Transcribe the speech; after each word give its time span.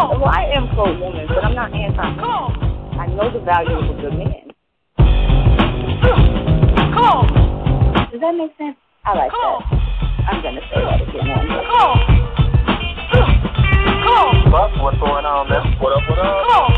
Well, 0.00 0.24
I 0.24 0.48
am 0.56 0.66
pro 0.72 0.96
woman, 0.98 1.28
but 1.28 1.44
I'm 1.44 1.54
not 1.54 1.74
anti 1.74 1.92
man. 1.92 2.24
I 2.96 3.06
know 3.12 3.28
the 3.30 3.40
value 3.44 3.76
of 3.76 3.84
a 3.84 4.00
good 4.00 4.16
man. 4.16 4.48
Come 6.96 7.04
on. 7.04 7.28
Does 8.10 8.20
that 8.20 8.32
make 8.32 8.56
sense? 8.56 8.76
I 9.04 9.12
like 9.14 9.30
that. 9.30 9.60
I'm 10.24 10.42
gonna 10.42 10.60
say 10.72 10.80
that 10.80 11.00
again 11.04 11.28
one 11.28 11.48
more. 11.52 12.00
Buck, 14.50 14.72
what's 14.82 14.96
going 14.98 15.24
on, 15.28 15.48
man? 15.48 15.76
What 15.80 15.92
up, 15.92 16.02
what 16.08 16.18
up? 16.18 16.48
Come 16.48 16.64
on. 16.64 16.72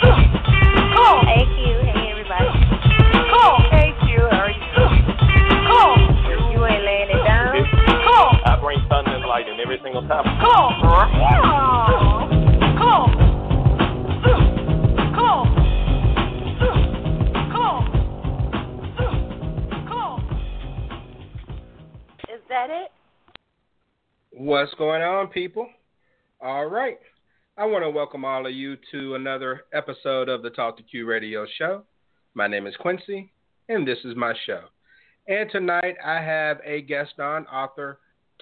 Come 0.00 1.04
on. 1.04 1.20
Hey 1.28 1.44
Q, 1.44 1.84
hey 1.84 2.16
everybody. 2.16 2.48
Hey 3.68 3.92
Q, 3.92 3.92
how 3.92 3.95
thunder 9.36 9.50
and 9.50 9.58
lightning 9.58 9.60
every 9.60 9.78
single 9.82 10.06
time. 10.08 10.24
Come 10.24 10.50
on, 10.50 10.80
girl. 10.80 11.08
Yeah. 11.12 11.40
Come 12.78 12.88
on. 12.88 13.26
Is 22.28 22.42
that 22.48 22.70
it? 22.70 22.90
What's 24.30 24.74
going 24.74 25.02
on, 25.02 25.28
people? 25.28 25.68
All 26.40 26.66
right. 26.66 26.98
I 27.58 27.64
want 27.64 27.84
to 27.84 27.90
welcome 27.90 28.24
all 28.24 28.46
of 28.46 28.52
you 28.52 28.76
to 28.92 29.14
another 29.14 29.64
episode 29.72 30.28
of 30.28 30.42
the 30.42 30.50
Talk 30.50 30.76
to 30.76 30.82
Q 30.82 31.06
radio 31.06 31.46
show. 31.58 31.84
My 32.34 32.46
name 32.46 32.66
is 32.66 32.76
Quincy, 32.76 33.32
and 33.70 33.88
this 33.88 33.96
is 34.04 34.14
my 34.14 34.34
show. 34.44 34.64
And 35.26 35.50
tonight 35.50 35.96
I 36.04 36.20
have 36.20 36.60
a 36.64 36.82
guest 36.82 37.18
on, 37.18 37.46
author 37.46 37.98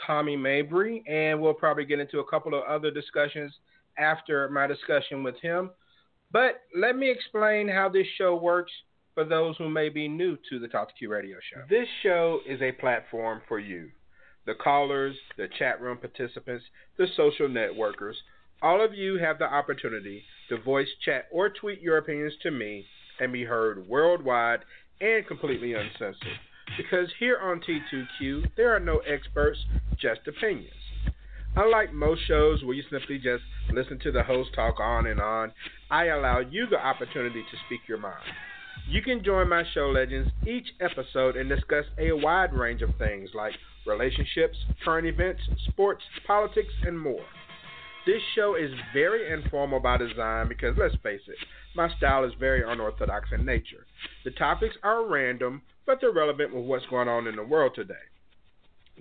Tommy 0.06 0.37
Mabry, 0.37 1.05
and 1.09 1.41
we'll 1.41 1.55
probably 1.55 1.84
get 1.84 2.00
into 2.00 2.20
a 2.20 2.25
couple 2.28 2.55
of 2.55 2.64
other 2.64 2.91
discussions 2.91 3.53
after 3.98 4.48
my 4.48 4.67
discussion 4.67 5.23
with 5.23 5.39
him. 5.41 5.70
But 6.33 6.62
let 6.77 6.97
me 6.97 7.11
explain 7.11 7.69
how 7.69 7.89
this 7.89 8.06
show 8.19 8.37
works 8.37 8.72
for 9.15 9.25
those 9.25 9.56
who 9.56 9.69
may 9.69 9.89
be 9.89 10.09
new 10.09 10.37
to 10.50 10.59
the 10.59 10.69
Talk 10.69 10.89
to 10.89 10.95
Q 10.95 11.11
radio 11.11 11.37
show. 11.53 11.62
This 11.71 11.88
show 12.03 12.41
is 12.47 12.60
a 12.60 12.72
platform 12.72 13.43
for 13.49 13.59
you 13.59 13.91
the 14.47 14.54
callers, 14.54 15.16
the 15.38 15.49
chat 15.59 15.81
room 15.81 15.97
participants, 15.97 16.65
the 16.99 17.06
social 17.16 17.49
networkers. 17.49 18.15
All 18.60 18.84
of 18.84 18.93
you 18.93 19.16
have 19.19 19.38
the 19.38 19.44
opportunity 19.47 20.22
to 20.49 20.59
voice, 20.60 20.88
chat, 21.04 21.28
or 21.33 21.49
tweet 21.49 21.81
your 21.81 21.97
opinions 21.97 22.34
to 22.43 22.50
me 22.50 22.84
and 23.21 23.33
be 23.33 23.44
heard 23.44 23.88
worldwide 23.88 24.60
and 25.00 25.27
completely 25.27 25.72
uncensored. 25.72 26.38
Because 26.76 27.08
here 27.19 27.38
on 27.38 27.60
T2Q, 27.60 28.50
there 28.56 28.75
are 28.75 28.80
no 28.80 28.98
experts, 28.98 29.58
just 30.00 30.20
opinions. 30.26 30.70
Unlike 31.56 31.92
most 31.92 32.26
shows 32.26 32.64
where 32.64 32.75
you 32.75 32.82
simply 32.91 33.19
just 33.19 33.44
listen 33.72 33.98
to 34.00 34.10
the 34.10 34.22
host 34.22 34.50
talk 34.54 34.80
on 34.80 35.06
and 35.06 35.20
on, 35.20 35.53
I 35.91 36.06
allow 36.06 36.41
you 36.41 36.66
the 36.66 36.84
opportunity 36.84 37.42
to 37.42 37.56
speak 37.66 37.80
your 37.86 37.98
mind. 37.98 38.24
You 38.88 39.03
can 39.03 39.22
join 39.24 39.48
my 39.48 39.62
show 39.72 39.88
legends 39.91 40.30
each 40.47 40.66
episode 40.80 41.36
and 41.36 41.48
discuss 41.48 41.84
a 41.98 42.12
wide 42.12 42.53
range 42.53 42.82
of 42.82 42.91
things 42.98 43.30
like 43.34 43.53
relationships, 43.86 44.58
current 44.84 45.06
events, 45.06 45.42
sports, 45.69 46.03
politics, 46.26 46.72
and 46.84 46.98
more. 46.98 47.24
This 48.04 48.20
show 48.34 48.56
is 48.56 48.70
very 48.92 49.32
informal 49.32 49.80
by 49.80 49.97
design 49.97 50.48
because, 50.48 50.76
let's 50.76 50.97
face 51.03 51.22
it, 51.26 51.36
my 51.74 51.88
style 51.97 52.24
is 52.24 52.32
very 52.38 52.62
unorthodox 52.62 53.30
in 53.32 53.47
nature. 53.47 53.86
The 54.24 54.32
topics 54.32 54.74
are 54.82 55.06
random, 55.06 55.62
but 55.87 55.99
they're 56.00 56.12
relevant 56.12 56.55
with 56.55 56.65
what's 56.65 56.87
going 56.87 57.09
on 57.09 57.27
in 57.27 57.37
the 57.37 57.43
world 57.43 57.72
today. 57.75 57.95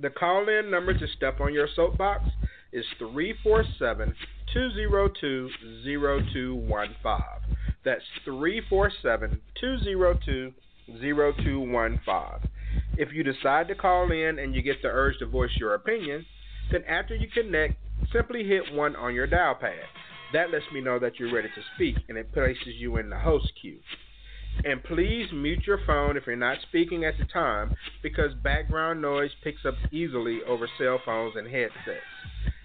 The 0.01 0.09
call 0.09 0.47
in 0.49 0.71
number 0.71 0.93
to 0.97 1.07
step 1.15 1.39
on 1.39 1.53
your 1.53 1.67
soapbox 1.75 2.23
is 2.71 2.85
347 2.97 4.15
202 4.53 5.49
0215. 5.83 7.19
That's 7.85 8.01
347 8.25 9.41
202 9.59 10.53
0215. 10.87 12.49
If 12.97 13.13
you 13.13 13.23
decide 13.23 13.67
to 13.67 13.75
call 13.75 14.11
in 14.11 14.39
and 14.39 14.55
you 14.55 14.61
get 14.61 14.81
the 14.81 14.87
urge 14.89 15.19
to 15.19 15.25
voice 15.25 15.51
your 15.57 15.75
opinion, 15.75 16.25
then 16.71 16.83
after 16.85 17.15
you 17.15 17.27
connect, 17.27 17.75
simply 18.11 18.43
hit 18.43 18.73
1 18.73 18.95
on 18.95 19.13
your 19.13 19.27
dial 19.27 19.55
pad. 19.55 19.85
That 20.33 20.49
lets 20.51 20.65
me 20.73 20.81
know 20.81 20.97
that 20.99 21.19
you're 21.19 21.33
ready 21.33 21.49
to 21.49 21.61
speak 21.75 21.97
and 22.09 22.17
it 22.17 22.33
places 22.33 22.75
you 22.77 22.97
in 22.97 23.09
the 23.09 23.19
host 23.19 23.51
queue. 23.61 23.79
And 24.65 24.83
please 24.83 25.27
mute 25.33 25.67
your 25.67 25.79
phone 25.85 26.15
if 26.15 26.25
you're 26.25 26.35
not 26.35 26.57
speaking 26.69 27.03
at 27.05 27.17
the 27.17 27.25
time 27.25 27.73
because 28.01 28.33
background 28.43 29.01
noise 29.01 29.31
picks 29.43 29.65
up 29.65 29.75
easily 29.91 30.39
over 30.47 30.69
cell 30.77 30.99
phones 31.05 31.35
and 31.35 31.47
headsets. 31.47 32.01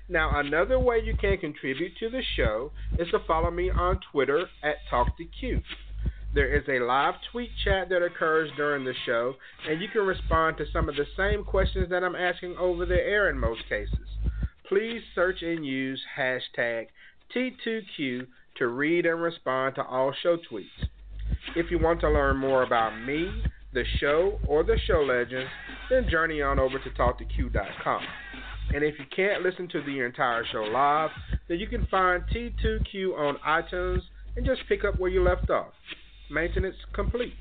Now, 0.08 0.38
another 0.38 0.78
way 0.78 1.00
you 1.04 1.14
can 1.16 1.36
contribute 1.38 1.92
to 1.98 2.08
the 2.08 2.22
show 2.36 2.72
is 2.98 3.08
to 3.10 3.18
follow 3.26 3.50
me 3.50 3.70
on 3.70 4.00
Twitter 4.10 4.46
at 4.62 4.76
TalkToQ. 4.90 5.62
There 6.34 6.54
is 6.54 6.64
a 6.68 6.84
live 6.84 7.14
tweet 7.32 7.50
chat 7.64 7.88
that 7.88 8.02
occurs 8.02 8.50
during 8.56 8.84
the 8.84 8.94
show, 9.04 9.34
and 9.68 9.80
you 9.80 9.88
can 9.88 10.02
respond 10.02 10.56
to 10.58 10.70
some 10.72 10.88
of 10.88 10.96
the 10.96 11.06
same 11.16 11.42
questions 11.42 11.90
that 11.90 12.04
I'm 12.04 12.14
asking 12.14 12.56
over 12.58 12.86
the 12.86 12.94
air 12.94 13.28
in 13.28 13.38
most 13.38 13.62
cases. 13.68 14.08
Please 14.68 15.02
search 15.14 15.42
and 15.42 15.64
use 15.64 16.00
hashtag 16.18 16.86
T2Q 17.34 18.26
to 18.56 18.66
read 18.66 19.06
and 19.06 19.22
respond 19.22 19.74
to 19.74 19.84
all 19.84 20.12
show 20.22 20.36
tweets. 20.36 20.88
If 21.56 21.70
you 21.70 21.78
want 21.78 22.00
to 22.00 22.10
learn 22.10 22.36
more 22.36 22.62
about 22.62 22.98
me, 23.00 23.42
the 23.72 23.84
show, 23.98 24.38
or 24.46 24.62
the 24.64 24.78
show 24.86 25.00
legends, 25.00 25.50
then 25.90 26.08
journey 26.08 26.42
on 26.42 26.58
over 26.58 26.78
to 26.78 26.90
TalkToQ.com. 26.90 28.02
And 28.74 28.84
if 28.84 28.98
you 28.98 29.04
can't 29.14 29.42
listen 29.42 29.68
to 29.68 29.82
the 29.82 30.00
entire 30.00 30.44
show 30.50 30.62
live, 30.62 31.10
then 31.48 31.58
you 31.58 31.66
can 31.66 31.86
find 31.86 32.22
T2Q 32.34 33.18
on 33.18 33.36
iTunes 33.46 34.02
and 34.36 34.44
just 34.44 34.62
pick 34.68 34.84
up 34.84 34.98
where 34.98 35.10
you 35.10 35.22
left 35.22 35.50
off. 35.50 35.72
Maintenance 36.30 36.76
complete. 36.94 37.34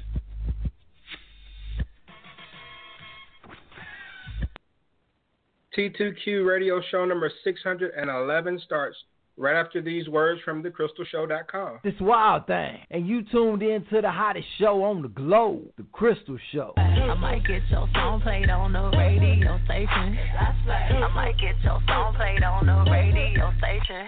T2Q 5.78 6.47
radio 6.47 6.81
show 6.90 7.06
number 7.06 7.30
611 7.44 8.62
starts 8.66 8.97
right 9.38 9.56
after 9.56 9.81
these 9.81 10.08
words 10.09 10.42
from 10.44 10.64
thecrystalshow.com. 10.64 11.79
This 11.84 11.94
wild 12.02 12.47
thing, 12.47 12.78
and 12.90 13.08
you 13.08 13.23
tuned 13.32 13.61
in 13.61 13.85
to 13.91 14.02
the 14.02 14.11
hottest 14.11 14.47
show 14.59 14.84
on 14.84 15.02
the 15.02 15.08
globe, 15.08 15.67
the 15.78 15.85
Crystal 15.91 16.38
Show. 16.52 16.73
I 16.78 17.14
might 17.14 17.46
get 17.46 17.61
your 17.70 17.88
song 17.94 18.22
played 18.22 18.50
on 18.50 18.73
the 18.73 18.97
radio 18.97 19.59
station. 19.66 20.17
I 20.17 21.11
might 21.14 21.38
get 21.38 21.56
your 21.64 21.79
song 21.88 22.16
played 22.16 22.44
on 22.44 22.66
the 22.66 22.91
radio 22.91 23.52
station. 23.59 24.08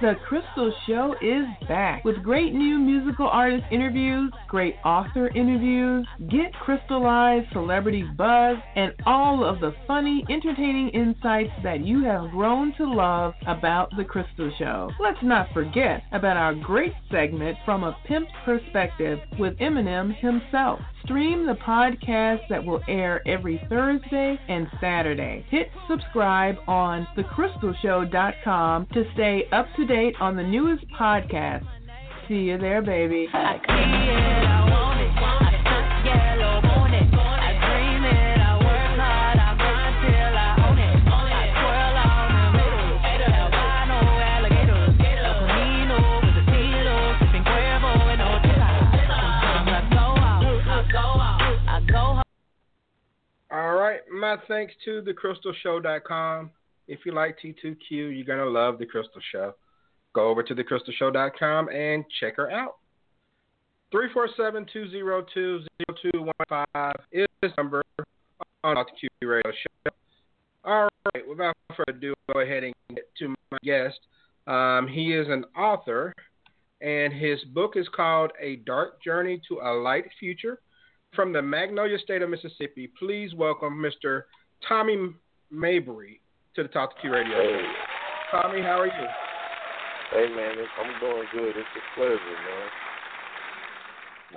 The 0.00 0.14
Crystal 0.28 0.72
Show 0.86 1.14
is 1.22 1.46
back 1.66 2.04
with 2.04 2.22
great 2.22 2.52
new 2.52 2.78
musical 2.78 3.28
artist 3.28 3.64
interviews, 3.70 4.32
great 4.48 4.76
author 4.84 5.28
interviews, 5.28 6.06
get 6.30 6.52
crystallized 6.52 7.46
celebrity 7.52 8.04
buzz, 8.16 8.56
and 8.76 8.92
all 9.06 9.44
of 9.44 9.60
the 9.60 9.74
funny, 9.86 10.24
entertaining 10.28 10.90
insights 10.90 11.52
that 11.62 11.80
you 11.84 12.04
have 12.04 12.30
grown 12.30 12.74
to 12.76 12.84
love 12.84 13.34
about 13.46 13.90
the 13.96 14.04
Crystal 14.04 14.41
Show. 14.58 14.90
Let's 15.00 15.22
not 15.22 15.52
forget 15.52 16.02
about 16.12 16.36
our 16.36 16.54
great 16.54 16.92
segment 17.10 17.56
From 17.64 17.84
a 17.84 17.96
Pimp's 18.06 18.30
Perspective 18.44 19.18
with 19.38 19.56
Eminem 19.58 20.14
himself. 20.18 20.80
Stream 21.04 21.46
the 21.46 21.54
podcast 21.54 22.40
that 22.48 22.64
will 22.64 22.80
air 22.88 23.20
every 23.26 23.60
Thursday 23.68 24.38
and 24.48 24.66
Saturday. 24.80 25.44
Hit 25.48 25.68
subscribe 25.88 26.56
on 26.66 27.06
thecrystalshow.com 27.16 28.86
to 28.92 29.04
stay 29.14 29.44
up 29.52 29.66
to 29.76 29.86
date 29.86 30.14
on 30.20 30.36
the 30.36 30.42
newest 30.42 30.84
podcast. 30.98 31.66
See 32.28 32.34
you 32.34 32.58
there, 32.58 32.82
baby. 32.82 33.28
Thanks 54.48 54.74
to 54.84 55.02
thecrystalshow.com. 55.02 56.50
If 56.88 57.00
you 57.06 57.12
like 57.12 57.38
T2Q, 57.38 57.76
you're 57.90 58.24
going 58.24 58.38
to 58.38 58.48
love 58.48 58.78
The 58.78 58.86
Crystal 58.86 59.20
Show. 59.30 59.54
Go 60.14 60.28
over 60.28 60.42
to 60.42 60.54
thecrystalshow.com 60.54 61.68
and 61.68 62.04
check 62.20 62.36
her 62.36 62.50
out. 62.50 62.76
347-202-0215 63.94 65.64
is 67.12 67.26
the 67.42 67.52
number 67.56 67.82
on 68.64 68.74
the 68.74 68.84
Q 68.98 69.08
Radio 69.20 69.52
Show. 69.52 69.90
All 70.64 70.88
right, 71.14 71.28
without 71.28 71.56
further 71.76 71.98
ado, 71.98 72.14
go 72.32 72.40
ahead 72.40 72.64
and 72.64 72.74
get 72.94 73.04
to 73.18 73.28
my 73.50 73.58
guest. 73.62 74.00
Um, 74.46 74.88
he 74.88 75.12
is 75.14 75.28
an 75.28 75.44
author, 75.56 76.14
and 76.80 77.12
his 77.12 77.42
book 77.52 77.76
is 77.76 77.88
called 77.94 78.32
A 78.40 78.56
Dark 78.56 79.02
Journey 79.02 79.40
to 79.48 79.60
a 79.60 79.72
Light 79.72 80.06
Future– 80.18 80.60
from 81.14 81.32
the 81.32 81.42
Magnolia 81.42 81.98
State 81.98 82.22
of 82.22 82.30
Mississippi, 82.30 82.90
please 82.98 83.34
welcome 83.34 83.74
Mr. 83.74 84.22
Tommy 84.66 84.96
Mabry 85.50 86.20
to 86.56 86.62
the 86.62 86.68
Talk 86.68 86.94
to 86.94 87.00
Q 87.02 87.12
Radio. 87.12 87.36
Hey. 87.36 87.62
Tommy, 88.30 88.62
how 88.62 88.80
are 88.80 88.86
you? 88.86 89.06
Hey 90.10 90.34
man, 90.34 90.54
I'm 90.78 91.00
doing 91.00 91.26
good. 91.32 91.48
It's 91.50 91.58
a 91.58 91.98
pleasure, 91.98 92.16
man. 92.16 92.68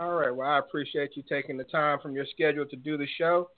All 0.01 0.13
right. 0.13 0.36
Well, 0.36 0.50
I 0.50 0.60
appreciate 0.60 1.16
you 1.16 1.24
taking 1.30 1.57
the 1.57 1.63
time 1.63 2.00
from 2.01 2.13
your 2.13 2.25
schedule 2.25 2.66
to 2.66 2.75
do 2.75 2.98
the 2.98 3.07
show, 3.18 3.50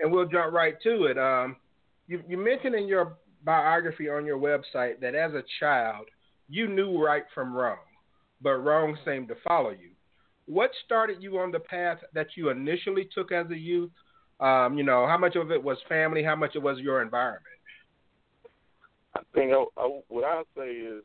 and 0.00 0.10
we'll 0.10 0.26
jump 0.26 0.52
right 0.52 0.74
to 0.82 1.04
it. 1.04 1.16
Um, 1.16 1.56
you, 2.08 2.22
you 2.28 2.36
mentioned 2.36 2.74
in 2.74 2.88
your 2.88 3.16
biography 3.44 4.08
on 4.08 4.26
your 4.26 4.38
website 4.38 5.00
that 5.00 5.14
as 5.14 5.32
a 5.32 5.44
child 5.60 6.06
you 6.48 6.66
knew 6.68 7.00
right 7.00 7.24
from 7.34 7.54
wrong, 7.54 7.78
but 8.42 8.56
wrong 8.56 8.96
seemed 9.04 9.28
to 9.28 9.36
follow 9.46 9.70
you 9.70 9.93
what 10.46 10.70
started 10.84 11.22
you 11.22 11.38
on 11.38 11.50
the 11.50 11.60
path 11.60 11.98
that 12.12 12.28
you 12.36 12.50
initially 12.50 13.08
took 13.14 13.32
as 13.32 13.50
a 13.50 13.58
youth? 13.58 13.90
Um, 14.40 14.76
you 14.76 14.84
know, 14.84 15.06
how 15.06 15.16
much 15.16 15.36
of 15.36 15.50
it 15.50 15.62
was 15.62 15.78
family? 15.88 16.22
How 16.22 16.36
much 16.36 16.54
it 16.54 16.62
was 16.62 16.78
your 16.78 17.02
environment? 17.02 17.44
I 19.16 19.20
think 19.34 19.52
I, 19.52 19.64
I, 19.80 20.00
what 20.08 20.24
I 20.24 20.42
say 20.56 20.70
is 20.70 21.02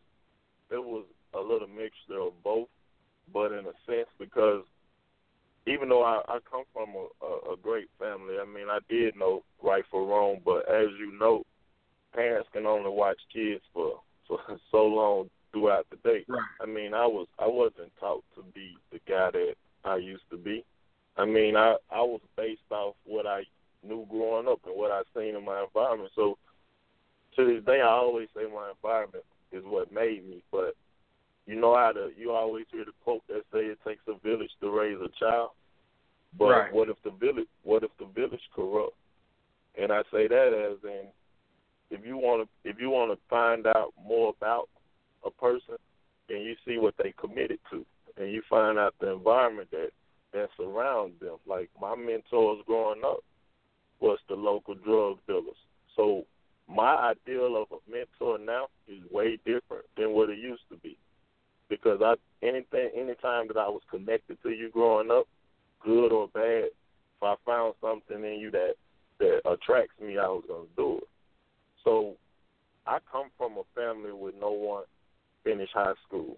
it 0.72 0.84
was 0.84 1.06
a 1.34 1.40
little 1.40 1.68
mixture 1.68 2.20
of 2.20 2.44
both, 2.44 2.68
but 3.32 3.52
in 3.52 3.60
a 3.60 3.74
sense 3.86 4.10
because 4.18 4.64
even 5.68 5.90
though 5.90 6.04
I, 6.04 6.22
I 6.28 6.40
come 6.50 6.64
from 6.74 6.90
a, 6.96 7.26
a, 7.26 7.54
a 7.54 7.58
great 7.62 7.88
family, 8.00 8.36
I 8.42 8.46
mean 8.46 8.68
I 8.70 8.80
did 8.90 9.16
know 9.16 9.44
right 9.62 9.84
for 9.92 10.08
wrong, 10.08 10.40
but 10.44 10.68
as 10.70 10.88
you 11.00 11.18
know, 11.20 11.44
parents 12.16 12.50
can 12.52 12.66
only 12.66 12.90
watch 12.90 13.20
kids 13.32 13.62
for 13.74 14.02
for 14.28 14.40
so 14.72 14.86
long 14.86 15.30
throughout 15.52 15.88
the 15.90 15.98
day. 15.98 16.26
Right. 16.28 16.42
I 16.62 16.66
mean, 16.66 16.94
I 16.94 17.06
was 17.06 17.28
I 17.38 17.48
wasn't 17.48 17.92
taught 18.00 18.24
to 18.36 18.44
be 18.54 18.78
the 18.92 19.00
guy 19.08 19.32
that 19.32 19.56
I 19.84 19.98
used 19.98 20.30
to 20.32 20.38
be. 20.38 20.64
I 21.18 21.26
mean, 21.26 21.56
I 21.56 21.76
I 21.92 22.02
was 22.02 22.22
based 22.38 22.62
off 22.72 22.96
what 23.06 23.26
I 23.26 23.44
knew 23.84 24.06
growing 24.10 24.48
up 24.48 24.60
and 24.66 24.76
what 24.76 24.92
I 24.92 25.02
seen 25.16 25.36
in 25.36 25.46
my 25.46 25.64
environment. 25.64 26.12
So 26.16 26.38
to 27.36 27.46
this 27.46 27.64
day, 27.66 27.82
I 27.82 27.88
always 27.88 28.28
say 28.36 28.44
my 28.44 28.72
environment 28.76 29.24
is 29.52 29.64
what 29.66 29.92
made 29.92 30.28
me. 30.28 30.44
But 30.52 30.76
you 31.46 31.60
know 31.60 31.76
how 31.76 31.92
to 31.92 32.10
you 32.18 32.32
always 32.32 32.66
hear 32.72 32.86
the 32.86 32.92
quote 33.04 33.24
that 33.28 33.44
say 33.52 33.66
it 33.66 33.80
takes 33.86 34.04
a 34.08 34.18
village 34.26 34.52
to 34.62 34.70
raise 34.70 34.98
a 35.02 35.10
child. 35.20 35.52
But 36.38 36.50
right. 36.50 36.74
what 36.74 36.90
if 36.90 36.98
the 37.04 37.12
village 37.12 37.48
what 37.64 37.84
if 37.84 37.92
the 38.00 38.06
village 38.06 38.42
corrupt? 38.56 38.96
And 39.80 39.92
I 39.92 40.02
say 40.12 40.28
that 40.28 40.72
as 40.72 40.78
in 40.84 41.08
if 41.90 42.06
you 42.06 42.18
want 42.18 42.48
to 42.48 42.70
if 42.70 42.80
you 42.80 42.90
want 42.90 43.12
to 43.12 43.18
find 43.30 43.66
out 43.68 43.94
more 44.06 44.34
about 44.38 44.70
a 45.26 45.32
person 45.32 45.76
and 46.30 46.44
you 46.44 46.56
see 46.66 46.78
what 46.78 46.96
they 47.02 47.14
committed 47.20 47.60
to 47.72 47.86
and 48.18 48.32
you 48.32 48.42
find 48.50 48.78
out 48.78 48.94
the 49.00 49.12
environment 49.12 49.70
that 49.72 49.90
that 50.34 50.50
surrounds 50.58 51.20
them. 51.20 51.38
Like 51.48 51.70
my 51.82 51.96
mentors 51.96 52.60
growing 52.68 53.02
up 53.04 53.24
was 54.00 54.20
the 54.28 54.36
local 54.36 54.76
drug 54.76 55.18
dealers. 55.28 55.58
So 55.96 56.26
my 56.68 57.14
ideal 57.14 57.62
of 57.62 57.68
a 57.72 57.92
mentor 57.92 58.38
now 58.38 58.68
is 58.88 59.00
way 59.12 59.38
different 59.46 59.86
than 59.98 60.12
what 60.12 60.30
it 60.30 60.38
used 60.38 60.62
to 60.72 60.78
be. 60.78 60.98
Because 61.68 62.00
I 62.04 62.16
anything 62.46 62.90
anytime 62.96 63.48
that 63.48 63.58
I 63.58 63.68
was 63.70 63.82
connected 63.90 64.38
to 64.44 64.50
you 64.50 64.70
growing 64.70 65.12
up, 65.12 65.28
good 65.84 66.12
or 66.12 66.28
bad, 66.28 66.66
if 66.66 67.24
I 67.24 67.36
found 67.46 67.74
something 67.82 68.24
in 68.24 68.40
you 68.40 68.52
that 68.52 68.74
that 69.20 69.42
attracts 69.50 70.00
me, 70.00 70.18
I 70.18 70.28
was 70.28 70.44
gonna 70.48 70.66
do 70.78 70.98
it. 70.98 71.08
So 71.84 72.16
I 72.86 73.00
come 73.12 73.30
from 73.38 73.54
a 73.54 73.64
family 73.76 74.12
with 74.12 74.36
no 74.40 74.52
one 74.52 74.84
finish 75.44 75.70
high 75.74 75.94
school, 76.08 76.38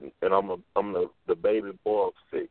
and 0.00 0.32
I'm 0.32 0.50
a 0.50 0.56
I'm 0.76 0.92
the 0.92 1.10
the 1.26 1.34
baby 1.34 1.70
boy 1.84 2.08
of 2.08 2.14
six, 2.30 2.48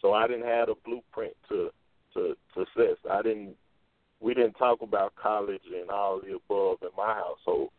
so 0.00 0.12
I 0.12 0.26
didn't 0.26 0.46
have 0.46 0.68
a 0.68 0.74
blueprint 0.84 1.34
to 1.48 1.70
to 2.14 2.34
success. 2.54 2.96
I 3.10 3.22
didn't 3.22 3.56
we 4.20 4.34
didn't 4.34 4.54
talk 4.54 4.82
about 4.82 5.14
college 5.16 5.62
and 5.74 5.90
all 5.90 6.20
the 6.20 6.36
above 6.36 6.78
in 6.82 6.88
my 6.96 7.14
household. 7.14 7.70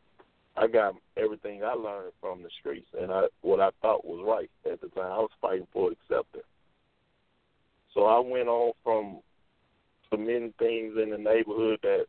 I 0.57 0.67
got 0.67 0.95
everything 1.15 1.63
I 1.63 1.73
learned 1.73 2.11
from 2.19 2.43
the 2.43 2.49
streets 2.59 2.87
and 2.99 3.11
I 3.11 3.23
what 3.41 3.59
I 3.59 3.69
thought 3.81 4.05
was 4.05 4.23
right 4.25 4.49
at 4.71 4.81
the 4.81 4.87
time. 4.89 5.11
I 5.11 5.19
was 5.19 5.29
fighting 5.41 5.67
for 5.71 5.91
acceptance. 5.91 6.45
So 7.93 8.05
I 8.05 8.19
went 8.19 8.47
on 8.47 8.73
from 8.83 9.19
committing 10.09 10.53
things 10.59 10.95
in 11.01 11.09
the 11.11 11.17
neighborhood 11.17 11.79
that 11.83 12.05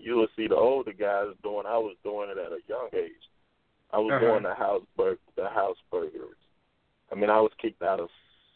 you 0.00 0.16
will 0.16 0.28
see 0.36 0.48
the 0.48 0.56
older 0.56 0.92
guys 0.92 1.26
doing. 1.42 1.64
I 1.66 1.78
was 1.78 1.96
doing 2.02 2.30
it 2.30 2.38
at 2.38 2.52
a 2.52 2.58
young 2.68 2.88
age. 2.94 3.12
I 3.94 3.98
was 3.98 4.12
uh-huh. 4.12 4.26
doing 4.26 4.42
the 4.42 4.54
house 4.54 4.82
bur- 4.96 5.18
the 5.36 5.48
house 5.48 5.76
burglaries. 5.90 6.34
I 7.12 7.14
mean, 7.14 7.30
I 7.30 7.40
was 7.40 7.52
kicked 7.62 7.82
out 7.82 8.00
of 8.00 8.08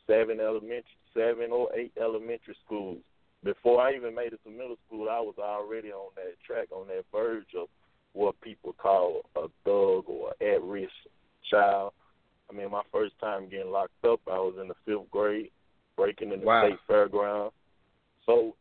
seven 0.07 0.41
elementary, 0.41 0.85
seven 1.15 1.53
or 1.53 1.69
eight 1.77 1.93
elementary 2.01 2.57
schools. 2.67 2.99
Before 3.45 3.81
I 3.81 3.95
even 3.95 4.17
made 4.17 4.33
it 4.33 4.41
to 4.45 4.51
middle 4.51 4.77
school, 4.87 5.09
I 5.09 5.21
was 5.21 5.37
already 5.39 5.93
on 5.93 6.11
that 6.17 6.35
track, 6.45 6.73
on 6.73 6.89
that 6.89 7.05
verge 7.13 7.55
of 7.57 7.69
what 8.15 8.41
people 8.41 8.75
call 8.77 9.23
a 9.37 9.43
thug 9.65 10.09
or 10.09 10.33
at 10.41 10.61
risk 10.65 10.91
child. 11.49 11.93
I 12.51 12.57
mean, 12.57 12.73
my 12.73 12.83
first 12.91 13.15
time 13.21 13.49
getting 13.49 13.71
locked 13.71 14.05
up, 14.05 14.21
I 14.27 14.39
was 14.39 14.55
in 14.61 14.67
the 14.67 14.75
fifth 14.85 15.09
grade, 15.13 15.51
breaking 15.97 16.33
in 16.33 16.41
the 16.41 16.47
wow. 16.47 16.67
state 16.67 16.79
fairground. 16.91 17.53
So 18.27 18.57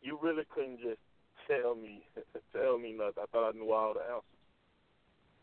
you 0.00 0.16
really 0.22 0.44
couldn't 0.54 0.78
just 0.80 1.00
tell 1.48 1.74
me 1.74 2.04
tell 2.52 2.78
me 2.78 2.92
nothing. 2.92 3.20
I 3.20 3.26
thought 3.32 3.48
I 3.48 3.58
knew 3.58 3.72
all 3.72 3.94
the 3.94 4.00
answers 4.00 4.31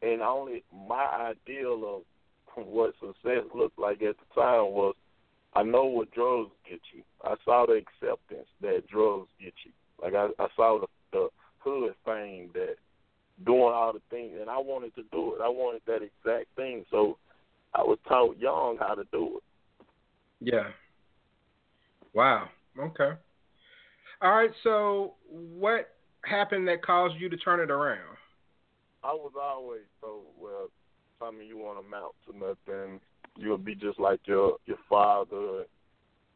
and 0.02 0.22
only 0.22 0.64
my 0.88 1.34
ideal 1.34 2.04
of 2.58 2.66
what 2.66 2.94
success 3.00 3.44
looked 3.54 3.80
like 3.80 4.02
at 4.02 4.16
the 4.18 4.42
time 4.42 4.72
was 4.72 4.96
I 5.54 5.64
know 5.64 5.86
what 5.86 6.12
drugs 6.12 6.52
get 6.70 6.80
you. 6.94 7.02
I 7.24 7.36
saw 7.44 7.66
the 7.66 7.74
acceptance 7.74 8.48
that 8.62 8.88
drugs 8.88 9.30
get 9.42 9.54
you. 9.66 9.72
Like 10.02 10.14
I, 10.14 10.28
I 10.42 10.48
saw 10.56 10.80
the, 10.80 10.88
the 11.12 11.30
hood 11.60 11.94
fame 12.06 12.52
that 12.54 12.76
doing 13.46 13.74
all 13.74 13.94
the 13.94 14.02
things, 14.10 14.38
and 14.40 14.50
I 14.50 14.58
wanted 14.58 14.96
to 14.96 15.04
do 15.12 15.36
it. 15.36 15.42
I 15.42 15.50
wanted 15.50 15.82
that 15.88 16.02
exact 16.04 16.48
thing. 16.56 16.86
So 16.92 17.18
I 17.74 17.82
was 17.82 17.98
taught 18.08 18.38
young 18.38 18.78
how 18.80 18.96
to 18.96 19.04
do 19.12 19.38
it. 19.38 19.44
Yeah. 20.40 20.68
Wow. 22.14 22.50
Okay. 22.78 23.12
All 24.22 24.32
right. 24.32 24.52
So 24.64 25.14
what 25.30 25.90
happened 26.24 26.68
that 26.68 26.84
caused 26.84 27.16
you 27.20 27.30
to 27.30 27.38
turn 27.38 27.60
it 27.60 27.72
around? 27.72 28.18
I 29.04 29.14
was 29.14 29.32
always 29.42 29.84
told, 30.02 30.26
well, 30.40 30.68
Tommy, 31.20 31.46
you 31.46 31.58
want 31.58 31.84
to 31.84 31.90
mount 31.90 32.14
to 32.28 32.38
nothing. 32.38 33.00
You'll 33.38 33.58
be 33.58 33.76
just 33.76 34.00
like 34.00 34.20
your 34.26 34.58
your 34.66 34.78
father, 34.90 35.66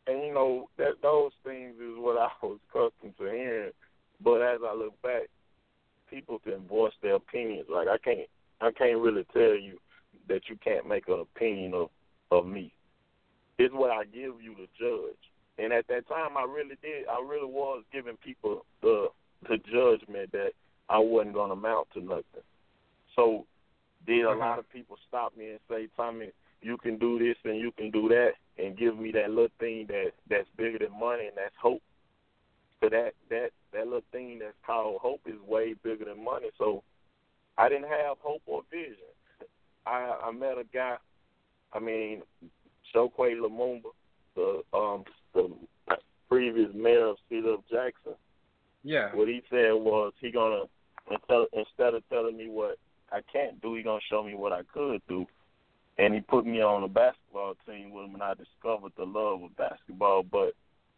and 0.07 0.25
you 0.25 0.33
know 0.33 0.69
that 0.77 1.01
those 1.01 1.31
things 1.43 1.75
is 1.75 1.97
what 1.97 2.17
I 2.19 2.29
was 2.41 2.59
accustomed 2.69 3.17
to 3.17 3.25
hearing. 3.25 3.71
But 4.23 4.41
as 4.41 4.59
I 4.65 4.73
look 4.73 5.01
back, 5.01 5.23
people 6.09 6.39
can 6.39 6.65
voice 6.67 6.93
their 7.01 7.15
opinions. 7.15 7.67
Like 7.69 7.87
I 7.87 7.97
can't, 7.97 8.29
I 8.61 8.71
can't 8.71 8.99
really 8.99 9.25
tell 9.33 9.55
you 9.55 9.77
that 10.29 10.41
you 10.49 10.57
can't 10.63 10.87
make 10.87 11.07
an 11.07 11.19
opinion 11.19 11.73
of 11.73 11.89
of 12.31 12.45
me. 12.45 12.71
It's 13.57 13.73
what 13.73 13.91
I 13.91 14.05
give 14.05 14.41
you 14.41 14.55
to 14.55 14.67
judge. 14.79 15.17
And 15.59 15.71
at 15.71 15.87
that 15.87 16.07
time, 16.07 16.35
I 16.37 16.43
really 16.43 16.77
did. 16.81 17.07
I 17.07 17.21
really 17.21 17.51
was 17.51 17.83
giving 17.91 18.17
people 18.17 18.65
the 18.81 19.07
the 19.47 19.57
judgment 19.57 20.31
that 20.31 20.51
I 20.89 20.99
wasn't 20.99 21.35
to 21.35 21.41
amount 21.41 21.87
to 21.93 22.01
nothing. 22.01 22.23
So 23.15 23.45
Did 24.05 24.25
a 24.25 24.33
lot 24.33 24.59
of 24.59 24.69
people 24.69 24.97
stop 25.07 25.35
me 25.37 25.51
and 25.51 25.59
say, 25.69 25.87
Tommy, 25.95 26.31
you 26.61 26.77
can 26.77 26.97
do 26.97 27.19
this 27.19 27.37
and 27.43 27.57
you 27.57 27.71
can 27.71 27.91
do 27.91 28.07
that, 28.09 28.31
and 28.57 28.77
give 28.77 28.97
me 28.97 29.11
that 29.11 29.29
little 29.29 29.47
thing 29.59 29.85
that 29.87 30.11
that's 30.29 30.47
bigger 30.57 30.79
than 30.79 30.97
money 30.99 31.27
and 31.27 31.35
that's 31.35 31.55
hope. 31.61 31.81
So 32.81 32.89
that 32.89 33.13
that 33.29 33.49
that 33.73 33.85
little 33.85 34.01
thing 34.11 34.39
that's 34.39 34.55
called 34.65 34.99
hope 35.01 35.21
is 35.25 35.39
way 35.47 35.73
bigger 35.83 36.05
than 36.05 36.23
money. 36.23 36.47
So 36.57 36.83
I 37.57 37.69
didn't 37.69 37.89
have 37.89 38.17
hope 38.19 38.41
or 38.45 38.63
vision. 38.71 38.95
I 39.85 40.17
I 40.25 40.31
met 40.31 40.57
a 40.57 40.65
guy. 40.73 40.97
I 41.73 41.79
mean, 41.79 42.21
Chokwe 42.93 43.35
Lumumba, 43.39 43.91
the 44.35 44.61
um 44.73 45.03
the 45.33 45.49
previous 46.29 46.69
mayor 46.73 47.07
of 47.07 47.17
Cedar 47.29 47.53
of 47.53 47.67
Jackson. 47.69 48.13
Yeah. 48.83 49.15
What 49.15 49.27
he 49.27 49.41
said 49.49 49.71
was 49.73 50.13
he 50.19 50.31
gonna 50.31 50.63
instead 51.09 51.45
instead 51.53 51.93
of 51.93 52.03
telling 52.09 52.37
me 52.37 52.49
what 52.49 52.77
I 53.13 53.21
can't 53.31 53.61
do, 53.61 53.75
he 53.75 53.83
gonna 53.83 53.99
show 54.09 54.23
me 54.23 54.33
what 54.33 54.51
I 54.51 54.61
could 54.73 55.01
do. 55.07 55.25
And 55.99 56.13
he 56.13 56.21
put 56.21 56.45
me 56.45 56.61
on 56.61 56.83
a 56.83 56.87
basketball 56.87 57.53
team 57.67 57.91
with 57.91 58.05
him, 58.05 58.15
and 58.15 58.23
I 58.23 58.33
discovered 58.33 58.93
the 58.97 59.05
love 59.05 59.43
of 59.43 59.55
basketball. 59.55 60.23
But 60.23 60.53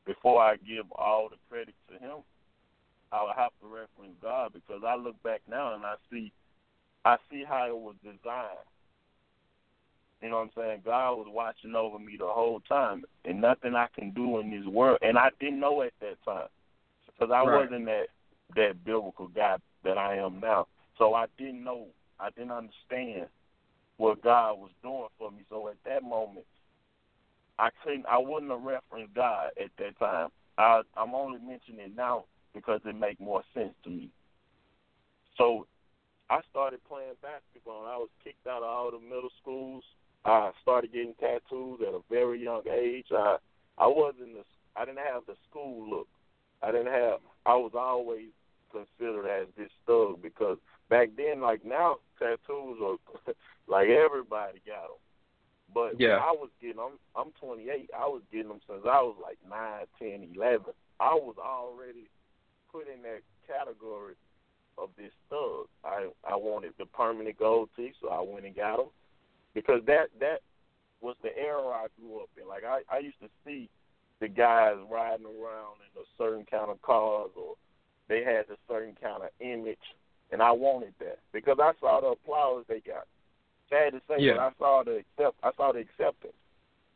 before 0.06 0.42
I 0.42 0.56
give 0.56 0.90
all 0.94 1.28
the 1.30 1.36
credit 1.50 1.76
to 1.90 2.00
him, 2.00 2.24
I 3.12 3.24
would 3.24 3.36
have 3.36 3.52
to 3.62 3.68
reference 3.68 4.16
God 4.22 4.54
because 4.54 4.84
I 4.88 4.96
look 4.96 5.22
back 5.22 5.42
now 5.50 5.76
and 5.76 5.86
I 5.86 5.96
see, 6.10 6.32
I 7.04 7.18
see 7.30 7.44
how 7.48 7.68
it 7.68 7.78
was 7.78 7.96
designed. 8.04 8.66
You 10.22 10.30
know 10.30 10.38
what 10.38 10.44
I'm 10.44 10.52
saying? 10.56 10.82
God 10.86 11.16
was 11.16 11.28
watching 11.30 11.76
over 11.76 12.00
me 12.00 12.16
the 12.18 12.26
whole 12.26 12.62
time, 12.62 13.04
and 13.26 13.42
nothing 13.42 13.76
I 13.76 13.88
can 13.94 14.12
do 14.12 14.40
in 14.40 14.50
this 14.50 14.66
world, 14.66 15.00
and 15.02 15.18
I 15.18 15.30
didn't 15.40 15.60
know 15.60 15.82
at 15.82 15.94
that 16.00 16.24
time 16.24 16.48
because 17.06 17.32
I 17.32 17.44
Right. 17.44 17.70
wasn't 17.70 17.86
that 17.86 18.08
that 18.56 18.84
biblical 18.84 19.28
guy 19.28 19.58
that 19.84 19.98
I 19.98 20.16
am 20.16 20.40
now. 20.40 20.68
So 20.98 21.14
I 21.14 21.26
didn't 21.38 21.64
know, 21.64 21.88
I 22.20 22.30
didn't 22.32 22.52
understand 22.52 23.28
what 23.98 24.22
God 24.22 24.60
was 24.60 24.72
doing 24.82 25.08
for 25.18 25.32
me. 25.32 25.44
So 25.50 25.68
at 25.68 25.76
that 25.86 26.04
moment, 26.04 26.46
I 27.58 27.70
couldn't, 27.84 28.06
I 28.10 28.18
wouldn't 28.18 28.52
have 28.52 28.62
referenced 28.62 29.14
God 29.14 29.52
at 29.62 29.72
that 29.80 29.98
time. 30.00 30.30
I, 30.58 30.82
I'm 30.96 31.14
only 31.14 31.40
mentioning 31.40 31.82
it 31.82 31.96
now 31.96 32.26
because 32.54 32.82
it 32.86 32.96
make 32.96 33.20
more 33.20 33.44
sense 33.54 33.74
to 33.84 33.90
me. 33.90 34.10
So 35.38 35.68
I 36.30 36.40
started 36.50 36.80
playing 36.88 37.14
basketball. 37.22 37.86
I 37.86 37.98
was 37.98 38.10
kicked 38.24 38.48
out 38.48 38.64
of 38.64 38.70
all 38.70 38.92
the 38.92 39.00
middle 39.00 39.30
schools. 39.42 39.84
I 40.24 40.52
started 40.62 40.92
getting 40.92 41.14
tattoos 41.20 41.82
at 41.82 41.94
a 41.94 42.00
very 42.10 42.44
young 42.44 42.64
age. 42.72 43.08
I 43.12 43.38
I 43.78 43.88
wasn't 43.88 44.34
the 44.34 44.44
I 44.76 44.86
didn't 44.86 45.06
have 45.06 45.24
the 45.28 45.36
school 45.50 45.88
look. 45.90 46.08
I 46.64 46.72
didn't 46.72 46.92
have. 46.92 47.20
I 47.46 47.56
was 47.56 47.74
always 47.76 48.30
considered 48.72 49.28
as 49.28 49.48
this 49.58 49.70
thug 49.86 50.22
because 50.22 50.58
back 50.90 51.10
then, 51.16 51.42
like 51.42 51.64
now, 51.64 51.98
tattoos 52.20 52.80
are 52.82 52.98
like 53.68 53.90
everybody 53.90 54.62
got 54.66 54.90
them. 54.90 55.02
But 55.74 56.00
Yeah. 56.00 56.18
I 56.18 56.32
was 56.32 56.50
getting. 56.62 56.80
I'm 56.80 57.00
I'm 57.16 57.32
28. 57.42 57.90
I 57.98 58.08
was 58.08 58.22
getting 58.32 58.50
them 58.50 58.62
since 58.68 58.84
I 58.86 59.02
was 59.02 59.16
like 59.22 59.38
nine, 59.50 59.86
ten, 60.00 60.28
eleven. 60.36 60.74
I 61.00 61.14
was 61.14 61.36
already 61.40 62.08
put 62.72 62.88
in 62.88 63.02
that 63.04 63.22
category 63.48 64.16
of 64.78 64.90
this 64.98 65.12
thug. 65.30 65.68
I 65.84 66.10
I 66.28 66.36
wanted 66.36 66.74
the 66.78 66.86
permanent 66.86 67.38
gold 67.38 67.70
teeth, 67.76 67.94
so 68.02 68.10
I 68.10 68.22
went 68.22 68.46
and 68.46 68.56
got 68.56 68.78
them 68.78 68.88
because 69.54 69.82
that 69.88 70.08
that 70.20 70.42
was 71.02 71.16
the 71.22 71.36
era 71.38 71.68
I 71.68 71.88
grew 72.00 72.20
up 72.20 72.30
in. 72.40 72.48
Like 72.48 72.64
I 72.64 72.82
I 72.90 73.00
used 73.00 73.20
to 73.22 73.30
see 73.46 73.70
the 74.20 74.28
guys 74.28 74.76
riding 74.90 75.26
around 75.26 75.78
in 75.84 76.02
a 76.02 76.06
certain 76.18 76.46
kind 76.50 76.72
of 76.72 76.82
cars 76.82 77.32
or 77.36 77.56
they 78.08 78.24
had 78.24 78.46
a 78.50 78.58
certain 78.68 78.96
kind 79.02 79.24
of 79.24 79.30
image 79.40 79.78
and 80.32 80.42
I 80.42 80.52
wanted 80.52 80.94
that 81.00 81.20
because 81.34 81.58
I 81.62 81.72
saw 81.80 82.02
the 82.02 82.08
applause 82.08 82.66
they 82.68 82.80
got. 82.82 83.08
Sad 83.70 83.94
to 83.94 84.02
say, 84.08 84.20
Yeah. 84.20 84.34
but 84.34 84.40
I 84.42 84.52
saw 84.60 84.84
the 84.84 84.98
accept 84.98 85.38
I 85.44 85.52
saw 85.58 85.72
the 85.72 85.80
acceptance 85.80 86.34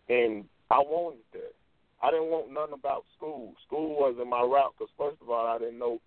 and 0.09 0.45
I 0.69 0.79
wanted 0.79 1.23
that. 1.33 1.53
I 2.01 2.11
didn't 2.11 2.29
want 2.29 2.51
nothing 2.51 2.73
about 2.73 3.05
school. 3.17 3.53
School 3.65 3.99
wasn't 3.99 4.29
my 4.29 4.41
route 4.41 4.73
because 4.77 4.91
first 4.97 5.21
of 5.21 5.29
all, 5.29 5.45
I 5.45 5.57
didn't 5.57 5.79
know, 5.79 5.99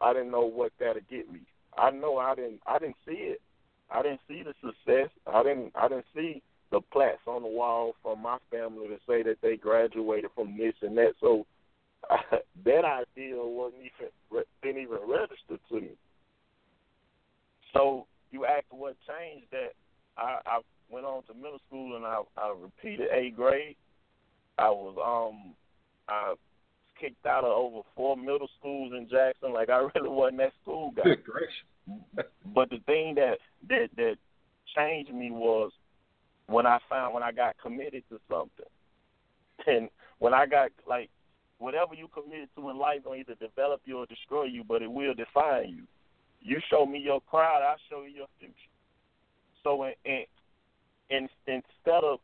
I 0.00 0.12
didn't 0.12 0.30
know 0.30 0.46
what 0.46 0.72
that'd 0.78 1.08
get 1.08 1.30
me. 1.30 1.40
I 1.76 1.90
know 1.90 2.18
I 2.18 2.34
didn't, 2.34 2.60
I 2.66 2.78
didn't 2.78 2.96
see 3.06 3.36
it. 3.36 3.40
I 3.90 4.02
didn't 4.02 4.20
see 4.26 4.42
the 4.42 4.54
success. 4.60 5.10
I 5.26 5.42
didn't, 5.42 5.72
I 5.74 5.88
didn't 5.88 6.06
see 6.14 6.42
the 6.70 6.80
plaques 6.92 7.26
on 7.26 7.42
the 7.42 7.48
wall 7.48 7.94
from 8.02 8.22
my 8.22 8.38
family 8.50 8.88
to 8.88 8.98
say 9.06 9.22
that 9.22 9.36
they 9.42 9.56
graduated 9.56 10.30
from 10.34 10.56
this 10.56 10.74
and 10.82 10.96
that. 10.96 11.12
So 11.20 11.46
that 12.64 12.84
idea 12.84 13.36
wasn't 13.36 13.82
even, 13.82 14.42
didn't 14.62 14.82
even 14.82 14.98
register 15.06 15.58
to 15.68 15.74
me. 15.74 15.90
So 17.76 18.06
you 18.30 18.46
asked 18.46 18.66
what 18.70 18.96
changed 19.06 19.46
that. 19.52 19.72
I, 20.18 20.38
I 20.46 20.58
went 20.90 21.04
on 21.04 21.22
to 21.24 21.34
middle 21.34 21.60
school 21.66 21.96
and 21.96 22.04
I, 22.04 22.22
I 22.36 22.54
repeated 22.58 23.08
eighth 23.12 23.36
grade. 23.36 23.76
I 24.58 24.70
was 24.70 24.96
um 24.96 25.54
I 26.08 26.34
kicked 26.98 27.26
out 27.26 27.44
of 27.44 27.50
over 27.50 27.82
four 27.94 28.16
middle 28.16 28.48
schools 28.58 28.92
in 28.96 29.08
Jackson. 29.10 29.52
Like 29.52 29.68
I 29.68 29.78
really 29.94 30.08
wasn't 30.08 30.38
that 30.38 30.52
school 30.62 30.92
guy. 30.96 31.02
Good 31.04 31.24
gracious. 31.24 31.52
But 32.54 32.70
the 32.70 32.78
thing 32.86 33.14
that 33.16 33.38
that 33.68 33.88
that 33.96 34.16
changed 34.74 35.12
me 35.12 35.30
was 35.30 35.72
when 36.46 36.66
I 36.66 36.78
found 36.88 37.12
when 37.12 37.22
I 37.22 37.32
got 37.32 37.56
committed 37.62 38.02
to 38.08 38.18
something, 38.30 38.66
and 39.66 39.88
when 40.18 40.32
I 40.32 40.46
got 40.46 40.70
like 40.88 41.10
whatever 41.58 41.94
you 41.94 42.08
committed 42.08 42.48
to 42.56 42.70
in 42.70 42.78
life 42.78 43.00
will 43.04 43.14
either 43.14 43.34
develop 43.34 43.82
you 43.84 43.98
or 43.98 44.06
destroy 44.06 44.44
you, 44.44 44.64
but 44.64 44.82
it 44.82 44.90
will 44.90 45.14
define 45.14 45.68
you. 45.70 45.82
You 46.40 46.60
show 46.70 46.86
me 46.86 46.98
your 46.98 47.20
crowd, 47.22 47.62
I'll 47.62 47.76
show 47.90 48.02
you 48.04 48.16
your 48.16 48.26
future. 48.38 48.54
So 49.62 49.84
in, 49.84 49.92
in, 50.04 50.24
in, 51.10 51.28
instead 51.46 52.04
of 52.04 52.20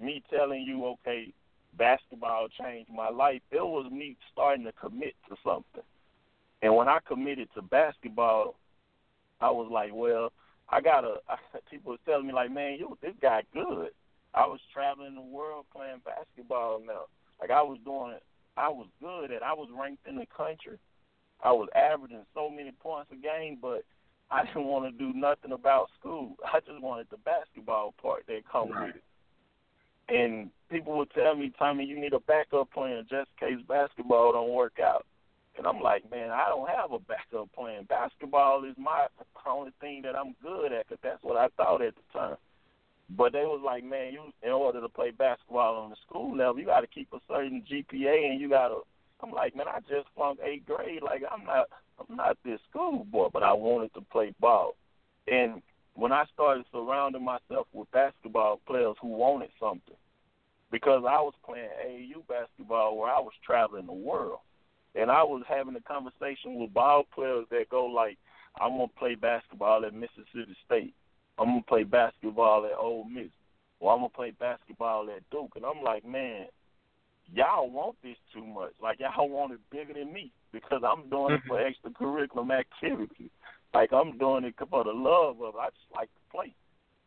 me 0.00 0.22
telling 0.30 0.62
you, 0.62 0.84
okay, 0.86 1.32
basketball 1.78 2.48
changed 2.48 2.90
my 2.92 3.08
life, 3.08 3.40
it 3.50 3.64
was 3.64 3.90
me 3.90 4.16
starting 4.32 4.64
to 4.64 4.72
commit 4.72 5.14
to 5.28 5.36
something. 5.44 5.84
And 6.62 6.74
when 6.76 6.88
I 6.88 6.98
committed 7.06 7.48
to 7.54 7.62
basketball, 7.62 8.56
I 9.40 9.50
was 9.50 9.68
like, 9.70 9.90
well, 9.92 10.32
I 10.68 10.80
gotta. 10.80 11.16
People 11.70 11.92
was 11.92 12.00
telling 12.06 12.26
me 12.26 12.32
like, 12.32 12.50
man, 12.50 12.76
you 12.78 12.96
this 13.02 13.14
guy 13.20 13.42
good. 13.52 13.90
I 14.34 14.46
was 14.46 14.60
traveling 14.72 15.14
the 15.14 15.20
world 15.20 15.66
playing 15.74 16.00
basketball 16.04 16.80
now. 16.86 17.04
Like 17.40 17.50
I 17.50 17.62
was 17.62 17.78
doing, 17.84 18.14
I 18.56 18.68
was 18.68 18.86
good 19.00 19.30
and 19.30 19.42
I 19.42 19.52
was 19.52 19.68
ranked 19.76 20.06
in 20.06 20.16
the 20.16 20.26
country. 20.34 20.78
I 21.42 21.52
was 21.52 21.68
averaging 21.74 22.24
so 22.34 22.48
many 22.48 22.72
points 22.72 23.10
a 23.12 23.16
game, 23.16 23.58
but 23.60 23.84
I 24.30 24.44
didn't 24.46 24.64
want 24.64 24.86
to 24.86 24.98
do 24.98 25.12
nothing 25.18 25.52
about 25.52 25.90
school. 25.98 26.36
I 26.44 26.60
just 26.60 26.80
wanted 26.80 27.08
the 27.10 27.18
basketball 27.18 27.94
part 28.00 28.26
that 28.26 28.48
come 28.50 28.70
Right. 28.70 28.86
with 28.86 28.96
it. 28.96 29.02
And 30.08 30.50
people 30.68 30.96
would 30.98 31.10
tell 31.10 31.34
me, 31.34 31.50
Tommy, 31.58 31.84
you 31.84 31.98
need 31.98 32.12
a 32.12 32.20
backup 32.20 32.70
plan 32.70 33.06
just 33.08 33.30
in 33.40 33.56
case 33.56 33.66
basketball 33.66 34.32
don't 34.32 34.50
work 34.50 34.78
out. 34.78 35.06
And 35.56 35.66
I'm 35.66 35.80
like, 35.80 36.10
man, 36.10 36.30
I 36.30 36.48
don't 36.48 36.68
have 36.68 36.92
a 36.92 36.98
backup 36.98 37.52
plan. 37.52 37.84
Basketball 37.84 38.64
is 38.64 38.74
my 38.78 39.06
only 39.46 39.72
thing 39.80 40.02
that 40.02 40.16
I'm 40.16 40.34
good 40.42 40.72
at 40.72 40.88
because 40.88 41.00
that's 41.02 41.22
what 41.22 41.36
I 41.36 41.48
thought 41.56 41.82
at 41.82 41.94
the 41.94 42.18
time. 42.18 42.36
But 43.10 43.32
they 43.32 43.44
was 43.44 43.60
like, 43.64 43.84
man, 43.84 44.12
you 44.12 44.32
in 44.42 44.50
order 44.50 44.80
to 44.80 44.88
play 44.88 45.10
basketball 45.10 45.76
on 45.76 45.90
the 45.90 45.96
school 46.06 46.34
level, 46.34 46.58
you 46.58 46.66
got 46.66 46.80
to 46.80 46.86
keep 46.86 47.12
a 47.12 47.20
certain 47.28 47.62
GPA, 47.70 48.30
and 48.30 48.40
you 48.40 48.48
got 48.48 48.68
to. 48.68 48.80
I'm 49.22 49.30
like, 49.30 49.54
man, 49.56 49.68
I 49.68 49.80
just 49.80 50.08
flunked 50.14 50.42
eighth 50.42 50.66
grade. 50.66 51.02
Like 51.02 51.22
I'm 51.30 51.44
not, 51.44 51.66
I'm 51.98 52.16
not 52.16 52.36
this 52.44 52.60
schoolboy, 52.70 53.28
but 53.32 53.42
I 53.42 53.52
wanted 53.52 53.94
to 53.94 54.00
play 54.00 54.34
ball. 54.40 54.74
And 55.28 55.62
when 55.94 56.12
I 56.12 56.24
started 56.32 56.64
surrounding 56.72 57.24
myself 57.24 57.66
with 57.72 57.90
basketball 57.92 58.60
players 58.66 58.96
who 59.00 59.08
wanted 59.08 59.50
something, 59.60 59.94
because 60.70 61.04
I 61.06 61.20
was 61.20 61.34
playing 61.44 61.68
AAU 61.86 62.26
basketball 62.26 62.96
where 62.96 63.10
I 63.10 63.20
was 63.20 63.32
traveling 63.44 63.86
the 63.86 63.92
world, 63.92 64.38
and 64.94 65.10
I 65.10 65.22
was 65.22 65.42
having 65.48 65.76
a 65.76 65.80
conversation 65.80 66.56
with 66.58 66.74
ball 66.74 67.04
players 67.14 67.46
that 67.50 67.68
go 67.70 67.86
like, 67.86 68.18
I'm 68.60 68.72
gonna 68.72 68.88
play 68.98 69.14
basketball 69.14 69.84
at 69.84 69.94
Mississippi 69.94 70.56
State. 70.66 70.94
I'm 71.38 71.46
gonna 71.46 71.62
play 71.62 71.84
basketball 71.84 72.66
at 72.66 72.76
Ole 72.78 73.04
Miss. 73.04 73.30
Or 73.80 73.92
I'm 73.92 74.00
gonna 74.00 74.10
play 74.10 74.32
basketball 74.38 75.08
at 75.14 75.28
Duke. 75.30 75.52
And 75.56 75.64
I'm 75.64 75.82
like, 75.82 76.04
man, 76.06 76.46
y'all 77.34 77.70
want 77.70 77.96
this 78.02 78.16
too 78.32 78.44
much. 78.44 78.72
Like 78.82 79.00
y'all 79.00 79.28
want 79.28 79.52
it 79.52 79.60
bigger 79.70 79.94
than 79.94 80.12
me 80.12 80.32
because 80.52 80.82
I'm 80.86 81.08
doing 81.08 81.34
it 81.34 81.40
for 81.46 81.58
mm-hmm. 81.58 81.88
extracurricular 81.88 82.58
activity. 82.58 83.30
Like 83.74 83.92
I'm 83.92 84.18
doing 84.18 84.44
it 84.44 84.54
for 84.70 84.84
the 84.84 84.92
love 84.92 85.40
of 85.40 85.54
it. 85.54 85.58
I 85.60 85.68
just 85.68 85.94
like 85.94 86.08
to 86.08 86.20
play. 86.30 86.54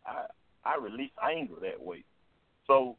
I 0.06 0.26
I 0.66 0.78
release 0.78 1.12
anger 1.22 1.56
that 1.62 1.82
way. 1.82 2.04
So 2.66 2.98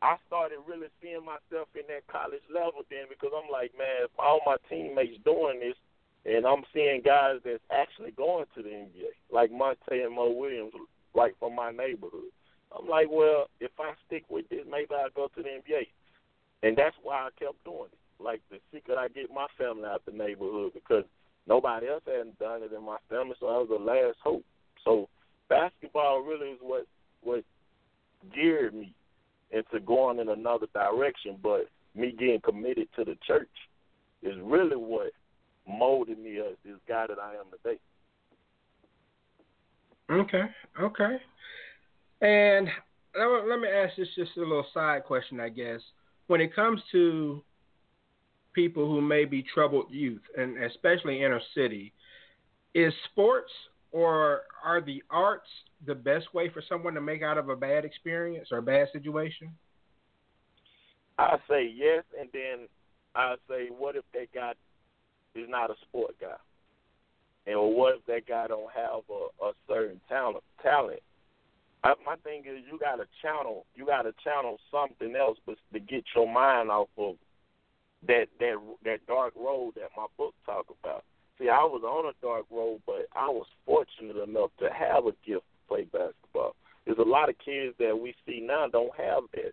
I 0.00 0.16
started 0.26 0.58
really 0.66 0.88
seeing 1.00 1.24
myself 1.24 1.68
in 1.74 1.82
that 1.88 2.06
college 2.06 2.42
level 2.52 2.82
then 2.90 3.06
because 3.08 3.30
I'm 3.34 3.50
like, 3.50 3.72
man, 3.76 4.06
if 4.06 4.10
all 4.18 4.40
my 4.46 4.56
teammates 4.68 5.18
doing 5.24 5.60
this 5.60 5.76
and 6.24 6.46
I'm 6.46 6.62
seeing 6.72 7.02
guys 7.04 7.38
that's 7.44 7.62
actually 7.70 8.12
going 8.12 8.46
to 8.54 8.62
the 8.62 8.68
NBA, 8.68 9.14
like 9.30 9.50
Monta 9.50 9.90
and 9.90 10.14
Mo 10.14 10.30
Williams, 10.30 10.72
like 11.14 11.34
from 11.38 11.54
my 11.54 11.70
neighborhood. 11.70 12.30
I'm 12.76 12.88
like, 12.88 13.08
well, 13.10 13.46
if 13.60 13.70
I 13.78 13.92
stick 14.06 14.24
with 14.28 14.48
this, 14.48 14.64
maybe 14.70 14.94
I'll 14.94 15.10
go 15.14 15.28
to 15.34 15.42
the 15.42 15.48
NBA. 15.48 15.86
And 16.62 16.76
that's 16.76 16.96
why 17.02 17.16
I 17.16 17.28
kept 17.38 17.62
doing 17.64 17.88
it. 17.92 18.22
Like 18.22 18.40
the 18.50 18.58
secret 18.72 18.98
I 18.98 19.08
get 19.08 19.34
my 19.34 19.46
family 19.58 19.84
out 19.84 20.02
of 20.06 20.12
the 20.12 20.12
neighborhood 20.12 20.72
because 20.74 21.04
nobody 21.48 21.88
else 21.88 22.02
hadn't 22.06 22.38
done 22.38 22.62
it 22.62 22.72
in 22.72 22.84
my 22.84 22.98
family, 23.10 23.34
so 23.40 23.48
I 23.48 23.58
was 23.58 23.68
the 23.68 23.84
last 23.84 24.18
hope. 24.22 24.44
So 24.84 25.08
basketball 25.48 26.22
really 26.22 26.50
is 26.50 26.58
what 26.60 26.86
what 27.22 27.44
geared 28.34 28.74
me 28.74 28.94
into 29.50 29.80
going 29.84 30.18
in 30.20 30.28
another 30.28 30.66
direction. 30.72 31.36
But 31.42 31.68
me 31.94 32.12
getting 32.12 32.40
committed 32.40 32.88
to 32.96 33.04
the 33.04 33.16
church 33.26 33.48
is 34.22 34.34
really 34.42 34.76
what 34.76 35.12
molded 35.68 36.18
me 36.18 36.38
as 36.38 36.56
this 36.64 36.76
guy 36.88 37.06
that 37.08 37.18
I 37.18 37.34
am 37.34 37.46
today. 37.50 37.78
Okay, 40.10 40.44
okay. 40.80 41.16
And 42.20 42.68
let 43.16 43.60
me 43.60 43.68
ask 43.68 43.96
this 43.96 44.08
just 44.14 44.36
a 44.36 44.40
little 44.40 44.66
side 44.72 45.04
question, 45.04 45.40
I 45.40 45.48
guess. 45.48 45.80
When 46.32 46.40
it 46.40 46.56
comes 46.56 46.80
to 46.92 47.42
people 48.54 48.86
who 48.86 49.02
may 49.02 49.26
be 49.26 49.44
troubled 49.54 49.90
youth, 49.90 50.22
and 50.34 50.64
especially 50.64 51.22
inner 51.22 51.42
city, 51.54 51.92
is 52.72 52.94
sports 53.10 53.52
or 53.90 54.44
are 54.64 54.80
the 54.80 55.02
arts 55.10 55.46
the 55.86 55.94
best 55.94 56.32
way 56.32 56.48
for 56.48 56.62
someone 56.66 56.94
to 56.94 57.02
make 57.02 57.20
out 57.22 57.36
of 57.36 57.50
a 57.50 57.54
bad 57.54 57.84
experience 57.84 58.48
or 58.50 58.56
a 58.56 58.62
bad 58.62 58.88
situation? 58.94 59.50
I 61.18 61.36
say 61.50 61.70
yes, 61.70 62.02
and 62.18 62.30
then 62.32 62.66
I 63.14 63.34
say, 63.46 63.66
what 63.68 63.96
if 63.96 64.04
that 64.14 64.32
guy 64.34 64.52
is 65.34 65.50
not 65.50 65.70
a 65.70 65.74
sport 65.82 66.14
guy, 66.18 66.36
and 67.46 67.58
what 67.76 67.96
if 67.96 68.06
that 68.06 68.26
guy 68.26 68.46
don't 68.46 68.72
have 68.72 69.02
a, 69.10 69.44
a 69.44 69.52
certain 69.68 70.00
talent? 70.08 70.42
Talent. 70.62 71.02
I, 71.84 71.94
my 72.06 72.16
thing 72.22 72.44
is, 72.46 72.62
you 72.70 72.78
got 72.78 72.96
to 72.96 73.06
channel, 73.20 73.66
you 73.74 73.86
got 73.86 74.02
to 74.02 74.12
channel 74.22 74.58
something 74.70 75.16
else, 75.16 75.38
but 75.46 75.56
to 75.72 75.80
get 75.80 76.04
your 76.14 76.30
mind 76.32 76.70
off 76.70 76.88
of 76.96 77.16
that 78.06 78.26
that 78.40 78.56
that 78.84 79.06
dark 79.06 79.34
road 79.36 79.74
that 79.76 79.90
my 79.96 80.06
book 80.16 80.34
talk 80.46 80.66
about. 80.82 81.04
See, 81.38 81.48
I 81.48 81.64
was 81.64 81.82
on 81.82 82.06
a 82.06 82.14
dark 82.24 82.46
road, 82.50 82.82
but 82.86 83.06
I 83.14 83.28
was 83.28 83.46
fortunate 83.66 84.16
enough 84.16 84.50
to 84.60 84.68
have 84.72 85.06
a 85.06 85.12
gift 85.26 85.42
to 85.42 85.68
play 85.68 85.82
basketball. 85.84 86.54
There's 86.84 86.98
a 86.98 87.02
lot 87.02 87.28
of 87.28 87.36
kids 87.44 87.74
that 87.78 87.98
we 87.98 88.14
see 88.26 88.40
now 88.40 88.68
don't 88.68 88.94
have 88.96 89.24
that. 89.34 89.52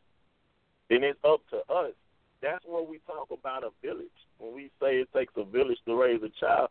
Then 0.90 1.04
it's 1.04 1.20
up 1.24 1.42
to 1.52 1.58
us. 1.72 1.94
That's 2.42 2.64
when 2.66 2.90
we 2.90 3.00
talk 3.06 3.30
about 3.32 3.64
a 3.64 3.70
village. 3.82 4.08
When 4.40 4.56
we 4.56 4.72
say 4.82 4.98
it 4.98 5.10
takes 5.14 5.34
a 5.36 5.44
village 5.44 5.78
to 5.86 5.96
raise 5.96 6.22
a 6.24 6.30
child, 6.40 6.70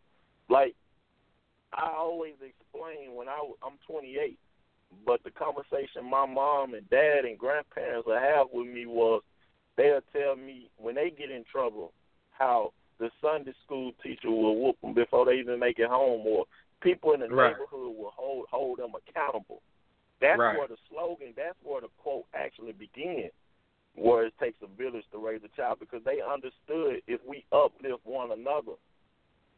like 0.48 0.74
I 1.72 1.92
always 1.96 2.34
explain 2.34 3.14
when 3.14 3.28
I 3.28 3.38
I'm 3.62 3.78
28, 3.86 4.38
but 5.06 5.22
the 5.24 5.30
conversation 5.30 6.08
my 6.08 6.26
mom 6.26 6.74
and 6.74 6.88
dad 6.90 7.24
and 7.24 7.38
grandparents 7.38 8.06
would 8.06 8.20
have 8.20 8.48
with 8.52 8.66
me 8.66 8.86
was 8.86 9.22
they'll 9.76 10.00
tell 10.12 10.36
me 10.36 10.70
when 10.76 10.94
they 10.94 11.10
get 11.10 11.30
in 11.30 11.44
trouble 11.50 11.92
how 12.30 12.72
the 12.98 13.10
Sunday 13.20 13.54
school 13.64 13.92
teacher 14.02 14.30
will 14.30 14.60
whoop 14.60 14.76
them 14.82 14.94
before 14.94 15.24
they 15.24 15.34
even 15.34 15.58
make 15.58 15.78
it 15.78 15.88
home, 15.88 16.26
or 16.26 16.44
people 16.80 17.12
in 17.12 17.20
the 17.20 17.28
right. 17.28 17.52
neighborhood 17.52 17.96
will 17.96 18.12
hold 18.14 18.46
hold 18.50 18.78
them 18.78 18.92
accountable. 18.94 19.62
That's 20.20 20.38
right. 20.38 20.58
where 20.58 20.68
the 20.68 20.76
slogan, 20.90 21.32
that's 21.36 21.56
where 21.62 21.80
the 21.80 21.88
quote 21.98 22.24
actually 22.34 22.72
begins, 22.72 23.30
where 23.94 24.26
it 24.26 24.34
takes 24.40 24.58
a 24.62 24.76
village 24.76 25.04
to 25.12 25.18
raise 25.18 25.40
a 25.44 25.56
child, 25.56 25.78
because 25.78 26.02
they 26.04 26.18
understood 26.20 27.02
if 27.06 27.20
we 27.26 27.44
uplift 27.52 28.04
one 28.04 28.32
another, 28.32 28.72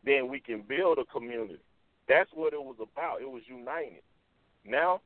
then 0.05 0.29
we 0.29 0.39
can 0.39 0.63
build 0.63 0.99
a 0.99 1.05
community. 1.07 1.61
That's 2.09 2.31
what 2.35 2.53
it 2.53 2.63
was 2.63 2.77
about. 2.77 3.23
It 3.23 3.31
was 3.31 3.43
united. 3.47 4.03
Now, 4.67 5.01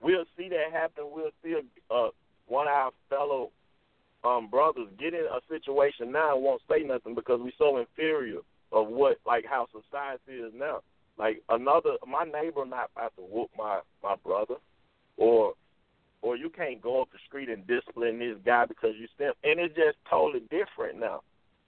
we'll 0.00 0.24
see 0.36 0.48
that 0.48 0.72
happen. 0.72 1.04
We'll 1.10 1.30
see 1.42 1.54
a, 1.54 1.94
uh, 1.94 2.10
one 2.46 2.66
of 2.66 2.72
our 2.72 2.90
fellow 3.08 3.50
um, 4.24 4.48
brothers 4.50 4.88
get 4.98 5.14
in 5.14 5.20
a 5.20 5.40
situation 5.48 6.12
now 6.12 6.34
and 6.34 6.44
won't 6.44 6.62
say 6.70 6.82
nothing 6.82 7.14
because 7.14 7.40
we're 7.42 7.52
so 7.58 7.78
inferior 7.78 8.40
of 8.72 8.88
what 8.88 9.18
like 9.26 9.44
how 9.48 9.66
society 9.66 10.42
is 10.42 10.52
now. 10.54 10.80
Like 11.18 11.42
another, 11.48 11.96
my 12.06 12.24
neighbor 12.24 12.64
not 12.64 12.90
about 12.94 13.14
to 13.16 13.22
whoop 13.22 13.50
my 13.56 13.80
my 14.02 14.16
brother, 14.24 14.56
or 15.16 15.54
or 16.22 16.36
you 16.36 16.50
can't 16.50 16.80
go 16.80 17.02
up 17.02 17.08
the 17.12 17.18
street 17.26 17.48
and 17.48 17.66
discipline 17.66 18.18
this 18.18 18.36
guy 18.44 18.66
because 18.66 18.90
you 18.98 19.06
step, 19.14 19.36
and 19.44 19.58
it's 19.58 19.74
just 19.74 19.96
totally 20.08 20.40
different 20.50 20.98
now. 20.98 21.22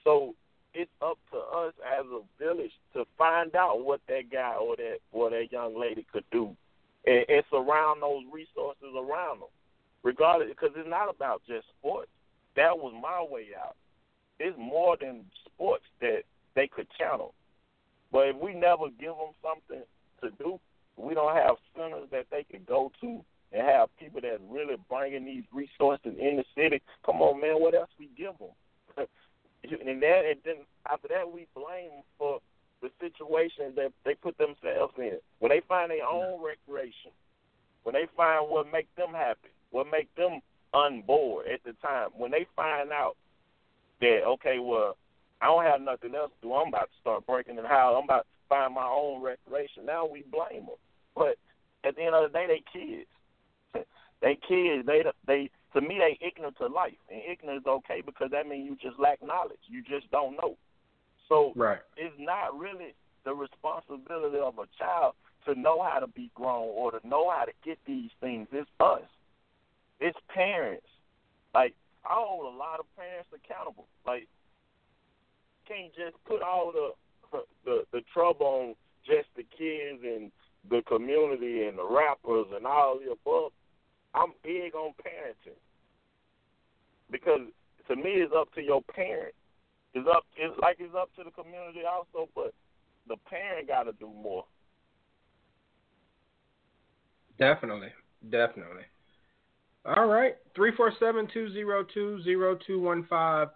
So 0.05 0.35
it's 0.75 0.91
up 1.01 1.19
to 1.33 1.39
us 1.39 1.75
as 1.99 2.07
a 2.07 2.21
village 2.43 2.73
to 2.95 3.05
find 3.19 3.55
out 3.55 3.85
what 3.85 4.01
that 4.09 4.31
guy 4.31 4.55
or 4.55 4.77
that 4.77 4.99
or 5.11 5.31
that 5.31 5.53
young 5.53 5.79
lady 5.79 6.07
could 6.13 6.25
do, 6.33 6.57
and, 7.07 7.25
and 7.29 7.45
surround 7.51 8.03
those 8.03 8.23
resources 8.33 8.95
around 8.97 9.41
them, 9.41 9.53
regardless, 10.03 10.49
because 10.49 10.71
it's 10.77 10.89
not 10.89 11.09
about 11.09 11.43
just 11.47 11.67
sports 11.79 12.11
that 12.57 12.77
was 12.77 12.93
my 13.01 13.23
way 13.23 13.49
out. 13.59 13.77
It's 14.39 14.57
more 14.59 14.97
than 15.01 15.25
sports 15.47 15.85
that 16.01 16.23
they 16.55 16.67
could 16.67 16.87
channel. 16.99 17.35
But 18.11 18.29
if 18.29 18.37
we 18.37 18.55
never 18.55 18.89
give 19.01 19.15
them 19.17 19.33
something 19.43 19.85
to 20.21 20.31
do, 20.43 20.61
we 20.97 21.15
don't 21.15 21.35
have 21.35 21.57
centers 21.77 22.09
that 22.11 22.27
they 22.31 22.45
can 22.45 22.63
go 22.67 22.93
to 23.01 23.25
and 23.53 23.67
have 23.67 23.89
people 23.99 24.21
that's 24.23 24.43
really 24.51 24.77
bringing 24.89 25.25
these 25.25 25.45
resources 25.53 26.15
in 26.19 26.37
the 26.37 26.45
city. 26.55 26.83
Come 27.07 27.23
on, 27.23 27.41
man, 27.41 27.61
what 27.61 27.75
else 27.75 27.91
we 27.99 28.11
give 28.17 28.37
them? 28.39 28.53
and 29.65 30.03
then, 30.03 30.25
and 30.27 30.41
then 30.45 30.57
after 30.91 31.09
that, 31.09 31.31
we 31.33 31.47
blame 31.55 32.03
for 32.19 32.41
the 32.83 32.91
situation 33.01 33.73
that 33.77 33.93
they 34.05 34.15
put 34.15 34.37
themselves 34.39 34.93
in. 34.99 35.19
When 35.39 35.51
they 35.51 35.63
find 35.69 35.91
their 35.91 36.05
own 36.05 36.43
recreation, 36.43 37.15
when 37.85 37.95
they 37.95 38.07
find 38.17 38.51
what 38.51 38.71
makes 38.71 38.91
them 38.97 39.13
happy, 39.15 39.51
what 39.71 39.87
makes 39.91 40.11
them 40.17 40.41
unboard 40.75 41.53
at 41.53 41.63
the 41.65 41.73
time. 41.81 42.11
When 42.17 42.31
they 42.31 42.47
find 42.57 42.91
out 42.91 43.17
that 44.01 44.23
okay, 44.27 44.59
well, 44.59 44.97
I 45.41 45.47
don't 45.47 45.65
have 45.65 45.81
nothing 45.81 46.15
else 46.15 46.31
to 46.41 46.49
do. 46.49 46.55
I'm 46.55 46.69
about 46.69 46.91
to 46.91 47.01
start 47.01 47.27
breaking 47.27 47.57
the 47.57 47.67
house. 47.67 47.95
I'm 47.97 48.05
about 48.05 48.27
to 48.27 48.49
find 48.49 48.75
my 48.75 48.87
own 48.87 49.23
recreation. 49.23 49.87
Now 49.87 50.07
we 50.07 50.25
blame 50.31 50.67
them, 50.67 50.81
but 51.15 51.37
at 51.85 51.97
the 51.97 52.03
end 52.03 52.15
of 52.15 52.31
the 52.31 52.39
day, 52.39 52.47
they 52.47 52.63
kids. 52.73 53.09
they 54.23 54.39
kids. 54.49 54.87
They 54.87 55.03
they 55.27 55.51
to 55.75 55.81
me 55.81 55.99
they 55.99 56.19
ignorant 56.25 56.57
to 56.59 56.67
life, 56.67 56.99
and 57.11 57.21
ignorance 57.31 57.63
is 57.63 57.67
okay 57.67 58.03
because 58.05 58.31
that 58.33 58.47
means 58.47 58.69
you 58.69 58.77
just 58.77 59.01
lack 59.01 59.23
knowledge. 59.23 59.63
You 59.67 59.83
just 59.83 60.11
don't 60.11 60.37
know. 60.37 60.57
So 61.29 61.53
right. 61.57 61.79
it's 61.97 62.15
not 62.19 62.59
really 62.59 62.95
the 63.25 63.35
responsibility 63.35 64.39
of 64.39 64.59
a 64.59 64.67
child 64.79 65.15
to 65.47 65.59
know 65.59 65.83
how 65.83 65.99
to 65.99 66.07
be 66.07 66.31
grown 66.35 66.69
or 66.69 66.93
to 66.93 67.07
know 67.07 67.31
how 67.31 67.45
to 67.45 67.53
get 67.65 67.79
these 67.87 68.11
things. 68.21 68.49
It's 68.53 68.69
us. 68.81 69.03
It's 70.01 70.19
parents. 70.33 70.87
Like 71.55 71.75
I 72.05 72.15
hold 72.15 72.53
a 72.53 72.57
lot 72.57 72.81
of 72.81 72.87
parents 72.97 73.29
accountable. 73.35 73.87
Like 74.07 74.27
can't 75.67 75.95
just 75.95 76.23
put 76.25 76.43
all 76.43 76.73
the 76.73 77.39
the 77.65 77.85
the 77.93 78.03
trouble 78.13 78.47
on 78.47 78.75
just 79.07 79.29
the 79.37 79.45
kids 79.57 80.03
and 80.05 80.31
the 80.71 80.83
community 80.83 81.65
and 81.65 81.79
the 81.79 81.87
rappers 81.87 82.47
and 82.55 82.67
all 82.67 82.99
the 82.99 83.13
above. 83.13 83.53
I'm 84.15 84.33
big 84.43 84.75
on 84.75 84.93
parenting 85.01 85.59
because 87.11 87.41
to 87.89 87.97
me 87.97 88.23
it's 88.23 88.33
up 88.37 88.53
to 88.55 88.63
your 88.63 88.83
parent. 88.83 89.35
It's 89.95 90.09
up 90.09 90.25
it's 90.37 90.59
like 90.61 90.77
it's 90.79 90.95
up 90.97 91.11
to 91.17 91.25
the 91.25 91.31
community 91.31 91.81
also, 91.89 92.29
but 92.35 92.55
the 93.09 93.17
parent 93.29 93.69
got 93.69 93.85
to 93.85 93.93
do 93.93 94.07
more. 94.07 94.45
Definitely, 97.39 97.89
definitely. 98.31 98.83
All 99.85 100.07
right. 100.07 100.37
347 100.55 101.29
202 101.33 102.23
0215 102.25 103.49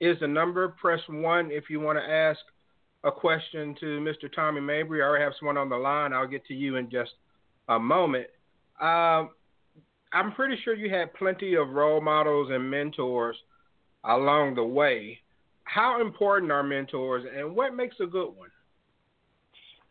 is 0.00 0.20
the 0.20 0.28
number. 0.28 0.68
Press 0.68 1.00
1 1.08 1.50
if 1.50 1.70
you 1.70 1.80
want 1.80 1.98
to 1.98 2.04
ask 2.04 2.40
a 3.04 3.10
question 3.10 3.74
to 3.80 3.86
Mr. 4.00 4.32
Tommy 4.32 4.60
Mabry. 4.60 5.02
I 5.02 5.06
already 5.06 5.24
have 5.24 5.32
someone 5.38 5.56
on 5.56 5.70
the 5.70 5.76
line. 5.76 6.12
I'll 6.12 6.26
get 6.26 6.44
to 6.46 6.54
you 6.54 6.76
in 6.76 6.90
just 6.90 7.12
a 7.68 7.78
moment. 7.78 8.26
Um, 8.80 9.30
I'm 10.12 10.32
pretty 10.34 10.56
sure 10.64 10.74
you 10.74 10.90
had 10.90 11.14
plenty 11.14 11.54
of 11.54 11.70
role 11.70 12.00
models 12.00 12.50
and 12.50 12.70
mentors 12.70 13.36
along 14.04 14.56
the 14.56 14.64
way. 14.64 15.18
How 15.64 16.00
important 16.00 16.50
are 16.50 16.62
mentors 16.62 17.24
and 17.36 17.54
what 17.54 17.74
makes 17.74 17.96
a 18.00 18.06
good 18.06 18.30
one? 18.30 18.50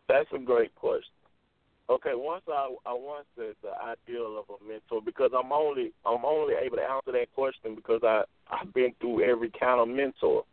That's 0.08 0.28
a 0.34 0.38
great 0.38 0.74
question. 0.74 1.12
Okay, 1.88 2.12
once 2.14 2.42
I 2.48 2.74
I 2.86 2.92
once 2.92 3.26
said 3.36 3.54
the 3.62 3.72
ideal 3.82 4.38
of 4.38 4.44
a 4.48 4.64
mentor 4.64 5.00
because 5.04 5.32
I'm 5.36 5.52
only 5.52 5.92
I'm 6.06 6.24
only 6.24 6.54
able 6.54 6.76
to 6.76 6.82
answer 6.82 7.12
that 7.12 7.32
question 7.34 7.74
because 7.74 8.00
I 8.04 8.22
I've 8.50 8.72
been 8.72 8.92
through 9.00 9.24
every 9.24 9.50
kind 9.50 9.80
of 9.80 9.88
mentor. 9.88 10.44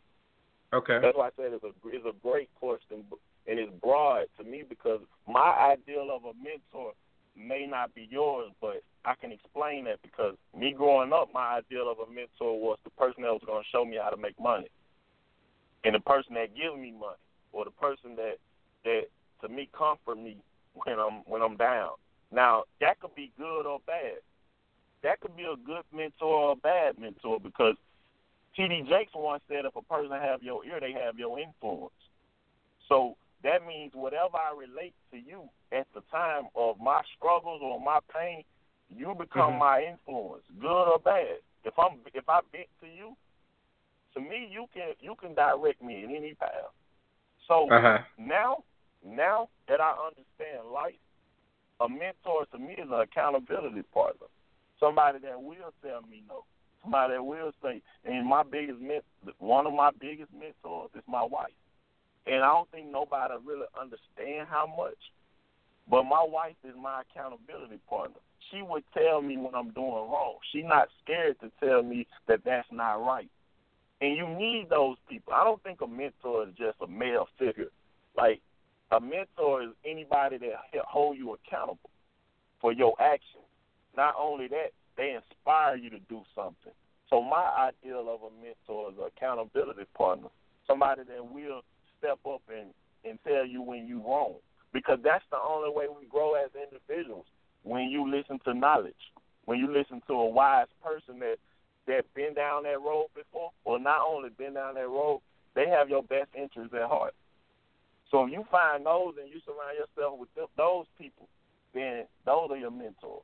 Okay. 0.73 0.99
That's 1.01 1.15
why 1.15 1.27
I 1.27 1.29
said 1.37 1.53
it's 1.53 1.63
a 1.63 1.71
it's 1.89 2.05
a 2.05 2.15
great 2.23 2.49
question 2.59 3.05
and 3.47 3.59
it's 3.59 3.71
broad 3.81 4.25
to 4.37 4.43
me 4.43 4.63
because 4.67 4.99
my 5.27 5.73
ideal 5.73 6.09
of 6.11 6.25
a 6.25 6.33
mentor 6.33 6.93
may 7.37 7.67
not 7.69 7.93
be 7.93 8.07
yours, 8.09 8.51
but 8.59 8.81
I 9.05 9.13
can 9.15 9.31
explain 9.31 9.85
that 9.85 10.01
because 10.01 10.35
me 10.57 10.73
growing 10.75 11.13
up, 11.13 11.29
my 11.33 11.61
ideal 11.61 11.89
of 11.89 11.99
a 11.99 12.11
mentor 12.11 12.59
was 12.59 12.77
the 12.83 12.89
person 12.91 13.23
that 13.23 13.31
was 13.31 13.43
going 13.45 13.63
to 13.63 13.69
show 13.71 13.85
me 13.85 13.97
how 14.01 14.09
to 14.09 14.17
make 14.17 14.39
money, 14.39 14.67
and 15.83 15.95
the 15.95 15.99
person 15.99 16.33
that 16.35 16.55
gives 16.55 16.75
me 16.75 16.91
money, 16.91 17.17
or 17.51 17.65
the 17.65 17.71
person 17.71 18.15
that 18.15 18.37
that 18.83 19.03
to 19.41 19.49
me 19.49 19.69
comfort 19.77 20.17
me 20.17 20.37
when 20.73 20.99
I'm 20.99 21.23
when 21.25 21.41
I'm 21.41 21.57
down. 21.57 21.91
Now 22.31 22.63
that 22.81 22.99
could 22.99 23.15
be 23.15 23.31
good 23.37 23.65
or 23.65 23.79
bad. 23.85 24.19
That 25.03 25.19
could 25.21 25.35
be 25.37 25.43
a 25.43 25.55
good 25.55 25.83
mentor 25.93 26.27
or 26.27 26.51
a 26.53 26.55
bad 26.55 26.99
mentor 26.99 27.39
because 27.39 27.75
T.D. 28.55 28.85
Jakes 28.89 29.11
once 29.13 29.43
said, 29.47 29.65
if 29.65 29.75
a 29.75 29.81
person 29.83 30.11
have 30.11 30.41
your 30.41 30.65
ear, 30.65 30.79
they 30.79 30.91
have 30.91 31.19
your 31.19 31.39
influence. 31.39 31.93
So 32.89 33.15
that 33.43 33.65
means 33.67 33.91
whatever 33.93 34.35
I 34.37 34.51
relate 34.57 34.95
to 35.11 35.17
you 35.17 35.43
at 35.71 35.85
the 35.93 36.01
time 36.11 36.45
of 36.55 36.79
my 36.79 37.01
struggles 37.15 37.61
or 37.61 37.79
my 37.79 37.99
pain, 38.11 38.43
you 38.89 39.13
become 39.13 39.53
Mhm. 39.53 39.59
my 39.59 39.83
influence, 39.83 40.43
good 40.59 40.87
or 40.87 40.99
bad. 40.99 41.39
If 41.63 41.77
I'm 41.77 41.99
if 42.13 42.27
I 42.27 42.41
vent 42.51 42.67
to 42.81 42.87
you, 42.87 43.15
to 44.17 44.23
me 44.23 44.49
you 44.51 44.65
can 44.73 44.93
you 44.99 45.15
can 45.15 45.33
direct 45.35 45.81
me 45.81 46.03
in 46.03 46.15
any 46.15 46.33
path. 46.33 46.73
So 47.47 47.69
Uh-huh. 47.69 47.99
now 48.17 48.63
now 49.05 49.49
that 49.67 49.79
I 49.79 49.93
understand 49.93 50.73
life, 50.73 50.99
a 51.79 51.87
mentor 51.87 52.45
to 52.51 52.57
me 52.57 52.73
is 52.73 52.89
an 52.91 52.99
accountability 53.01 53.83
partner. 53.93 54.27
Somebody 54.79 55.19
that 55.19 55.41
will 55.41 55.71
tell 55.83 56.01
me 56.01 56.23
no. 56.27 56.43
Somebody 56.81 57.13
that 57.13 57.23
will 57.23 57.51
say, 57.61 57.81
and 58.05 58.27
my 58.27 58.43
biggest 58.43 58.79
men- 58.79 59.01
one 59.39 59.67
of 59.67 59.73
my 59.73 59.91
biggest 59.99 60.31
mentors 60.33 60.91
is 60.95 61.03
my 61.07 61.23
wife. 61.23 61.53
And 62.25 62.43
I 62.43 62.47
don't 62.47 62.69
think 62.71 62.87
nobody 62.91 63.33
really 63.45 63.67
understand 63.79 64.47
how 64.49 64.67
much. 64.67 64.97
But 65.89 66.03
my 66.03 66.23
wife 66.23 66.55
is 66.63 66.75
my 66.75 67.01
accountability 67.01 67.79
partner. 67.89 68.19
She 68.51 68.61
would 68.61 68.83
tell 68.93 69.21
me 69.21 69.37
when 69.37 69.55
I'm 69.55 69.69
doing 69.71 70.09
wrong. 70.11 70.35
She's 70.51 70.65
not 70.65 70.89
scared 71.03 71.39
to 71.39 71.51
tell 71.63 71.81
me 71.83 72.05
that 72.27 72.43
that's 72.43 72.67
not 72.71 73.05
right. 73.05 73.29
And 74.01 74.15
you 74.15 74.27
need 74.27 74.67
those 74.69 74.97
people. 75.09 75.33
I 75.33 75.43
don't 75.43 75.61
think 75.63 75.81
a 75.81 75.87
mentor 75.87 76.47
is 76.47 76.53
just 76.57 76.77
a 76.81 76.87
male 76.87 77.27
figure. 77.39 77.71
Like 78.15 78.41
a 78.91 78.99
mentor 78.99 79.63
is 79.63 79.69
anybody 79.85 80.37
that 80.37 80.53
hold 80.85 81.17
you 81.17 81.33
accountable 81.33 81.89
for 82.61 82.71
your 82.71 82.93
actions. 83.01 83.43
Not 83.95 84.15
only 84.19 84.47
that, 84.49 84.71
they 84.97 85.15
inspire 85.15 85.75
you 85.75 85.89
to 85.89 85.99
do 86.09 86.21
something. 86.35 86.73
So 87.09 87.21
my 87.21 87.71
ideal 87.71 88.07
of 88.09 88.21
a 88.21 88.31
mentor 88.43 88.91
is 88.91 88.97
an 88.97 89.09
accountability 89.15 89.85
partner, 89.97 90.27
somebody 90.67 91.01
that 91.07 91.25
will 91.25 91.61
step 91.97 92.19
up 92.27 92.41
and 92.49 92.69
and 93.05 93.17
tell 93.25 93.45
you 93.45 93.61
when 93.61 93.87
you 93.87 94.01
wrong, 94.01 94.35
because 94.73 94.99
that's 95.03 95.23
the 95.31 95.37
only 95.37 95.69
way 95.69 95.85
we 95.87 96.07
grow 96.07 96.33
as 96.33 96.49
individuals. 96.55 97.25
When 97.63 97.83
you 97.89 98.09
listen 98.09 98.39
to 98.45 98.53
knowledge, 98.53 99.13
when 99.45 99.59
you 99.59 99.71
listen 99.71 100.01
to 100.07 100.13
a 100.13 100.29
wise 100.29 100.67
person 100.83 101.19
that 101.19 101.37
that 101.87 102.03
been 102.13 102.33
down 102.33 102.63
that 102.63 102.81
road 102.81 103.07
before, 103.15 103.51
or 103.65 103.79
not 103.79 104.01
only 104.07 104.29
been 104.29 104.53
down 104.53 104.75
that 104.75 104.87
road, 104.87 105.21
they 105.55 105.67
have 105.67 105.89
your 105.89 106.03
best 106.03 106.29
interests 106.35 106.73
at 106.73 106.87
heart. 106.87 107.13
So 108.11 108.23
if 108.25 108.31
you 108.31 108.45
find 108.51 108.85
those 108.85 109.15
and 109.19 109.29
you 109.29 109.39
surround 109.45 109.77
yourself 109.77 110.19
with 110.19 110.33
them, 110.35 110.47
those 110.55 110.85
people, 110.99 111.27
then 111.73 112.05
those 112.25 112.49
are 112.51 112.57
your 112.57 112.71
mentors. 112.71 113.23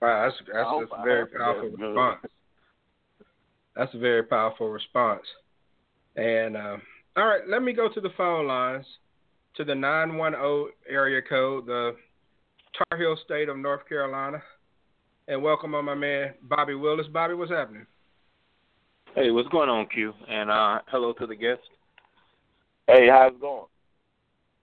Wow, 0.00 0.24
that's 0.24 0.36
that's, 0.52 0.68
that's 0.80 1.00
a 1.00 1.04
very 1.04 1.26
powerful 1.26 1.70
response. 1.70 2.20
That's 3.76 3.94
a 3.94 3.98
very 3.98 4.22
powerful 4.22 4.68
response. 4.68 5.22
And 6.16 6.56
um, 6.56 6.82
all 7.16 7.26
right, 7.26 7.42
let 7.48 7.62
me 7.62 7.72
go 7.72 7.88
to 7.92 8.00
the 8.00 8.10
phone 8.16 8.46
lines 8.46 8.86
to 9.56 9.64
the 9.64 9.74
nine 9.74 10.16
one 10.16 10.32
zero 10.32 10.68
area 10.88 11.22
code, 11.22 11.66
the 11.66 11.96
Tar 12.76 12.98
Heel 12.98 13.16
State 13.24 13.48
of 13.48 13.56
North 13.56 13.88
Carolina, 13.88 14.42
and 15.28 15.42
welcome 15.42 15.74
on 15.74 15.84
my 15.84 15.94
man 15.94 16.34
Bobby 16.42 16.74
Willis. 16.74 17.06
Bobby, 17.12 17.34
what's 17.34 17.50
happening? 17.50 17.86
Hey, 19.14 19.30
what's 19.30 19.48
going 19.48 19.68
on, 19.68 19.86
Q? 19.86 20.12
And 20.28 20.50
uh, 20.50 20.80
hello 20.88 21.12
to 21.14 21.26
the 21.26 21.36
guest. 21.36 21.60
Hey, 22.86 23.08
how's 23.08 23.32
it 23.32 23.40
going? 23.40 23.64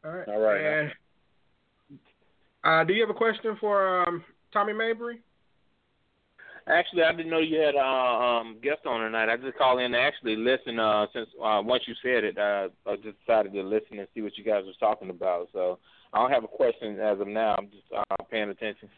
All 0.03 0.11
right. 0.11 0.27
All 0.27 0.39
right. 0.39 0.61
And 0.61 1.99
uh, 2.63 2.83
do 2.83 2.93
you 2.93 3.01
have 3.01 3.09
a 3.09 3.17
question 3.17 3.57
for 3.59 4.07
um, 4.07 4.23
Tommy 4.53 4.73
Mabry? 4.73 5.21
Actually, 6.67 7.03
I 7.03 7.11
didn't 7.11 7.31
know 7.31 7.39
you 7.39 7.59
had 7.59 7.73
a 7.73 7.79
uh, 7.79 8.39
um, 8.39 8.57
guest 8.61 8.85
on 8.85 9.01
tonight. 9.01 9.29
I 9.29 9.37
just 9.37 9.57
called 9.57 9.81
in 9.81 9.93
to 9.93 9.97
actually 9.97 10.35
listen. 10.35 10.79
Uh, 10.79 11.07
since 11.11 11.27
uh, 11.43 11.59
once 11.63 11.83
you 11.87 11.95
said 12.03 12.23
it, 12.23 12.37
uh, 12.37 12.69
I 12.85 12.97
just 12.97 13.17
decided 13.25 13.53
to 13.53 13.63
listen 13.63 13.97
and 13.97 14.07
see 14.13 14.21
what 14.21 14.37
you 14.37 14.43
guys 14.43 14.63
were 14.65 14.73
talking 14.79 15.09
about. 15.09 15.49
So 15.53 15.79
I 16.13 16.19
don't 16.19 16.29
have 16.29 16.43
a 16.43 16.47
question 16.47 16.99
as 16.99 17.19
of 17.19 17.27
now. 17.27 17.55
I'm 17.57 17.67
just 17.67 17.83
uh, 17.97 18.23
paying 18.29 18.49
attention. 18.49 18.89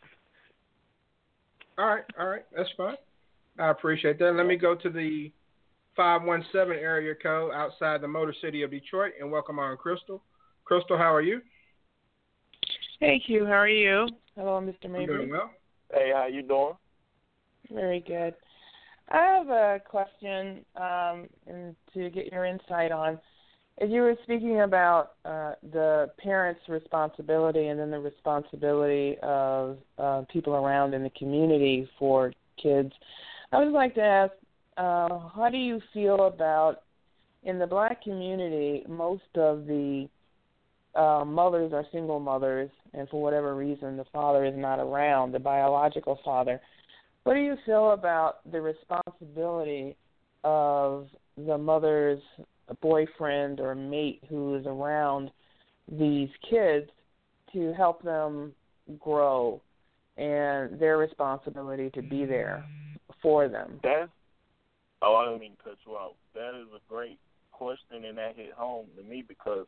All 1.78 1.88
right, 1.88 2.04
all 2.20 2.28
right, 2.28 2.46
that's 2.56 2.70
fine. 2.78 2.96
I 3.58 3.70
appreciate 3.70 4.20
that. 4.20 4.34
Let 4.34 4.46
me 4.46 4.58
go 4.58 4.76
to 4.76 4.90
the 4.90 5.32
517 5.96 6.78
area 6.78 7.16
code 7.16 7.52
outside 7.54 8.02
the 8.02 8.08
Motor 8.08 8.34
City 8.42 8.62
of 8.62 8.72
Detroit 8.72 9.14
and 9.20 9.32
welcome 9.32 9.60
on 9.60 9.76
Crystal. 9.78 10.22
Crystal, 10.66 10.98
how 10.98 11.14
are 11.14 11.22
you? 11.22 11.42
Thank 13.00 13.24
you. 13.28 13.46
how 13.46 13.54
are 13.54 13.68
you? 13.68 14.08
Hello, 14.36 14.62
Mr. 14.62 14.86
I'm 14.86 14.94
Mabry. 14.94 15.18
doing 15.18 15.30
well. 15.32 15.52
Hey, 15.92 16.12
how 16.14 16.28
you 16.28 16.42
doing? 16.44 16.74
Very 17.72 18.00
good. 18.00 18.36
I 19.10 19.18
have 19.18 19.50
a 19.50 19.82
question 19.88 20.64
um, 20.76 21.28
and 21.48 21.76
to 21.94 22.10
get 22.10 22.32
your 22.32 22.46
insight 22.46 22.92
on. 22.92 23.20
As 23.82 23.90
you 23.90 24.02
were 24.02 24.16
speaking 24.24 24.62
about 24.62 25.14
uh, 25.26 25.54
the 25.72 26.12
parents' 26.20 26.62
responsibility 26.70 27.68
and 27.68 27.80
then 27.80 27.90
the 27.90 28.00
responsibility 28.00 29.18
of 29.24 29.78
uh, 29.98 30.22
people 30.32 30.54
around 30.54 30.94
in 30.94 31.04
the 31.04 31.10
community 31.12 31.90
for 31.98 32.32
kids, 32.62 32.94
I 33.52 33.60
would 33.60 33.74
like 33.74 33.96
to 33.96 34.02
ask, 34.02 34.34
uh, 34.78 35.28
how 35.36 35.50
do 35.52 35.58
you 35.58 35.82
feel 35.92 36.28
about 36.28 36.84
in 37.44 37.58
the 37.58 37.68
black 37.68 38.04
community? 38.04 38.84
Most 38.88 39.24
of 39.36 39.66
the 39.66 40.08
uh, 40.96 41.26
mothers 41.26 41.74
are 41.74 41.86
single 41.92 42.20
mothers, 42.20 42.70
and 42.94 43.10
for 43.10 43.22
whatever 43.22 43.56
reason, 43.56 43.98
the 43.98 44.06
father 44.14 44.46
is 44.46 44.54
not 44.56 44.80
around, 44.80 45.32
the 45.32 45.40
biological 45.40 46.20
father. 46.24 46.62
What 47.24 47.34
do 47.34 47.40
you 47.40 47.56
feel 47.66 47.92
about 47.92 48.50
the 48.52 48.62
responsibility 48.62 49.96
of 50.44 51.08
the 51.38 51.58
mother's 51.58 52.22
boyfriend 52.82 53.60
or 53.60 53.76
mate 53.76 54.24
who 54.30 54.56
is 54.56 54.66
around 54.66 55.32
these 55.92 56.30
kids 56.50 56.90
to 57.52 57.74
help 57.74 58.02
them 58.04 58.54
grow 59.00 59.62
and 60.18 60.80
their 60.80 60.98
responsibility 60.98 61.90
to 61.92 62.02
be 62.02 62.26
there 62.26 62.66
for 63.22 63.48
them? 63.48 63.80
That's 63.84 64.10
oh, 65.02 65.16
I 65.16 65.26
don't 65.26 65.40
mean 65.40 65.56
to 65.58 65.64
cut 65.64 65.78
you 65.86 65.94
off. 65.94 66.14
That 66.34 66.60
is 66.60 66.68
a 66.76 66.80
great 66.90 67.20
question, 67.52 68.06
and 68.06 68.18
that 68.18 68.36
hit 68.36 68.54
home 68.54 68.88
to 68.98 69.04
me 69.04 69.24
because 69.28 69.66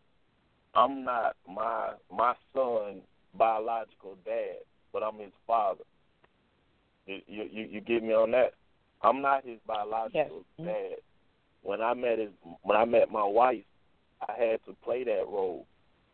I'm 0.73 1.03
not 1.03 1.35
my 1.47 1.93
my 2.11 2.33
son 2.53 3.01
biological 3.37 4.17
dad, 4.25 4.59
but 4.93 5.03
I'm 5.03 5.19
his 5.19 5.33
father. 5.45 5.83
You 7.05 7.19
you 7.27 7.67
you 7.69 7.81
get 7.81 8.03
me 8.03 8.13
on 8.13 8.31
that? 8.31 8.53
I'm 9.01 9.21
not 9.21 9.45
his 9.45 9.59
biological 9.67 10.45
Yes. 10.57 10.67
dad. 10.67 10.95
When 11.65 11.81
I 11.81 11.95
met 11.95 12.19
his 12.19 12.29
when 12.61 12.77
I 12.77 12.85
met 12.85 13.11
my 13.11 13.23
wife, 13.23 13.63
I 14.21 14.33
had 14.37 14.59
to 14.65 14.75
play 14.83 15.03
that 15.03 15.25
role 15.27 15.65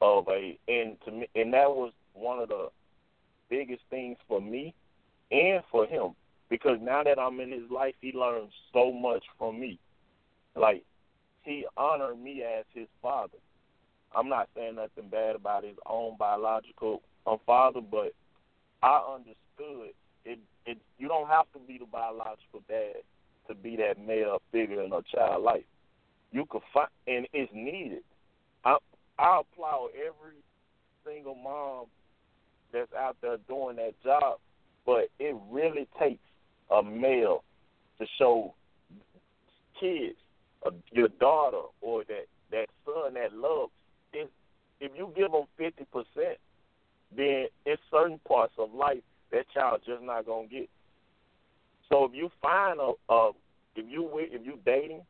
of 0.01 0.25
a 0.29 0.57
and 0.69 0.95
to 1.05 1.11
me 1.11 1.27
and 1.35 1.53
that 1.53 1.69
was 1.69 1.91
one 2.13 2.39
of 2.39 2.47
the 2.47 2.69
biggest 3.49 3.81
things 3.89 4.17
for 4.29 4.39
me 4.39 4.73
and 5.29 5.61
for 5.69 5.85
him 5.85 6.15
because 6.49 6.77
now 6.81 7.03
that 7.03 7.19
I'm 7.19 7.41
in 7.41 7.51
his 7.51 7.69
life, 7.69 7.95
he 7.99 8.13
learns 8.13 8.51
so 8.71 8.93
much 8.93 9.23
from 9.37 9.59
me. 9.59 9.77
Like 10.55 10.83
he 11.43 11.65
honored 11.75 12.17
me 12.17 12.43
as 12.43 12.63
his 12.73 12.87
father. 13.01 13.37
I'm 14.15 14.29
not 14.29 14.47
saying 14.55 14.75
nothing 14.75 15.09
bad 15.09 15.35
about 15.35 15.65
his 15.65 15.77
own 15.85 16.15
biological 16.17 17.01
um, 17.27 17.39
father, 17.45 17.81
but 17.81 18.13
I 18.81 19.15
understood 19.15 19.89
it. 19.89 20.39
It 20.65 20.77
you 20.97 21.09
don't 21.09 21.27
have 21.27 21.51
to 21.53 21.59
be 21.59 21.77
the 21.77 21.85
biological 21.85 22.61
dad 22.69 23.01
to 23.51 23.61
be 23.61 23.75
that 23.77 23.95
male 24.05 24.41
figure 24.51 24.81
in 24.81 24.93
a 24.93 25.01
child 25.13 25.43
life. 25.43 25.63
You 26.31 26.45
could 26.49 26.61
find, 26.73 26.87
and 27.07 27.27
it's 27.33 27.51
needed. 27.53 28.03
I 28.63 28.77
I 29.19 29.41
applaud 29.41 29.89
every 29.95 30.37
single 31.05 31.35
mom 31.35 31.85
that's 32.71 32.93
out 32.93 33.17
there 33.21 33.37
doing 33.47 33.75
that 33.75 33.93
job, 34.03 34.39
but 34.85 35.09
it 35.19 35.35
really 35.49 35.87
takes 35.99 36.23
a 36.69 36.81
male 36.81 37.43
to 37.99 38.05
show 38.17 38.53
kids, 39.79 40.15
uh, 40.65 40.71
your 40.91 41.09
daughter 41.19 41.67
or 41.81 42.03
that 42.05 42.25
that 42.51 42.67
son 42.85 43.15
that 43.15 43.33
love. 43.33 43.69
If 44.13 44.29
if 44.79 44.91
you 44.95 45.11
give 45.15 45.31
them 45.31 45.45
fifty 45.57 45.85
percent, 45.91 46.37
then 47.15 47.47
in 47.65 47.75
certain 47.91 48.19
parts 48.25 48.53
of 48.57 48.73
life 48.73 49.03
that 49.31 49.45
child 49.53 49.81
just 49.85 50.01
not 50.03 50.25
gonna 50.25 50.47
get. 50.47 50.69
So 51.89 52.05
if 52.05 52.11
you 52.13 52.31
find 52.41 52.79
a, 52.79 52.93
a 53.13 53.31
if 53.75 53.85
you 53.89 54.03
wi- 54.03 54.29
if 54.31 54.45
you 54.45 54.59
dating 54.65 55.01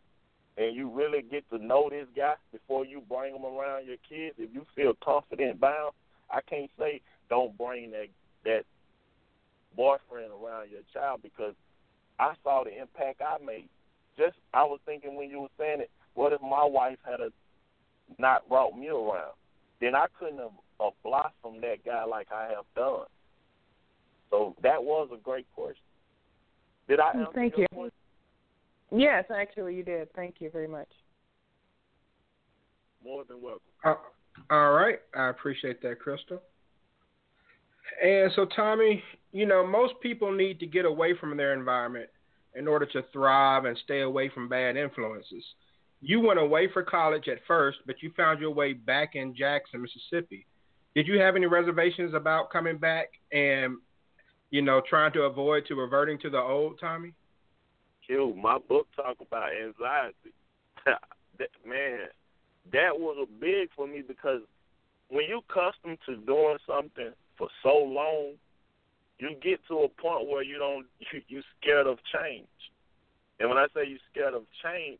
and 0.57 0.75
you 0.75 0.89
really 0.89 1.21
get 1.21 1.49
to 1.49 1.57
know 1.57 1.89
this 1.89 2.07
guy 2.15 2.35
before 2.51 2.85
you 2.85 3.01
bring 3.07 3.35
him 3.35 3.45
around 3.45 3.87
your 3.87 3.97
kids, 4.07 4.35
if 4.37 4.53
you 4.53 4.65
feel 4.75 4.93
confident 5.03 5.59
bound, 5.59 5.93
I 6.29 6.41
can't 6.41 6.69
say 6.77 7.01
don't 7.29 7.57
bring 7.57 7.91
that 7.91 8.07
that 8.43 8.63
boyfriend 9.75 10.31
around 10.31 10.69
your 10.69 10.81
child 10.93 11.21
because 11.23 11.53
I 12.19 12.33
saw 12.43 12.63
the 12.63 12.71
impact 12.79 13.21
I 13.21 13.43
made. 13.43 13.69
Just 14.17 14.35
I 14.53 14.63
was 14.63 14.79
thinking 14.85 15.15
when 15.15 15.29
you 15.29 15.41
were 15.41 15.55
saying 15.57 15.81
it, 15.81 15.89
what 16.13 16.33
if 16.33 16.41
my 16.41 16.65
wife 16.65 16.97
had 17.03 17.19
a 17.19 17.29
not 18.19 18.47
brought 18.49 18.77
me 18.77 18.89
around? 18.89 19.33
Then 19.79 19.95
I 19.95 20.05
couldn't 20.19 20.37
have 20.37 20.51
uh, 20.79 20.89
blossomed 21.03 21.63
that 21.63 21.83
guy 21.85 22.03
like 22.03 22.27
I 22.31 22.49
have 22.49 22.65
done. 22.75 23.05
So 24.29 24.55
that 24.61 24.83
was 24.83 25.09
a 25.13 25.17
great 25.17 25.47
question. 25.55 25.81
Did 26.87 26.99
I 26.99 27.11
answer 27.11 27.31
Thank 27.33 27.57
your 27.57 27.61
you. 27.61 27.67
question? 27.73 28.00
Yes, 28.91 29.25
actually, 29.33 29.75
you 29.75 29.83
did. 29.83 30.11
Thank 30.13 30.35
you 30.39 30.49
very 30.51 30.67
much. 30.67 30.89
More 33.03 33.23
than 33.27 33.41
welcome. 33.41 33.61
Uh, 33.83 33.95
all 34.49 34.73
right. 34.73 34.99
I 35.15 35.29
appreciate 35.29 35.81
that, 35.81 35.99
Crystal. 35.99 36.41
And 38.03 38.31
so, 38.35 38.45
Tommy, 38.45 39.01
you 39.31 39.45
know, 39.45 39.65
most 39.65 39.93
people 40.01 40.31
need 40.31 40.59
to 40.59 40.65
get 40.65 40.85
away 40.85 41.13
from 41.19 41.35
their 41.37 41.53
environment 41.53 42.09
in 42.55 42.67
order 42.67 42.85
to 42.85 43.03
thrive 43.13 43.65
and 43.65 43.77
stay 43.83 44.01
away 44.01 44.29
from 44.29 44.49
bad 44.49 44.75
influences. 44.75 45.43
You 46.01 46.19
went 46.19 46.39
away 46.39 46.67
for 46.71 46.83
college 46.83 47.27
at 47.27 47.37
first, 47.47 47.79
but 47.85 48.01
you 48.01 48.11
found 48.17 48.39
your 48.39 48.51
way 48.51 48.73
back 48.73 49.15
in 49.15 49.35
Jackson, 49.35 49.81
Mississippi. 49.81 50.45
Did 50.95 51.07
you 51.07 51.19
have 51.19 51.35
any 51.35 51.45
reservations 51.45 52.13
about 52.13 52.49
coming 52.51 52.77
back 52.77 53.11
and, 53.31 53.77
you 54.49 54.61
know, 54.61 54.81
trying 54.89 55.13
to 55.13 55.23
avoid 55.23 55.65
to 55.67 55.75
reverting 55.75 56.19
to 56.19 56.29
the 56.29 56.39
old 56.39 56.79
Tommy? 56.79 57.13
Q, 58.05 58.35
my 58.41 58.57
book 58.57 58.87
talk 58.95 59.17
about 59.21 59.49
anxiety. 59.51 60.33
that, 60.85 61.49
man, 61.65 61.99
that 62.71 62.99
was 62.99 63.17
a 63.21 63.39
big 63.39 63.69
for 63.75 63.87
me 63.87 64.01
because 64.07 64.41
when 65.09 65.25
you 65.25 65.41
accustomed 65.49 65.97
to 66.05 66.15
doing 66.17 66.57
something 66.67 67.11
for 67.37 67.47
so 67.63 67.77
long, 67.77 68.33
you 69.19 69.35
get 69.41 69.59
to 69.67 69.79
a 69.79 69.89
point 70.01 70.27
where 70.27 70.43
you 70.43 70.57
don't 70.57 70.85
you 71.13 71.21
you 71.27 71.41
scared 71.59 71.87
of 71.87 71.99
change. 72.13 72.47
And 73.39 73.49
when 73.49 73.57
I 73.57 73.67
say 73.73 73.87
you 73.87 73.97
scared 74.11 74.33
of 74.33 74.43
change, 74.63 74.99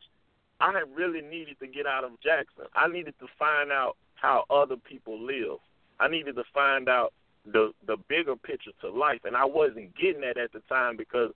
I 0.60 0.82
really 0.94 1.22
needed 1.22 1.58
to 1.60 1.66
get 1.66 1.86
out 1.86 2.04
of 2.04 2.12
Jackson. 2.22 2.64
I 2.74 2.88
needed 2.88 3.14
to 3.20 3.26
find 3.38 3.70
out 3.70 3.96
how 4.14 4.44
other 4.50 4.76
people 4.76 5.20
live. 5.20 5.58
I 5.98 6.08
needed 6.08 6.36
to 6.36 6.44
find 6.54 6.88
out 6.88 7.12
the 7.44 7.72
the 7.86 7.96
bigger 8.08 8.36
picture 8.36 8.70
to 8.80 8.90
life, 8.90 9.20
and 9.24 9.36
I 9.36 9.44
wasn't 9.44 9.96
getting 9.96 10.20
that 10.22 10.38
at 10.38 10.52
the 10.52 10.60
time 10.68 10.96
because 10.96 11.30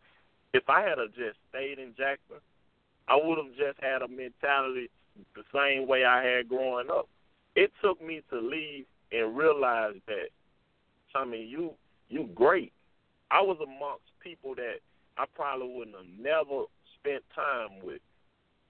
if 0.53 0.69
I 0.69 0.83
had 0.83 0.99
just 1.15 1.39
stayed 1.51 1.79
in 1.79 1.95
Jackson, 1.97 2.41
I 3.09 3.17
would 3.17 3.39
have 3.39 3.55
just 3.57 3.79
had 3.83 4.03
a 4.03 4.09
mentality 4.09 4.91
the 5.35 5.45
same 5.55 5.87
way 5.87 6.05
I 6.05 6.25
had 6.25 6.49
growing 6.49 6.91
up. 6.91 7.09
It 7.55 7.73
took 7.83 8.03
me 8.03 8.23
to 8.31 8.41
leave 8.41 8.85
and 9.13 9.37
realize 9.37 9.95
that, 10.07 10.29
I 11.15 11.25
mean, 11.25 11.49
you 11.49 11.73
you 12.09 12.29
great. 12.35 12.73
I 13.31 13.41
was 13.41 13.57
amongst 13.63 14.05
people 14.21 14.55
that 14.57 14.79
I 15.17 15.25
probably 15.35 15.73
wouldn't 15.75 15.97
have 15.97 16.07
never 16.21 16.65
spent 16.99 17.23
time 17.35 17.81
with. 17.83 18.01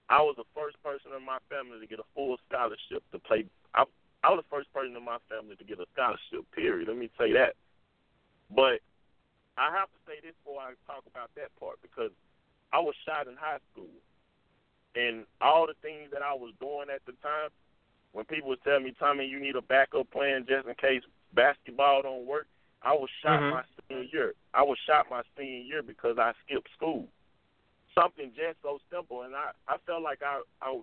I 0.08 0.22
was 0.22 0.36
the 0.36 0.46
first 0.54 0.80
person 0.82 1.10
in 1.16 1.26
my 1.26 1.38
family 1.50 1.80
to 1.80 1.86
get 1.86 1.98
a 1.98 2.08
full 2.14 2.36
scholarship 2.48 3.02
to 3.12 3.18
play. 3.18 3.44
I, 3.74 3.84
I 4.22 4.30
was 4.30 4.44
the 4.44 4.56
first 4.56 4.72
person 4.72 4.94
in 4.96 5.04
my 5.04 5.18
family 5.28 5.56
to 5.56 5.64
get 5.64 5.80
a 5.80 5.86
scholarship. 5.92 6.46
Period. 6.54 6.88
Let 6.88 6.96
me 6.96 7.10
say 7.18 7.32
that. 7.32 7.54
But 8.54 8.80
I 9.56 9.70
have 9.72 9.88
to 9.88 10.00
say 10.06 10.20
this 10.22 10.34
before 10.44 10.60
I 10.60 10.74
talk 10.86 11.04
about 11.06 11.30
that 11.36 11.48
part 11.58 11.80
because 11.82 12.10
I 12.72 12.78
was 12.80 12.94
shot 13.04 13.26
in 13.26 13.36
high 13.36 13.58
school, 13.72 13.92
and 14.94 15.24
all 15.40 15.66
the 15.66 15.74
things 15.82 16.10
that 16.12 16.22
I 16.22 16.34
was 16.34 16.52
doing 16.60 16.88
at 16.92 17.04
the 17.06 17.12
time, 17.22 17.50
when 18.12 18.24
people 18.24 18.48
would 18.50 18.62
tell 18.62 18.80
me, 18.80 18.92
"Tommy, 18.98 19.24
you 19.24 19.38
need 19.40 19.56
a 19.56 19.62
backup 19.62 20.10
plan 20.10 20.46
just 20.46 20.66
in 20.66 20.74
case 20.74 21.02
basketball 21.32 22.02
don't 22.02 22.26
work," 22.26 22.48
I 22.82 22.92
was 22.92 23.10
shot 23.22 23.40
Mhm. 23.40 23.50
my 23.50 23.64
senior 23.88 24.04
year. 24.04 24.34
I 24.52 24.62
was 24.62 24.78
shot 24.80 25.08
my 25.10 25.22
senior 25.36 25.60
year 25.62 25.82
because 25.82 26.18
I 26.18 26.32
skipped 26.44 26.70
school. 26.72 27.08
Something 27.94 28.32
just 28.34 28.60
so 28.62 28.78
simple, 28.90 29.22
and 29.22 29.34
I 29.34 29.52
I 29.68 29.78
felt 29.78 30.02
like 30.02 30.22
I 30.22 30.42
I 30.60 30.80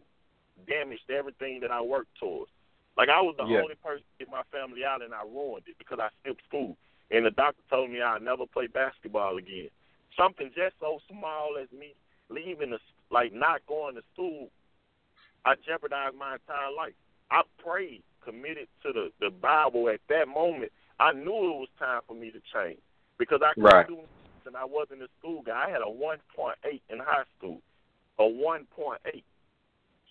damaged 0.66 1.10
everything 1.10 1.60
that 1.62 1.72
I 1.72 1.82
worked 1.82 2.16
towards. 2.16 2.52
Like 2.98 3.10
I 3.10 3.22
was 3.22 3.36
the 3.38 3.44
Yeah. 3.46 3.62
only 3.62 3.76
person 3.76 4.04
to 4.04 4.26
get 4.26 4.30
my 4.30 4.44
family 4.44 4.84
out, 4.86 5.02
and 5.02 5.14
I 5.14 5.24
ruined 5.24 5.68
it 5.68 5.78
because 5.78 6.00
I 6.00 6.10
skipped 6.22 6.44
school. 6.46 6.78
And 7.12 7.26
the 7.26 7.32
doctor 7.32 7.62
told 7.70 7.92
me 7.92 8.02
I'd 8.02 8.22
never 8.22 8.46
play 8.46 8.68
basketball 8.68 9.38
again. 9.38 9.70
Something 10.18 10.52
just 10.56 10.76
so 10.80 11.00
small 11.10 11.58
as 11.62 11.68
me 11.78 11.94
leaving 12.30 12.72
the 12.72 12.80
like 13.12 13.34
not 13.34 13.66
going 13.68 13.96
to 13.96 14.02
school, 14.14 14.50
I 15.46 15.56
jeopardized 15.66 16.16
my 16.16 16.34
entire 16.36 16.72
life. 16.76 16.94
I 17.30 17.42
prayed, 17.64 18.04
committed 18.24 18.68
to 18.84 18.94
the 18.94 19.12
the 19.20 19.30
Bible 19.30 19.90
at 19.90 20.00
that 20.10 20.28
moment. 20.28 20.72
I 21.00 21.14
knew 21.14 21.24
it 21.24 21.60
was 21.60 21.70
time 21.80 22.02
for 22.08 22.16
me 22.16 22.32
to 22.32 22.42
change 22.54 22.80
because 23.18 23.42
I 23.44 23.54
couldn't 23.54 23.72
Right. 23.72 23.88
do 23.88 24.00
and 24.46 24.58
I 24.58 24.66
wasn't 24.66 25.02
a 25.02 25.08
school 25.20 25.42
guy. 25.42 25.66
I 25.68 25.70
had 25.70 25.82
a 25.82 25.90
1.8 25.90 26.82
in 26.90 27.00
high 27.00 27.24
school, 27.38 27.62
a 28.20 28.24
1.8. 28.24 29.24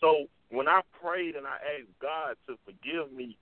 So 0.01 0.27
when 0.49 0.69
I 0.69 0.81
prayed 1.01 1.37
and 1.37 1.47
I 1.47 1.57
asked 1.57 1.99
God 2.01 2.37
to 2.47 2.57
forgive 2.65 3.13
me 3.13 3.37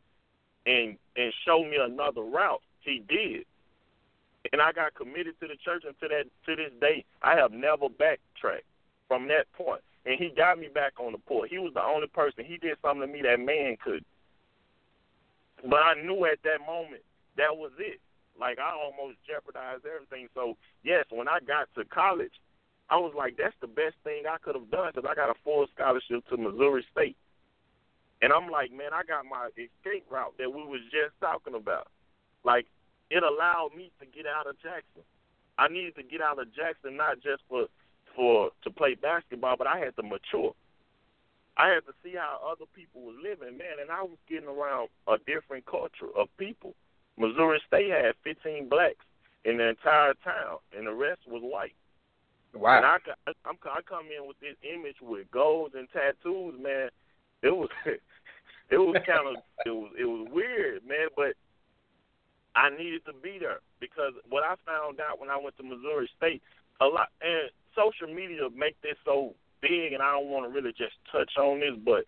and 0.66 0.98
and 1.16 1.32
show 1.44 1.64
me 1.64 1.76
another 1.76 2.22
route, 2.22 2.62
He 2.80 3.02
did. 3.08 3.44
And 4.52 4.62
I 4.62 4.72
got 4.72 4.94
committed 4.94 5.38
to 5.40 5.48
the 5.48 5.56
church, 5.56 5.84
and 5.86 5.94
to 6.00 6.08
that 6.08 6.24
to 6.46 6.56
this 6.56 6.72
day, 6.80 7.04
I 7.22 7.36
have 7.36 7.52
never 7.52 7.88
backtracked 7.88 8.64
from 9.06 9.28
that 9.28 9.52
point. 9.52 9.82
And 10.06 10.18
He 10.18 10.30
got 10.34 10.58
me 10.58 10.68
back 10.72 10.94
on 10.98 11.12
the 11.12 11.18
port. 11.18 11.50
He 11.50 11.58
was 11.58 11.72
the 11.74 11.82
only 11.82 12.08
person. 12.08 12.44
He 12.44 12.56
did 12.56 12.76
something 12.80 13.06
to 13.06 13.12
me 13.12 13.22
that 13.22 13.38
man 13.38 13.76
could. 13.82 14.04
But 15.62 15.82
I 15.82 15.94
knew 16.00 16.24
at 16.24 16.42
that 16.44 16.64
moment 16.66 17.02
that 17.36 17.56
was 17.56 17.72
it. 17.78 18.00
Like 18.38 18.58
I 18.58 18.72
almost 18.72 19.18
jeopardized 19.28 19.84
everything. 19.84 20.28
So 20.34 20.56
yes, 20.82 21.04
when 21.10 21.28
I 21.28 21.40
got 21.40 21.68
to 21.76 21.84
college, 21.84 22.32
I 22.88 22.96
was 22.96 23.12
like, 23.16 23.36
that's 23.36 23.54
the 23.60 23.68
best 23.68 23.94
thing 24.02 24.24
I 24.24 24.38
could 24.38 24.56
have 24.56 24.70
done 24.70 24.90
because 24.94 25.08
I 25.08 25.14
got 25.14 25.30
a 25.30 25.38
full 25.44 25.66
scholarship 25.74 26.26
to 26.28 26.36
Missouri 26.36 26.84
State. 26.90 27.16
And 28.22 28.32
I'm 28.32 28.50
like, 28.50 28.72
man, 28.72 28.92
I 28.92 29.02
got 29.04 29.24
my 29.24 29.48
escape 29.56 30.04
route 30.10 30.34
that 30.38 30.50
we 30.50 30.62
was 30.64 30.80
just 30.90 31.14
talking 31.20 31.54
about. 31.54 31.88
Like, 32.44 32.66
it 33.10 33.22
allowed 33.22 33.70
me 33.76 33.90
to 34.00 34.06
get 34.06 34.26
out 34.26 34.46
of 34.46 34.56
Jackson. 34.62 35.02
I 35.58 35.68
needed 35.68 35.96
to 35.96 36.02
get 36.02 36.22
out 36.22 36.38
of 36.38 36.54
Jackson 36.54 36.96
not 36.96 37.16
just 37.22 37.42
for 37.48 37.66
for 38.16 38.50
to 38.64 38.70
play 38.70 38.94
basketball, 38.94 39.56
but 39.56 39.66
I 39.66 39.78
had 39.78 39.94
to 39.96 40.02
mature. 40.02 40.54
I 41.56 41.68
had 41.68 41.86
to 41.86 41.92
see 42.02 42.14
how 42.16 42.40
other 42.44 42.64
people 42.74 43.02
were 43.02 43.12
living, 43.12 43.58
man, 43.58 43.78
and 43.80 43.90
I 43.90 44.02
was 44.02 44.16
getting 44.28 44.48
around 44.48 44.88
a 45.06 45.16
different 45.26 45.66
culture 45.66 46.08
of 46.16 46.28
people. 46.38 46.74
Missouri 47.18 47.60
State 47.66 47.90
had 47.90 48.14
15 48.24 48.68
blacks 48.68 49.04
in 49.44 49.58
the 49.58 49.68
entire 49.68 50.14
town, 50.24 50.58
and 50.76 50.86
the 50.86 50.92
rest 50.92 51.20
was 51.28 51.42
white. 51.44 51.74
Wow. 52.54 52.78
And 52.78 52.86
I, 52.86 52.96
I, 53.28 53.32
I'm, 53.44 53.56
I 53.64 53.80
come 53.88 54.06
in 54.06 54.26
with 54.26 54.40
this 54.40 54.56
image 54.64 54.96
with 55.02 55.30
golds 55.30 55.74
and 55.76 55.86
tattoos, 55.92 56.54
man. 56.60 56.88
It 57.42 57.54
was, 57.54 57.68
it 58.70 58.78
was 58.78 58.96
kind 59.06 59.28
of, 59.28 59.42
it 59.66 59.70
was, 59.70 59.92
it 59.98 60.04
was 60.04 60.28
weird, 60.32 60.82
man. 60.86 61.08
But 61.16 61.34
I 62.54 62.70
needed 62.70 63.04
to 63.06 63.12
be 63.12 63.38
there 63.38 63.60
because 63.80 64.12
what 64.28 64.44
I 64.44 64.54
found 64.66 65.00
out 65.00 65.20
when 65.20 65.30
I 65.30 65.36
went 65.36 65.56
to 65.58 65.62
Missouri 65.62 66.08
State, 66.16 66.42
a 66.80 66.86
lot, 66.86 67.08
and 67.20 67.50
social 67.76 68.12
media 68.12 68.48
make 68.54 68.80
this 68.82 68.96
so 69.04 69.34
big, 69.62 69.92
and 69.92 70.02
I 70.02 70.12
don't 70.12 70.30
want 70.30 70.46
to 70.46 70.54
really 70.54 70.72
just 70.72 70.94
touch 71.12 71.30
on 71.38 71.60
this, 71.60 71.76
but 71.84 72.04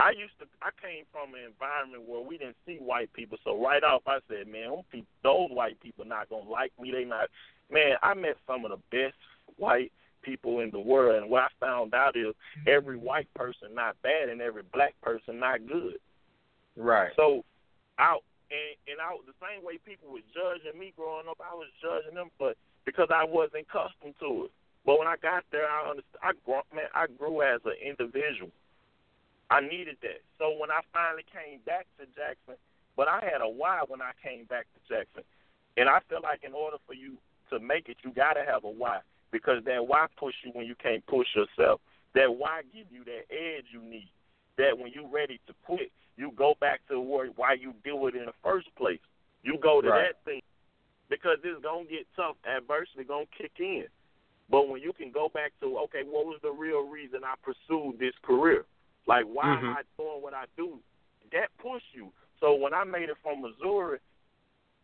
I 0.00 0.10
used 0.10 0.38
to, 0.40 0.46
I 0.62 0.70
came 0.80 1.04
from 1.12 1.34
an 1.34 1.44
environment 1.46 2.08
where 2.08 2.20
we 2.20 2.38
didn't 2.38 2.56
see 2.66 2.76
white 2.76 3.12
people, 3.12 3.38
so 3.44 3.60
right 3.62 3.82
off 3.82 4.02
I 4.06 4.18
said, 4.28 4.48
man, 4.48 4.70
them 4.70 4.82
people, 4.90 5.08
those 5.22 5.50
white 5.50 5.80
people 5.80 6.04
not 6.04 6.28
gonna 6.28 6.48
like 6.48 6.72
me. 6.80 6.90
They 6.90 7.04
not, 7.04 7.28
man. 7.70 7.96
I 8.02 8.14
met 8.14 8.36
some 8.46 8.64
of 8.64 8.72
the 8.72 8.80
best 8.90 9.14
white 9.56 9.92
people 10.22 10.60
in 10.60 10.70
the 10.70 10.80
world, 10.80 11.22
and 11.22 11.30
what 11.30 11.42
I 11.42 11.48
found 11.60 11.94
out 11.94 12.16
is 12.16 12.34
every 12.66 12.96
white 12.96 13.32
person 13.34 13.74
not 13.74 13.96
bad, 14.02 14.28
and 14.28 14.40
every 14.40 14.62
black 14.72 14.94
person 15.02 15.38
not 15.38 15.66
good. 15.66 15.98
Right. 16.76 17.12
So, 17.14 17.44
I 17.98 18.18
and 18.50 18.76
and 18.88 18.98
I 19.00 19.14
the 19.24 19.36
same 19.40 19.64
way 19.64 19.78
people 19.80 20.12
were 20.12 20.24
judging 20.32 20.78
me 20.78 20.92
growing 20.96 21.28
up, 21.28 21.40
I 21.40 21.54
was 21.54 21.68
judging 21.80 22.14
them, 22.14 22.28
but 22.38 22.56
because 22.84 23.08
I 23.08 23.24
wasn't 23.24 23.66
accustomed 23.68 24.16
to 24.20 24.48
it. 24.48 24.52
But 24.84 24.98
when 24.98 25.08
I 25.08 25.16
got 25.16 25.44
there, 25.50 25.64
I 25.64 25.88
understood. 25.88 26.20
I 26.20 26.32
grew, 26.44 26.60
man, 26.74 26.92
I 26.92 27.06
grew 27.08 27.40
as 27.40 27.60
an 27.64 27.80
individual. 27.80 28.52
I 29.50 29.60
needed 29.60 29.96
that. 30.02 30.20
So 30.38 30.56
when 30.56 30.70
I 30.70 30.80
finally 30.92 31.24
came 31.28 31.60
back 31.64 31.86
to 32.00 32.04
Jackson, 32.12 32.60
but 32.96 33.08
I 33.08 33.20
had 33.24 33.40
a 33.40 33.48
why 33.48 33.84
when 33.88 34.00
I 34.00 34.12
came 34.20 34.44
back 34.44 34.66
to 34.72 34.80
Jackson, 34.88 35.24
and 35.76 35.88
I 35.88 36.00
feel 36.08 36.20
like 36.22 36.44
in 36.44 36.52
order 36.52 36.76
for 36.86 36.94
you 36.94 37.16
to 37.50 37.58
make 37.58 37.88
it, 37.88 37.96
you 38.04 38.12
got 38.12 38.34
to 38.34 38.44
have 38.44 38.64
a 38.64 38.70
why 38.70 39.00
because 39.32 39.64
that 39.64 39.86
why 39.86 40.06
push 40.16 40.34
you 40.44 40.52
when 40.52 40.66
you 40.66 40.74
can't 40.76 41.04
push 41.06 41.26
yourself. 41.34 41.80
That 42.14 42.36
why 42.36 42.62
give 42.72 42.86
you 42.90 43.04
that 43.04 43.26
edge 43.32 43.66
you 43.72 43.82
need. 43.82 44.10
That 44.56 44.78
when 44.78 44.92
you're 44.94 45.10
ready 45.10 45.40
to 45.48 45.54
quit, 45.66 45.90
you 46.16 46.32
go 46.36 46.54
back 46.60 46.80
to 46.88 47.00
where 47.00 47.26
why 47.36 47.54
you 47.54 47.74
do 47.84 48.06
it 48.06 48.14
in 48.14 48.26
the 48.26 48.34
first 48.42 48.68
place. 48.76 49.00
You 49.42 49.58
go 49.58 49.80
to 49.80 49.88
Right. 49.88 50.14
that 50.14 50.24
thing 50.24 50.42
because 51.08 51.38
it's 51.44 51.62
gonna 51.62 51.84
get 51.84 52.06
tough. 52.16 52.36
Adversity 52.44 53.04
gonna 53.04 53.26
kick 53.26 53.52
in. 53.58 53.86
But 54.48 54.68
when 54.68 54.80
you 54.82 54.92
can 54.92 55.10
go 55.10 55.28
back 55.28 55.52
to 55.60 55.78
okay, 55.80 56.02
what 56.02 56.26
was 56.26 56.40
the 56.42 56.52
real 56.52 56.88
reason 56.88 57.24
I 57.24 57.34
pursued 57.42 57.98
this 57.98 58.14
career? 58.22 58.64
Like 59.06 59.24
why 59.24 59.58
am 59.58 59.64
Mhm. 59.64 59.76
I 59.76 59.82
doing 59.96 60.22
what 60.22 60.34
I 60.34 60.46
do? 60.56 60.80
That 61.32 61.50
push 61.58 61.82
you. 61.92 62.12
So 62.40 62.54
when 62.54 62.74
I 62.74 62.84
made 62.84 63.08
it 63.08 63.16
from 63.22 63.40
Missouri, 63.40 63.98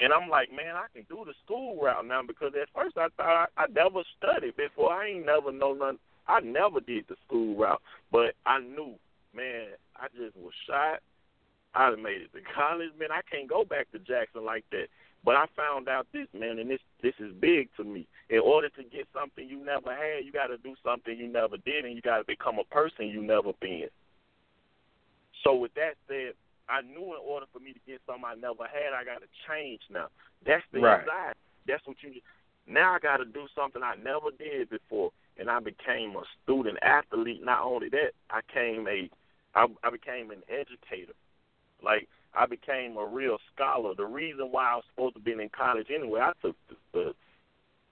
and 0.01 0.13
I'm 0.13 0.29
like, 0.29 0.51
man, 0.51 0.77
I 0.77 0.87
can 0.93 1.03
do 1.05 1.25
the 1.27 1.35
school 1.45 1.81
route 1.81 2.07
now 2.07 2.23
because 2.23 2.55
at 2.55 2.71
first 2.71 2.97
I 2.97 3.09
thought 3.17 3.51
I, 3.57 3.63
I 3.65 3.67
never 3.67 4.03
studied 4.17 4.57
before. 4.57 4.93
I 4.93 5.09
ain't 5.09 5.27
never 5.27 5.53
know 5.53 5.75
nothing. 5.75 5.99
I 6.27 6.41
never 6.41 6.81
did 6.81 7.07
the 7.09 7.17
school 7.27 7.57
route, 7.57 7.83
but 8.11 8.35
I 8.47 8.61
knew, 8.61 8.95
man, 9.35 9.69
I 9.97 10.07
just 10.17 10.37
was 10.37 10.55
shot. 10.67 11.01
I 11.75 11.91
made 11.97 12.23
it 12.23 12.33
to 12.35 12.41
college, 12.55 12.91
man. 12.99 13.13
I 13.13 13.23
can't 13.31 13.49
go 13.49 13.65
back 13.65 13.91
to 13.93 13.99
Jackson 13.99 14.45
like 14.45 14.65
that. 14.73 14.89
But 15.25 15.37
I 15.37 15.47
found 15.55 15.89
out 15.89 16.07
this, 16.13 16.27
man, 16.33 16.59
and 16.59 16.71
this 16.71 16.81
this 17.03 17.15
is 17.21 17.33
big 17.41 17.69
to 17.77 17.85
me. 17.85 18.07
In 18.31 18.41
order 18.41 18.69
to 18.71 18.83
get 18.85 19.07
something 19.13 19.47
you 19.47 19.63
never 19.63 19.95
had, 19.95 20.25
you 20.25 20.33
got 20.33 20.47
to 20.47 20.57
do 20.57 20.75
something 20.85 21.17
you 21.17 21.29
never 21.29 21.59
did, 21.59 21.85
and 21.85 21.95
you 21.95 22.01
got 22.01 22.19
to 22.19 22.25
become 22.25 22.59
a 22.59 22.65
person 22.65 23.09
you 23.09 23.23
never 23.23 23.53
been. 23.61 23.89
So 25.45 25.55
with 25.55 25.75
that 25.75 25.95
said, 26.09 26.33
I 26.69 26.81
knew 26.83 27.13
in 27.13 27.21
order 27.23 27.47
for 27.53 27.61
me 27.61 27.73
to 27.73 27.81
get 27.87 28.01
something 28.07 28.25
I 28.25 28.35
never 28.35 28.65
had, 28.65 28.95
I 28.95 29.05
got 29.05 29.21
to 29.21 29.29
change 29.49 29.81
now. 29.91 30.09
That's 30.47 30.65
the 30.73 30.81
Right. 30.81 31.01
anxiety. 31.01 31.41
That's 31.67 31.87
what 31.87 31.97
you. 32.03 32.21
Now 32.67 32.95
I 32.95 32.99
got 32.99 33.19
to 33.19 33.25
do 33.25 33.47
something 33.55 33.83
I 33.83 33.97
never 33.97 34.31
did 34.39 34.71
before, 34.71 35.13
and 35.37 35.51
I 35.51 35.61
became 35.61 36.17
a 36.17 36.23
student 36.43 36.79
athlete. 36.83 37.43
Not 37.45 37.63
only 37.63 37.89
that, 37.91 38.13
I 38.31 38.41
came 38.53 38.87
a, 38.89 39.11
I, 39.55 39.67
I 39.83 39.91
became 39.91 40.31
an 40.31 40.43
educator. 40.49 41.13
Like 41.83 42.09
I 42.35 42.47
became 42.47 42.97
a 42.97 43.07
real 43.07 43.39
scholar. 43.55 43.95
The 43.95 44.07
reason 44.07 44.49
why 44.51 44.73
I 44.73 44.77
was 44.77 44.85
supposed 44.91 45.15
to 45.17 45.21
be 45.21 45.33
in 45.33 45.51
college 45.51 45.89
anyway, 45.95 46.21
I 46.21 46.33
took 46.43 46.57
the, 46.69 46.77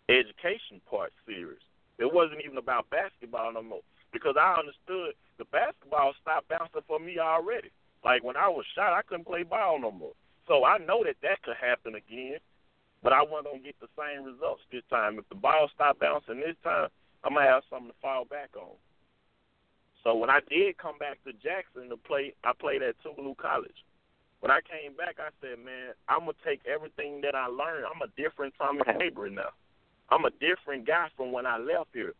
the 0.08 0.14
education 0.14 0.80
part 0.88 1.12
serious. 1.26 1.62
It 1.98 2.12
wasn't 2.12 2.42
even 2.44 2.58
about 2.58 2.90
basketball 2.90 3.52
no 3.52 3.62
more 3.62 3.80
because 4.12 4.36
I 4.38 4.54
understood 4.58 5.14
the 5.38 5.44
basketball 5.46 6.14
stopped 6.22 6.48
bouncing 6.48 6.86
for 6.86 6.98
me 6.98 7.18
already. 7.18 7.70
Like 8.04 8.22
when 8.22 8.36
I 8.36 8.48
was 8.48 8.64
shot, 8.74 8.92
I 8.92 9.02
couldn't 9.02 9.26
play 9.26 9.42
ball 9.42 9.80
no 9.80 9.90
more. 9.90 10.14
So 10.46 10.64
I 10.64 10.78
know 10.78 11.04
that 11.04 11.16
that 11.22 11.42
could 11.42 11.56
happen 11.60 11.94
again, 11.94 12.38
but 13.02 13.12
I 13.12 13.22
wasn't 13.22 13.52
gonna 13.52 13.64
get 13.64 13.76
the 13.80 13.90
same 13.98 14.24
results 14.24 14.62
this 14.72 14.86
time. 14.88 15.18
If 15.18 15.28
the 15.28 15.34
ball 15.34 15.68
stopped 15.74 16.00
bouncing 16.00 16.40
this 16.40 16.56
time, 16.62 16.88
I'm 17.24 17.34
gonna 17.34 17.46
have 17.46 17.64
something 17.68 17.90
to 17.90 17.96
fall 18.00 18.24
back 18.24 18.50
on. 18.56 18.78
So 20.04 20.14
when 20.14 20.30
I 20.30 20.40
did 20.48 20.78
come 20.78 20.98
back 20.98 21.22
to 21.24 21.32
Jackson 21.32 21.88
to 21.88 21.96
play, 21.96 22.34
I 22.44 22.52
played 22.58 22.82
at 22.82 22.96
Tougaloo 23.02 23.36
College. 23.36 23.84
When 24.40 24.50
I 24.50 24.60
came 24.60 24.96
back, 24.96 25.16
I 25.18 25.30
said, 25.40 25.58
man, 25.64 25.94
I'm 26.08 26.20
gonna 26.20 26.32
take 26.44 26.60
everything 26.66 27.20
that 27.22 27.34
I 27.34 27.46
learned. 27.46 27.86
I'm 27.86 28.02
a 28.02 28.12
different 28.16 28.54
Tommy 28.56 28.82
Mabry 28.98 29.30
now. 29.30 29.50
I'm 30.10 30.24
a 30.24 30.30
different 30.30 30.86
guy 30.86 31.08
from 31.16 31.32
when 31.32 31.46
I 31.46 31.58
left 31.58 31.90
here. 31.92 32.14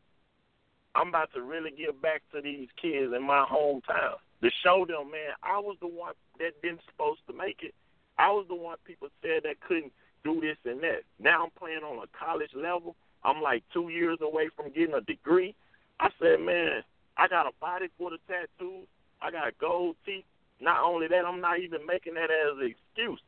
I'm 0.94 1.08
about 1.08 1.32
to 1.34 1.42
really 1.42 1.70
give 1.70 2.00
back 2.02 2.22
to 2.34 2.40
these 2.42 2.68
kids 2.80 3.12
in 3.14 3.22
my 3.22 3.46
hometown 3.50 4.18
to 4.42 4.50
show 4.64 4.84
them, 4.86 5.10
man, 5.10 5.34
I 5.42 5.58
was 5.58 5.76
the 5.80 5.88
one 5.88 6.14
that 6.38 6.60
didn't 6.62 6.80
supposed 6.90 7.20
to 7.28 7.32
make 7.32 7.60
it. 7.62 7.74
I 8.18 8.30
was 8.30 8.46
the 8.48 8.54
one 8.54 8.76
people 8.84 9.08
said 9.22 9.42
that 9.44 9.60
couldn't 9.60 9.92
do 10.24 10.40
this 10.40 10.56
and 10.64 10.82
that. 10.82 11.02
Now 11.18 11.44
I'm 11.44 11.50
playing 11.58 11.82
on 11.82 12.02
a 12.02 12.18
college 12.18 12.50
level. 12.54 12.96
I'm 13.24 13.42
like 13.42 13.62
two 13.72 13.88
years 13.88 14.18
away 14.20 14.48
from 14.56 14.72
getting 14.72 14.94
a 14.94 15.00
degree. 15.00 15.54
I 16.00 16.10
said, 16.20 16.40
man, 16.40 16.82
I 17.18 17.26
got 17.28 17.46
a 17.46 17.52
body 17.60 17.88
for 17.98 18.10
the 18.10 18.18
tattoos. 18.28 18.86
I 19.20 19.30
got 19.30 19.58
gold 19.58 19.96
teeth. 20.06 20.24
Not 20.60 20.82
only 20.82 21.08
that, 21.08 21.24
I'm 21.24 21.40
not 21.40 21.58
even 21.60 21.84
making 21.86 22.14
that 22.14 22.30
as 22.30 22.58
an 22.58 22.74
excuse. 22.74 23.20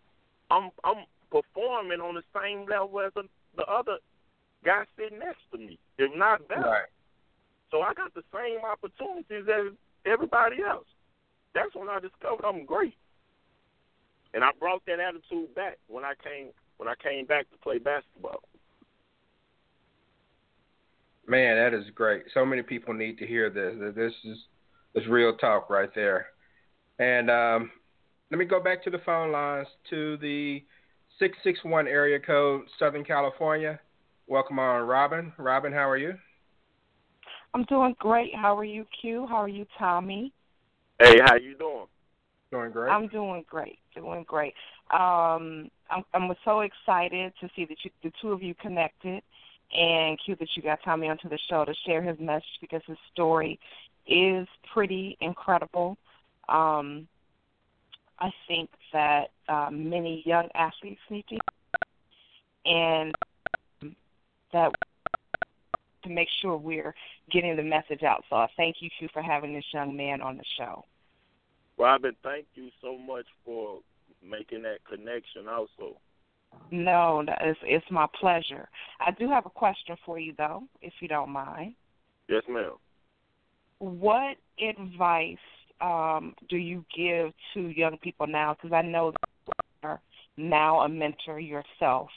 I'm 0.50 0.70
I'm 0.84 1.04
performing 1.30 2.00
on 2.00 2.14
the 2.14 2.22
same 2.34 2.66
level 2.66 3.00
as 3.00 3.12
the, 3.14 3.24
the 3.56 3.64
other 3.64 3.98
guy 4.64 4.84
sitting 4.96 5.18
next 5.18 5.40
to 5.52 5.58
me, 5.58 5.78
if 5.98 6.10
not 6.16 6.46
better. 6.48 6.62
Right. 6.62 6.90
So 7.70 7.82
I 7.82 7.94
got 7.94 8.14
the 8.14 8.22
same 8.34 8.58
opportunities 8.64 9.46
as 9.48 9.72
everybody 10.04 10.62
else. 10.62 10.86
That's 11.54 11.74
when 11.74 11.88
I 11.88 12.00
discovered 12.00 12.44
I'm 12.44 12.64
great. 12.64 12.94
And 14.34 14.44
I 14.44 14.50
brought 14.58 14.84
that 14.86 15.00
attitude 15.00 15.54
back 15.54 15.78
when 15.88 16.04
I 16.04 16.14
came 16.22 16.50
when 16.78 16.88
I 16.88 16.94
came 17.02 17.26
back 17.26 17.50
to 17.50 17.58
play 17.58 17.78
basketball. 17.78 18.42
Man, 21.30 21.54
that 21.54 21.78
is 21.78 21.84
great. 21.94 22.24
So 22.34 22.44
many 22.44 22.60
people 22.60 22.92
need 22.92 23.16
to 23.18 23.26
hear 23.26 23.50
this. 23.50 23.76
This 23.94 24.12
is 24.24 24.36
this 24.96 25.06
real 25.06 25.36
talk 25.36 25.70
right 25.70 25.88
there. 25.94 26.26
And 26.98 27.30
um, 27.30 27.70
let 28.32 28.38
me 28.38 28.44
go 28.44 28.60
back 28.60 28.82
to 28.82 28.90
the 28.90 28.98
phone 29.06 29.30
lines 29.30 29.68
to 29.90 30.16
the 30.16 30.60
six 31.20 31.38
six 31.44 31.60
one 31.62 31.86
area 31.86 32.18
code, 32.18 32.62
Southern 32.80 33.04
California. 33.04 33.78
Welcome 34.26 34.58
on, 34.58 34.88
Robin. 34.88 35.32
Robin, 35.38 35.72
how 35.72 35.88
are 35.88 35.96
you? 35.96 36.14
I'm 37.54 37.62
doing 37.66 37.94
great. 38.00 38.34
How 38.34 38.58
are 38.58 38.64
you, 38.64 38.84
Q? 39.00 39.28
How 39.28 39.36
are 39.36 39.48
you, 39.48 39.66
Tommy? 39.78 40.32
Hey, 40.98 41.20
how 41.24 41.36
you 41.36 41.56
doing? 41.56 41.86
Doing 42.50 42.72
great. 42.72 42.90
I'm 42.90 43.06
doing 43.06 43.44
great. 43.48 43.78
Doing 43.94 44.24
great. 44.26 44.54
Um, 44.90 45.70
I'm, 45.90 46.02
I'm 46.12 46.32
so 46.44 46.62
excited 46.62 47.32
to 47.40 47.48
see 47.54 47.66
that 47.66 47.76
you, 47.84 47.90
the 48.02 48.10
two 48.20 48.32
of 48.32 48.42
you 48.42 48.52
connected, 48.54 49.22
and 49.72 50.18
Q 50.24 50.36
that 50.36 50.48
you 50.54 50.62
got 50.62 50.80
Tommy 50.84 51.08
onto 51.08 51.28
the 51.28 51.38
show 51.48 51.64
to 51.64 51.74
share 51.86 52.02
his 52.02 52.18
message 52.18 52.58
because 52.60 52.82
his 52.86 52.98
story 53.12 53.58
is 54.06 54.46
pretty 54.72 55.16
incredible. 55.20 55.96
Um, 56.48 57.06
I 58.18 58.30
think 58.48 58.70
that 58.92 59.30
uh, 59.48 59.70
many 59.70 60.22
young 60.26 60.48
athletes 60.54 61.00
need 61.08 61.24
to, 61.28 61.38
and 62.66 63.14
that 64.52 64.72
to 66.02 66.08
make 66.08 66.28
sure 66.40 66.56
we're 66.56 66.94
getting 67.30 67.56
the 67.56 67.62
message 67.62 68.02
out. 68.02 68.24
So 68.28 68.36
I 68.36 68.48
thank 68.56 68.76
you, 68.80 68.90
Q, 68.98 69.08
for 69.12 69.22
having 69.22 69.52
this 69.54 69.64
young 69.72 69.96
man 69.96 70.20
on 70.20 70.36
the 70.36 70.44
show. 70.58 70.84
Robin, 71.78 72.14
thank 72.22 72.46
you 72.54 72.70
so 72.82 72.98
much 72.98 73.26
for 73.44 73.80
making 74.22 74.62
that 74.62 74.84
connection 74.84 75.48
also. 75.48 75.96
No, 76.70 77.22
that 77.26 77.46
is, 77.46 77.56
it's 77.62 77.84
my 77.90 78.06
pleasure. 78.18 78.68
I 79.00 79.10
do 79.12 79.28
have 79.28 79.46
a 79.46 79.50
question 79.50 79.96
for 80.04 80.18
you, 80.18 80.34
though, 80.36 80.64
if 80.82 80.92
you 81.00 81.08
don't 81.08 81.30
mind. 81.30 81.74
Yes, 82.28 82.42
ma'am. 82.48 82.72
What 83.78 84.36
advice 84.62 85.36
um, 85.80 86.34
do 86.48 86.56
you 86.56 86.84
give 86.96 87.32
to 87.54 87.68
young 87.68 87.98
people 87.98 88.26
now? 88.26 88.54
Because 88.54 88.72
I 88.72 88.82
know 88.82 89.12
that 89.12 89.28
you 89.46 89.88
are 89.88 90.00
now 90.36 90.80
a 90.80 90.88
mentor 90.88 91.40
yourself. 91.40 92.08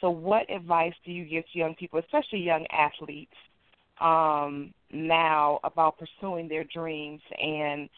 So, 0.00 0.08
what 0.08 0.50
advice 0.50 0.94
do 1.04 1.12
you 1.12 1.24
give 1.24 1.44
to 1.52 1.58
young 1.58 1.74
people, 1.74 1.98
especially 1.98 2.38
young 2.40 2.66
athletes, 2.72 3.34
um, 4.00 4.72
now 4.92 5.60
about 5.62 5.98
pursuing 5.98 6.48
their 6.48 6.64
dreams 6.64 7.20
and 7.38 7.88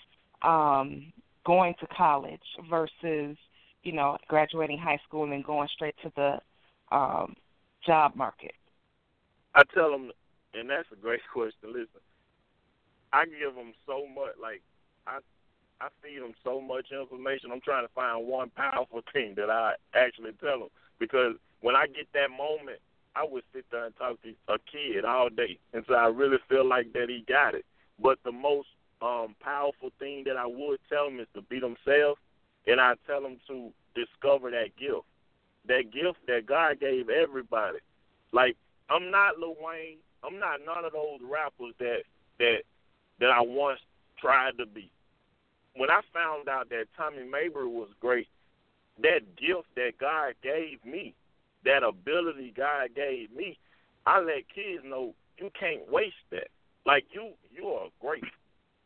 um, 0.42 1.12
going 1.46 1.74
to 1.80 1.86
college 1.96 2.40
versus, 2.68 3.36
you 3.82 3.92
know, 3.92 4.16
graduating 4.28 4.78
high 4.78 5.00
school 5.06 5.24
and 5.24 5.32
then 5.32 5.42
going 5.42 5.68
straight 5.74 5.94
to 6.02 6.12
the 6.16 6.96
um, 6.96 7.34
job 7.84 8.14
market? 8.14 8.52
I 9.54 9.62
tell 9.74 9.90
them, 9.90 10.10
and 10.54 10.70
that's 10.70 10.88
a 10.92 10.96
great 10.96 11.20
question. 11.32 11.68
Listen, 11.68 12.00
I 13.12 13.24
give 13.26 13.54
them 13.54 13.72
so 13.86 14.06
much. 14.06 14.34
Like 14.40 14.62
I, 15.06 15.18
I 15.80 15.88
feed 16.02 16.22
them 16.22 16.34
so 16.44 16.60
much 16.60 16.86
information. 16.92 17.50
I'm 17.52 17.60
trying 17.60 17.86
to 17.86 17.92
find 17.92 18.26
one 18.26 18.50
powerful 18.50 19.02
thing 19.12 19.34
that 19.36 19.50
I 19.50 19.74
actually 19.94 20.32
tell 20.40 20.60
them 20.60 20.68
because 20.98 21.34
when 21.60 21.76
I 21.76 21.86
get 21.86 22.06
that 22.14 22.30
moment, 22.30 22.78
I 23.14 23.24
would 23.28 23.44
sit 23.52 23.66
there 23.70 23.86
and 23.86 23.96
talk 23.96 24.22
to 24.22 24.30
a 24.48 24.58
kid 24.70 25.04
all 25.04 25.28
day 25.28 25.58
until 25.74 25.96
I 25.96 26.06
really 26.06 26.38
feel 26.48 26.66
like 26.66 26.92
that 26.94 27.08
he 27.08 27.24
got 27.28 27.54
it. 27.54 27.66
But 28.00 28.18
the 28.24 28.32
most 28.32 28.68
um 29.02 29.34
powerful 29.40 29.90
thing 29.98 30.24
that 30.26 30.36
I 30.36 30.46
would 30.46 30.78
tell 30.88 31.06
them 31.06 31.20
is 31.20 31.26
to 31.34 31.42
be 31.42 31.60
themselves, 31.60 32.20
and 32.66 32.80
I 32.80 32.94
tell 33.06 33.22
them 33.22 33.38
to 33.48 33.70
discover 33.94 34.50
that 34.50 34.76
gift, 34.78 35.06
that 35.68 35.92
gift 35.92 36.18
that 36.26 36.46
God 36.46 36.80
gave 36.80 37.08
everybody. 37.08 37.78
Like 38.32 38.56
I'm 38.90 39.10
not 39.10 39.38
Lil 39.38 39.56
Wayne. 39.60 39.98
I'm 40.24 40.38
not 40.38 40.60
none 40.64 40.84
of 40.84 40.92
those 40.92 41.20
rappers 41.28 41.74
that 41.78 42.02
that 42.38 42.58
that 43.20 43.30
I 43.30 43.40
once 43.40 43.80
tried 44.20 44.58
to 44.58 44.66
be. 44.66 44.90
When 45.76 45.90
I 45.90 46.00
found 46.12 46.48
out 46.48 46.68
that 46.70 46.86
Tommy 46.96 47.24
Mabry 47.24 47.66
was 47.66 47.88
great, 48.00 48.28
that 49.02 49.36
gift 49.36 49.68
that 49.76 49.92
God 49.98 50.34
gave 50.42 50.84
me, 50.84 51.14
that 51.64 51.82
ability 51.82 52.52
God 52.56 52.90
gave 52.94 53.34
me, 53.34 53.58
I 54.06 54.20
let 54.20 54.48
kids 54.54 54.84
know 54.84 55.14
you 55.38 55.50
can't 55.58 55.90
waste 55.90 56.14
that. 56.30 56.48
Like 56.84 57.04
you, 57.12 57.30
you 57.50 57.68
are 57.68 57.88
great, 58.00 58.24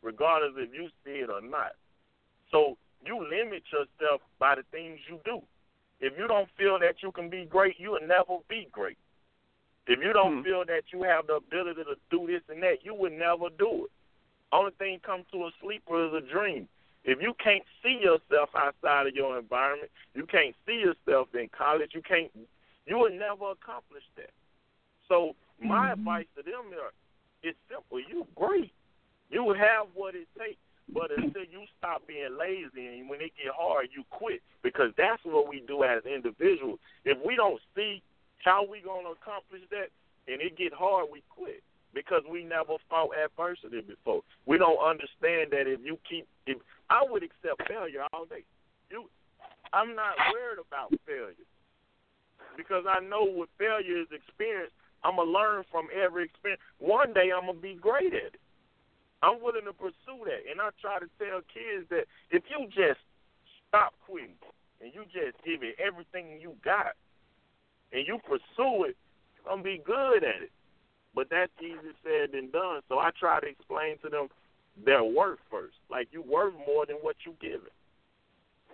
regardless 0.02 0.52
if 0.56 0.72
you 0.72 0.88
see 1.04 1.22
it 1.22 1.30
or 1.30 1.40
not. 1.40 1.72
So 2.50 2.76
you 3.06 3.18
limit 3.18 3.62
yourself 3.72 4.20
by 4.38 4.54
the 4.56 4.62
things 4.70 4.98
you 5.08 5.18
do. 5.24 5.40
If 6.00 6.12
you 6.18 6.28
don't 6.28 6.48
feel 6.58 6.78
that 6.80 7.02
you 7.02 7.12
can 7.12 7.30
be 7.30 7.46
great, 7.46 7.78
you 7.78 7.92
will 7.92 8.06
never 8.06 8.38
be 8.48 8.68
great. 8.70 8.98
If 9.86 10.00
you 10.02 10.12
don't 10.12 10.42
feel 10.42 10.64
that 10.66 10.82
you 10.92 11.02
have 11.04 11.28
the 11.28 11.34
ability 11.34 11.84
to 11.84 11.94
do 12.10 12.26
this 12.26 12.42
and 12.48 12.62
that, 12.62 12.84
you 12.84 12.94
would 12.94 13.12
never 13.12 13.48
do 13.58 13.84
it. 13.84 13.90
Only 14.52 14.72
thing 14.78 15.00
comes 15.04 15.24
to 15.32 15.38
a 15.44 15.50
sleeper 15.62 16.06
is 16.06 16.24
a 16.24 16.32
dream. 16.32 16.68
If 17.04 17.22
you 17.22 17.34
can't 17.42 17.62
see 17.82 18.00
yourself 18.02 18.50
outside 18.56 19.06
of 19.06 19.14
your 19.14 19.38
environment, 19.38 19.90
you 20.14 20.26
can't 20.26 20.54
see 20.66 20.82
yourself 20.82 21.28
in 21.34 21.48
college, 21.56 21.92
you 21.94 22.02
can't 22.02 22.30
you 22.86 22.98
will 22.98 23.10
never 23.10 23.50
accomplish 23.50 24.04
that. 24.16 24.30
So 25.08 25.34
my 25.60 25.90
Mm-hmm. 25.90 26.00
advice 26.00 26.26
to 26.36 26.42
them 26.42 26.72
is 26.72 26.78
it's 27.42 27.58
simple. 27.70 27.98
You 28.00 28.26
great. 28.34 28.72
You 29.30 29.54
have 29.58 29.86
what 29.94 30.14
it 30.14 30.28
takes. 30.38 30.58
But 30.92 31.10
until 31.10 31.42
you 31.42 31.66
stop 31.78 32.06
being 32.06 32.38
lazy 32.38 32.98
and 32.98 33.10
when 33.10 33.20
it 33.20 33.32
get 33.36 33.52
hard 33.54 33.88
you 33.94 34.04
quit. 34.10 34.40
Because 34.62 34.92
that's 34.96 35.22
what 35.24 35.48
we 35.48 35.62
do 35.66 35.82
as 35.82 36.04
individuals. 36.06 36.78
If 37.04 37.18
we 37.24 37.36
don't 37.36 37.60
see 37.74 38.02
how 38.44 38.64
we 38.64 38.80
gonna 38.80 39.10
accomplish 39.10 39.62
that 39.70 39.90
and 40.30 40.40
it 40.40 40.56
get 40.56 40.72
hard 40.72 41.06
we 41.12 41.22
quit. 41.28 41.62
Because 41.94 42.22
we 42.30 42.44
never 42.44 42.76
fought 42.90 43.10
adversity 43.16 43.80
before. 43.80 44.22
We 44.44 44.58
don't 44.58 44.78
understand 44.78 45.50
that 45.50 45.66
if 45.66 45.80
you 45.82 45.98
keep 46.08 46.26
if 46.46 46.58
I 46.90 47.02
would 47.02 47.22
accept 47.22 47.66
failure 47.66 48.04
all 48.12 48.26
day. 48.26 48.44
You 48.90 49.08
I'm 49.72 49.96
not 49.96 50.14
worried 50.32 50.62
about 50.62 50.94
failure. 51.06 51.34
Because 52.56 52.84
I 52.88 53.00
know 53.00 53.24
what 53.24 53.48
failure 53.58 54.00
is 54.00 54.08
experience, 54.12 54.72
I'm 55.04 55.16
gonna 55.16 55.30
learn 55.30 55.64
from 55.70 55.88
every 55.92 56.24
experience. 56.24 56.62
One 56.78 57.12
day 57.12 57.30
I'm 57.34 57.46
gonna 57.46 57.58
be 57.58 57.74
great 57.74 58.14
at 58.14 58.34
it. 58.34 58.40
I'm 59.22 59.40
willing 59.42 59.64
to 59.64 59.72
pursue 59.72 60.24
that. 60.24 60.44
And 60.50 60.60
I 60.60 60.70
try 60.80 60.98
to 60.98 61.08
tell 61.18 61.40
kids 61.48 61.88
that 61.90 62.04
if 62.30 62.42
you 62.50 62.66
just 62.68 63.00
stop 63.68 63.94
quitting 64.04 64.36
and 64.80 64.92
you 64.92 65.04
just 65.08 65.36
give 65.44 65.62
it 65.62 65.76
everything 65.80 66.40
you 66.40 66.54
got 66.64 66.94
and 67.92 68.06
you 68.06 68.18
pursue 68.24 68.84
it, 68.84 68.96
you're 69.36 69.48
gonna 69.48 69.62
be 69.62 69.80
good 69.84 70.24
at 70.24 70.42
it. 70.42 70.52
But 71.14 71.28
that's 71.30 71.52
easier 71.60 71.96
said 72.04 72.32
than 72.32 72.50
done. 72.50 72.82
So 72.88 72.98
I 72.98 73.10
try 73.18 73.40
to 73.40 73.48
explain 73.48 73.96
to 74.02 74.08
them 74.10 74.28
their 74.84 75.02
worth 75.02 75.40
first. 75.50 75.76
Like 75.90 76.08
you 76.12 76.22
worth 76.22 76.54
more 76.66 76.84
than 76.84 76.96
what 76.96 77.16
you 77.24 77.32
give 77.40 77.64
it. 77.64 77.76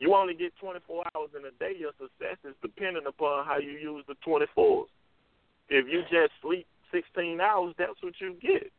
You 0.00 0.14
only 0.14 0.34
get 0.34 0.52
24 0.58 1.04
hours 1.14 1.30
in 1.38 1.44
a 1.46 1.52
day. 1.62 1.78
Your 1.78 1.92
success 1.92 2.36
is 2.42 2.56
dependent 2.60 3.06
upon 3.06 3.46
how 3.46 3.58
you 3.58 3.78
use 3.78 4.04
the 4.08 4.16
24s. 4.26 4.86
If 5.68 5.86
you 5.86 6.02
just 6.10 6.32
sleep 6.42 6.66
16 6.90 7.40
hours, 7.40 7.74
that's 7.78 8.02
what 8.02 8.14
you 8.20 8.34
get. 8.42 8.72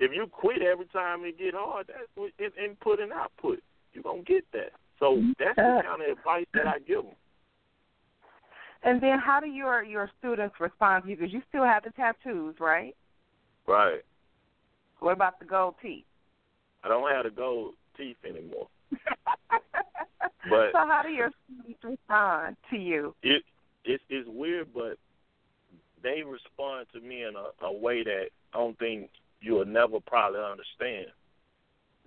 If 0.00 0.12
you 0.14 0.26
quit 0.26 0.62
every 0.62 0.86
time 0.86 1.24
it 1.24 1.38
get 1.38 1.52
hard, 1.54 1.86
that's 1.88 2.32
it's 2.38 2.56
input 2.56 3.00
and 3.00 3.12
output. 3.12 3.60
You're 3.92 4.02
gonna 4.02 4.22
get 4.22 4.44
that. 4.52 4.72
So 4.98 5.22
that's 5.38 5.56
the 5.56 5.82
kind 5.84 6.02
of 6.02 6.18
advice 6.18 6.46
that 6.54 6.66
I 6.66 6.78
give 6.78 7.04
them. 7.04 7.14
And 8.82 9.02
then, 9.02 9.18
how 9.18 9.40
do 9.40 9.46
your 9.46 9.82
your 9.82 10.10
students 10.18 10.54
respond 10.58 11.04
to 11.04 11.10
you? 11.10 11.16
Because 11.16 11.34
you 11.34 11.42
still 11.50 11.64
have 11.64 11.84
the 11.84 11.90
tattoos, 11.90 12.54
right? 12.58 12.96
Right. 13.66 14.00
What 15.00 15.12
about 15.12 15.38
the 15.38 15.44
gold 15.44 15.74
teeth? 15.82 16.04
I 16.82 16.88
don't 16.88 17.10
have 17.10 17.24
the 17.24 17.30
gold 17.30 17.74
teeth 17.94 18.16
anymore. 18.24 18.68
but 19.50 20.72
so, 20.72 20.78
how 20.78 21.02
do 21.04 21.10
your 21.10 21.30
students 21.44 21.84
respond 21.84 22.56
to 22.70 22.76
you? 22.76 23.14
It 23.22 23.42
it's 23.84 24.02
it's 24.08 24.28
weird, 24.30 24.68
but 24.72 24.96
they 26.02 26.22
respond 26.22 26.86
to 26.94 27.00
me 27.00 27.24
in 27.24 27.34
a, 27.36 27.66
a 27.66 27.72
way 27.72 28.02
that 28.02 28.28
I 28.54 28.58
don't 28.58 28.78
think 28.78 29.10
you'll 29.40 29.64
never 29.64 30.00
probably 30.00 30.40
understand. 30.40 31.06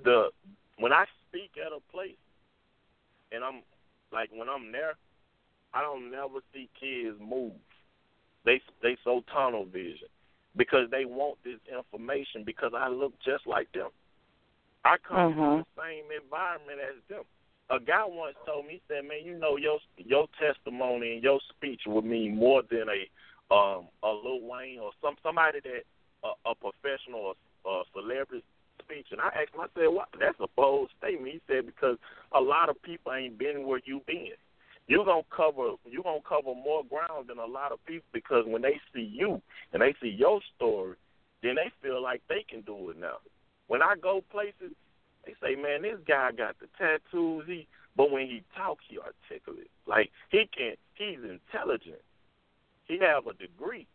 The 0.03 0.29
when 0.77 0.93
I 0.93 1.05
speak 1.27 1.51
at 1.63 1.71
a 1.71 1.79
place, 1.91 2.17
and 3.31 3.43
I'm 3.43 3.61
like 4.11 4.29
when 4.33 4.49
I'm 4.49 4.71
there, 4.71 4.93
I 5.73 5.81
don't 5.81 6.11
never 6.11 6.39
see 6.53 6.69
kids 6.79 7.17
move. 7.19 7.53
They 8.45 8.61
they 8.81 8.97
so 9.03 9.23
tunnel 9.33 9.65
vision 9.65 10.07
because 10.55 10.89
they 10.91 11.05
want 11.05 11.37
this 11.43 11.59
information 11.71 12.43
because 12.45 12.73
I 12.77 12.87
look 12.87 13.13
just 13.25 13.47
like 13.47 13.71
them. 13.71 13.89
I 14.85 14.97
come 14.97 15.33
Mhm. 15.33 15.35
from 15.35 15.65
the 15.75 15.81
same 15.81 16.11
environment 16.11 16.79
as 16.79 17.01
them. 17.07 17.23
A 17.69 17.79
guy 17.79 18.03
once 18.03 18.35
told 18.45 18.65
me, 18.65 18.73
he 18.73 18.81
said, 18.87 19.05
"Man, 19.05 19.23
you 19.23 19.35
know 19.35 19.57
your 19.57 19.79
your 19.97 20.27
testimony 20.37 21.13
and 21.13 21.23
your 21.23 21.39
speech 21.49 21.81
would 21.87 22.05
mean 22.05 22.35
more 22.35 22.61
than 22.63 22.89
a 22.89 23.09
um 23.53 23.87
a 24.03 24.11
Lil 24.11 24.41
Wayne 24.41 24.79
or 24.79 24.91
some 25.01 25.15
somebody 25.23 25.59
that 25.61 25.85
a, 26.23 26.51
a 26.51 26.55
professional 26.55 27.35
or 27.63 27.81
a 27.81 27.83
celebrity 27.93 28.43
speech." 28.83 29.07
And 29.11 29.21
I 29.21 29.27
asked 29.27 29.53
him, 29.53 29.61
I 29.61 29.67
said, 29.75 29.87
"What? 29.87 30.09
That's 30.19 30.39
a 30.39 30.47
bold 30.55 30.89
statement." 30.97 31.33
He 31.33 31.41
said, 31.47 31.65
"Because 31.65 31.97
a 32.31 32.41
lot 32.41 32.69
of 32.69 32.81
people 32.81 33.13
ain't 33.13 33.37
been 33.37 33.67
where 33.67 33.81
you 33.85 34.01
been. 34.07 34.37
You're 34.87 35.05
gonna 35.05 35.21
cover 35.29 35.75
you're 35.85 36.03
gonna 36.03 36.19
cover 36.27 36.53
more 36.53 36.83
ground 36.83 37.29
than 37.29 37.37
a 37.37 37.45
lot 37.45 37.71
of 37.71 37.83
people 37.85 38.07
because 38.11 38.45
when 38.45 38.61
they 38.61 38.79
see 38.93 39.09
you 39.13 39.41
and 39.71 39.81
they 39.81 39.95
see 40.01 40.09
your 40.09 40.41
story, 40.55 40.95
then 41.41 41.55
they 41.55 41.71
feel 41.81 42.01
like 42.01 42.21
they 42.27 42.43
can 42.49 42.61
do 42.61 42.89
it 42.89 42.99
now. 42.99 43.17
When 43.67 43.81
I 43.81 43.95
go 44.01 44.21
places, 44.29 44.75
they 45.25 45.33
say, 45.41 45.55
"Man, 45.55 45.83
this 45.83 45.99
guy 46.05 46.31
got 46.31 46.59
the 46.59 46.67
tattoos." 46.77 47.45
He, 47.47 47.67
but 47.95 48.11
when 48.11 48.27
he 48.27 48.43
talks, 48.55 48.83
he 48.89 48.99
articulate. 48.99 49.71
Like 49.87 50.11
he 50.29 50.49
can, 50.55 50.75
he's 50.95 51.19
intelligent. 51.19 52.01
He 52.85 52.99
have 52.99 53.27
a 53.27 53.33
degree. 53.33 53.87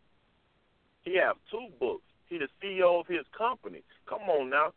He 1.03 1.15
have 1.17 1.37
two 1.51 1.67
books. 1.79 2.08
He 2.29 2.37
the 2.37 2.47
CEO 2.61 2.99
of 2.99 3.07
his 3.07 3.25
company. 3.35 3.81
Come 4.07 4.21
on 4.29 4.49
now, 4.49 4.71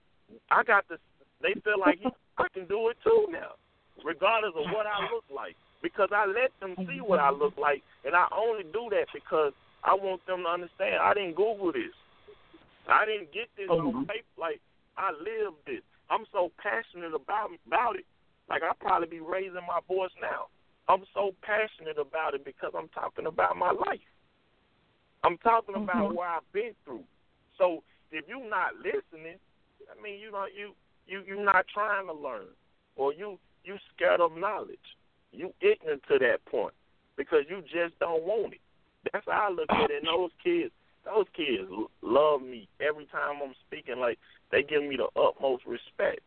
I 0.50 0.62
got 0.64 0.88
this. 0.88 0.98
They 1.42 1.54
feel 1.60 1.78
like 1.78 1.98
he, 2.00 2.08
I 2.38 2.48
can 2.54 2.66
do 2.66 2.88
it 2.88 2.96
too 3.04 3.28
now, 3.30 3.60
regardless 4.04 4.52
of 4.56 4.72
what 4.72 4.86
I 4.86 5.04
look 5.12 5.24
like, 5.28 5.54
because 5.82 6.08
I 6.12 6.26
let 6.26 6.50
them 6.60 6.76
see 6.88 7.00
what 7.00 7.20
I 7.20 7.30
look 7.30 7.56
like, 7.58 7.82
and 8.04 8.16
I 8.16 8.26
only 8.34 8.64
do 8.72 8.88
that 8.90 9.06
because 9.12 9.52
I 9.84 9.94
want 9.94 10.24
them 10.26 10.44
to 10.44 10.48
understand. 10.48 10.96
I 11.02 11.12
didn't 11.12 11.36
Google 11.36 11.72
this. 11.72 11.92
I 12.88 13.04
didn't 13.04 13.32
get 13.32 13.48
this 13.56 13.68
on 13.68 14.06
paper. 14.06 14.26
Like 14.38 14.60
I 14.96 15.12
lived 15.12 15.66
it. 15.66 15.84
I'm 16.10 16.24
so 16.32 16.50
passionate 16.56 17.14
about 17.14 17.50
about 17.66 17.96
it. 17.96 18.06
Like 18.48 18.62
I 18.62 18.72
probably 18.80 19.08
be 19.08 19.20
raising 19.20 19.66
my 19.68 19.80
voice 19.86 20.14
now. 20.20 20.48
I'm 20.88 21.04
so 21.14 21.34
passionate 21.42 21.98
about 21.98 22.34
it 22.34 22.44
because 22.44 22.72
I'm 22.76 22.88
talking 22.88 23.26
about 23.26 23.56
my 23.56 23.70
life. 23.70 24.02
I'm 25.22 25.38
talking 25.38 25.76
about 25.76 26.10
Mhm. 26.10 26.14
what 26.14 26.28
I've 26.28 26.52
been 26.52 26.74
through. 26.84 27.04
So 27.62 27.84
if 28.10 28.24
you're 28.26 28.50
not 28.50 28.74
listening, 28.74 29.38
I 29.86 30.02
mean 30.02 30.18
you 30.18 30.32
know 30.32 30.46
you 30.52 30.72
you 31.06 31.22
you're 31.24 31.44
not 31.44 31.64
trying 31.72 32.06
to 32.08 32.12
learn, 32.12 32.50
or 32.96 33.12
you 33.12 33.38
you 33.64 33.76
scared 33.94 34.20
of 34.20 34.36
knowledge. 34.36 34.78
You 35.30 35.54
ignorant 35.60 36.02
to 36.08 36.18
that 36.18 36.44
point 36.50 36.74
because 37.16 37.44
you 37.48 37.62
just 37.62 37.96
don't 38.00 38.24
want 38.24 38.54
it. 38.54 38.60
That's 39.12 39.24
how 39.26 39.48
I 39.48 39.52
look 39.52 39.70
at 39.70 39.90
it. 39.90 40.02
And 40.02 40.06
those 40.08 40.30
kids, 40.42 40.72
those 41.04 41.26
kids 41.36 41.70
love 42.02 42.42
me 42.42 42.68
every 42.80 43.06
time 43.06 43.36
I'm 43.42 43.54
speaking. 43.68 43.98
Like 43.98 44.18
they 44.50 44.64
give 44.64 44.82
me 44.82 44.96
the 44.96 45.08
utmost 45.20 45.64
respect, 45.64 46.20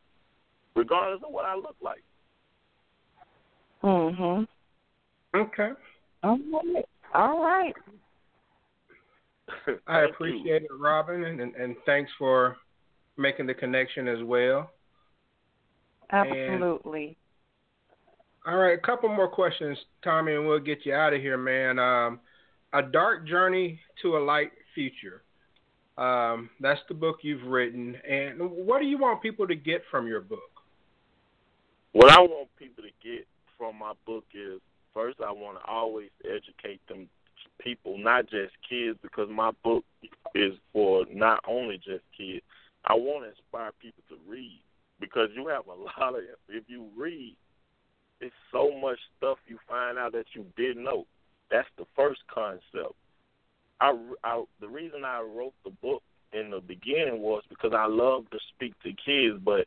regardless 0.73 1.21
of 1.25 1.33
what 1.33 1.43
I 1.43 1.55
look 1.55 1.75
like. 1.81 2.03
Mhm. 3.83 4.47
Okay. 5.35 5.71
All 6.23 6.39
right. 6.53 6.85
All 7.13 7.43
right. 7.43 7.75
I 9.87 10.01
Thank 10.01 10.13
appreciate 10.13 10.63
it, 10.63 10.69
Robin, 10.79 11.23
and, 11.23 11.39
and, 11.39 11.55
and 11.55 11.75
thanks 11.85 12.11
for 12.17 12.57
making 13.17 13.47
the 13.47 13.53
connection 13.53 14.07
as 14.07 14.23
well. 14.23 14.71
Absolutely. 16.11 17.17
All 18.47 18.57
right, 18.57 18.77
a 18.77 18.81
couple 18.81 19.09
more 19.09 19.27
questions, 19.27 19.77
Tommy, 20.03 20.35
and 20.35 20.47
we'll 20.47 20.59
get 20.59 20.85
you 20.85 20.93
out 20.93 21.13
of 21.13 21.21
here, 21.21 21.37
man. 21.37 21.79
Um, 21.79 22.19
a 22.73 22.83
dark 22.83 23.27
journey 23.27 23.79
to 24.01 24.17
a 24.17 24.19
light 24.19 24.51
future. 24.75 25.23
Um, 25.97 26.49
that's 26.59 26.81
the 26.87 26.93
book 26.93 27.17
you've 27.21 27.43
written, 27.43 27.95
and 28.07 28.39
what 28.39 28.81
do 28.81 28.85
you 28.85 28.97
want 28.97 29.21
people 29.21 29.47
to 29.47 29.55
get 29.55 29.81
from 29.89 30.07
your 30.07 30.21
book? 30.21 30.39
What 31.93 32.11
I 32.11 32.19
want 32.19 32.49
people 32.59 32.83
to 32.83 32.89
get 33.01 33.25
from 33.57 33.79
my 33.79 33.93
book 34.05 34.25
is 34.33 34.59
first, 34.93 35.19
I 35.25 35.31
want 35.31 35.57
to 35.57 35.65
always 35.65 36.09
educate 36.25 36.85
them 36.87 37.07
people, 37.59 37.97
not 37.97 38.29
just 38.29 38.53
kids, 38.67 38.97
because 39.01 39.29
my 39.29 39.51
book 39.63 39.83
is 40.33 40.53
for 40.73 41.05
not 41.11 41.39
only 41.47 41.77
just 41.77 42.03
kids. 42.17 42.43
I 42.85 42.93
want 42.93 43.25
to 43.25 43.29
inspire 43.29 43.71
people 43.81 44.03
to 44.09 44.17
read 44.29 44.61
because 44.99 45.29
you 45.35 45.47
have 45.47 45.67
a 45.67 45.71
lot 46.01 46.15
of 46.15 46.21
if 46.49 46.63
you 46.67 46.87
read, 46.97 47.35
it's 48.21 48.35
so 48.51 48.71
much 48.79 48.99
stuff 49.17 49.37
you 49.47 49.57
find 49.67 49.97
out 49.97 50.13
that 50.13 50.25
you 50.33 50.45
didn't 50.57 50.83
know. 50.83 51.05
That's 51.51 51.67
the 51.77 51.85
first 51.95 52.21
concept. 52.33 52.95
I, 53.81 53.97
I 54.23 54.43
the 54.61 54.69
reason 54.69 55.03
I 55.03 55.21
wrote 55.21 55.53
the 55.63 55.71
book 55.81 56.01
in 56.33 56.49
the 56.49 56.61
beginning 56.61 57.21
was 57.21 57.43
because 57.49 57.71
I 57.75 57.87
love 57.87 58.29
to 58.31 58.39
speak 58.55 58.73
to 58.83 58.89
kids, 58.89 59.39
but 59.43 59.65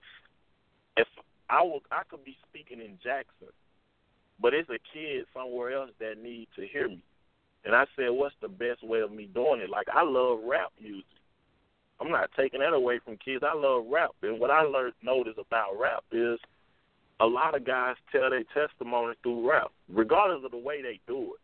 if 0.97 1.07
I 1.51 1.63
was 1.63 1.83
I 1.91 2.03
could 2.09 2.25
be 2.25 2.37
speaking 2.49 2.81
in 2.81 2.99
Jackson, 3.03 3.49
but 4.41 4.55
it's 4.55 4.71
a 4.71 4.79
kid 4.93 5.27
somewhere 5.35 5.73
else 5.73 5.91
that 6.01 6.23
needs 6.23 6.51
to 6.57 6.67
hear 6.67 6.89
me. 6.89 7.03
And 7.65 7.75
I 7.75 7.85
said, 7.97 8.11
what's 8.11 8.35
the 8.41 8.49
best 8.49 8.83
way 8.83 9.01
of 9.01 9.13
me 9.13 9.29
doing 9.35 9.61
it? 9.61 9.71
Like 9.71 9.89
I 9.93 10.03
love 10.03 10.41
rap 10.47 10.73
music. 10.81 11.05
I'm 12.01 12.11
not 12.11 12.31
taking 12.37 12.61
that 12.61 12.73
away 12.73 13.01
from 13.05 13.17
kids. 13.17 13.43
I 13.43 13.55
love 13.57 13.87
rap, 13.91 14.11
and 14.23 14.39
what 14.39 14.51
I 14.51 14.63
learned 14.63 14.95
noticed 15.03 15.39
about 15.39 15.79
rap 15.79 16.05
is 16.13 16.39
a 17.21 17.27
lot 17.27 17.57
of 17.57 17.67
guys 17.67 17.97
tell 18.13 18.31
their 18.31 18.45
testimony 18.55 19.15
through 19.23 19.49
rap, 19.51 19.73
regardless 19.89 20.45
of 20.45 20.53
the 20.53 20.59
way 20.59 20.81
they 20.81 21.01
do 21.09 21.35
it. 21.35 21.41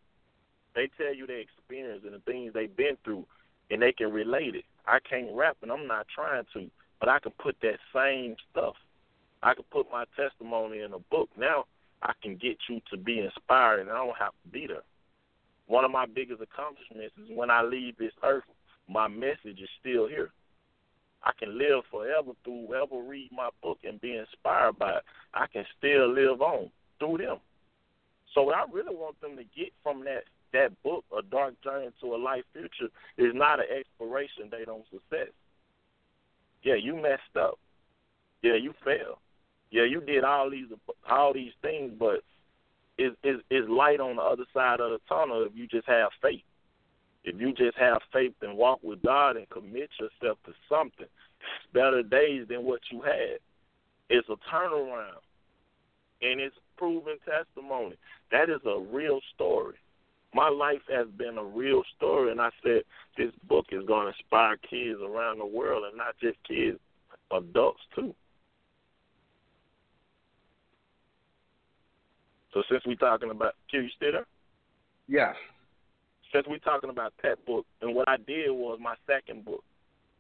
They 0.77 0.89
tell 0.97 1.15
you 1.15 1.27
their 1.27 1.41
experience 1.41 2.03
and 2.05 2.15
the 2.15 2.21
things 2.21 2.53
they've 2.55 2.77
been 2.77 2.97
through, 3.05 3.27
and 3.71 3.83
they 3.83 3.93
can 3.93 4.13
relate 4.13 4.55
it. 4.55 4.65
I 4.87 4.99
can't 5.01 5.35
rap, 5.35 5.57
and 5.63 5.73
I'm 5.73 5.89
not 5.89 6.07
trying 6.15 6.45
to, 6.55 6.71
but 7.01 7.09
I 7.09 7.19
can 7.19 7.33
put 7.33 7.57
that 7.63 7.79
same 7.93 8.37
stuff. 8.51 8.75
I 9.43 9.55
can 9.55 9.65
put 9.73 9.91
my 9.91 10.05
testimony 10.17 10.81
in 10.81 10.93
a 10.93 10.99
book. 10.99 11.31
Now 11.37 11.65
I 12.03 12.13
can 12.23 12.37
get 12.37 12.59
you 12.69 12.81
to 12.91 12.97
be 12.97 13.19
inspired, 13.19 13.81
and 13.81 13.91
I 13.91 13.95
don't 13.95 14.17
have 14.19 14.33
to 14.45 14.49
be 14.53 14.69
there. 14.69 14.83
One 15.67 15.85
of 15.85 15.91
my 15.91 16.07
biggest 16.07 16.43
accomplishments 16.43 17.15
is 17.17 17.37
when 17.37 17.51
I 17.51 17.63
leave 17.63 17.97
this 17.97 18.13
earth, 18.23 18.45
my 18.89 19.09
message 19.09 19.61
is 19.61 19.69
still 19.81 20.07
here. 20.07 20.31
I 21.23 21.33
can 21.39 21.57
live 21.57 21.85
forever 21.91 22.33
through 22.45 22.67
whoever 22.67 23.03
read 23.03 23.31
my 23.33 23.49
book 23.63 23.79
and 23.83 24.01
be 24.01 24.17
inspired 24.17 24.79
by 24.79 24.97
it. 24.97 25.03
I 25.33 25.47
can 25.47 25.65
still 25.79 26.13
live 26.13 26.43
on 26.43 26.71
through 26.99 27.19
them. 27.19 27.39
So 28.35 28.43
what 28.43 28.57
I 28.57 28.65
really 28.71 28.95
want 28.95 29.19
them 29.21 29.37
to 29.37 29.45
get 29.57 29.73
from 29.83 30.05
that 30.05 30.25
that 30.53 30.71
book, 30.85 31.05
A 31.17 31.21
Dark 31.21 31.55
Journey 31.65 31.89
to 32.01 32.15
a 32.15 32.17
Light 32.17 32.45
Future, 32.53 32.93
is 33.19 33.33
not 33.35 33.59
an 33.59 33.67
expiration 33.77 34.49
date 34.51 34.69
on 34.69 34.83
success. 34.91 35.33
Yeah, 36.63 36.77
you 36.77 36.95
messed 36.95 37.37
up. 37.37 37.59
Yeah, 38.43 38.55
you 38.55 38.73
failed. 38.85 39.19
Yeah, 39.71 39.85
you 39.85 40.01
did 40.01 40.23
all 40.23 40.51
these 40.51 40.67
all 41.11 41.33
these 41.33 41.53
things, 41.63 41.93
but 41.99 42.23
is 42.99 43.13
is 43.23 43.41
is 43.51 43.69
light 43.69 44.01
on 44.01 44.17
the 44.17 44.23
other 44.23 44.45
side 44.53 44.81
of 44.81 44.91
the 44.91 45.01
tunnel 45.09 45.45
if 45.45 45.53
you 45.55 45.67
just 45.67 45.87
have 45.87 46.11
faith. 46.23 46.43
If 47.25 47.41
you 47.41 47.53
just 47.55 47.77
have 47.79 47.99
faith 48.13 48.35
and 48.43 48.57
walk 48.57 48.81
with 48.83 49.03
God 49.03 49.37
and 49.37 49.49
commit 49.49 49.91
yourself 49.99 50.39
to 50.45 50.53
something, 50.69 51.07
better 51.73 52.03
days 52.03 52.47
than 52.49 52.65
what 52.65 52.81
you 52.91 53.01
had. 53.01 53.39
It's 54.11 54.29
a 54.29 54.37
turnaround, 54.55 55.25
and 56.21 56.41
it's 56.41 56.55
proven 56.77 57.17
testimony. 57.25 57.97
That 58.31 58.51
is 58.51 58.61
a 58.67 58.79
real 58.79 59.21
story. 59.35 59.77
My 60.35 60.49
life 60.49 60.83
has 60.91 61.07
been 61.17 61.39
a 61.39 61.45
real 61.45 61.83
story, 61.97 62.31
and 62.31 62.41
I 62.41 62.51
said 62.63 62.83
this 63.17 63.33
book 63.49 63.67
is 63.71 63.87
going 63.87 64.07
to 64.07 64.13
inspire 64.19 64.57
kids 64.59 65.01
around 65.01 65.39
the 65.39 65.47
world, 65.47 65.85
and 65.89 65.97
not 65.97 66.17
just 66.21 66.37
kids, 66.47 66.79
adults 67.31 67.81
too. 67.95 68.15
So 72.55 72.63
since 72.71 72.83
we're 72.87 72.95
talking 72.95 73.31
about, 73.31 73.55
Q, 73.69 73.81
you 73.81 73.89
still 73.97 74.13
there? 74.13 74.27
Yeah. 75.09 75.33
Since 76.33 76.47
we're 76.49 76.59
talking 76.59 76.91
about 76.91 77.13
that 77.23 77.45
book, 77.45 77.67
and 77.83 77.95
what 77.95 78.09
I 78.09 78.17
did 78.17 78.51
was 78.51 78.79
my 78.81 78.95
second 79.07 79.45
book 79.45 79.63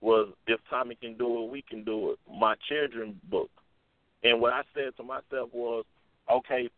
was 0.01 0.29
If 0.47 0.61
Tommy 0.69 0.97
Can 0.97 1.17
Do 1.17 1.45
It, 1.45 1.51
We 1.51 1.63
Can 1.63 1.85
Do 1.85 2.11
It, 2.11 2.19
my 2.31 2.55
children 2.69 3.21
book. 3.31 3.51
And 4.23 4.41
what 4.41 4.53
I 4.53 4.63
said 4.75 4.97
to 4.97 5.03
myself 5.03 5.51
was, 5.53 5.85
okay, 6.31 6.69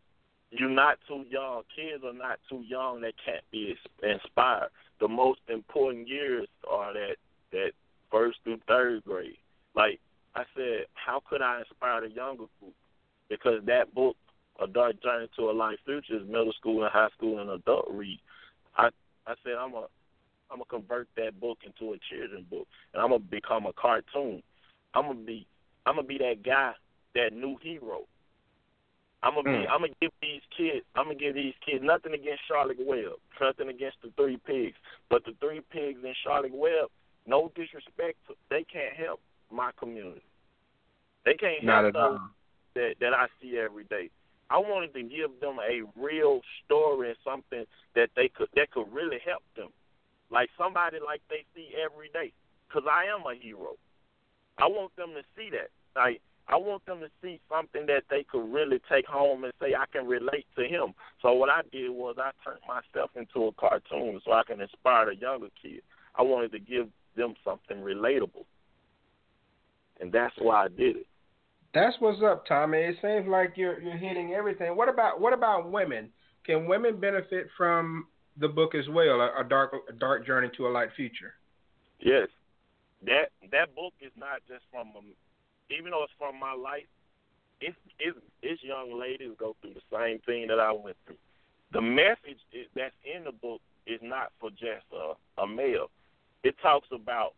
you're 0.51 0.69
not 0.69 0.97
too 1.07 1.25
young. 1.29 1.63
Kids 1.75 2.03
are 2.05 2.13
not 2.13 2.39
too 2.49 2.63
young 2.67 3.01
that 3.01 3.13
can't 3.23 3.43
be 3.51 3.75
inspired. 4.03 4.69
The 4.99 5.07
most 5.07 5.39
important 5.49 6.07
years 6.07 6.47
are 6.69 6.93
that 6.93 7.15
that 7.51 7.71
first 8.11 8.37
through 8.43 8.59
third 8.67 9.03
grade. 9.03 9.37
Like 9.75 9.99
I 10.35 10.43
said, 10.55 10.85
how 10.93 11.21
could 11.29 11.41
I 11.41 11.59
inspire 11.59 12.01
the 12.01 12.09
younger 12.09 12.45
group? 12.59 12.73
Because 13.29 13.61
that 13.65 13.93
book, 13.93 14.15
A 14.59 14.67
Dark 14.67 15.01
Journey 15.03 15.27
to 15.35 15.49
a 15.49 15.51
Light 15.51 15.77
Future, 15.85 16.17
is 16.17 16.27
middle 16.27 16.53
school 16.53 16.83
and 16.83 16.91
high 16.91 17.09
school 17.15 17.39
and 17.39 17.49
adult 17.49 17.87
read. 17.91 18.19
I 18.75 18.89
I 19.25 19.33
said 19.43 19.53
I'm 19.59 19.73
a 19.73 19.87
I'm 20.49 20.59
gonna 20.59 20.65
convert 20.69 21.07
that 21.17 21.39
book 21.39 21.59
into 21.65 21.93
a 21.93 21.97
children 22.09 22.45
book, 22.49 22.67
and 22.93 23.01
I'm 23.01 23.09
gonna 23.09 23.19
become 23.19 23.65
a 23.65 23.73
cartoon. 23.73 24.41
I'm 24.93 25.07
gonna 25.07 25.25
be 25.25 25.45
I'm 25.85 25.95
gonna 25.95 26.07
be 26.07 26.17
that 26.17 26.43
guy, 26.43 26.73
that 27.15 27.33
new 27.33 27.57
hero. 27.61 28.01
I'm 29.23 29.33
gonna 29.33 29.43
be. 29.43 29.65
Mm. 29.65 29.69
I'm 29.69 29.81
gonna 29.81 29.93
give 30.01 30.11
these 30.21 30.41
kids. 30.55 30.85
I'm 30.95 31.05
gonna 31.05 31.15
give 31.15 31.35
these 31.35 31.55
kids 31.65 31.83
nothing 31.83 32.13
against 32.13 32.47
Charlotte 32.47 32.77
Web, 32.79 33.17
nothing 33.41 33.69
against 33.69 33.97
the 34.03 34.11
three 34.15 34.37
pigs, 34.45 34.77
but 35.09 35.25
the 35.25 35.33
three 35.39 35.61
pigs 35.71 35.99
and 36.03 36.15
Charlotte 36.23 36.53
Web. 36.53 36.89
No 37.25 37.51
disrespect, 37.55 38.15
to, 38.27 38.35
they 38.49 38.63
can't 38.63 38.95
help 38.95 39.19
my 39.51 39.71
community. 39.77 40.23
They 41.25 41.33
can't 41.33 41.63
Not 41.63 41.83
help 41.83 41.95
all. 41.95 42.19
that 42.75 42.93
that 43.01 43.13
I 43.13 43.27
see 43.41 43.57
every 43.57 43.83
day. 43.85 44.09
I 44.49 44.57
wanted 44.57 44.93
to 44.93 45.03
give 45.03 45.39
them 45.41 45.57
a 45.59 45.81
real 45.99 46.41
story 46.63 47.09
and 47.09 47.17
something 47.23 47.65
that 47.95 48.09
they 48.15 48.29
could 48.29 48.47
that 48.55 48.71
could 48.71 48.91
really 48.91 49.19
help 49.25 49.43
them, 49.55 49.69
like 50.31 50.49
somebody 50.57 50.97
like 51.05 51.21
they 51.29 51.45
see 51.53 51.69
every 51.75 52.09
day. 52.13 52.31
Because 52.67 52.87
I 52.89 53.05
am 53.05 53.25
a 53.25 53.35
hero. 53.35 53.75
I 54.57 54.67
want 54.67 54.95
them 54.95 55.11
to 55.15 55.23
see 55.35 55.49
that. 55.51 55.69
Like 55.95 56.21
I 56.47 56.55
want 56.55 56.85
them 56.85 57.01
to 57.01 57.09
see 57.21 57.41
something 57.49 57.85
that 57.87 58.03
they 58.09 58.23
could 58.23 58.51
really 58.51 58.79
take 58.89 59.05
home 59.05 59.43
and 59.43 59.53
say 59.59 59.73
I 59.75 59.85
can 59.91 60.07
relate 60.07 60.45
to 60.57 60.63
him. 60.63 60.93
So 61.21 61.33
what 61.33 61.49
I 61.49 61.61
did 61.71 61.89
was 61.91 62.15
I 62.17 62.31
turned 62.43 62.61
myself 62.67 63.11
into 63.15 63.47
a 63.47 63.51
cartoon 63.53 64.21
so 64.23 64.31
I 64.31 64.43
can 64.47 64.61
inspire 64.61 65.07
the 65.07 65.15
younger 65.15 65.49
kids. 65.61 65.83
I 66.15 66.21
wanted 66.21 66.51
to 66.53 66.59
give 66.59 66.87
them 67.15 67.35
something 67.43 67.77
relatable, 67.77 68.45
and 69.99 70.11
that's 70.11 70.35
why 70.37 70.65
I 70.65 70.67
did 70.69 70.97
it. 70.97 71.07
That's 71.77 71.95
what's 71.99 72.23
up, 72.23 72.43
Tommy. 72.47 72.79
It 72.79 72.95
seems 73.03 73.27
like 73.27 73.53
you're 73.55 73.79
you're 73.79 73.97
hitting 73.97 74.33
everything. 74.33 74.75
What 74.75 74.89
about 74.89 75.21
what 75.21 75.31
about 75.31 75.71
women? 75.71 76.09
Can 76.43 76.65
women 76.65 76.99
benefit 76.99 77.49
from 77.55 78.07
the 78.35 78.47
book 78.47 78.73
as 78.73 78.89
well? 78.89 79.21
A, 79.21 79.41
a 79.41 79.43
dark 79.47 79.73
a 79.87 79.93
dark 79.93 80.25
journey 80.25 80.49
to 80.57 80.65
a 80.65 80.69
light 80.69 80.89
future. 80.95 81.35
Yes, 81.99 82.29
that 83.05 83.29
that 83.51 83.75
book 83.75 83.93
is 84.01 84.11
not 84.17 84.39
just 84.47 84.63
from 84.71 84.87
um, 84.97 85.05
even 85.69 85.91
though 85.91 86.01
it's 86.03 86.13
from 86.17 86.39
my 86.39 86.53
life. 86.53 86.89
It's 87.61 87.77
it's 87.99 88.17
it's 88.41 88.63
young 88.63 88.99
ladies 88.99 89.33
go 89.37 89.55
through 89.61 89.75
the 89.75 89.95
same 89.95 90.17
thing 90.25 90.47
that 90.47 90.59
I 90.59 90.71
went 90.71 90.97
through. 91.05 91.21
The 91.73 91.81
message 91.81 92.41
is, 92.53 92.65
that's 92.73 92.95
in 93.05 93.23
the 93.23 93.31
book 93.31 93.61
is 93.85 93.99
not 94.01 94.31
for 94.39 94.49
just 94.49 94.87
a, 94.91 95.13
a 95.39 95.45
male. 95.45 95.91
It 96.43 96.55
talks 96.59 96.87
about 96.91 97.33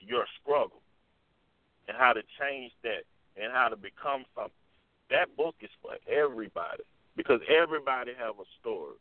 your 0.00 0.24
struggle 0.42 0.82
and 1.86 1.96
how 1.96 2.12
to 2.12 2.22
change 2.40 2.72
that 2.82 3.04
and 3.40 3.52
how 3.52 3.68
to 3.68 3.76
become 3.76 4.24
something. 4.34 4.52
That 5.10 5.34
book 5.36 5.54
is 5.60 5.70
for 5.80 5.96
everybody 6.10 6.82
because 7.16 7.40
everybody 7.48 8.12
have 8.18 8.38
a 8.38 8.46
story. 8.60 8.96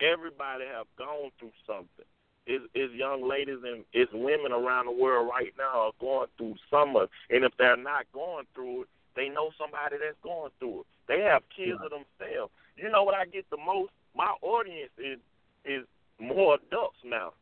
Everybody 0.00 0.64
have 0.72 0.86
gone 0.98 1.30
through 1.38 1.52
something. 1.66 2.06
Is 2.46 2.62
is 2.74 2.92
young 2.92 3.28
ladies 3.28 3.58
and 3.64 3.84
is 3.92 4.08
women 4.12 4.52
around 4.52 4.86
the 4.86 4.92
world 4.92 5.28
right 5.28 5.52
now 5.58 5.90
are 5.90 5.92
going 6.00 6.28
through 6.38 6.54
some 6.70 6.94
of, 6.94 7.08
and 7.28 7.44
if 7.44 7.52
they're 7.58 7.76
not 7.76 8.06
going 8.12 8.46
through 8.54 8.82
it, 8.82 8.88
they 9.16 9.28
know 9.28 9.50
somebody 9.58 9.96
that's 9.98 10.16
going 10.22 10.52
through 10.60 10.80
it. 10.80 10.86
They 11.08 11.20
have 11.22 11.42
kids 11.54 11.80
of 11.82 11.90
themselves. 11.90 12.52
You 12.76 12.88
know 12.88 13.02
what 13.02 13.16
I 13.16 13.24
get 13.24 13.50
the 13.50 13.56
most? 13.56 13.90
My 14.14 14.32
audience 14.42 14.92
is 14.96 15.18
is 15.64 15.84
more 16.20 16.54
adults 16.54 16.98
now, 17.04 17.32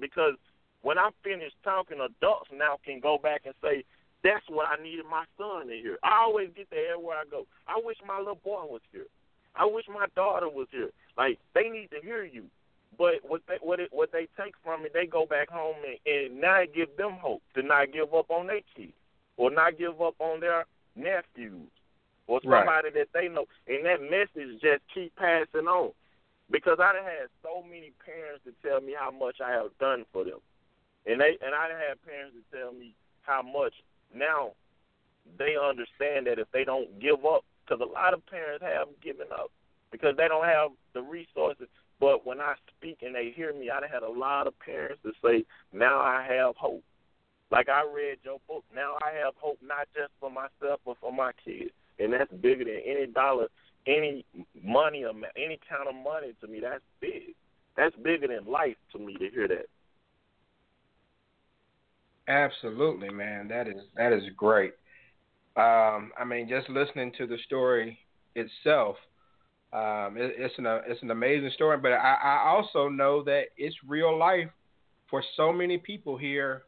because 0.00 0.34
when 0.82 0.98
I'm 0.98 1.12
finished 1.22 1.56
talking, 1.62 1.98
adults 2.00 2.50
now 2.52 2.78
can 2.84 2.98
go 2.98 3.18
back 3.18 3.42
and 3.44 3.54
say, 3.62 3.84
"That's 4.22 4.44
what 4.48 4.68
I 4.68 4.82
needed 4.82 5.06
my 5.10 5.24
son 5.36 5.68
to 5.68 5.74
hear." 5.74 5.98
I 6.02 6.22
always 6.22 6.50
get 6.56 6.70
there 6.70 6.92
everywhere 6.92 7.18
I 7.18 7.24
go. 7.30 7.46
I 7.66 7.80
wish 7.82 7.96
my 8.06 8.18
little 8.18 8.34
boy 8.36 8.64
was 8.64 8.82
here. 8.92 9.06
I 9.54 9.64
wish 9.64 9.86
my 9.88 10.06
daughter 10.14 10.48
was 10.48 10.68
here. 10.70 10.90
Like 11.16 11.38
they 11.54 11.68
need 11.68 11.90
to 11.90 12.00
hear 12.00 12.24
you. 12.24 12.44
But 12.96 13.22
what 13.22 13.42
they 13.46 13.58
what 13.60 13.80
it 13.80 13.92
what 13.92 14.12
they 14.12 14.28
take 14.36 14.54
from 14.64 14.84
it, 14.84 14.92
they 14.92 15.06
go 15.06 15.26
back 15.26 15.48
home 15.50 15.76
and, 15.86 15.98
and 16.06 16.40
now 16.40 16.60
it 16.60 16.74
give 16.74 16.96
them 16.96 17.12
hope 17.12 17.42
to 17.54 17.62
not 17.62 17.92
give 17.92 18.12
up 18.14 18.30
on 18.30 18.46
their 18.46 18.62
kids 18.76 18.92
or 19.36 19.50
not 19.50 19.78
give 19.78 20.00
up 20.00 20.14
on 20.18 20.40
their 20.40 20.64
nephews 20.96 21.70
or 22.26 22.40
Right. 22.44 22.60
somebody 22.60 22.90
that 22.90 23.08
they 23.14 23.28
know. 23.28 23.46
And 23.66 23.84
that 23.86 24.02
message 24.02 24.60
just 24.60 24.82
keep 24.92 25.14
passing 25.16 25.66
on. 25.66 25.92
Because 26.50 26.78
I 26.80 26.92
done 26.92 27.04
had 27.04 27.28
so 27.42 27.62
many 27.62 27.92
parents 28.04 28.44
to 28.44 28.52
tell 28.66 28.80
me 28.80 28.94
how 28.98 29.10
much 29.10 29.36
I 29.40 29.50
have 29.50 29.76
done 29.78 30.04
for 30.12 30.24
them. 30.24 30.40
And 31.06 31.20
they 31.20 31.36
and 31.40 31.54
I 31.54 31.68
done 31.68 31.80
had 31.80 32.02
parents 32.04 32.36
to 32.36 32.56
tell 32.56 32.72
me 32.72 32.94
how 33.22 33.42
much 33.42 33.74
now 34.14 34.52
they 35.38 35.56
understand 35.56 36.26
that 36.26 36.38
if 36.38 36.48
they 36.52 36.64
don't 36.64 37.00
give 37.00 37.24
up, 37.24 37.44
because 37.64 37.82
a 37.82 37.92
lot 37.92 38.14
of 38.14 38.24
parents 38.26 38.64
have 38.64 38.88
given 39.02 39.26
up 39.32 39.50
because 39.92 40.16
they 40.16 40.28
don't 40.28 40.46
have 40.46 40.70
the 40.94 41.02
resources. 41.02 41.68
But 42.00 42.26
when 42.26 42.40
I 42.40 42.54
speak 42.76 42.98
and 43.02 43.14
they 43.14 43.32
hear 43.34 43.52
me, 43.52 43.70
I 43.70 43.80
done 43.80 43.90
had 43.90 44.02
a 44.02 44.10
lot 44.10 44.46
of 44.46 44.58
parents 44.60 45.02
to 45.02 45.12
say, 45.22 45.44
now 45.72 45.98
I 45.98 46.24
have 46.28 46.54
hope. 46.56 46.82
Like 47.50 47.68
I 47.68 47.82
read 47.82 48.18
your 48.22 48.38
book, 48.46 48.64
now 48.74 48.96
I 49.02 49.16
have 49.24 49.34
hope 49.38 49.58
not 49.62 49.88
just 49.94 50.12
for 50.20 50.30
myself 50.30 50.80
but 50.84 50.96
for 51.00 51.12
my 51.12 51.32
kids, 51.44 51.70
and 51.98 52.12
that's 52.12 52.30
bigger 52.30 52.64
than 52.64 52.80
any 52.86 53.06
dollar, 53.06 53.48
any 53.86 54.24
money, 54.62 55.04
any 55.36 55.58
kind 55.68 55.88
of 55.88 55.94
money 55.94 56.34
to 56.42 56.46
me. 56.46 56.60
That's 56.60 56.82
big. 57.00 57.34
That's 57.76 57.96
bigger 57.96 58.28
than 58.28 58.50
life 58.50 58.76
to 58.92 58.98
me 58.98 59.14
to 59.14 59.30
hear 59.30 59.48
that. 59.48 59.66
Absolutely, 62.28 63.10
man. 63.10 63.48
That 63.48 63.68
is 63.68 63.82
that 63.96 64.12
is 64.12 64.24
great. 64.36 64.74
Um, 65.56 66.12
I 66.18 66.24
mean, 66.26 66.48
just 66.48 66.68
listening 66.68 67.12
to 67.18 67.26
the 67.26 67.38
story 67.46 67.98
itself, 68.34 68.96
um, 69.72 70.16
it, 70.16 70.34
it's 70.38 70.54
an 70.58 70.66
it's 70.86 71.02
an 71.02 71.10
amazing 71.10 71.50
story. 71.54 71.78
But 71.78 71.92
I, 71.92 72.16
I 72.22 72.48
also 72.48 72.88
know 72.88 73.22
that 73.24 73.44
it's 73.56 73.76
real 73.86 74.16
life 74.18 74.50
for 75.10 75.22
so 75.36 75.52
many 75.52 75.78
people 75.78 76.16
here 76.18 76.64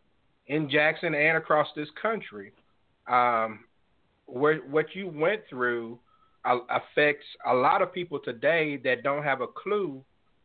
in 0.46 0.70
Jackson 0.70 1.14
and 1.14 1.36
across 1.36 1.68
this 1.76 1.88
country. 2.00 2.52
Um, 3.08 3.61
where 4.26 4.58
what 4.58 4.94
you 4.94 5.08
went 5.08 5.42
through 5.50 5.98
uh, 6.44 6.58
affects 6.70 7.26
a 7.46 7.54
lot 7.54 7.82
of 7.82 7.92
people 7.92 8.18
today 8.20 8.76
that 8.84 9.02
don't 9.02 9.24
have 9.24 9.40
a 9.40 9.46
clue 9.48 10.02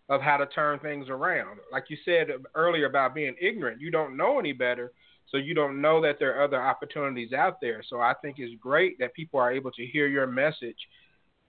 of 0.09 0.22
how 0.22 0.38
to 0.38 0.45
turn 0.47 0.80
things 0.80 1.09
around. 1.09 1.59
Like 1.72 1.86
you 1.89 1.97
said 2.05 2.28
earlier 2.55 2.86
about 2.86 3.16
being 3.16 3.36
ignorant, 3.41 3.82
you 3.82 3.91
don't 3.91 4.18
know 4.18 4.39
any 4.39 4.53
better, 4.53 4.91
so 5.28 5.38
you 5.38 5.53
don't 5.53 5.82
know 5.82 6.01
that 6.01 6.17
there 6.19 6.36
are 6.38 6.43
other 6.43 6.61
opportunities 6.61 7.34
out 7.34 7.59
there. 7.61 7.84
So 7.89 7.99
I 7.99 8.13
think 8.21 8.38
it's 8.39 8.53
great 8.61 8.97
that 8.99 9.13
people 9.13 9.39
are 9.39 9.51
able 9.51 9.71
to 9.71 9.86
hear 9.86 10.07
your 10.07 10.28
message 10.28 10.78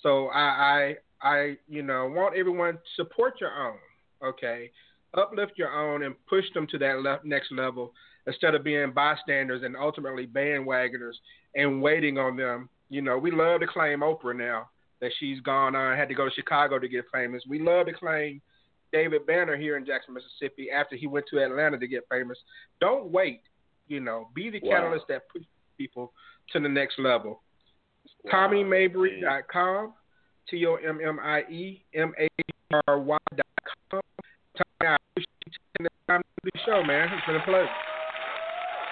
So 0.03 0.29
I, 0.29 0.97
I, 1.23 1.29
I, 1.29 1.57
you 1.69 1.83
know, 1.83 2.07
want 2.09 2.37
everyone 2.37 2.75
to 2.75 2.81
support 2.97 3.41
your 3.41 3.53
own. 3.53 3.79
Okay, 4.25 4.71
uplift 5.17 5.53
your 5.57 5.73
own 5.73 6.05
and 6.05 6.15
push 6.29 6.45
them 6.55 6.67
to 6.69 6.79
that 6.79 7.01
le- 7.01 7.21
next 7.25 7.51
level 7.53 7.93
instead 8.27 8.55
of 8.55 8.63
being 8.63 8.93
bystanders 8.93 9.63
and 9.65 9.77
ultimately 9.77 10.27
bandwagoners 10.27 11.15
and 11.57 11.83
waiting 11.83 12.19
on 12.19 12.37
them. 12.37 12.69
You 12.89 13.03
know, 13.03 13.19
we 13.19 13.31
love 13.31 13.61
to 13.61 13.67
claim 13.67 14.01
Oprah 14.01 14.37
now 14.37 14.69
that 15.01 15.11
she's 15.19 15.41
gone 15.41 15.75
on, 15.75 15.97
had 15.97 16.09
to 16.09 16.15
go 16.15 16.27
to 16.29 16.35
Chicago 16.35 16.79
to 16.79 16.89
get 16.89 17.05
famous. 17.13 17.43
We 17.49 17.59
love 17.59 17.87
to 17.87 17.93
claim 17.93 18.41
David 18.93 19.27
Banner 19.27 19.57
here 19.57 19.77
in 19.77 19.85
Jackson, 19.85 20.15
Mississippi, 20.15 20.69
after 20.71 20.95
he 20.95 21.07
went 21.09 21.27
to 21.31 21.43
Atlanta 21.43 21.79
to 21.79 21.87
get 21.89 22.05
famous. 22.09 22.39
Don't 22.81 23.11
wait. 23.11 23.41
You 23.89 24.01
know, 24.01 24.29
be 24.35 24.51
the 24.51 24.61
Wow. 24.63 24.77
catalyst 24.77 25.07
that 25.09 25.29
pushes 25.29 25.49
people 25.77 26.13
to 26.53 26.61
the 26.61 26.69
next 26.69 26.99
level. 27.01 27.43
TommyMabry.com, 28.31 29.95
T 30.49 30.67
O 30.67 30.77
M 30.77 31.01
M 31.05 31.19
I 31.23 31.41
E 31.51 31.85
M 31.95 32.13
A 32.19 32.29
R 32.87 32.99
Y.com. 32.99 34.01
Tommy, 34.57 34.91
I 34.91 34.97
appreciate 35.11 35.29
you 35.47 35.53
taking 35.53 35.85
the 35.85 35.91
time 36.09 36.23
to 36.23 36.45
do 36.45 36.51
the 36.53 36.61
show, 36.65 36.83
man. 36.85 37.09
It's 37.13 37.27
been 37.27 37.37
a 37.37 37.45
pleasure. 37.45 37.69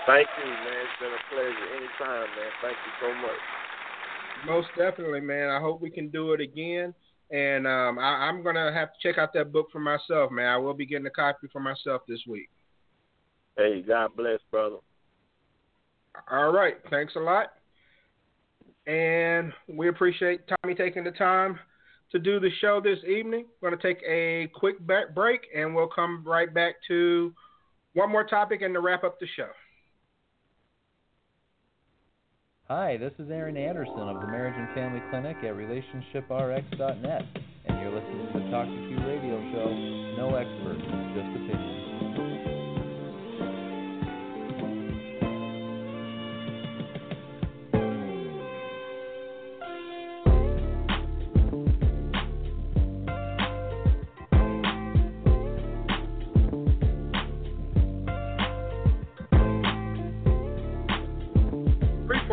Thank 0.06 0.28
you, 0.42 0.50
man. 0.50 0.80
It's 0.82 0.98
been 1.00 1.12
a 1.12 1.22
pleasure. 1.30 1.66
Anytime, 1.76 2.28
man. 2.34 2.50
Thank 2.62 2.76
you 2.86 2.92
so 3.00 3.14
much. 3.20 3.40
Most 4.46 4.68
definitely, 4.76 5.20
man. 5.20 5.50
I 5.50 5.60
hope 5.60 5.80
we 5.80 5.90
can 5.90 6.08
do 6.08 6.32
it 6.32 6.40
again. 6.40 6.94
And 7.30 7.66
um, 7.66 7.98
I, 7.98 8.26
I'm 8.26 8.42
gonna 8.42 8.72
have 8.72 8.88
to 8.88 8.98
check 9.00 9.18
out 9.18 9.32
that 9.34 9.52
book 9.52 9.68
for 9.70 9.78
myself, 9.78 10.32
man. 10.32 10.46
I 10.46 10.56
will 10.56 10.74
be 10.74 10.86
getting 10.86 11.06
a 11.06 11.10
copy 11.10 11.46
for 11.52 11.60
myself 11.60 12.02
this 12.08 12.20
week. 12.26 12.48
Hey, 13.56 13.82
God 13.86 14.10
bless, 14.16 14.40
brother. 14.50 14.76
All 16.30 16.50
right. 16.50 16.76
Thanks 16.90 17.14
a 17.16 17.20
lot. 17.20 17.52
And 18.90 19.52
we 19.68 19.86
appreciate 19.88 20.40
Tommy 20.48 20.74
taking 20.74 21.04
the 21.04 21.12
time 21.12 21.60
to 22.10 22.18
do 22.18 22.40
the 22.40 22.50
show 22.60 22.80
this 22.80 22.98
evening. 23.04 23.46
We're 23.60 23.70
going 23.70 23.80
to 23.80 23.86
take 23.86 24.02
a 24.02 24.50
quick 24.52 24.78
break 24.80 25.42
and 25.54 25.76
we'll 25.76 25.86
come 25.86 26.24
right 26.26 26.52
back 26.52 26.74
to 26.88 27.32
one 27.94 28.10
more 28.10 28.24
topic 28.24 28.62
and 28.62 28.74
to 28.74 28.80
wrap 28.80 29.04
up 29.04 29.20
the 29.20 29.28
show. 29.36 29.46
Hi, 32.66 32.96
this 32.96 33.12
is 33.20 33.30
Aaron 33.30 33.56
Anderson 33.56 34.08
of 34.08 34.20
the 34.20 34.26
Marriage 34.26 34.54
and 34.56 34.68
Family 34.74 35.02
Clinic 35.10 35.36
at 35.38 35.54
RelationshipRx.net, 35.54 37.22
and 37.66 37.80
you're 37.80 37.94
listening 37.94 38.26
to 38.32 38.38
the 38.38 38.50
Talk 38.50 38.66
to 38.66 38.88
Q 38.88 38.96
radio 39.06 39.40
show. 39.52 39.70
No 40.18 40.34
experts, 40.34 40.82
just 41.14 41.30
opinions. 41.34 41.69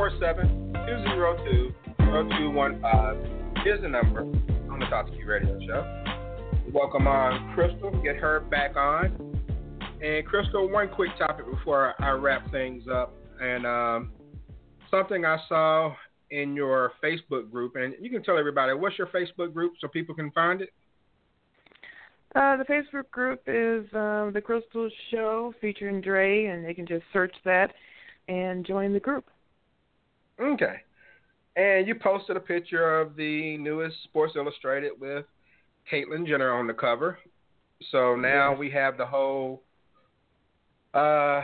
Three 0.08 0.20
four 0.20 0.28
seven 0.28 0.74
two 0.74 1.04
zero 1.10 1.36
two 1.46 1.74
zero 1.98 2.30
two 2.38 2.52
one 2.52 2.82
five 2.82 3.18
is 3.66 3.82
the 3.82 3.90
number 3.90 4.22
on 4.22 4.80
the 4.80 4.86
Talk 4.86 5.08
to 5.08 5.12
Q 5.12 5.26
radio 5.26 5.60
show. 5.66 6.04
Welcome 6.72 7.08
on 7.08 7.54
Crystal. 7.54 7.92
Get 8.04 8.16
her 8.18 8.42
back 8.42 8.76
on. 8.76 9.36
And 10.02 10.26
Crystal, 10.26 10.70
one 10.70 10.90
quick 10.90 11.10
topic 11.18 11.46
before 11.50 11.94
I 12.00 12.12
wrap 12.12 12.50
things 12.52 12.84
up. 12.90 13.14
And 13.42 13.66
um, 13.66 14.12
something 14.92 15.26
I 15.26 15.38
saw 15.50 15.94
in 16.32 16.56
your 16.56 16.94
Facebook 17.04 17.52
group, 17.52 17.76
and 17.76 17.94
you 18.00 18.10
can 18.10 18.24
tell 18.24 18.38
everybody 18.38 18.74
what's 18.74 18.98
your 18.98 19.08
Facebook 19.08 19.54
group 19.54 19.74
so 19.82 19.88
people 19.88 20.16
can 20.16 20.32
find 20.32 20.62
it. 20.62 20.70
Uh, 22.36 22.56
the 22.56 22.66
Facebook 22.66 23.10
group 23.12 23.42
is 23.48 23.86
um, 23.94 24.32
the 24.34 24.42
Crystal 24.44 24.90
Show 25.12 25.54
featuring 25.60 26.02
Dre, 26.02 26.46
and 26.46 26.64
they 26.66 26.74
can 26.74 26.86
just 26.86 27.04
search 27.12 27.34
that 27.44 27.74
and 28.30 28.66
join 28.66 28.94
the 28.94 29.00
group. 29.00 29.26
Okay. 30.40 30.76
And 31.56 31.88
you 31.88 31.96
posted 31.96 32.38
a 32.38 32.40
picture 32.40 33.00
of 33.00 33.16
the 33.16 33.58
newest 33.58 34.04
Sports 34.04 34.34
Illustrated 34.36 34.92
with 35.00 35.26
Caitlyn 35.92 36.28
Jenner 36.28 36.52
on 36.52 36.68
the 36.68 36.74
cover. 36.74 37.18
So 37.92 38.16
now 38.16 38.56
we 38.56 38.70
have 38.72 38.98
the 38.98 39.06
whole 39.06 39.64
uh, 40.94 41.42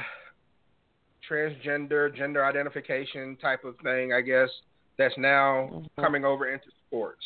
transgender, 1.30 2.16
gender 2.16 2.46
identification 2.46 3.38
type 3.38 3.64
of 3.64 3.76
thing, 3.84 4.14
I 4.14 4.22
guess, 4.22 4.50
that's 4.98 5.16
now 5.18 5.84
coming 6.00 6.26
over 6.26 6.52
into 6.52 6.68
sports. 6.88 7.24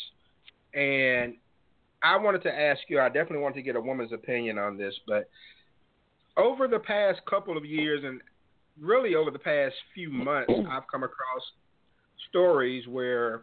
And 0.74 1.34
I 2.02 2.16
wanted 2.16 2.42
to 2.44 2.52
ask 2.52 2.80
you, 2.88 3.00
I 3.00 3.08
definitely 3.08 3.38
wanted 3.38 3.56
to 3.56 3.62
get 3.62 3.76
a 3.76 3.80
woman's 3.80 4.12
opinion 4.12 4.58
on 4.58 4.76
this, 4.76 4.94
but 5.06 5.28
over 6.36 6.68
the 6.68 6.78
past 6.78 7.20
couple 7.28 7.56
of 7.56 7.64
years 7.64 8.04
and 8.04 8.20
really 8.80 9.14
over 9.14 9.30
the 9.30 9.38
past 9.38 9.74
few 9.94 10.10
months, 10.10 10.52
I've 10.70 10.88
come 10.90 11.02
across 11.02 11.42
stories 12.28 12.86
where 12.86 13.42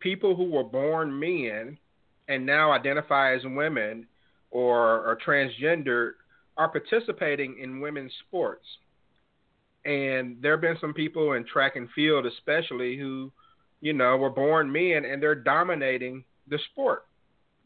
people 0.00 0.36
who 0.36 0.44
were 0.44 0.64
born 0.64 1.18
men 1.18 1.78
and 2.28 2.46
now 2.46 2.72
identify 2.72 3.34
as 3.34 3.42
women 3.44 4.06
or 4.50 4.78
are 4.78 5.18
transgender 5.26 6.12
are 6.56 6.68
participating 6.68 7.58
in 7.60 7.80
women's 7.80 8.12
sports. 8.26 8.64
And 9.84 10.36
there 10.40 10.52
have 10.52 10.60
been 10.60 10.78
some 10.80 10.94
people 10.94 11.32
in 11.32 11.44
track 11.44 11.76
and 11.76 11.88
field, 11.94 12.24
especially, 12.26 12.96
who, 12.96 13.30
you 13.80 13.92
know, 13.92 14.16
were 14.16 14.30
born 14.30 14.72
men 14.72 15.04
and 15.04 15.22
they're 15.22 15.34
dominating 15.34 16.24
the 16.48 16.58
sport 16.70 17.04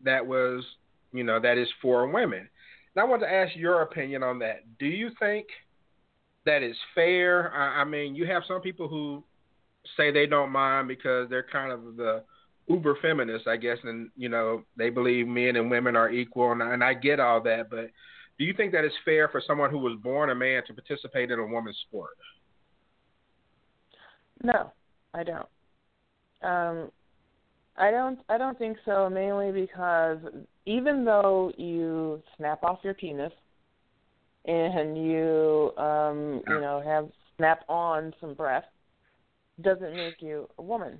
that 0.03 0.27
was, 0.27 0.65
you 1.13 1.23
know, 1.23 1.39
that 1.41 1.59
is 1.59 1.69
for 1.81 2.07
women. 2.09 2.49
And 2.95 3.03
I 3.03 3.05
want 3.05 3.23
to 3.23 3.33
ask 3.33 3.55
your 3.55 3.83
opinion 3.83 4.23
on 4.23 4.39
that. 4.41 4.65
Do 4.79 4.87
you 4.87 5.11
think 5.21 5.47
that 6.47 6.63
is 6.63 6.77
fair? 6.95 7.53
I, 7.55 7.83
I 7.83 7.85
mean, 7.85 8.15
you 8.15 8.27
have 8.27 8.43
some 8.47 8.61
people 8.61 8.89
who 8.89 9.23
say 9.97 10.11
they 10.11 10.27
don't 10.27 10.51
mind 10.51 10.89
because 10.89 11.29
they're 11.29 11.47
kind 11.51 11.73
of 11.73 11.97
the 11.97 12.23
uber 12.69 12.97
feminists, 13.01 13.49
I 13.49 13.57
guess, 13.57 13.79
and 13.83 14.11
you 14.17 14.29
know 14.29 14.63
they 14.77 14.91
believe 14.91 15.27
men 15.27 15.57
and 15.57 15.71
women 15.71 15.97
are 15.97 16.11
equal, 16.11 16.53
and, 16.53 16.63
and 16.63 16.85
I 16.85 16.95
get 16.95 17.21
all 17.21 17.41
that. 17.43 17.71
But 17.71 17.91
do 18.39 18.45
you 18.45 18.55
think 18.55 18.73
that 18.73 18.85
it's 18.85 18.95
fair 19.05 19.29
for 19.29 19.43
someone 19.45 19.71
who 19.71 19.79
was 19.79 19.99
born 20.03 20.31
a 20.31 20.35
man 20.35 20.63
to 20.67 20.75
participate 20.75 21.31
in 21.31 21.39
a 21.39 21.47
woman's 21.47 21.79
sport? 21.89 22.17
No, 24.43 24.73
I 25.15 25.25
don't. 25.25 25.49
Um, 26.43 26.91
I 27.77 27.91
don't. 27.91 28.19
I 28.29 28.39
don't 28.39 28.59
think 28.59 28.77
so. 28.85 29.09
Mainly 29.11 29.51
because 29.51 30.19
even 30.67 31.05
though 31.05 31.53
you 31.57 32.23
snap 32.37 32.63
off 32.63 32.81
your 32.83 32.95
penis 32.95 33.33
and 34.45 34.97
you, 34.97 35.73
um, 35.77 36.43
you 36.49 36.61
know, 36.61 36.83
have 36.85 37.09
snap 37.37 37.65
on 37.69 38.15
some 38.21 38.35
breasts, 38.35 38.71
doesn't 39.61 39.97
make 39.97 40.21
you 40.21 40.49
a 40.59 40.63
woman. 40.63 40.99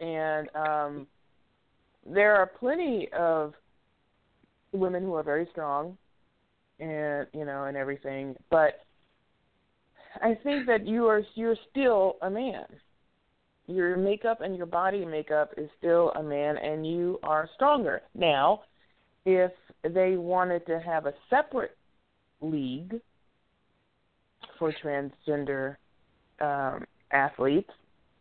And 0.00 0.48
um, 0.54 1.06
there 2.06 2.36
are 2.36 2.46
plenty 2.46 3.08
of 3.16 3.54
women 4.72 5.02
who 5.02 5.14
are 5.14 5.22
very 5.22 5.48
strong, 5.52 5.96
and 6.80 7.26
you 7.32 7.44
know, 7.44 7.64
and 7.64 7.76
everything, 7.76 8.34
but 8.50 8.80
I 10.20 10.36
think 10.42 10.66
that 10.66 10.86
you 10.86 11.06
are 11.06 11.22
you're 11.34 11.56
still 11.70 12.16
a 12.22 12.30
man. 12.30 12.64
Your 13.66 13.96
makeup 13.96 14.40
and 14.42 14.56
your 14.56 14.66
body 14.66 15.04
makeup 15.04 15.54
is 15.56 15.70
still 15.78 16.10
a 16.16 16.22
man, 16.22 16.56
and 16.58 16.86
you 16.86 17.18
are 17.22 17.48
stronger. 17.54 18.02
Now, 18.14 18.62
if 19.24 19.52
they 19.82 20.16
wanted 20.16 20.66
to 20.66 20.80
have 20.80 21.06
a 21.06 21.14
separate 21.30 21.76
league 22.50 23.00
for 24.58 24.72
transgender 24.82 25.76
um, 26.40 26.84
athletes, 27.12 27.70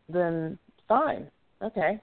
then 0.10 0.58
fine, 0.88 1.28
okay. 1.62 2.00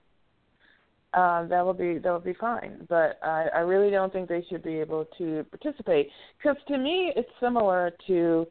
uh, 1.14 1.44
that 1.46 1.64
will 1.64 1.74
be 1.74 1.98
that 1.98 2.10
will 2.10 2.20
be 2.20 2.34
fine. 2.34 2.86
But 2.88 3.18
I, 3.22 3.46
I 3.54 3.58
really 3.60 3.90
don't 3.90 4.12
think 4.12 4.28
they 4.28 4.44
should 4.48 4.62
be 4.62 4.78
able 4.78 5.06
to 5.18 5.44
participate 5.50 6.08
because 6.38 6.56
to 6.68 6.78
me 6.78 7.12
it's 7.16 7.28
similar 7.40 7.92
to 8.06 8.46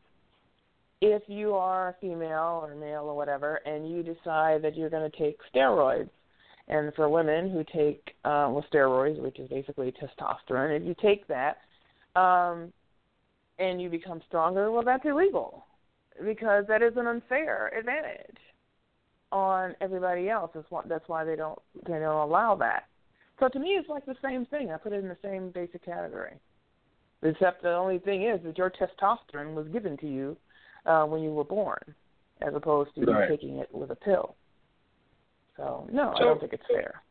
if 1.01 1.23
you 1.27 1.53
are 1.53 1.95
female 2.01 2.61
or 2.63 2.75
male 2.75 3.03
or 3.03 3.15
whatever, 3.15 3.55
and 3.65 3.89
you 3.89 4.03
decide 4.03 4.61
that 4.61 4.75
you're 4.75 4.89
going 4.89 5.09
to 5.09 5.17
take 5.17 5.37
steroids. 5.53 6.09
And 6.67 6.93
for 6.93 7.09
women 7.09 7.49
who 7.49 7.63
take 7.63 8.11
uh, 8.25 8.45
well 8.51 8.65
steroids, 8.71 9.19
which 9.19 9.39
is 9.39 9.49
basically 9.49 9.91
testosterone, 9.93 10.79
if 10.79 10.85
you 10.85 10.95
take 11.01 11.25
that 11.27 11.57
um, 12.19 12.71
and 13.59 13.81
you 13.81 13.89
become 13.89 14.21
stronger, 14.27 14.71
well, 14.71 14.83
that's 14.83 15.05
illegal 15.05 15.65
because 16.25 16.65
that 16.67 16.81
is 16.81 16.93
an 16.95 17.07
unfair 17.07 17.71
advantage 17.77 18.37
on 19.31 19.75
everybody 19.81 20.29
else. 20.29 20.51
That's 20.53 20.69
why, 20.69 20.81
that's 20.87 21.07
why 21.07 21.23
they 21.23 21.35
don't 21.35 21.59
they 21.85 21.93
don't 21.93 22.29
allow 22.29 22.55
that. 22.55 22.85
So 23.39 23.47
to 23.47 23.59
me, 23.59 23.69
it's 23.69 23.89
like 23.89 24.05
the 24.05 24.15
same 24.23 24.45
thing. 24.45 24.71
I 24.71 24.77
put 24.77 24.91
it 24.91 25.03
in 25.03 25.07
the 25.07 25.17
same 25.23 25.51
basic 25.51 25.85
category. 25.85 26.33
Except 27.21 27.61
the 27.61 27.73
only 27.73 27.99
thing 27.99 28.23
is 28.23 28.39
that 28.43 28.57
your 28.57 28.71
testosterone 28.71 29.53
was 29.53 29.67
given 29.67 29.97
to 29.97 30.07
you 30.07 30.37
uh, 30.85 31.03
when 31.03 31.21
you 31.21 31.31
were 31.31 31.43
born, 31.43 31.79
as 32.41 32.53
opposed 32.55 32.95
to 32.95 33.01
right. 33.01 33.29
you 33.29 33.35
taking 33.35 33.57
it 33.57 33.69
with 33.73 33.91
a 33.91 33.95
pill. 33.95 34.35
So 35.57 35.87
no, 35.91 36.13
So- 36.17 36.23
I 36.23 36.25
don't 36.25 36.39
think 36.39 36.53
it's 36.53 36.63
fair. 36.71 37.01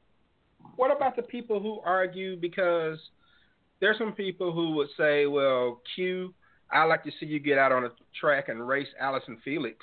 What 0.76 0.94
about 0.94 1.16
the 1.16 1.22
people 1.22 1.60
who 1.60 1.80
argue 1.84 2.36
because 2.36 2.98
there's 3.80 3.98
some 3.98 4.12
people 4.12 4.52
who 4.52 4.72
would 4.72 4.88
say, 4.96 5.26
well, 5.26 5.80
Q, 5.94 6.34
I 6.70 6.84
like 6.84 7.04
to 7.04 7.10
see 7.18 7.26
you 7.26 7.38
get 7.38 7.58
out 7.58 7.72
on 7.72 7.84
a 7.84 7.90
track 8.18 8.48
and 8.48 8.66
race 8.66 8.88
Allyson 9.00 9.38
Felix, 9.44 9.76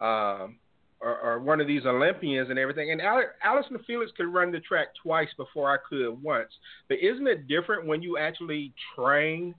um, 0.00 0.58
or, 1.00 1.18
or 1.22 1.40
one 1.40 1.60
of 1.60 1.66
these 1.66 1.86
Olympians 1.86 2.50
and 2.50 2.58
everything. 2.58 2.92
And 2.92 3.00
Allyson 3.00 3.78
Felix 3.86 4.12
could 4.16 4.26
run 4.26 4.52
the 4.52 4.60
track 4.60 4.88
twice 5.02 5.28
before 5.36 5.72
I 5.72 5.78
could 5.88 6.22
once. 6.22 6.50
But 6.88 6.98
isn't 6.98 7.26
it 7.26 7.48
different 7.48 7.86
when 7.86 8.02
you 8.02 8.18
actually 8.18 8.74
train 8.94 9.54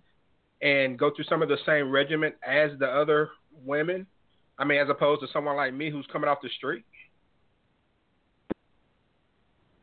and 0.62 1.00
go 1.00 1.12
through 1.16 1.26
some 1.26 1.42
of 1.42 1.50
the 1.50 1.58
same 1.66 1.90
regiment 1.90 2.36
as 2.48 2.72
the 2.80 2.88
other 2.88 3.30
women? 3.66 4.06
I 4.60 4.64
mean, 4.64 4.80
as 4.80 4.90
opposed 4.90 5.22
to 5.22 5.28
someone 5.34 5.56
like 5.56 5.74
me 5.74 5.90
who's 5.90 6.06
coming 6.12 6.30
off 6.30 6.38
the 6.44 6.50
street. 6.50 6.86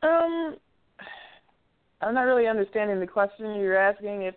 Um, 0.02 0.56
I'm 2.00 2.14
not 2.14 2.22
really 2.22 2.46
understanding 2.46 3.00
the 3.00 3.06
question 3.06 3.56
you're 3.56 3.76
asking. 3.76 4.22
If 4.22 4.36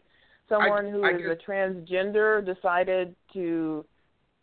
someone 0.51 0.91
who 0.91 1.03
I 1.03 1.11
is 1.11 1.21
a 1.21 1.49
transgender 1.49 2.45
decided 2.45 3.15
to 3.33 3.85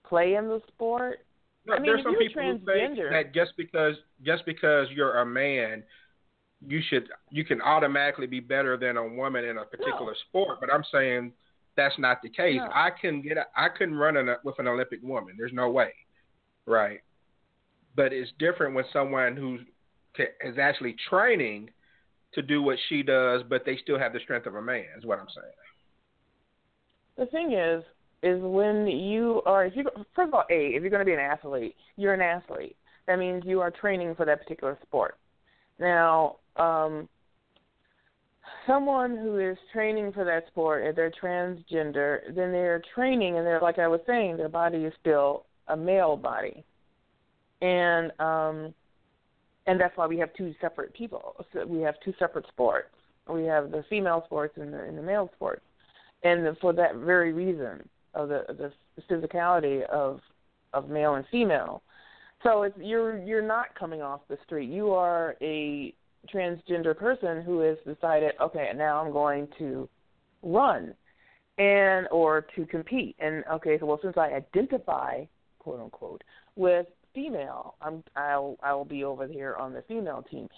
play 0.09 0.35
in 0.35 0.49
the 0.49 0.61
sport, 0.69 1.19
No, 1.67 1.75
I 1.75 1.79
mean, 1.79 1.87
there's 1.87 2.03
some 2.03 2.17
people 2.17 2.43
who 2.43 2.59
think 2.59 2.99
that 3.11 3.35
just 3.35 3.53
because 3.57 3.95
just 4.25 4.45
because 4.47 4.89
you're 4.91 5.19
a 5.21 5.27
man, 5.27 5.83
you 6.67 6.81
should 6.89 7.09
you 7.31 7.45
can 7.45 7.61
automatically 7.61 8.27
be 8.27 8.41
better 8.41 8.77
than 8.77 8.97
a 8.97 9.07
woman 9.07 9.45
in 9.45 9.59
a 9.59 9.65
particular 9.65 10.15
sport. 10.29 10.59
But 10.61 10.73
I'm 10.73 10.85
saying 10.91 11.33
that's 11.77 11.99
not 11.99 12.23
the 12.23 12.31
case. 12.31 12.57
No. 12.57 12.69
I 12.73 12.91
can 12.91 13.23
get 13.23 13.37
I 13.57 13.69
couldn't 13.69 13.95
run 13.95 14.17
a, 14.17 14.37
with 14.45 14.59
an 14.59 14.67
Olympic 14.67 15.01
woman. 15.03 15.35
There's 15.39 15.53
no 15.53 15.71
way, 15.71 15.93
right? 16.67 17.01
But 17.95 18.13
it's 18.13 18.31
different 18.39 18.75
when 18.75 18.85
someone 18.93 19.37
who's 19.37 19.61
actually 20.59 20.97
training 21.09 21.71
to 22.35 22.43
do 22.43 22.63
what 22.63 22.77
she 22.89 23.03
does, 23.03 23.43
but 23.49 23.65
they 23.65 23.79
still 23.83 23.99
have 23.99 24.13
the 24.13 24.21
strength 24.21 24.47
of 24.47 24.55
a 24.55 24.63
man. 24.63 24.85
Is 24.97 25.05
what 25.05 25.19
I'm 25.19 25.29
saying. 25.35 25.55
The 27.19 27.27
thing 27.27 27.53
is, 27.53 27.83
is 28.23 28.41
when 28.43 28.87
you 28.87 29.43
are, 29.47 29.67
if 29.67 29.77
you 29.77 29.85
first 30.15 30.29
of 30.29 30.35
all, 30.35 30.45
a, 30.51 30.69
if 30.69 30.83
you're 30.83 30.91
going 30.91 31.01
to 31.01 31.05
be 31.05 31.13
an 31.13 31.19
athlete, 31.19 31.75
you're 31.97 32.15
an 32.15 32.21
athlete. 32.21 32.77
That 33.07 33.19
means 33.19 33.43
you 33.47 33.61
are 33.61 33.71
training 33.71 34.15
for 34.15 34.25
that 34.27 34.41
particular 34.41 34.79
sport. 34.83 35.17
Now, 35.79 36.37
um, 36.57 37.09
someone 38.67 39.17
who 39.17 39.39
is 39.39 39.57
training 39.73 40.13
for 40.13 40.25
that 40.25 40.47
sport, 40.49 40.85
if 40.85 40.97
they're 40.97 41.13
transgender, 41.23 42.21
then 42.35 42.53
they're 42.53 42.83
training, 42.95 43.37
and 43.39 43.47
they're 43.47 43.61
like 43.61 43.79
I 43.79 43.89
was 43.89 44.01
saying, 44.07 44.37
their 44.37 44.49
body 44.49 44.79
is 44.79 44.93
still 45.01 45.47
a 45.69 45.77
male 45.77 46.17
body, 46.17 46.65
and 47.63 48.13
um, 48.21 48.75
and 49.67 49.81
that's 49.81 49.97
why 49.97 50.07
we 50.07 50.19
have 50.19 50.33
two 50.35 50.55
separate 50.61 50.93
people. 50.95 51.37
So 51.53 51.67
we 51.67 51.81
have 51.83 51.95
two 52.05 52.15
separate 52.19 52.47
sports. 52.49 52.89
We 53.31 53.45
have 53.45 53.71
the 53.71 53.85
female 53.91 54.23
sports 54.27 54.55
and 54.57 54.73
the, 54.73 54.83
and 54.83 54.97
the 54.97 55.03
male 55.03 55.31
sports, 55.37 55.61
and 56.23 56.57
for 56.59 56.73
that 56.73 56.97
very 56.97 57.33
reason 57.33 57.89
of 58.15 58.29
the 58.29 58.45
the 58.49 59.03
physicality 59.11 59.85
of 59.87 60.21
of 60.73 60.89
male 60.89 61.15
and 61.15 61.25
female. 61.31 61.83
So 62.43 62.63
it's 62.63 62.77
you're 62.79 63.19
you're 63.19 63.47
not 63.47 63.75
coming 63.79 64.03
off 64.03 64.21
the 64.29 64.39
street. 64.45 64.69
You 64.69 64.93
are 64.93 65.37
a 65.41 65.95
transgender 66.33 66.97
person 66.97 67.43
who 67.43 67.61
has 67.61 67.79
decided, 67.87 68.33
okay, 68.41 68.71
now 68.77 69.03
I'm 69.05 69.13
going 69.13 69.49
to 69.59 69.89
run 70.43 70.95
and 71.59 72.07
or 72.11 72.47
to 72.55 72.67
compete. 72.67 73.17
And 73.19 73.45
okay, 73.53 73.79
so 73.79 73.87
well 73.87 73.99
since 74.03 74.17
I 74.17 74.33
identify, 74.33 75.25
quote 75.59 75.81
unquote, 75.81 76.23
with 76.57 76.87
female, 77.15 77.75
I'm 77.81 78.03
I'll 78.17 78.57
I 78.63 78.75
will 78.75 78.85
be 78.85 79.05
over 79.05 79.27
here 79.27 79.57
on 79.57 79.73
the 79.73 79.83
female 79.89 80.25
team. 80.31 80.49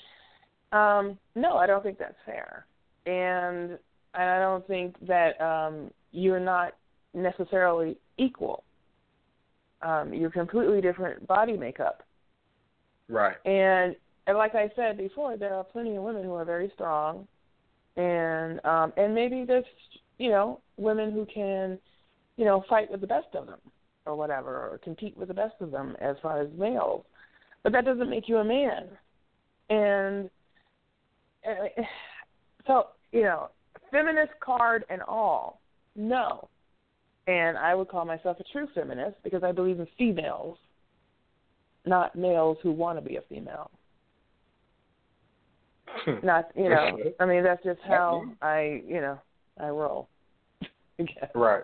Um, 0.72 1.18
no, 1.34 1.56
I 1.56 1.66
don't 1.66 1.82
think 1.82 1.98
that's 1.98 2.14
fair. 2.24 2.66
And 3.06 3.78
I 4.14 4.38
don't 4.38 4.66
think 4.66 4.96
that 5.06 5.40
um 5.40 5.90
you're 6.12 6.40
not 6.40 6.74
necessarily 7.14 7.98
equal. 8.18 8.64
Um, 9.82 10.12
you're 10.12 10.30
completely 10.30 10.80
different 10.80 11.26
body 11.26 11.56
makeup. 11.56 12.02
Right. 13.08 13.36
And, 13.44 13.96
and 14.26 14.36
like 14.36 14.54
I 14.54 14.70
said 14.76 14.98
before, 14.98 15.36
there 15.36 15.54
are 15.54 15.64
plenty 15.64 15.96
of 15.96 16.02
women 16.02 16.22
who 16.22 16.34
are 16.34 16.44
very 16.44 16.70
strong, 16.74 17.26
and 17.96 18.64
um, 18.64 18.92
and 18.96 19.14
maybe 19.14 19.44
there's 19.44 19.64
you 20.18 20.30
know 20.30 20.60
women 20.76 21.10
who 21.12 21.26
can, 21.26 21.78
you 22.36 22.44
know, 22.44 22.64
fight 22.68 22.90
with 22.90 23.00
the 23.00 23.06
best 23.06 23.34
of 23.34 23.46
them 23.46 23.58
or 24.06 24.14
whatever, 24.14 24.68
or 24.68 24.78
compete 24.78 25.16
with 25.16 25.28
the 25.28 25.34
best 25.34 25.54
of 25.60 25.70
them 25.70 25.96
as 26.00 26.16
far 26.22 26.40
as 26.40 26.48
males. 26.56 27.04
But 27.62 27.72
that 27.72 27.84
doesn't 27.84 28.08
make 28.08 28.28
you 28.28 28.38
a 28.38 28.44
man. 28.44 28.86
And 29.70 30.30
uh, 31.48 31.82
so 32.66 32.88
you 33.12 33.22
know, 33.22 33.48
feminist 33.90 34.32
card 34.40 34.84
and 34.90 35.02
all, 35.02 35.60
no. 35.96 36.48
And 37.26 37.56
I 37.56 37.74
would 37.74 37.88
call 37.88 38.04
myself 38.04 38.38
a 38.40 38.44
true 38.52 38.68
feminist 38.74 39.16
because 39.22 39.42
I 39.44 39.52
believe 39.52 39.78
in 39.78 39.86
females 39.98 40.58
not 41.86 42.14
males 42.16 42.58
who 42.62 42.72
want 42.72 42.98
to 42.98 43.02
be 43.06 43.16
a 43.16 43.22
female. 43.22 43.70
Not 46.22 46.50
you 46.54 46.68
know, 46.68 46.98
I 47.18 47.26
mean 47.26 47.42
that's 47.42 47.62
just 47.64 47.80
how 47.86 48.24
I 48.40 48.82
you 48.86 49.00
know 49.00 49.18
I 49.58 49.68
roll. 49.68 50.08
Right. 51.34 51.62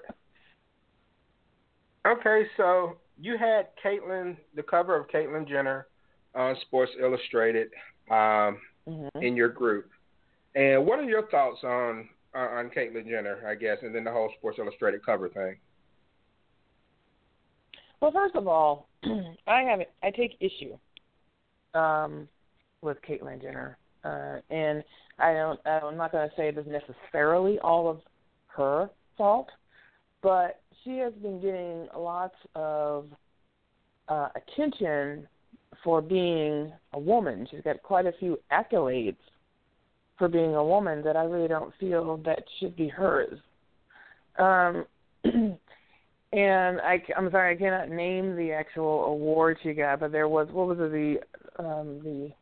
Okay, 2.06 2.44
so 2.56 2.96
you 3.20 3.36
had 3.36 3.68
Caitlyn, 3.84 4.36
the 4.54 4.62
cover 4.62 4.98
of 4.98 5.08
Caitlyn 5.08 5.46
Jenner 5.46 5.86
on 6.34 6.56
Sports 6.62 6.92
Illustrated 7.00 7.68
um, 8.10 8.58
Mhm. 8.88 9.10
in 9.20 9.36
your 9.36 9.48
group. 9.48 9.90
And 10.56 10.86
what 10.86 10.98
are 10.98 11.04
your 11.04 11.28
thoughts 11.28 11.62
on 11.62 12.08
on 12.34 12.70
Caitlyn 12.70 13.06
Jenner, 13.08 13.46
I 13.46 13.54
guess, 13.54 13.78
and 13.82 13.94
then 13.94 14.04
the 14.04 14.10
whole 14.10 14.32
Sports 14.38 14.58
Illustrated 14.58 15.04
cover 15.04 15.28
thing? 15.28 15.56
Well, 18.00 18.10
first 18.10 18.34
of 18.34 18.48
all, 18.48 18.88
I 19.46 19.60
have 19.62 19.80
I 20.02 20.10
take 20.10 20.36
issue 20.40 20.76
um, 21.78 22.26
with 22.80 22.96
Caitlyn 23.08 23.40
Jenner, 23.40 23.76
uh, 24.02 24.38
and 24.50 24.82
I 25.18 25.34
don't. 25.34 25.60
I'm 25.66 25.96
not 25.98 26.12
going 26.12 26.28
to 26.28 26.36
say 26.36 26.48
it 26.48 26.58
is 26.58 26.66
necessarily 26.66 27.58
all 27.58 27.88
of 27.90 28.00
her 28.48 28.88
fault, 29.18 29.48
but 30.22 30.62
she 30.82 30.96
has 30.98 31.12
been 31.14 31.38
getting 31.40 31.86
lots 31.94 32.36
of 32.54 33.08
uh, 34.08 34.28
attention 34.34 35.28
for 35.84 36.00
being 36.00 36.72
a 36.94 36.98
woman. 36.98 37.46
She's 37.50 37.60
got 37.60 37.82
quite 37.82 38.06
a 38.06 38.12
few 38.18 38.38
accolades 38.50 39.16
for 40.18 40.28
being 40.28 40.54
a 40.54 40.64
woman 40.64 41.02
that 41.02 41.16
I 41.16 41.24
really 41.24 41.48
don't 41.48 41.72
feel 41.78 42.16
that 42.24 42.42
should 42.58 42.76
be 42.76 42.88
hers. 42.88 43.38
Um, 44.38 44.86
and 46.32 46.80
I, 46.80 47.02
I'm 47.16 47.30
sorry, 47.30 47.54
I 47.54 47.58
cannot 47.58 47.90
name 47.90 48.36
the 48.36 48.52
actual 48.52 49.04
award 49.04 49.58
she 49.62 49.72
got, 49.72 50.00
but 50.00 50.12
there 50.12 50.28
was 50.28 50.48
what 50.50 50.68
was 50.68 50.78
it 50.80 50.92
the 50.92 51.62
um, 51.62 52.00
the 52.02 52.32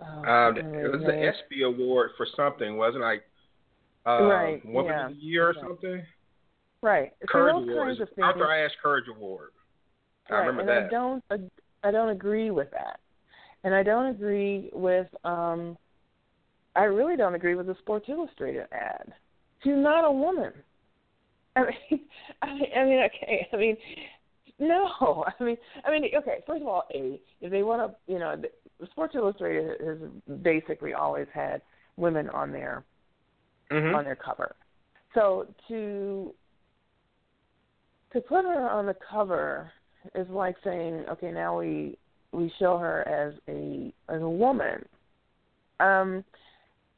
oh, 0.00 0.04
Um, 0.04 0.54
what 0.54 0.84
it 0.84 0.92
was 0.92 1.02
the? 1.02 1.28
ESPY 1.28 1.62
award 1.62 2.10
for 2.16 2.26
something, 2.36 2.76
wasn't 2.76 3.02
it? 3.02 3.06
Like 3.06 3.22
uh, 4.06 4.24
Right, 4.24 4.64
Woman 4.66 4.92
yeah. 4.92 5.06
of 5.06 5.12
the 5.12 5.20
Year 5.20 5.48
or 5.48 5.52
Right. 5.52 5.62
something? 5.62 6.02
right. 6.82 7.12
Courage 7.28 7.54
those 7.54 7.68
Award. 7.68 7.88
kinds 7.88 8.00
of 8.00 8.08
things. 8.10 8.26
After 8.28 8.50
I 8.50 8.60
asked 8.64 8.76
Courage 8.82 9.06
Award. 9.08 9.50
I 10.28 10.34
right, 10.34 10.46
remember 10.46 10.60
and 10.60 10.68
that. 10.70 10.86
I 10.86 10.88
don't 10.88 11.24
I 11.84 11.90
don't 11.90 12.10
agree 12.10 12.50
with 12.50 12.70
that, 12.72 13.00
and 13.64 13.74
I 13.74 13.82
don't 13.82 14.06
agree 14.06 14.70
with 14.72 15.06
um, 15.24 15.76
I 16.74 16.84
really 16.84 17.16
don't 17.16 17.34
agree 17.34 17.54
with 17.54 17.66
the 17.66 17.76
Sports 17.80 18.06
Illustrated 18.08 18.66
ad. 18.72 19.12
She's 19.62 19.74
not 19.76 20.04
a 20.04 20.10
woman. 20.10 20.52
I 21.56 21.60
mean, 21.60 22.00
I, 22.42 22.48
I 22.48 22.84
mean, 22.84 23.02
okay. 23.04 23.48
I 23.52 23.56
mean, 23.56 23.76
no. 24.58 25.24
I 25.40 25.44
mean, 25.44 25.56
I 25.84 25.90
mean, 25.90 26.04
okay. 26.16 26.38
First 26.46 26.62
of 26.62 26.68
all, 26.68 26.84
a 26.94 27.20
if 27.40 27.50
they 27.50 27.62
want 27.62 27.90
to, 27.92 28.12
you 28.12 28.18
know, 28.18 28.40
Sports 28.90 29.14
Illustrated 29.14 29.80
has 29.80 29.98
basically 30.42 30.94
always 30.94 31.26
had 31.32 31.62
women 31.96 32.28
on 32.30 32.52
their 32.52 32.84
Mhm. 33.70 33.94
on 33.94 34.04
their 34.04 34.16
cover. 34.16 34.54
So 35.14 35.46
to 35.68 36.34
to 38.12 38.20
put 38.20 38.44
her 38.44 38.68
on 38.68 38.86
the 38.86 38.94
cover 38.94 39.72
is 40.14 40.28
like 40.28 40.56
saying, 40.64 41.04
okay, 41.10 41.30
now 41.30 41.58
we 41.58 41.96
we 42.32 42.52
show 42.58 42.78
her 42.78 43.06
as 43.06 43.34
a 43.48 43.92
as 44.08 44.22
a 44.22 44.28
woman. 44.28 44.84
Um, 45.80 46.24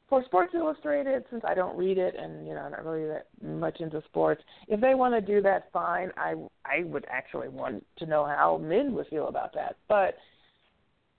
for 0.07 0.23
Sports 0.25 0.53
Illustrated, 0.53 1.23
since 1.31 1.43
I 1.47 1.55
don't 1.55 1.75
read 1.75 1.97
it 1.97 2.15
and 2.15 2.47
you 2.47 2.53
know 2.53 2.61
I'm 2.61 2.71
not 2.71 2.85
really 2.85 3.07
that 3.07 3.27
much 3.43 3.79
into 3.79 4.01
sports, 4.07 4.41
if 4.67 4.79
they 4.79 4.95
want 4.95 5.13
to 5.13 5.21
do 5.21 5.41
that, 5.41 5.71
fine. 5.73 6.11
I 6.17 6.35
I 6.65 6.83
would 6.83 7.05
actually 7.09 7.49
want 7.49 7.85
to 7.97 8.05
know 8.05 8.25
how 8.25 8.59
men 8.61 8.93
would 8.93 9.07
feel 9.07 9.27
about 9.27 9.53
that. 9.55 9.75
But 9.87 10.15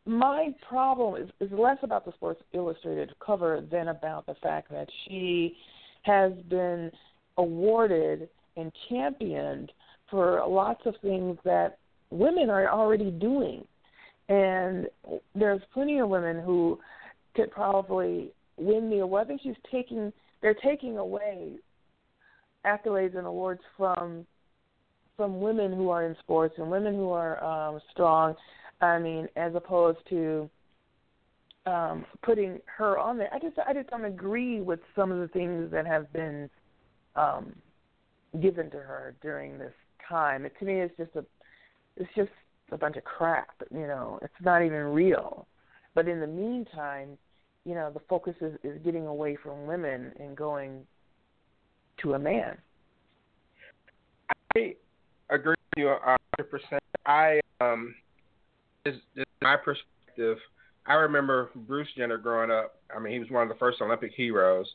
my 0.07 0.55
problem 0.69 1.21
is 1.21 1.31
is 1.41 1.51
less 1.53 1.79
about 1.83 2.05
the 2.05 2.13
Sports 2.13 2.43
Illustrated 2.53 3.13
cover 3.25 3.65
than 3.71 3.89
about 3.89 4.27
the 4.27 4.37
fact 4.43 4.71
that 4.71 4.89
she 5.07 5.57
has 6.03 6.33
been 6.49 6.91
awarded 7.37 8.29
and 8.57 8.73
championed 8.89 9.73
for 10.11 10.45
lots 10.49 10.81
of 10.87 10.95
things 11.03 11.37
that 11.45 11.79
women 12.11 12.51
are 12.51 12.69
already 12.71 13.11
doing. 13.11 13.65
And 14.29 14.87
there's 15.35 15.63
plenty 15.73 15.99
of 15.99 16.09
women 16.09 16.43
who 16.43 16.79
could 17.35 17.51
probably 17.51 18.33
win 18.57 18.91
the 18.91 19.01
award. 19.01 19.25
I 19.25 19.29
think 19.29 19.43
she's 19.43 19.55
taking 19.71 20.13
they're 20.43 20.55
taking 20.55 20.99
away 20.99 21.53
accolades 22.65 23.17
and 23.17 23.27
awards 23.27 23.61
from 23.77 24.27
from 25.17 25.41
women 25.41 25.73
who 25.73 25.89
are 25.89 26.05
in 26.05 26.17
sports 26.21 26.55
and 26.59 26.71
women 26.71 26.95
who 26.95 27.11
are 27.11 27.43
um 27.43 27.81
strong. 27.93 28.35
I 28.81 28.99
mean, 28.99 29.29
as 29.37 29.55
opposed 29.55 29.99
to 30.11 30.51
um 31.67 32.05
putting 32.23 32.61
her 32.67 32.99
on 32.99 33.19
there. 33.19 33.33
I 33.33 33.39
just 33.39 33.59
I 33.59 33.73
just 33.73 33.91
don't 33.91 34.05
agree 34.05 34.61
with 34.61 34.81
some 34.95 35.13
of 35.13 35.19
the 35.19 35.29
things 35.29 35.71
that 35.71 35.87
have 35.87 36.13
been 36.13 36.51
um 37.15 37.55
given 38.41 38.71
to 38.71 38.79
her 38.79 39.15
during 39.23 39.59
this 39.59 39.73
time. 40.09 40.45
It, 40.45 40.53
to 40.59 40.65
me, 40.65 40.81
it's 40.81 40.97
just 40.97 41.15
a 41.17 41.25
it's 41.97 42.11
just 42.15 42.31
a 42.73 42.79
bunch 42.79 42.97
of 42.97 43.05
crap. 43.05 43.63
You 43.71 43.87
know, 43.87 44.19
it's 44.23 44.35
not 44.43 44.63
even 44.63 44.79
real. 44.79 45.47
But 45.95 46.09
in 46.09 46.21
the 46.21 46.27
meantime, 46.27 47.17
you 47.65 47.75
know, 47.75 47.91
the 47.93 48.01
focus 48.09 48.35
is, 48.41 48.55
is 48.63 48.79
getting 48.85 49.07
away 49.07 49.37
from 49.43 49.67
women 49.67 50.13
and 50.21 50.37
going 50.37 50.87
to 52.03 52.15
a 52.15 52.19
man. 52.19 52.57
I 54.57 54.75
agree 55.31 55.51
with 55.51 55.77
you 55.77 55.89
a 55.89 56.17
hundred 56.39 56.51
percent. 56.51 56.83
I 57.07 57.41
um, 57.61 57.95
this, 58.85 58.95
this 59.15 59.23
is 59.23 59.43
my 59.43 59.57
perspective. 59.57 60.39
I 60.87 60.95
remember 60.95 61.51
Bruce 61.55 61.89
Jenner 61.97 62.19
growing 62.19 62.51
up. 62.51 62.77
I 62.95 63.01
mean, 63.01 63.13
he 63.13 63.19
was 63.19 63.31
one 63.31 63.43
of 63.43 63.49
the 63.49 63.59
first 63.59 63.81
Olympic 63.81 64.13
heroes. 64.15 64.67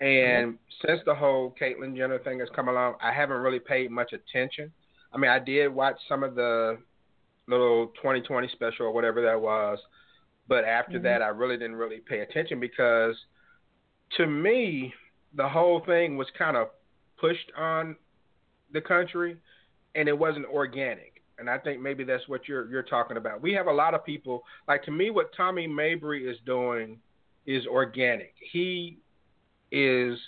And 0.00 0.58
since 0.84 1.00
the 1.06 1.14
whole 1.14 1.54
Caitlyn 1.60 1.96
Jenner 1.96 2.18
thing 2.20 2.40
has 2.40 2.48
come 2.54 2.68
along, 2.68 2.94
I 3.02 3.12
haven't 3.12 3.38
really 3.38 3.58
paid 3.58 3.90
much 3.90 4.12
attention. 4.12 4.72
I 5.12 5.18
mean, 5.18 5.30
I 5.30 5.38
did 5.38 5.68
watch 5.68 5.96
some 6.08 6.22
of 6.22 6.34
the 6.34 6.78
little 7.48 7.88
2020 7.88 8.48
special 8.48 8.86
or 8.86 8.92
whatever 8.92 9.22
that 9.22 9.40
was, 9.40 9.78
but 10.48 10.64
after 10.64 10.98
Mhm. 10.98 11.02
that, 11.04 11.22
I 11.22 11.28
really 11.28 11.56
didn't 11.56 11.76
really 11.76 12.00
pay 12.00 12.20
attention 12.20 12.60
because, 12.60 13.16
to 14.16 14.26
me, 14.26 14.94
the 15.34 15.48
whole 15.48 15.80
thing 15.80 16.16
was 16.16 16.30
kind 16.38 16.56
of 16.56 16.68
pushed 17.18 17.52
on 17.56 17.96
the 18.72 18.80
country, 18.80 19.38
and 19.94 20.08
it 20.08 20.18
wasn't 20.18 20.46
organic. 20.46 21.22
And 21.38 21.48
I 21.50 21.58
think 21.58 21.80
maybe 21.80 22.04
that's 22.04 22.28
what 22.28 22.48
you're 22.48 22.68
you're 22.70 22.82
talking 22.82 23.16
about. 23.16 23.40
We 23.42 23.52
have 23.54 23.68
a 23.68 23.72
lot 23.72 23.94
of 23.94 24.04
people 24.04 24.44
like 24.66 24.82
to 24.84 24.90
me 24.90 25.10
what 25.10 25.34
Tommy 25.36 25.66
Mabry 25.66 26.26
is 26.28 26.38
doing 26.46 27.00
is 27.46 27.66
organic. 27.66 28.34
He 28.52 28.98
is 29.70 30.18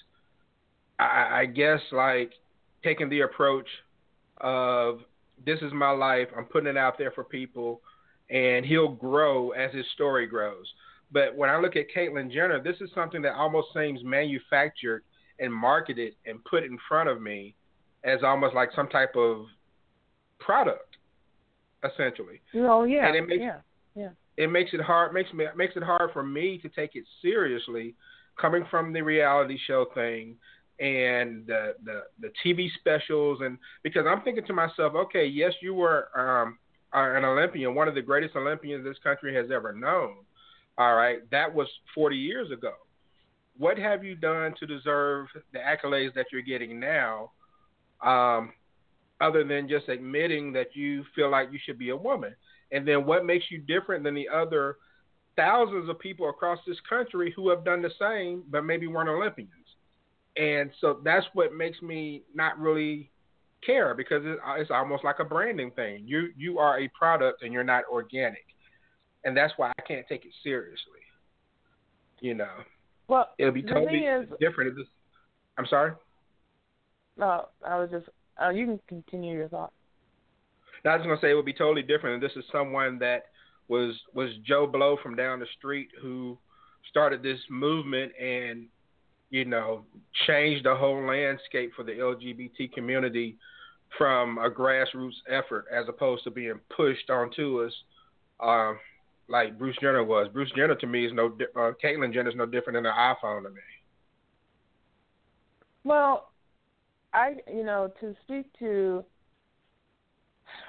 I, 0.99 1.41
I 1.41 1.47
guess 1.47 1.81
like 1.93 2.33
taking 2.85 3.09
the 3.09 3.21
approach 3.23 3.69
of 4.39 5.01
this 5.45 5.61
is 5.63 5.73
my 5.73 5.91
life, 5.91 6.29
I'm 6.37 6.45
putting 6.45 6.69
it 6.69 6.77
out 6.77 6.99
there 6.99 7.11
for 7.13 7.25
people 7.25 7.81
and 8.29 8.65
he'll 8.65 8.89
grow 8.93 9.51
as 9.51 9.73
his 9.75 9.87
story 9.95 10.27
grows. 10.27 10.67
But 11.13 11.35
when 11.35 11.51
I 11.51 11.59
look 11.59 11.75
at 11.77 11.87
Caitlyn 11.95 12.31
Jenner, 12.33 12.63
this 12.63 12.77
is 12.81 12.91
something 12.95 13.23
that 13.23 13.35
almost 13.35 13.69
seems 13.75 14.05
manufactured 14.05 15.03
and 15.41 15.53
marketed 15.53 16.15
and 16.27 16.45
put 16.45 16.63
in 16.63 16.79
front 16.89 17.09
of 17.09 17.21
me 17.21 17.55
as 18.05 18.23
almost 18.23 18.55
like 18.55 18.71
some 18.75 18.89
type 18.89 19.17
of 19.17 19.47
product, 20.39 20.97
essentially. 21.85 22.41
Oh 22.55 22.85
yeah, 22.85 23.07
And 23.09 23.17
it 23.17 23.27
makes- 23.29 23.41
yeah, 23.43 23.61
yeah. 23.95 24.11
It 24.37 24.47
makes 24.51 24.73
it 24.73 24.81
hard 24.81 25.13
makes 25.13 25.33
me 25.35 25.45
makes 25.57 25.77
it 25.77 25.83
hard 25.83 26.13
for 26.13 26.23
me 26.23 26.57
to 26.59 26.69
take 26.71 26.95
it 26.95 27.05
seriously, 27.21 27.95
coming 28.41 28.65
from 28.71 28.93
the 28.93 29.03
reality 29.03 29.59
show 29.67 29.87
thing 29.95 30.37
and 30.81 31.47
the 31.47 31.75
the, 31.85 32.03
the 32.21 32.33
TV 32.45 32.69
specials 32.79 33.41
and 33.43 33.59
because 33.83 34.07
I'm 34.09 34.23
thinking 34.23 34.47
to 34.47 34.53
myself, 34.53 34.95
okay, 34.95 35.27
yes, 35.27 35.53
you 35.61 35.75
were 35.75 36.09
um, 36.19 36.59
an 36.93 37.25
Olympian, 37.25 37.75
one 37.75 37.87
of 37.87 37.95
the 37.95 38.03
greatest 38.03 38.35
Olympians 38.35 38.85
this 38.85 38.99
country 39.03 39.35
has 39.35 39.51
ever 39.51 39.73
known. 39.73 40.17
All 40.79 40.95
right, 40.95 41.19
that 41.31 41.55
was 41.55 41.69
40 41.95 42.17
years 42.17 42.51
ago. 42.51 42.73
What 43.59 43.79
have 43.79 44.03
you 44.03 44.15
done 44.15 44.55
to 44.59 44.67
deserve 44.67 45.27
the 45.53 45.59
accolades 45.59 46.15
that 46.15 46.27
you're 46.33 46.41
getting 46.41 46.81
now, 46.81 47.33
um, 48.03 48.53
other 49.21 49.45
than 49.45 49.69
just 49.69 49.89
admitting 49.91 50.53
that 50.55 50.75
you 50.75 51.05
feel 51.15 51.31
like 51.31 51.53
you 51.53 51.59
should 51.63 51.79
be 51.79 51.91
a 51.91 51.97
woman? 51.97 52.35
And 52.73 52.89
then 52.89 53.05
what 53.05 53.27
makes 53.27 53.45
you 53.51 53.59
different 53.59 54.03
than 54.03 54.15
the 54.15 54.29
other 54.29 54.77
thousands 55.37 55.91
of 55.91 55.99
people 55.99 56.31
across 56.31 56.59
this 56.67 56.79
country 56.89 57.33
who 57.37 57.51
have 57.51 57.65
done 57.65 57.83
the 57.83 57.91
same 58.01 58.45
but 58.49 58.65
maybe 58.65 58.87
weren't 58.87 59.11
Olympians? 59.11 59.51
And 60.37 60.71
so 60.81 61.01
that's 61.05 61.27
what 61.35 61.55
makes 61.55 61.83
me 61.83 62.23
not 62.35 62.59
really 62.59 63.11
care 63.65 63.95
because 63.95 64.23
it's 64.25 64.71
almost 64.71 65.05
like 65.05 65.19
a 65.19 65.25
branding 65.25 65.71
thing. 65.73 66.05
You 66.07 66.29
you 66.37 66.59
are 66.59 66.81
a 66.81 66.89
product 66.89 67.43
and 67.43 67.53
you're 67.53 67.65
not 67.65 67.85
organic, 67.91 68.45
and 69.25 69.37
that's 69.37 69.53
why 69.57 69.73
I 69.79 69.83
can't 69.83 70.07
take 70.09 70.25
it 70.25 70.33
seriously. 70.43 71.01
You 72.21 72.35
know, 72.35 72.53
Well, 73.09 73.31
it'll 73.39 73.53
be 73.53 73.63
totally 73.63 74.01
is, 74.01 74.29
different. 74.41 74.71
If 74.71 74.77
this, 74.77 74.87
I'm 75.59 75.67
sorry. 75.67 75.93
no, 77.17 77.49
I 77.67 77.79
was 77.79 77.91
just. 77.91 78.09
Uh, 78.41 78.51
you 78.51 78.67
can 78.67 78.81
continue 78.89 79.37
your 79.37 79.49
thought. 79.49 79.73
No, 80.85 80.93
I 80.93 80.97
was 80.97 81.07
gonna 81.07 81.21
say 81.21 81.31
it 81.31 81.35
would 81.35 81.45
be 81.45 81.53
totally 81.53 81.83
different. 81.83 82.15
And 82.15 82.23
this 82.23 82.37
is 82.37 82.45
someone 82.53 82.99
that 83.01 83.25
was 83.69 83.99
was 84.15 84.31
Joe 84.47 84.67
Blow 84.67 84.97
from 85.03 85.17
down 85.17 85.41
the 85.41 85.47
street 85.59 85.89
who 86.01 86.39
started 86.89 87.23
this 87.23 87.39
movement 87.51 88.13
and 88.21 88.67
you 89.31 89.45
know 89.45 89.85
changed 90.27 90.65
the 90.65 90.75
whole 90.75 91.07
landscape 91.07 91.73
for 91.75 91.85
the 91.85 91.93
LGBT 91.93 92.73
community 92.73 93.37
from 93.97 94.39
a 94.39 94.51
grassroots 94.51 95.15
effort 95.29 95.67
as 95.73 95.87
opposed 95.89 96.25
to 96.25 96.31
being 96.31 96.61
pushed 96.77 97.11
onto 97.11 97.65
us 97.65 97.73
uh, 98.41 98.73
like 99.29 99.59
Bruce 99.59 99.77
Jenner 99.81 100.05
was. 100.05 100.29
Bruce 100.33 100.51
Jenner 100.57 100.75
to 100.75 100.87
me 100.87 101.07
is 101.07 101.13
no 101.13 101.31
di- 101.31 101.45
uh, 101.57 101.73
Caitlyn 101.83 102.13
Jenner 102.13 102.31
is 102.31 102.37
no 102.37 102.47
different 102.47 102.77
than 102.77 102.87
an 102.87 102.93
iPhone 102.93 103.45
to 103.45 103.51
me. 103.51 103.61
Well, 105.85 106.31
I 107.13 107.37
you 107.53 107.65
know 107.65 107.91
to 108.01 108.15
speak 108.25 108.47
to 108.59 109.05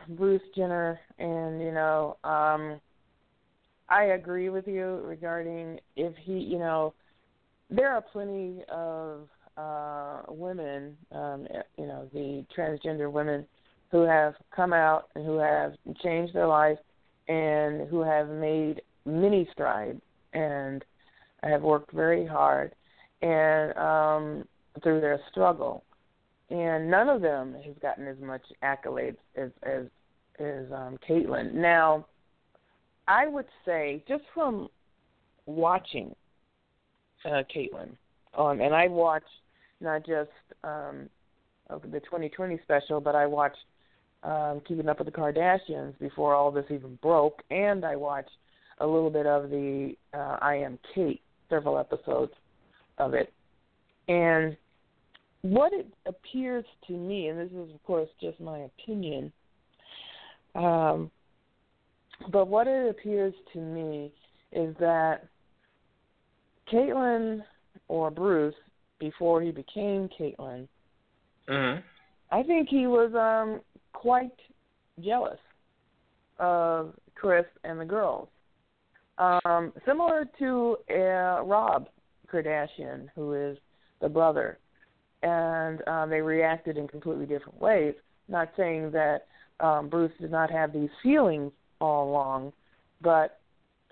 Bruce 0.10 0.42
Jenner 0.56 1.00
and 1.20 1.62
you 1.62 1.72
know 1.72 2.18
um 2.24 2.80
I 3.90 4.04
agree 4.04 4.50
with 4.50 4.68
you 4.68 5.02
regarding 5.04 5.80
if 5.96 6.16
he 6.16 6.34
you 6.34 6.60
know 6.60 6.94
there 7.72 7.92
are 7.92 8.02
plenty 8.02 8.62
of 8.70 9.28
uh 9.58 10.22
women 10.30 10.96
um 11.12 11.48
you 11.78 11.86
know 11.86 12.08
the 12.14 12.46
transgender 12.56 13.12
women 13.12 13.46
who 13.92 14.02
have 14.02 14.34
come 14.56 14.72
out 14.72 15.10
and 15.16 15.26
who 15.26 15.38
have 15.38 15.74
changed 16.04 16.34
their 16.34 16.48
life 16.48 16.78
and 17.28 17.88
who 17.90 18.02
have 18.02 18.30
made 18.30 18.82
many 19.06 19.48
strides 19.52 20.02
and 20.34 20.86
have 21.44 21.62
worked 21.62 21.92
very 21.92 22.26
hard 22.26 22.74
and 23.22 23.76
um 23.78 24.48
through 24.84 25.02
their 25.02 25.20
struggle 25.30 25.84
and 26.52 26.92
none 26.92 27.10
of 27.10 27.22
them 27.22 27.56
has 27.66 27.76
gotten 27.82 28.08
as 28.08 28.18
much 28.20 28.44
accolades 28.62 29.18
as 29.36 29.50
as 29.64 29.86
as 30.40 30.66
um 30.72 30.98
Caitlyn. 31.08 31.54
Now, 31.54 32.06
I 33.08 33.28
would 33.28 33.46
say 33.66 34.04
just 34.08 34.24
from 34.34 34.68
watching 35.46 36.16
uh 37.26 37.44
Caitlyn, 37.54 37.92
um 38.38 38.62
and 38.62 38.74
I 38.74 38.88
watched 38.88 39.26
not 39.80 40.06
just 40.06 40.32
um 40.64 41.10
the 41.70 42.00
2020 42.02 42.60
special, 42.64 43.00
but 43.00 43.16
I 43.16 43.26
watched 43.26 43.58
um 44.24 44.62
Keeping 44.68 44.90
Up 44.90 45.00
with 45.00 45.08
the 45.08 45.12
Kardashians 45.12 45.98
before 46.00 46.36
all 46.36 46.52
this 46.52 46.66
even 46.70 46.98
broke, 47.02 47.42
and 47.50 47.86
I 47.86 47.96
watched 47.96 48.32
a 48.80 48.88
little 48.88 49.10
bit 49.10 49.26
of 49.26 49.50
the 49.50 49.96
uh 50.14 50.38
I 50.42 50.56
Am 50.56 50.80
Cait, 50.94 51.22
several 51.50 51.78
episodes 51.78 52.34
of 52.98 53.14
it. 53.14 53.32
And 54.08 54.58
what 55.42 55.74
it 55.74 55.88
appears 56.06 56.66
to 56.88 56.94
me, 56.94 57.28
and 57.28 57.40
this 57.40 57.52
is 57.52 57.74
of 57.74 57.84
course 57.84 58.10
just 58.20 58.40
my 58.40 58.60
opinion, 58.60 59.32
um, 60.56 61.10
but 62.32 62.48
what 62.48 62.68
it 62.68 62.90
appears 62.90 63.34
to 63.54 63.60
me 63.60 64.12
is 64.52 64.76
that 64.80 65.28
Caitlyn 66.72 67.44
or 67.88 68.10
Bruce, 68.10 68.56
before 69.00 69.42
he 69.42 69.52
became 69.52 70.10
Caitlyn, 70.10 70.68
Mhm. 71.48 71.84
I 72.32 72.44
think 72.44 72.70
he 72.70 72.88
was 72.88 73.14
um 73.16 73.62
quite 73.94 74.40
jealous 75.00 75.40
of 76.40 76.96
Kris 77.16 77.46
and 77.64 77.80
the 77.80 77.86
girls. 77.86 78.30
Um, 79.18 79.74
similar 79.86 80.26
to 80.40 80.78
uh, 80.90 81.44
Rob 81.44 81.88
Kardashian, 82.28 83.10
who 83.16 83.34
is 83.34 83.58
the 84.00 84.10
brother, 84.10 84.58
and 85.22 85.88
um, 85.88 86.10
they 86.10 86.22
reacted 86.22 86.78
in 86.78 86.88
completely 86.88 87.26
different 87.26 87.60
ways. 87.60 87.94
Not 88.28 88.50
saying 88.58 88.92
that 88.92 89.28
um, 89.60 89.90
Bruce 89.90 90.12
did 90.20 90.32
not 90.32 90.50
have 90.50 90.74
these 90.74 90.90
feelings 91.04 91.52
all 91.80 92.10
along, 92.10 92.54
but 93.02 93.40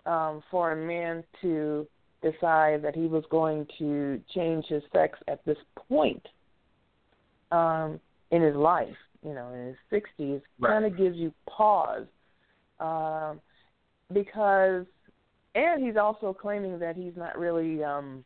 um, 0.05 0.41
for 0.49 0.71
a 0.71 0.75
man 0.75 1.23
to 1.41 1.87
decide 2.21 2.81
that 2.81 2.95
he 2.95 3.07
was 3.07 3.23
going 3.29 3.65
to 3.77 4.21
change 4.33 4.65
his 4.65 4.83
sex 4.91 5.17
at 5.27 5.43
this 5.45 5.57
point 5.87 6.25
um, 7.51 7.99
in 8.31 8.41
his 8.41 8.55
life, 8.55 8.95
you 9.23 9.33
know, 9.33 9.51
in 9.53 9.67
his 9.67 9.75
sixties, 9.89 10.41
Right. 10.59 10.69
kind 10.69 10.85
of 10.85 10.97
gives 10.97 11.15
you 11.15 11.33
pause, 11.47 12.05
um, 12.79 13.39
because, 14.13 14.85
and 15.55 15.83
he's 15.85 15.97
also 15.97 16.33
claiming 16.33 16.79
that 16.79 16.95
he's 16.95 17.15
not 17.15 17.37
really, 17.37 17.83
um, 17.83 18.23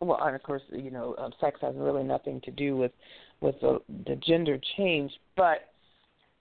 well, 0.00 0.18
and 0.22 0.36
of 0.36 0.42
course, 0.42 0.62
you 0.70 0.90
know, 0.90 1.14
um, 1.18 1.32
sex 1.40 1.58
has 1.62 1.74
really 1.76 2.04
nothing 2.04 2.40
to 2.42 2.50
do 2.50 2.76
with 2.76 2.92
with 3.40 3.60
the 3.60 3.80
the 4.06 4.16
gender 4.16 4.58
change, 4.76 5.12
but 5.36 5.72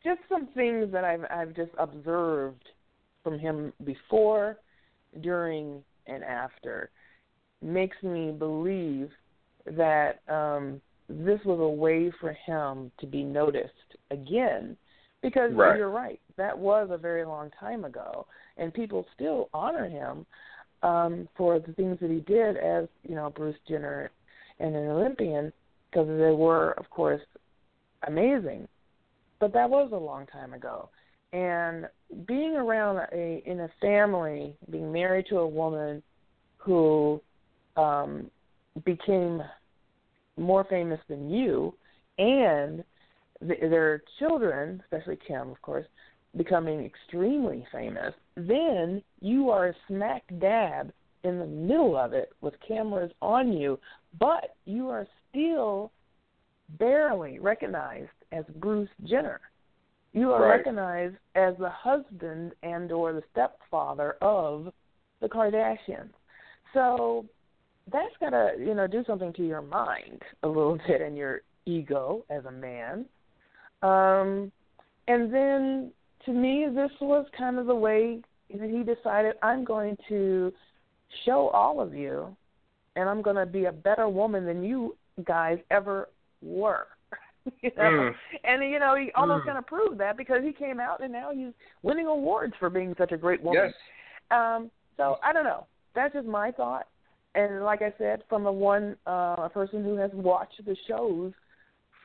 just 0.04 0.20
some 0.30 0.48
things 0.54 0.92
that 0.92 1.04
I've 1.04 1.26
I've 1.30 1.56
just 1.56 1.72
observed 1.78 2.64
from 3.24 3.40
him 3.40 3.72
before, 3.86 4.58
during, 5.22 5.84
and 6.08 6.24
after 6.24 6.90
makes 7.62 7.96
me 8.04 8.32
believe 8.32 9.10
that 9.66 10.20
um 10.28 10.82
this 11.10 11.40
was 11.46 11.60
a 11.60 11.68
way 11.68 12.12
for 12.20 12.34
him 12.46 12.92
to 13.00 13.06
be 13.06 13.24
noticed 13.24 13.72
again. 14.12 14.76
Because 15.22 15.54
Right. 15.54 15.78
you're 15.78 15.90
right 15.90 16.20
that 16.36 16.58
was 16.58 16.90
a 16.92 16.98
very 16.98 17.24
long 17.24 17.50
time 17.60 17.86
ago 17.86 18.26
and 18.58 18.74
people 18.74 19.06
still 19.14 19.50
honor 19.54 19.88
him 19.88 20.26
um 20.82 21.30
for 21.38 21.60
the 21.60 21.72
things 21.74 21.98
that 22.02 22.10
he 22.10 22.20
did 22.22 22.58
as 22.58 22.88
you 23.04 23.16
know 23.16 23.30
Bruce 23.30 23.56
Jenner 23.68 24.12
and 24.60 24.76
an 24.76 24.90
Olympian 24.90 25.54
because 25.90 26.08
they 26.08 26.36
were 26.36 26.72
of 26.72 26.90
course 26.90 27.22
amazing. 28.08 28.68
But 29.40 29.54
that 29.54 29.70
was 29.70 29.92
a 29.94 29.98
long 29.98 30.26
time 30.28 30.54
ago 30.54 30.90
and 31.34 31.88
being 32.28 32.56
around 32.56 32.98
a 33.12 33.44
in 33.46 33.62
a 33.62 33.70
family 33.82 34.56
being 34.70 34.92
married 34.94 35.26
to 35.28 35.40
a 35.40 35.48
woman 35.48 36.02
who 36.58 37.20
um 37.76 38.30
became 38.86 39.42
more 40.38 40.64
famous 40.70 41.00
than 41.10 41.30
you 41.30 41.74
and 42.20 42.84
th- 43.46 43.60
their 43.60 44.04
children 44.20 44.82
especially 44.86 45.18
Kim 45.28 45.50
of 45.50 45.62
course 45.62 45.88
becoming 46.38 46.86
extremely 46.86 47.66
famous 47.72 48.14
then 48.36 49.02
you 49.20 49.50
are 49.50 49.76
smack 49.88 50.24
dab 50.40 50.92
in 51.24 51.40
the 51.40 51.46
middle 51.46 51.98
of 51.98 52.14
it 52.14 52.32
with 52.42 52.54
cameras 52.66 53.12
on 53.22 53.52
you 53.52 53.80
but 54.20 54.56
you 54.66 54.88
are 54.88 55.08
still 55.30 55.92
barely 56.78 57.40
recognized 57.40 58.10
as 58.32 58.46
Bruce 58.60 58.90
Jenner 59.04 59.42
you 60.14 60.32
are 60.32 60.42
Right. 60.42 60.58
recognized 60.58 61.18
as 61.36 61.56
the 61.58 61.70
husband 61.70 62.54
and 62.64 62.92
or 62.92 63.14
the 63.14 63.24
stepfather 63.32 64.16
of 64.22 64.72
the 65.20 65.28
Kardashians. 65.28 66.14
So 66.74 67.26
that's 67.92 68.16
gotta, 68.20 68.56
you 68.58 68.74
know, 68.74 68.88
do 68.88 69.04
something 69.06 69.34
to 69.34 69.46
your 69.46 69.62
mind 69.62 70.22
a 70.44 70.48
little 70.48 70.78
bit 70.88 71.02
and 71.02 71.18
your 71.18 71.42
ego 71.66 72.24
as 72.30 72.46
a 72.46 72.52
man. 72.52 73.06
Um 73.82 74.52
and 75.08 75.34
then 75.34 75.92
to 76.26 76.32
me 76.32 76.68
this 76.74 76.92
was 77.02 77.26
kind 77.38 77.58
of 77.58 77.66
the 77.66 77.76
way 77.76 78.22
that 78.54 78.70
he 78.70 78.84
decided 78.84 79.36
I'm 79.42 79.64
going 79.66 79.98
to 80.10 80.54
show 81.26 81.50
all 81.50 81.82
of 81.82 81.94
you 81.94 82.36
and 82.96 83.10
I'm 83.10 83.22
gonna 83.22 83.46
be 83.46 83.66
a 83.66 83.72
better 83.72 84.08
woman 84.08 84.46
than 84.46 84.64
you 84.64 84.96
guys 85.26 85.60
ever 85.72 86.10
were. 86.42 86.88
you 87.62 87.72
know? 87.78 87.84
Mm. 87.84 88.16
And 88.44 88.64
you 88.72 88.80
know, 88.80 88.96
he 88.96 89.12
almost 89.16 89.44
Mm. 89.44 89.48
kind 89.48 89.58
of 89.58 89.68
proved 89.68 90.00
that 90.00 90.18
because 90.18 90.44
he 90.44 90.54
came 90.54 90.80
out 90.80 91.02
and 91.02 91.12
now 91.12 91.32
he's 91.34 91.54
winning 91.82 92.08
awards 92.08 92.54
for 92.60 92.70
being 92.70 92.96
such 92.98 93.12
a 93.12 93.18
great 93.18 93.42
woman. 93.42 93.66
Yes. 93.66 93.74
Um, 94.32 94.72
so 94.98 95.18
I 95.24 95.34
don't 95.34 95.44
know. 95.44 95.66
That's 95.96 96.14
just 96.14 96.28
my 96.28 96.52
thought. 96.52 96.88
And 97.36 97.64
like 97.64 97.82
I 97.82 97.94
said, 97.98 98.24
from 98.30 98.46
a 98.46 98.52
one 98.52 98.96
uh, 99.08 99.36
a 99.40 99.50
person 99.52 99.84
who 99.84 99.96
has 99.98 100.12
watched 100.14 100.64
the 100.66 100.76
shows 100.88 101.34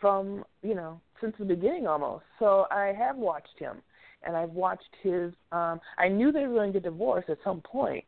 from 0.01 0.45
you 0.63 0.75
know 0.75 1.01
since 1.21 1.35
the 1.39 1.45
beginning 1.45 1.87
almost. 1.87 2.25
So 2.39 2.67
I 2.71 2.95
have 2.97 3.17
watched 3.17 3.59
him, 3.59 3.83
and 4.23 4.37
I've 4.37 4.51
watched 4.51 4.95
his. 5.03 5.33
Um, 5.53 5.81
I 5.99 6.09
knew 6.09 6.33
they 6.33 6.47
were 6.47 6.55
going 6.55 6.73
to 6.73 6.81
get 6.81 6.85
divorced 6.85 7.29
at 7.29 7.39
some 7.45 7.61
point 7.61 8.05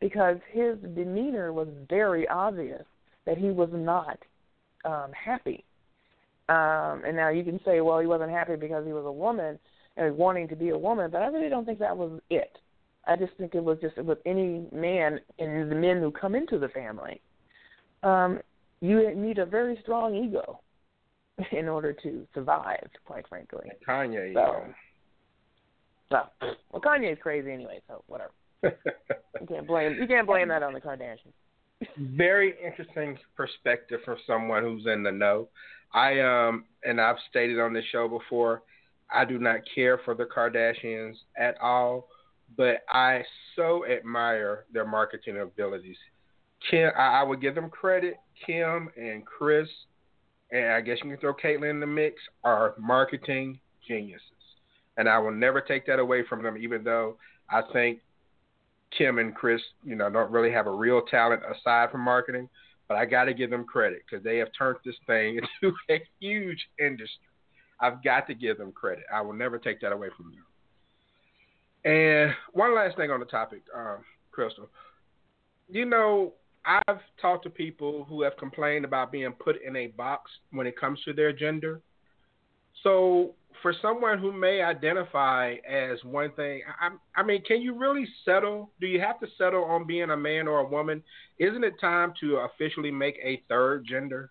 because 0.00 0.36
his 0.52 0.76
demeanor 0.94 1.52
was 1.52 1.68
very 1.88 2.26
obvious 2.28 2.84
that 3.26 3.36
he 3.36 3.50
was 3.50 3.68
not 3.72 4.18
um, 4.84 5.10
happy. 5.12 5.64
Um, 6.50 7.02
and 7.06 7.14
now 7.14 7.28
you 7.28 7.44
can 7.44 7.60
say, 7.64 7.80
well, 7.80 8.00
he 8.00 8.08
wasn't 8.08 8.32
happy 8.32 8.56
because 8.56 8.84
he 8.84 8.92
was 8.92 9.04
a 9.06 9.12
woman 9.12 9.56
and 9.96 10.16
wanting 10.16 10.48
to 10.48 10.56
be 10.56 10.70
a 10.70 10.78
woman, 10.78 11.08
but 11.08 11.22
I 11.22 11.26
really 11.28 11.48
don't 11.48 11.64
think 11.64 11.78
that 11.78 11.96
was 11.96 12.20
it. 12.28 12.58
I 13.06 13.14
just 13.14 13.32
think 13.38 13.54
it 13.54 13.62
was 13.62 13.78
just 13.80 13.96
with 13.98 14.18
any 14.26 14.66
man 14.72 15.20
and 15.38 15.70
the 15.70 15.76
men 15.76 16.00
who 16.00 16.10
come 16.10 16.34
into 16.34 16.58
the 16.58 16.68
family. 16.68 17.20
Um, 18.02 18.40
you 18.80 19.14
need 19.14 19.38
a 19.38 19.46
very 19.46 19.78
strong 19.82 20.16
ego 20.16 20.60
in 21.52 21.68
order 21.68 21.92
to 21.92 22.26
survive, 22.34 22.88
quite 23.04 23.28
frankly. 23.28 23.70
Kanye. 23.88 24.34
So, 24.34 24.64
well, 26.10 26.32
well, 26.72 26.82
Kanye's 26.82 27.18
crazy 27.22 27.52
anyway, 27.52 27.80
so 27.86 28.02
whatever. 28.08 28.32
You 29.40 29.46
can't 29.46 29.66
blame 29.66 29.96
you 29.98 30.06
can't 30.06 30.26
blame 30.26 30.48
that 30.48 30.62
on 30.62 30.74
the 30.74 30.80
Kardashians. 30.82 31.32
very 31.96 32.54
interesting 32.62 33.16
perspective 33.34 34.00
from 34.04 34.18
someone 34.26 34.62
who's 34.62 34.84
in 34.84 35.02
the 35.02 35.10
know. 35.10 35.48
I 35.92 36.20
um 36.20 36.64
and 36.84 37.00
I've 37.00 37.16
stated 37.28 37.60
on 37.60 37.72
this 37.72 37.84
show 37.90 38.08
before, 38.08 38.62
I 39.12 39.24
do 39.24 39.38
not 39.38 39.60
care 39.74 39.98
for 40.04 40.14
the 40.14 40.24
Kardashians 40.24 41.14
at 41.36 41.60
all, 41.60 42.08
but 42.56 42.82
I 42.88 43.22
so 43.56 43.84
admire 43.86 44.64
their 44.72 44.86
marketing 44.86 45.40
abilities. 45.40 45.96
Kim, 46.70 46.90
I, 46.96 47.20
I 47.20 47.22
would 47.22 47.40
give 47.40 47.54
them 47.54 47.70
credit. 47.70 48.16
Kim 48.46 48.88
and 48.96 49.24
Kris, 49.26 49.68
and 50.50 50.72
I 50.72 50.80
guess 50.80 50.98
you 51.02 51.10
can 51.10 51.18
throw 51.18 51.34
Caitlyn 51.34 51.70
in 51.70 51.80
the 51.80 51.86
mix, 51.86 52.16
are 52.44 52.74
marketing 52.78 53.60
geniuses, 53.86 54.22
and 54.96 55.08
I 55.08 55.18
will 55.18 55.32
never 55.32 55.60
take 55.60 55.86
that 55.86 55.98
away 55.98 56.24
from 56.28 56.42
them. 56.42 56.56
Even 56.56 56.84
though 56.84 57.16
I 57.50 57.62
think 57.72 58.00
Kim 58.96 59.18
and 59.18 59.34
Kris, 59.34 59.60
you 59.84 59.96
know, 59.96 60.08
don't 60.10 60.30
really 60.30 60.52
have 60.52 60.66
a 60.66 60.72
real 60.72 61.02
talent 61.02 61.42
aside 61.44 61.90
from 61.90 62.00
marketing, 62.02 62.48
but 62.90 62.98
I 62.98 63.04
got 63.04 63.26
to 63.26 63.34
give 63.34 63.50
them 63.50 63.62
credit 63.62 64.02
because 64.04 64.24
they 64.24 64.38
have 64.38 64.48
turned 64.58 64.78
this 64.84 64.96
thing 65.06 65.38
into 65.62 65.76
a 65.88 66.02
huge 66.18 66.58
industry. 66.80 67.22
I've 67.78 68.02
got 68.02 68.26
to 68.26 68.34
give 68.34 68.58
them 68.58 68.72
credit. 68.72 69.04
I 69.14 69.20
will 69.20 69.32
never 69.32 69.58
take 69.58 69.80
that 69.82 69.92
away 69.92 70.08
from 70.16 70.32
them. 70.32 70.44
And 71.84 72.34
one 72.52 72.74
last 72.74 72.96
thing 72.96 73.12
on 73.12 73.20
the 73.20 73.26
topic, 73.26 73.62
um, 73.74 73.98
Crystal. 74.32 74.68
You 75.68 75.84
know, 75.84 76.32
I've 76.64 76.98
talked 77.22 77.44
to 77.44 77.50
people 77.50 78.04
who 78.08 78.22
have 78.22 78.36
complained 78.36 78.84
about 78.84 79.12
being 79.12 79.32
put 79.38 79.62
in 79.62 79.76
a 79.76 79.86
box 79.86 80.28
when 80.50 80.66
it 80.66 80.76
comes 80.76 80.98
to 81.04 81.12
their 81.12 81.32
gender. 81.32 81.80
So, 82.82 83.36
for 83.62 83.74
someone 83.82 84.18
who 84.18 84.32
may 84.32 84.62
identify 84.62 85.56
as 85.68 86.02
one 86.04 86.32
thing, 86.32 86.62
I, 86.80 86.90
I 87.20 87.22
mean, 87.22 87.42
can 87.44 87.60
you 87.60 87.78
really 87.78 88.06
settle? 88.24 88.70
Do 88.80 88.86
you 88.86 89.00
have 89.00 89.20
to 89.20 89.26
settle 89.36 89.64
on 89.64 89.86
being 89.86 90.10
a 90.10 90.16
man 90.16 90.48
or 90.48 90.60
a 90.60 90.66
woman? 90.66 91.02
Isn't 91.38 91.64
it 91.64 91.74
time 91.80 92.14
to 92.20 92.36
officially 92.38 92.90
make 92.90 93.18
a 93.22 93.42
third 93.48 93.86
gender? 93.86 94.30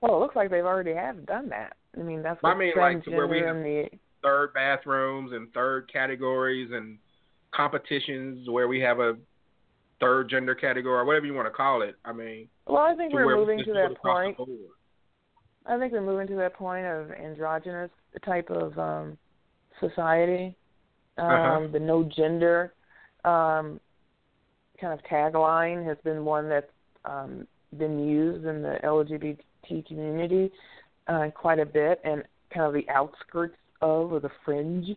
Well, 0.00 0.16
it 0.16 0.20
looks 0.20 0.36
like 0.36 0.50
they've 0.50 0.64
already 0.64 0.94
have 0.94 1.24
done 1.26 1.48
that. 1.50 1.76
I 1.98 2.02
mean, 2.02 2.22
that's 2.22 2.40
I 2.42 2.54
mean, 2.54 2.72
like, 2.76 3.06
where 3.06 3.26
we 3.26 3.40
have- 3.40 3.56
the 3.56 3.88
Third 4.22 4.54
bathrooms 4.54 5.32
and 5.32 5.52
third 5.52 5.92
categories 5.92 6.70
and 6.72 6.98
competitions 7.50 8.48
where 8.48 8.68
we 8.68 8.80
have 8.80 8.98
a 8.98 9.18
third 10.00 10.30
gender 10.30 10.54
category 10.54 10.98
or 10.98 11.04
whatever 11.04 11.26
you 11.26 11.34
want 11.34 11.46
to 11.46 11.52
call 11.52 11.82
it. 11.82 11.96
I 12.06 12.12
mean, 12.12 12.48
Well, 12.66 12.82
I 12.82 12.94
think 12.96 13.12
we're 13.12 13.36
moving 13.36 13.62
to 13.62 13.72
that 13.74 13.94
point. 14.02 14.38
I 15.66 15.78
think 15.78 15.92
we're 15.92 16.02
moving 16.02 16.26
to 16.28 16.36
that 16.36 16.54
point 16.54 16.86
of 16.86 17.10
androgynous 17.12 17.90
type 18.24 18.50
of 18.50 18.78
um 18.78 19.18
society. 19.80 20.56
Um 21.18 21.34
Uh-huh. 21.34 21.68
the 21.72 21.80
no 21.80 22.04
gender 22.04 22.74
um 23.24 23.80
kind 24.80 24.92
of 24.92 25.00
tagline 25.10 25.86
has 25.86 25.96
been 26.04 26.24
one 26.24 26.48
that's 26.48 26.70
um 27.04 27.46
been 27.78 27.98
used 28.08 28.44
in 28.46 28.62
the 28.62 28.78
LGBT 28.84 29.86
community 29.86 30.50
uh 31.08 31.28
quite 31.34 31.58
a 31.58 31.66
bit 31.66 32.00
and 32.04 32.22
kind 32.52 32.66
of 32.66 32.72
the 32.74 32.88
outskirts 32.90 33.56
of 33.80 34.12
or 34.12 34.20
the 34.20 34.30
fringe 34.44 34.88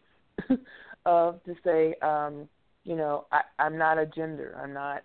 of 1.05 1.43
to 1.45 1.55
say, 1.63 1.95
um, 2.01 2.47
you 2.83 2.95
know, 2.95 3.25
I, 3.31 3.41
I'm 3.59 3.77
not 3.77 3.97
a 3.97 4.05
gender. 4.05 4.57
I'm 4.61 4.73
not. 4.73 5.03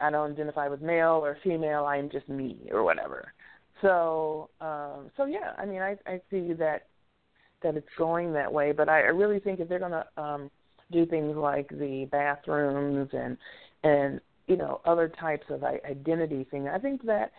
I 0.00 0.10
don't 0.10 0.32
identify 0.32 0.68
with 0.68 0.82
male 0.82 1.20
or 1.24 1.38
female. 1.42 1.84
I'm 1.84 2.10
just 2.10 2.28
me 2.28 2.68
or 2.72 2.82
whatever. 2.84 3.32
So, 3.82 4.50
um, 4.60 5.10
so 5.16 5.26
yeah. 5.26 5.52
I 5.58 5.66
mean, 5.66 5.82
I 5.82 5.96
I 6.06 6.20
see 6.30 6.52
that 6.54 6.86
that 7.62 7.76
it's 7.76 7.88
going 7.96 8.32
that 8.34 8.52
way, 8.52 8.72
but 8.72 8.88
I, 8.88 9.00
I 9.00 9.06
really 9.06 9.40
think 9.40 9.60
if 9.60 9.68
they're 9.68 9.78
going 9.78 9.92
to 9.92 10.22
um, 10.22 10.50
do 10.92 11.06
things 11.06 11.36
like 11.36 11.68
the 11.70 12.06
bathrooms 12.10 13.08
and 13.12 13.36
and 13.82 14.20
you 14.46 14.56
know 14.56 14.80
other 14.84 15.08
types 15.08 15.46
of 15.50 15.64
identity 15.64 16.46
thing, 16.50 16.68
I 16.68 16.78
think 16.78 17.04
that 17.06 17.32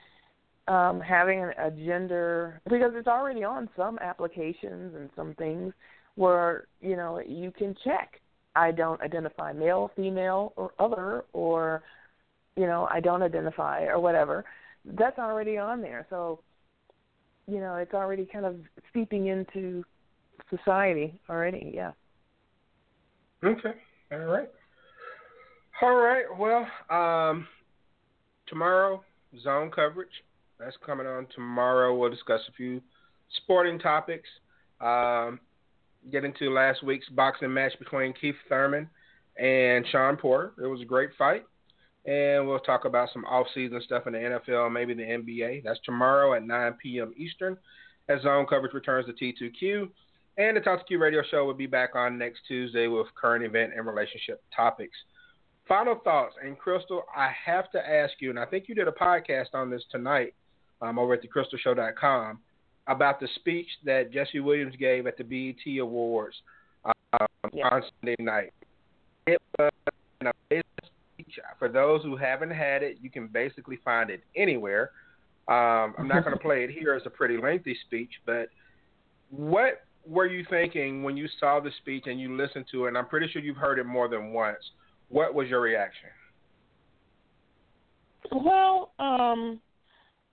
um, 0.68 1.00
having 1.00 1.44
a 1.44 1.72
gender 1.72 2.60
because 2.70 2.92
it's 2.96 3.08
already 3.08 3.44
on 3.44 3.70
some 3.78 4.00
applications 4.00 4.96
and 4.96 5.10
some 5.16 5.36
things 5.36 5.74
where 6.16 6.68
you 6.82 6.96
know 6.96 7.20
you 7.20 7.52
can 7.52 7.76
check 7.84 8.20
I 8.56 8.72
don't 8.72 9.02
identify 9.02 9.52
male, 9.52 9.92
female, 9.96 10.54
or 10.56 10.72
other, 10.80 11.26
or 11.34 11.84
you 12.56 12.66
know 12.66 12.88
I 12.90 13.00
don't 13.00 13.22
identify 13.22 13.84
or 13.84 14.00
whatever. 14.00 14.46
That's 14.86 15.18
already 15.18 15.58
on 15.58 15.82
there, 15.82 16.06
so 16.10 16.40
you 17.48 17.60
know 17.60 17.76
it's 17.76 17.94
already 17.94 18.26
kind 18.26 18.46
of 18.46 18.56
seeping 18.94 19.28
into 19.28 19.84
society 20.50 21.20
already. 21.30 21.72
Yeah. 21.74 21.92
Okay. 23.44 23.74
All 24.12 24.20
right. 24.20 24.50
All 25.82 25.96
right. 25.96 26.26
Well, 26.38 26.68
um, 26.90 27.48
tomorrow 28.48 29.04
zone 29.44 29.72
coverage. 29.72 30.10
That's 30.60 30.78
coming 30.86 31.06
on 31.06 31.28
tomorrow. 31.36 31.98
We'll 31.98 32.10
discuss 32.10 32.42
a 32.48 32.52
few 32.54 32.82
sporting 33.44 33.80
topics. 33.80 34.30
Um, 34.80 35.40
get 36.12 36.24
into 36.24 36.50
last 36.52 36.84
week's 36.84 37.10
boxing 37.10 37.54
match 37.54 37.74
between 37.80 38.14
Keith 38.14 38.36
Thurman 38.48 38.90
and 39.38 39.86
Shawn 39.92 40.16
Porter. 40.16 40.54
It 40.64 40.68
was 40.68 40.82
a 40.82 40.86
great 40.86 41.10
fight. 41.18 41.44
And 42.06 42.48
we'll 42.48 42.60
talk 42.60 42.86
about 42.86 43.10
some 43.12 43.26
off-season 43.26 43.82
stuff 43.84 44.06
in 44.06 44.14
the 44.14 44.20
NFL, 44.20 44.72
maybe 44.72 44.94
the 44.94 45.04
NBA. 45.04 45.64
That's 45.64 45.80
tomorrow 45.84 46.36
at 46.36 46.46
9 46.46 46.74
p.m. 46.82 47.14
Eastern 47.18 47.58
as 48.10 48.22
zone 48.22 48.46
coverage 48.48 48.74
returns 48.74 49.08
to 49.08 49.14
T2Q. 49.14 49.90
And 50.38 50.58
the 50.58 50.62
Talk 50.62 50.80
to 50.80 50.86
Q 50.86 51.00
radio 51.00 51.22
show 51.32 51.46
will 51.46 51.54
be 51.54 51.66
back 51.66 51.96
on 51.96 52.18
next 52.18 52.42
Tuesday 52.48 52.88
with 52.88 53.08
current 53.16 53.44
event 53.44 53.72
and 53.76 53.88
relationship 53.88 54.44
topics. 54.56 54.96
Final 55.68 55.96
thoughts. 56.04 56.36
And 56.44 56.58
Crystal, 56.58 57.04
I 57.16 57.32
have 57.46 57.72
to 57.72 57.80
ask 57.80 58.14
you, 58.20 58.30
and 58.30 58.38
I 58.38 58.46
think 58.46 58.66
you 58.68 58.76
did 58.76 58.88
a 58.88 58.92
podcast 58.92 59.54
on 59.54 59.70
this 59.70 59.84
tonight 59.90 60.34
um, 60.82 61.00
over 61.00 61.14
at 61.14 61.22
thecrystalshow.com 61.24 62.40
about 62.88 63.20
the 63.20 63.28
speech 63.36 63.68
that 63.84 64.12
Jesse 64.12 64.42
Williams 64.42 64.76
gave 64.76 65.08
at 65.08 65.18
the 65.18 65.24
BET 65.24 65.80
Awards 65.80 66.36
um, 66.86 67.28
yeah. 67.54 67.70
on 67.72 67.82
Sunday 68.02 68.16
night. 68.20 68.54
It 69.26 69.42
was 69.58 69.72
an 70.22 70.32
amazing. 70.52 70.65
For 71.60 71.70
those 71.70 72.04
who 72.04 72.16
haven't 72.16 72.52
had 72.52 72.84
it, 72.84 72.98
you 73.02 73.10
can 73.10 73.28
basically 73.28 73.80
find 73.84 74.10
it 74.10 74.22
anywhere. 74.36 74.92
Um, 75.48 75.94
I'm 75.98 76.08
not 76.08 76.24
going 76.24 76.36
to 76.38 76.42
play 76.42 76.64
it 76.64 76.70
here. 76.70 76.96
It's 76.96 77.06
a 77.06 77.10
pretty 77.10 77.38
lengthy 77.38 77.78
speech, 77.86 78.12
but 78.26 78.50
what 79.30 79.84
were 80.08 80.28
you 80.28 80.46
thinking 80.50 81.04
when 81.04 81.18
you 81.18 81.28
saw 81.40 81.60
the 81.60 81.72
speech 81.82 82.04
and 82.06 82.20
you 82.20 82.36
listened 82.36 82.66
to 82.72 82.86
it? 82.86 82.90
And 82.90 82.98
I'm 82.98 83.08
pretty 83.08 83.28
sure 83.32 83.42
you've 83.42 83.58
heard 83.58 83.80
it 83.80 83.86
more 83.86 84.08
than 84.08 84.34
once. 84.34 84.60
What 85.10 85.34
was 85.34 85.48
your 85.48 85.62
reaction? 85.62 86.10
Well, 88.32 88.92
um, 89.00 89.60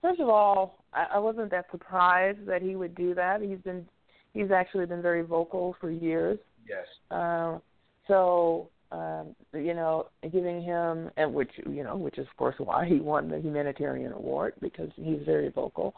first 0.01 0.19
of 0.19 0.29
all, 0.29 0.83
I, 0.93 1.05
I 1.15 1.19
wasn't 1.19 1.51
that 1.51 1.65
surprised 1.71 2.45
that 2.47 2.61
he 2.61 2.75
would 2.75 2.95
do 2.95 3.13
that. 3.15 3.41
He's 3.41 3.59
been 3.59 3.85
he's 4.33 4.51
actually 4.51 4.85
been 4.85 5.01
very 5.01 5.21
vocal 5.21 5.75
for 5.79 5.91
years. 5.91 6.39
Yes. 6.67 6.85
Uh, 7.11 7.59
so 8.07 8.69
um, 8.93 9.35
you 9.53 9.73
know, 9.73 10.07
giving 10.31 10.61
him 10.61 11.09
and 11.17 11.33
which 11.33 11.51
you 11.69 11.83
know, 11.83 11.97
which 11.97 12.17
is 12.17 12.27
of 12.29 12.37
course 12.37 12.55
why 12.59 12.85
he 12.85 12.99
won 12.99 13.27
the 13.27 13.39
humanitarian 13.39 14.13
award 14.13 14.53
because 14.61 14.89
he's 14.95 15.19
very 15.25 15.49
vocal. 15.49 15.93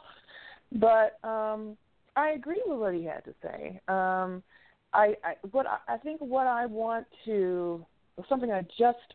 But 0.72 1.20
um 1.24 1.78
I 2.16 2.30
agree 2.32 2.62
with 2.66 2.80
what 2.80 2.93
he 2.93 3.04
had 3.04 3.24
to 3.26 3.34
say. 3.43 3.80
Um 3.88 4.41
I, 4.93 5.16
I 5.24 5.34
what 5.52 5.68
I, 5.68 5.96
I 5.96 5.98
think 5.98 6.22
what 6.22 6.48
I 6.48 6.66
want 6.66 7.06
to 7.26 7.86
something 8.30 8.52
I 8.52 8.62
just 8.80 9.14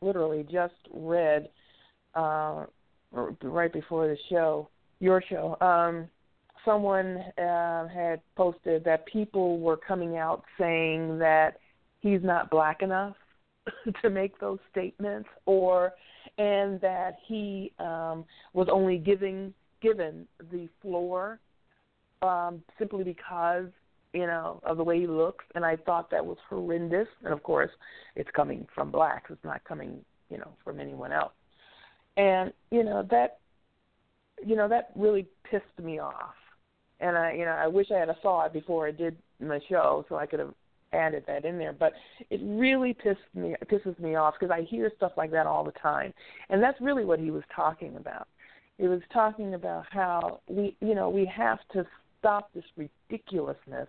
literally 0.00 0.46
just 0.50 0.74
read 0.92 1.48
uh 2.14 2.64
right 3.12 3.72
before 3.72 4.08
the 4.08 4.16
show 4.30 4.68
your 5.00 5.22
show. 5.28 5.56
Um, 5.60 6.08
someone 6.64 7.18
uh, 7.38 7.88
had 7.88 8.20
posted 8.36 8.84
that 8.84 9.06
people 9.06 9.58
were 9.58 9.76
coming 9.76 10.16
out 10.16 10.44
saying 10.58 11.18
that 11.18 11.58
he's 12.00 12.22
not 12.22 12.50
black 12.50 12.82
enough 12.82 13.16
to 14.02 14.10
make 14.10 14.38
those 14.40 14.58
statements, 14.70 15.28
or 15.46 15.92
and 16.38 16.80
that 16.80 17.16
he 17.26 17.72
um, 17.78 18.24
was 18.52 18.68
only 18.70 18.98
giving 18.98 19.52
given 19.80 20.26
the 20.50 20.68
floor 20.82 21.38
um, 22.22 22.62
simply 22.78 23.04
because 23.04 23.66
you 24.12 24.26
know 24.26 24.60
of 24.64 24.76
the 24.76 24.84
way 24.84 25.00
he 25.00 25.06
looks, 25.06 25.44
and 25.54 25.64
I 25.64 25.76
thought 25.76 26.10
that 26.10 26.24
was 26.24 26.38
horrendous. 26.48 27.08
And 27.24 27.32
of 27.32 27.42
course, 27.42 27.70
it's 28.16 28.30
coming 28.34 28.66
from 28.74 28.90
blacks; 28.90 29.30
it's 29.30 29.44
not 29.44 29.62
coming 29.64 30.04
you 30.30 30.38
know 30.38 30.52
from 30.64 30.80
anyone 30.80 31.12
else. 31.12 31.32
And 32.16 32.52
you 32.70 32.84
know 32.84 33.06
that 33.10 33.38
you 34.44 34.56
know 34.56 34.68
that 34.68 34.90
really 34.94 35.26
pissed 35.50 35.64
me 35.82 35.98
off 35.98 36.34
and 37.00 37.16
i 37.16 37.32
you 37.32 37.44
know 37.44 37.52
i 37.52 37.66
wish 37.66 37.90
i 37.90 37.98
had 37.98 38.08
a 38.08 38.16
saw 38.22 38.44
it 38.44 38.52
before 38.52 38.86
i 38.86 38.90
did 38.90 39.16
my 39.40 39.58
show 39.68 40.04
so 40.08 40.16
i 40.16 40.26
could 40.26 40.40
have 40.40 40.54
added 40.92 41.22
that 41.26 41.44
in 41.44 41.58
there 41.58 41.72
but 41.72 41.92
it 42.30 42.40
really 42.42 42.94
pissed 42.94 43.20
me 43.34 43.54
pisses 43.70 43.98
me 43.98 44.14
off 44.14 44.34
because 44.38 44.52
i 44.52 44.62
hear 44.62 44.90
stuff 44.96 45.12
like 45.16 45.30
that 45.30 45.46
all 45.46 45.64
the 45.64 45.72
time. 45.72 46.12
And 46.48 46.62
that's 46.62 46.80
really 46.80 47.04
what 47.04 47.20
he 47.20 47.30
was 47.30 47.42
talking 47.54 47.96
about. 47.96 48.28
He 48.78 48.86
was 48.86 49.00
talking 49.12 49.54
about 49.54 49.84
how 49.90 50.40
we 50.48 50.76
you 50.80 50.94
know 50.94 51.08
we 51.10 51.26
have 51.26 51.58
to 51.72 51.86
stop 52.18 52.50
this 52.54 52.64
ridiculousness 52.76 53.88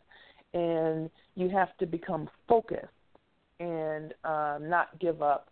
and 0.54 1.10
you 1.36 1.50
have 1.50 1.76
to 1.78 1.86
become 1.86 2.30
focused 2.48 2.88
and 3.60 4.14
um 4.24 4.70
not 4.70 5.00
give 5.00 5.22
up 5.22 5.50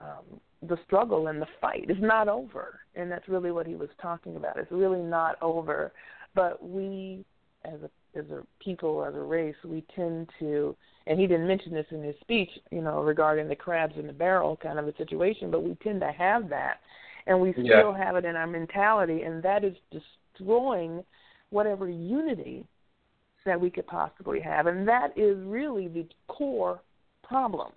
um 0.00 0.40
the 0.62 0.78
struggle 0.86 1.28
and 1.28 1.40
the 1.40 1.46
fight. 1.60 1.86
Is 1.88 1.96
not 2.00 2.28
over. 2.28 2.80
And 2.94 3.10
that's 3.10 3.28
really 3.28 3.52
what 3.52 3.66
he 3.66 3.74
was 3.74 3.90
talking 4.00 4.36
about. 4.36 4.56
It's 4.58 4.70
really 4.70 5.02
not 5.02 5.36
over. 5.42 5.92
But 6.34 6.66
we 6.66 7.24
as 7.64 7.80
a 7.82 7.90
as 8.16 8.24
a 8.30 8.42
people 8.62 9.04
as 9.04 9.14
a 9.14 9.20
race 9.20 9.54
we 9.64 9.84
tend 9.94 10.28
to 10.38 10.76
and 11.06 11.18
he 11.18 11.26
didn't 11.26 11.46
mention 11.46 11.72
this 11.72 11.86
in 11.90 12.02
his 12.02 12.14
speech 12.20 12.50
you 12.70 12.80
know 12.80 13.02
regarding 13.02 13.48
the 13.48 13.56
crabs 13.56 13.94
in 13.98 14.06
the 14.06 14.12
barrel 14.12 14.56
kind 14.56 14.78
of 14.78 14.86
a 14.86 14.96
situation 14.96 15.50
but 15.50 15.62
we 15.62 15.76
tend 15.82 16.00
to 16.00 16.12
have 16.12 16.48
that 16.48 16.80
and 17.26 17.40
we 17.40 17.52
still 17.52 17.64
yeah. 17.64 17.96
have 17.96 18.16
it 18.16 18.24
in 18.24 18.36
our 18.36 18.46
mentality 18.46 19.22
and 19.22 19.42
that 19.42 19.64
is 19.64 19.74
destroying 19.90 21.02
whatever 21.50 21.88
unity 21.88 22.64
that 23.44 23.60
we 23.60 23.70
could 23.70 23.86
possibly 23.86 24.40
have 24.40 24.66
and 24.66 24.86
that 24.86 25.16
is 25.16 25.36
really 25.44 25.88
the 25.88 26.06
core 26.28 26.80
problem 27.22 27.72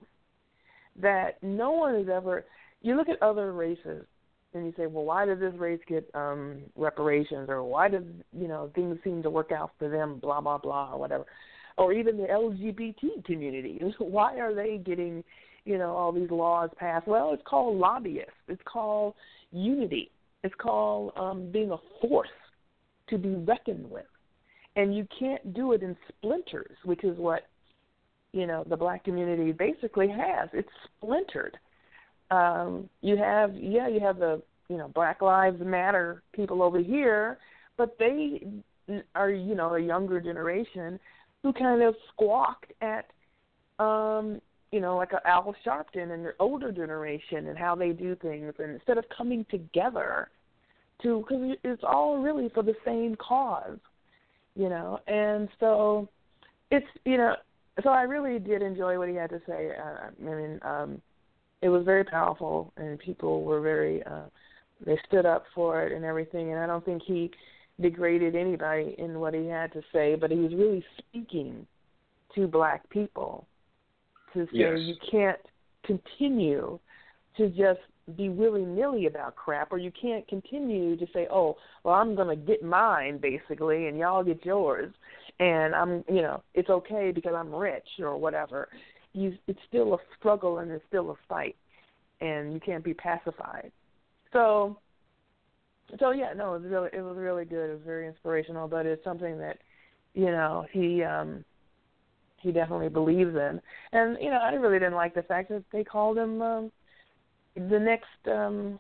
that 1.00 1.42
no 1.42 1.72
one 1.72 1.96
has 1.96 2.08
ever 2.10 2.46
you 2.82 2.96
look 2.96 3.10
at 3.10 3.22
other 3.22 3.54
races 3.54 4.06
and 4.54 4.66
you 4.66 4.74
say, 4.78 4.88
well, 4.88 5.06
why 5.06 5.26
did 5.26 5.40
this 5.40 5.54
race 5.58 5.80
get 5.88 6.10
um 6.14 6.62
reparations, 6.76 7.50
or 7.50 7.64
why 7.64 7.88
did 7.90 8.24
you 8.38 8.48
know 8.48 8.72
things 8.76 8.98
seem 9.04 9.22
to 9.24 9.30
work 9.30 9.52
out 9.52 9.72
for 9.78 9.90
them, 9.90 10.20
blah 10.20 10.42
blah 10.42 10.58
blah, 10.58 10.94
or 10.94 11.00
whatever, 11.00 11.26
or 11.78 11.94
even 11.94 12.18
the 12.18 12.24
LGBT 12.24 13.26
community, 13.26 13.82
why 14.00 14.40
are 14.40 14.54
they 14.54 14.78
getting 14.78 15.24
you 15.66 15.78
know 15.78 15.92
all 15.92 16.12
these 16.12 16.32
laws 16.32 16.70
passed? 16.78 17.08
Well, 17.08 17.34
it's 17.34 17.44
called 17.46 17.78
lobbyists. 17.78 18.32
It's 18.48 18.62
called 18.66 19.14
unity. 19.52 20.12
It's 20.44 20.56
called 20.58 21.14
um, 21.16 21.52
being 21.52 21.72
a 21.72 21.78
force 22.02 22.30
to 23.10 23.18
be 23.18 23.36
reckoned 23.36 23.90
with, 23.90 24.06
and 24.76 24.96
you 24.96 25.08
can't 25.18 25.54
do 25.54 25.74
it 25.74 25.84
in 25.84 25.96
splinters, 26.10 26.76
which 26.84 27.04
is 27.04 27.18
what 27.18 27.44
you 28.34 28.48
know 28.48 28.64
the 28.68 28.78
black 28.78 29.04
community 29.04 29.52
basically 29.52 30.08
has. 30.08 30.50
It's 30.54 30.70
splintered 30.98 31.58
um, 32.32 32.90
you 33.02 33.18
have 33.18 33.56
yeah, 33.56 33.88
you 33.88 34.00
have 34.00 34.20
the 34.20 34.42
you 34.70 34.78
know 34.78 34.90
Black 34.90 35.22
Lives 35.22 35.62
Matter 35.62 36.24
people 36.34 36.62
over 36.62 36.80
here, 36.80 37.38
but 37.78 37.98
they 38.00 38.42
are 39.16 39.32
you 39.32 39.56
know 39.56 39.76
a 39.76 39.80
younger 39.80 40.20
generation 40.20 41.00
who 41.44 41.54
kind 41.54 41.82
of 41.82 41.96
squawked 42.14 42.74
at 42.82 43.06
um, 43.80 44.42
you 44.72 44.82
know 44.82 44.98
like 44.98 45.12
Al 45.26 45.56
Sharpton 45.66 46.12
and 46.12 46.26
the 46.26 46.34
older 46.40 46.72
generation 46.72 47.48
and 47.48 47.58
how 47.58 47.76
they 47.76 47.92
do 47.92 48.16
things, 48.16 48.54
and 48.60 48.72
instead 48.72 48.98
of 48.98 49.06
coming 49.16 49.46
together 49.50 50.30
to 51.02 51.20
because 51.20 51.56
it's 51.64 51.84
all 51.84 52.18
really 52.18 52.50
for 52.50 52.64
the 52.64 52.76
same 52.84 53.16
cause, 53.16 53.78
you 54.56 54.68
know, 54.68 55.00
and 55.08 55.48
so 55.60 56.10
it's 56.72 56.88
you 57.06 57.18
know 57.18 57.36
so 57.84 57.90
I 57.90 58.02
really 58.02 58.40
did 58.40 58.62
enjoy 58.62 58.98
what 58.98 59.08
he 59.08 59.16
had 59.16 59.30
to 59.30 59.42
say. 59.48 59.72
Uh, 59.80 60.10
I 60.10 60.36
mean. 60.36 60.60
um 60.64 61.02
it 61.62 61.70
was 61.70 61.84
very 61.86 62.04
powerful, 62.04 62.72
and 62.78 63.00
people 63.00 63.44
were 63.44 63.62
very 63.62 64.04
uh, 64.04 64.26
they 64.86 64.98
stood 65.08 65.26
up 65.26 65.46
for 65.56 65.84
it 65.84 65.92
and 65.92 66.06
everything. 66.06 66.52
And 66.52 66.60
I 66.60 66.68
don't 66.68 66.86
think 66.86 67.02
he 67.06 67.32
degraded 67.82 68.36
anybody 68.36 68.96
in 68.98 69.20
what 69.20 69.34
he 69.34 69.48
had 69.48 69.72
to 69.74 69.82
say, 69.92 70.16
but 70.16 70.32
he 70.32 70.38
was 70.38 70.54
really 70.54 70.84
speaking 70.98 71.66
to 72.36 72.48
black 72.48 72.88
people 72.90 73.48
to 74.34 74.46
say 74.46 74.52
Yes. 74.52 74.80
you 74.80 74.96
can't 75.10 75.40
continue 75.86 76.80
to 77.38 77.50
just 77.50 77.80
be 78.16 78.30
willy 78.30 78.64
nilly 78.64 79.06
about 79.06 79.36
crap, 79.36 79.72
or 79.72 79.78
you 79.78 79.92
can't 80.00 80.28
continue 80.28 80.96
to 80.96 81.06
say, 81.14 81.28
"Oh, 81.30 81.58
well, 81.84 81.96
I'm 81.96 82.16
going 82.16 82.30
to 82.30 82.46
get 82.46 82.64
mine 82.64 83.18
basically, 83.18 83.88
and 83.88 83.98
y'all 83.98 84.24
get 84.24 84.46
yours, 84.46 84.94
and 85.40 85.76
I'm, 85.76 86.04
you 86.08 86.22
know, 86.22 86.42
it's 86.54 86.70
okay 86.70 87.12
because 87.12 87.34
I'm 87.36 87.54
rich 87.54 87.88
or 88.00 88.18
whatever." 88.18 88.70
You, 89.18 89.34
it's 89.48 89.60
still 89.68 89.94
a 89.94 89.98
struggle 90.18 90.60
and 90.60 90.70
it's 90.72 90.84
still 90.88 91.10
a 91.12 91.16
fight, 91.28 91.56
and 92.22 92.54
you 92.54 92.60
can't 92.60 92.84
be 92.84 92.94
pacified. 92.94 93.72
So, 94.34 94.78
so 96.00 96.12
yeah, 96.12 96.34
no, 96.36 96.54
it 96.54 96.62
was 96.62 96.72
really, 96.72 96.90
it 96.94 97.02
was 97.02 97.18
really 97.18 97.46
good. 97.46 97.70
It 97.70 97.74
was 97.74 97.86
very 97.86 98.08
inspirational, 98.08 98.68
but 98.68 98.86
it's 98.86 99.04
something 99.04 99.38
that, 99.40 99.58
you 100.14 100.32
know, 100.38 100.66
he. 100.72 101.04
um 101.04 101.44
he 102.40 102.52
definitely 102.52 102.90
believes 102.90 103.36
in. 103.36 103.60
And 103.94 104.18
you 104.22 104.30
know, 104.30 104.38
I 104.38 104.52
really 104.54 104.78
didn't 104.78 104.94
like 104.94 105.16
the 105.16 105.24
fact 105.24 105.50
that 105.50 105.64
they 105.72 105.84
called 105.84 106.20
him 106.20 106.40
um, 106.42 106.72
the 107.56 107.80
next 107.80 108.22
um, 108.32 108.80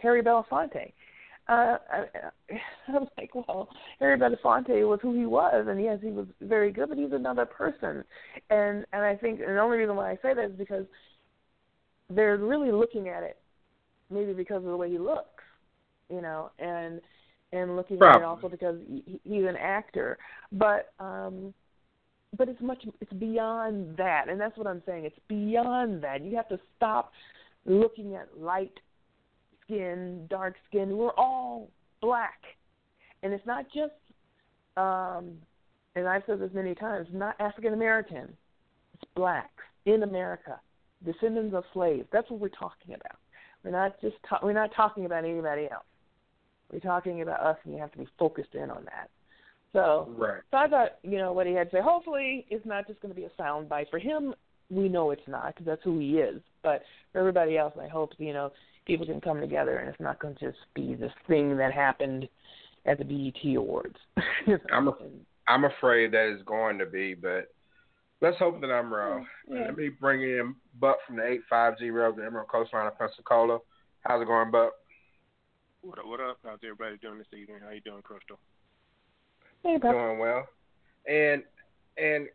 Harry 0.00 0.22
Belafonte. 0.22 0.92
Uh, 1.48 1.76
I, 2.88 2.92
was 2.92 3.08
like, 3.18 3.34
well, 3.34 3.68
Harry 4.00 4.18
Belafonte 4.18 4.88
was 4.88 4.98
who 5.02 5.14
he 5.14 5.26
was, 5.26 5.66
and 5.68 5.82
yes, 5.82 5.98
he 6.02 6.10
was 6.10 6.26
very 6.40 6.72
good, 6.72 6.88
but 6.88 6.98
he's 6.98 7.12
another 7.12 7.46
person. 7.46 8.04
And 8.50 8.84
and 8.92 9.02
I 9.04 9.16
think, 9.16 9.40
and 9.40 9.50
the 9.50 9.60
only 9.60 9.78
reason 9.78 9.96
why 9.96 10.10
I 10.10 10.18
say 10.22 10.34
that 10.34 10.44
is 10.44 10.56
because 10.56 10.86
they're 12.10 12.36
really 12.36 12.72
looking 12.72 13.08
at 13.08 13.22
it, 13.22 13.38
maybe 14.10 14.32
because 14.32 14.58
of 14.58 14.64
the 14.64 14.76
way 14.76 14.90
he 14.90 14.98
looks, 14.98 15.42
you 16.10 16.20
know, 16.20 16.50
and 16.58 17.00
and 17.52 17.76
looking 17.76 18.02
at 18.02 18.16
it 18.16 18.22
also 18.22 18.48
because 18.48 18.76
he, 18.88 19.20
he's 19.24 19.44
an 19.44 19.56
actor, 19.56 20.18
but. 20.52 20.92
um 20.98 21.54
but 22.36 22.48
it's 22.48 22.60
much 22.60 22.84
it's 23.00 23.12
beyond 23.12 23.96
that 23.96 24.28
and 24.28 24.40
that's 24.40 24.58
what 24.58 24.66
i'm 24.66 24.82
saying 24.86 25.04
it's 25.04 25.18
beyond 25.28 26.02
that 26.02 26.24
you 26.24 26.34
have 26.34 26.48
to 26.48 26.58
stop 26.76 27.12
looking 27.64 28.16
at 28.16 28.26
light 28.36 28.72
skin 29.64 30.26
dark 30.28 30.54
skin 30.68 30.96
we're 30.96 31.14
all 31.16 31.68
black 32.00 32.40
and 33.22 33.32
it's 33.32 33.46
not 33.46 33.64
just 33.66 33.92
um 34.76 35.32
and 35.96 36.08
i've 36.08 36.22
said 36.26 36.40
this 36.40 36.50
many 36.52 36.74
times 36.74 37.06
not 37.12 37.34
african 37.40 37.72
american 37.72 38.28
it's 38.94 39.04
blacks 39.14 39.64
in 39.86 40.02
america 40.02 40.60
descendants 41.04 41.54
of 41.54 41.64
slaves 41.72 42.06
that's 42.12 42.30
what 42.30 42.40
we're 42.40 42.48
talking 42.48 42.94
about 42.94 43.18
we're 43.62 43.70
not 43.70 44.00
just 44.00 44.16
ta- 44.28 44.40
we're 44.42 44.52
not 44.52 44.70
talking 44.74 45.04
about 45.06 45.24
anybody 45.24 45.68
else 45.70 45.84
we're 46.72 46.78
talking 46.80 47.22
about 47.22 47.40
us 47.40 47.56
and 47.64 47.74
you 47.74 47.80
have 47.80 47.92
to 47.92 47.98
be 47.98 48.08
focused 48.18 48.54
in 48.54 48.70
on 48.70 48.84
that 48.84 49.08
so 49.74 50.08
Right. 50.16 50.40
so 50.50 50.56
I 50.56 50.68
thought, 50.68 50.90
you 51.02 51.18
know, 51.18 51.32
what 51.32 51.46
he 51.46 51.52
had 51.52 51.70
to 51.70 51.76
say. 51.76 51.82
Hopefully, 51.82 52.46
it's 52.48 52.64
not 52.64 52.86
just 52.86 53.00
going 53.00 53.12
to 53.12 53.20
be 53.20 53.26
a 53.26 53.30
sound 53.36 53.68
bite 53.68 53.88
for 53.90 53.98
him. 53.98 54.32
We 54.70 54.88
know 54.88 55.10
it's 55.10 55.26
not 55.26 55.48
because 55.48 55.66
that's 55.66 55.82
who 55.82 55.98
he 55.98 56.18
is. 56.18 56.40
But 56.62 56.82
for 57.12 57.18
everybody 57.18 57.58
else, 57.58 57.74
I 57.78 57.88
hope 57.88 58.12
you 58.18 58.32
know 58.32 58.52
people 58.86 59.06
can 59.06 59.20
come 59.20 59.40
together 59.40 59.78
and 59.78 59.88
it's 59.88 60.00
not 60.00 60.18
going 60.18 60.34
to 60.36 60.46
just 60.46 60.58
be 60.74 60.94
this 60.94 61.12
thing 61.26 61.56
that 61.56 61.72
happened 61.72 62.28
at 62.86 62.98
the 62.98 63.04
BET 63.04 63.56
Awards. 63.56 63.96
I'm 64.72 64.88
a, 64.88 64.92
I'm 65.48 65.64
afraid 65.64 66.12
that 66.12 66.32
it's 66.32 66.42
going 66.44 66.78
to 66.78 66.86
be, 66.86 67.14
but 67.14 67.48
let's 68.20 68.38
hope 68.38 68.60
that 68.60 68.70
I'm 68.70 68.92
wrong. 68.92 69.26
Oh, 69.50 69.54
yeah. 69.54 69.66
Let 69.66 69.76
me 69.76 69.88
bring 69.88 70.22
in 70.22 70.54
Buck 70.80 70.96
from 71.06 71.16
the 71.16 71.26
eight 71.26 71.40
five 71.48 71.78
zero, 71.78 72.12
the 72.12 72.24
Emerald 72.24 72.48
Coastline 72.48 72.86
of 72.86 72.98
Pensacola. 72.98 73.58
How's 74.00 74.22
it 74.22 74.26
going, 74.26 74.50
Buck? 74.50 74.72
What 75.82 75.98
up, 75.98 76.06
what 76.06 76.20
up? 76.20 76.38
How's 76.44 76.58
everybody 76.62 76.96
doing 76.98 77.18
this 77.18 77.26
evening? 77.38 77.58
How 77.64 77.70
you 77.70 77.80
doing, 77.80 78.02
Crystal? 78.02 78.38
Hey, 79.62 79.78
Buck. 79.78 79.92
Doing 79.92 80.18
well. 80.18 80.46
And 81.08 81.42
and 81.96 82.28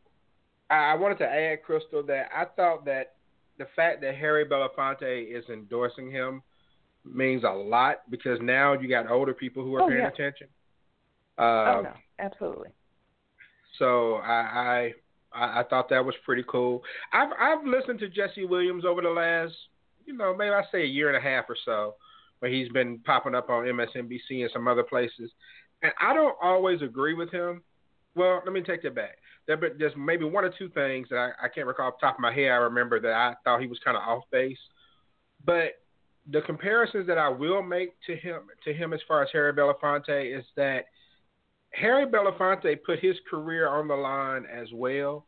I 0.69 0.91
I 0.91 0.95
wanted 0.95 1.19
to 1.19 1.27
add, 1.27 1.63
Crystal, 1.63 2.03
that 2.03 2.29
I 2.35 2.45
thought 2.45 2.85
that 2.85 3.15
the 3.59 3.67
fact 3.75 4.01
that 4.01 4.15
Harry 4.15 4.45
Belafonte 4.45 5.27
is 5.37 5.45
endorsing 5.49 6.09
him 6.11 6.41
means 7.05 7.43
a 7.43 7.49
lot 7.49 8.09
because 8.09 8.39
now 8.41 8.73
you 8.73 8.89
got 8.89 9.09
older 9.11 9.33
people 9.33 9.63
who 9.63 9.75
are 9.75 9.83
Oh, 9.83 9.87
paying 9.87 9.99
yeah. 10.01 10.07
attention. 10.07 10.47
oh 11.37 11.77
Um, 11.79 11.83
no, 11.83 11.93
absolutely. 12.19 12.69
So 13.77 14.15
I, 14.15 14.33
I 14.33 14.93
I 15.33 15.59
I 15.59 15.63
thought 15.69 15.89
that 15.89 16.03
was 16.03 16.15
pretty 16.25 16.43
cool. 16.47 16.83
I've 17.13 17.29
I've 17.39 17.65
listened 17.65 17.99
to 17.99 18.09
Jesse 18.09 18.45
Williams 18.45 18.85
over 18.85 19.01
the 19.01 19.09
last 19.09 19.53
you 20.05 20.13
know 20.13 20.35
maybe 20.35 20.51
I 20.53 20.63
say 20.71 20.81
a 20.83 20.85
year 20.87 21.07
and 21.13 21.17
a 21.17 21.21
half 21.29 21.45
or 21.49 21.57
so, 21.65 21.95
where 22.39 22.51
he's 22.51 22.69
been 22.69 22.99
popping 22.99 23.35
up 23.35 23.49
on 23.49 23.65
MSNBC 23.65 24.41
and 24.41 24.49
some 24.51 24.67
other 24.67 24.83
places, 24.83 25.31
and 25.83 25.93
I 26.01 26.13
don't 26.13 26.35
always 26.41 26.81
agree 26.81 27.13
with 27.13 27.31
him. 27.31 27.63
Well, 28.15 28.41
let 28.43 28.53
me 28.53 28.61
take 28.61 28.81
that 28.83 28.95
back. 28.95 29.17
There, 29.49 29.73
there's 29.79 29.93
maybe 29.97 30.25
one 30.25 30.45
or 30.45 30.53
two 30.55 30.69
things 30.69 31.07
that 31.09 31.17
I, 31.17 31.45
I 31.45 31.49
can't 31.49 31.65
recall 31.65 31.87
off 31.87 31.95
the 31.99 32.05
top 32.05 32.17
of 32.17 32.21
my 32.21 32.31
head. 32.31 32.51
I 32.51 32.57
remember 32.57 32.99
that 32.99 33.11
I 33.11 33.33
thought 33.43 33.61
he 33.61 33.65
was 33.65 33.79
kind 33.83 33.97
of 33.97 34.03
off 34.03 34.23
base, 34.31 34.59
but 35.43 35.71
the 36.31 36.41
comparisons 36.41 37.07
that 37.07 37.17
I 37.17 37.29
will 37.29 37.63
make 37.63 37.95
to 38.05 38.15
him 38.15 38.41
to 38.63 38.73
him 38.73 38.93
as 38.93 38.99
far 39.07 39.23
as 39.23 39.29
Harry 39.33 39.51
Belafonte 39.51 40.37
is 40.37 40.45
that 40.55 40.85
Harry 41.71 42.05
Belafonte 42.05 42.77
put 42.85 42.99
his 42.99 43.15
career 43.27 43.67
on 43.67 43.87
the 43.87 43.95
line 43.95 44.45
as 44.45 44.67
well. 44.71 45.25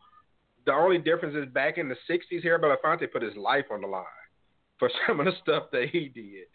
The 0.68 0.74
only 0.74 1.00
difference 1.00 1.36
is 1.36 1.52
back 1.52 1.80
in 1.80 1.90
the 1.90 1.96
'60s, 2.08 2.44
Harry 2.44 2.60
Belafonte 2.60 3.12
put 3.12 3.24
his 3.24 3.36
life 3.36 3.66
on 3.72 3.82
the 3.82 3.88
line 3.88 4.06
for 4.78 4.92
some 5.08 5.20
of 5.20 5.26
the 5.26 5.34
stuff 5.42 5.64
that 5.72 5.90
he 5.92 6.10
did. 6.10 6.46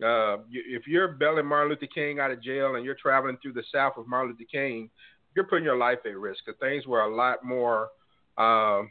Uh, 0.00 0.38
if 0.50 0.86
you're 0.86 1.08
bailing 1.08 1.44
Martin 1.44 1.70
Luther 1.70 1.88
King 1.92 2.20
out 2.20 2.30
of 2.30 2.40
jail 2.42 2.76
and 2.76 2.84
you're 2.84 2.94
traveling 2.94 3.36
through 3.42 3.52
the 3.52 3.64
South 3.74 3.94
with 3.96 4.06
Martin 4.06 4.30
Luther 4.30 4.48
King, 4.50 4.88
you're 5.34 5.46
putting 5.46 5.64
your 5.64 5.76
life 5.76 5.98
at 6.04 6.16
risk. 6.16 6.40
Because 6.44 6.58
things 6.60 6.86
were 6.86 7.02
a 7.02 7.14
lot 7.14 7.44
more, 7.44 7.88
um, 8.38 8.90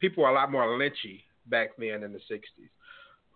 people 0.00 0.24
were 0.24 0.30
a 0.30 0.34
lot 0.34 0.50
more 0.50 0.66
lynchy 0.78 1.22
back 1.46 1.70
then 1.78 2.02
in 2.02 2.12
the 2.12 2.20
'60s. 2.30 2.68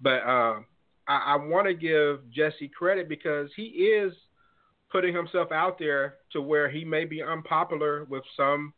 But 0.01 0.29
um, 0.29 0.67
I, 1.07 1.35
I 1.35 1.37
want 1.37 1.67
to 1.67 1.75
give 1.75 2.31
Jesse 2.31 2.69
credit 2.69 3.09
because 3.09 3.51
he 3.57 3.65
is 3.65 4.13
putting 4.91 5.15
himself 5.15 5.51
out 5.51 5.79
there 5.79 6.17
to 6.33 6.41
where 6.41 6.71
he 6.71 6.85
may 6.85 7.05
be 7.05 7.23
unpopular 7.23 8.05
with 8.05 8.23
some 8.37 8.73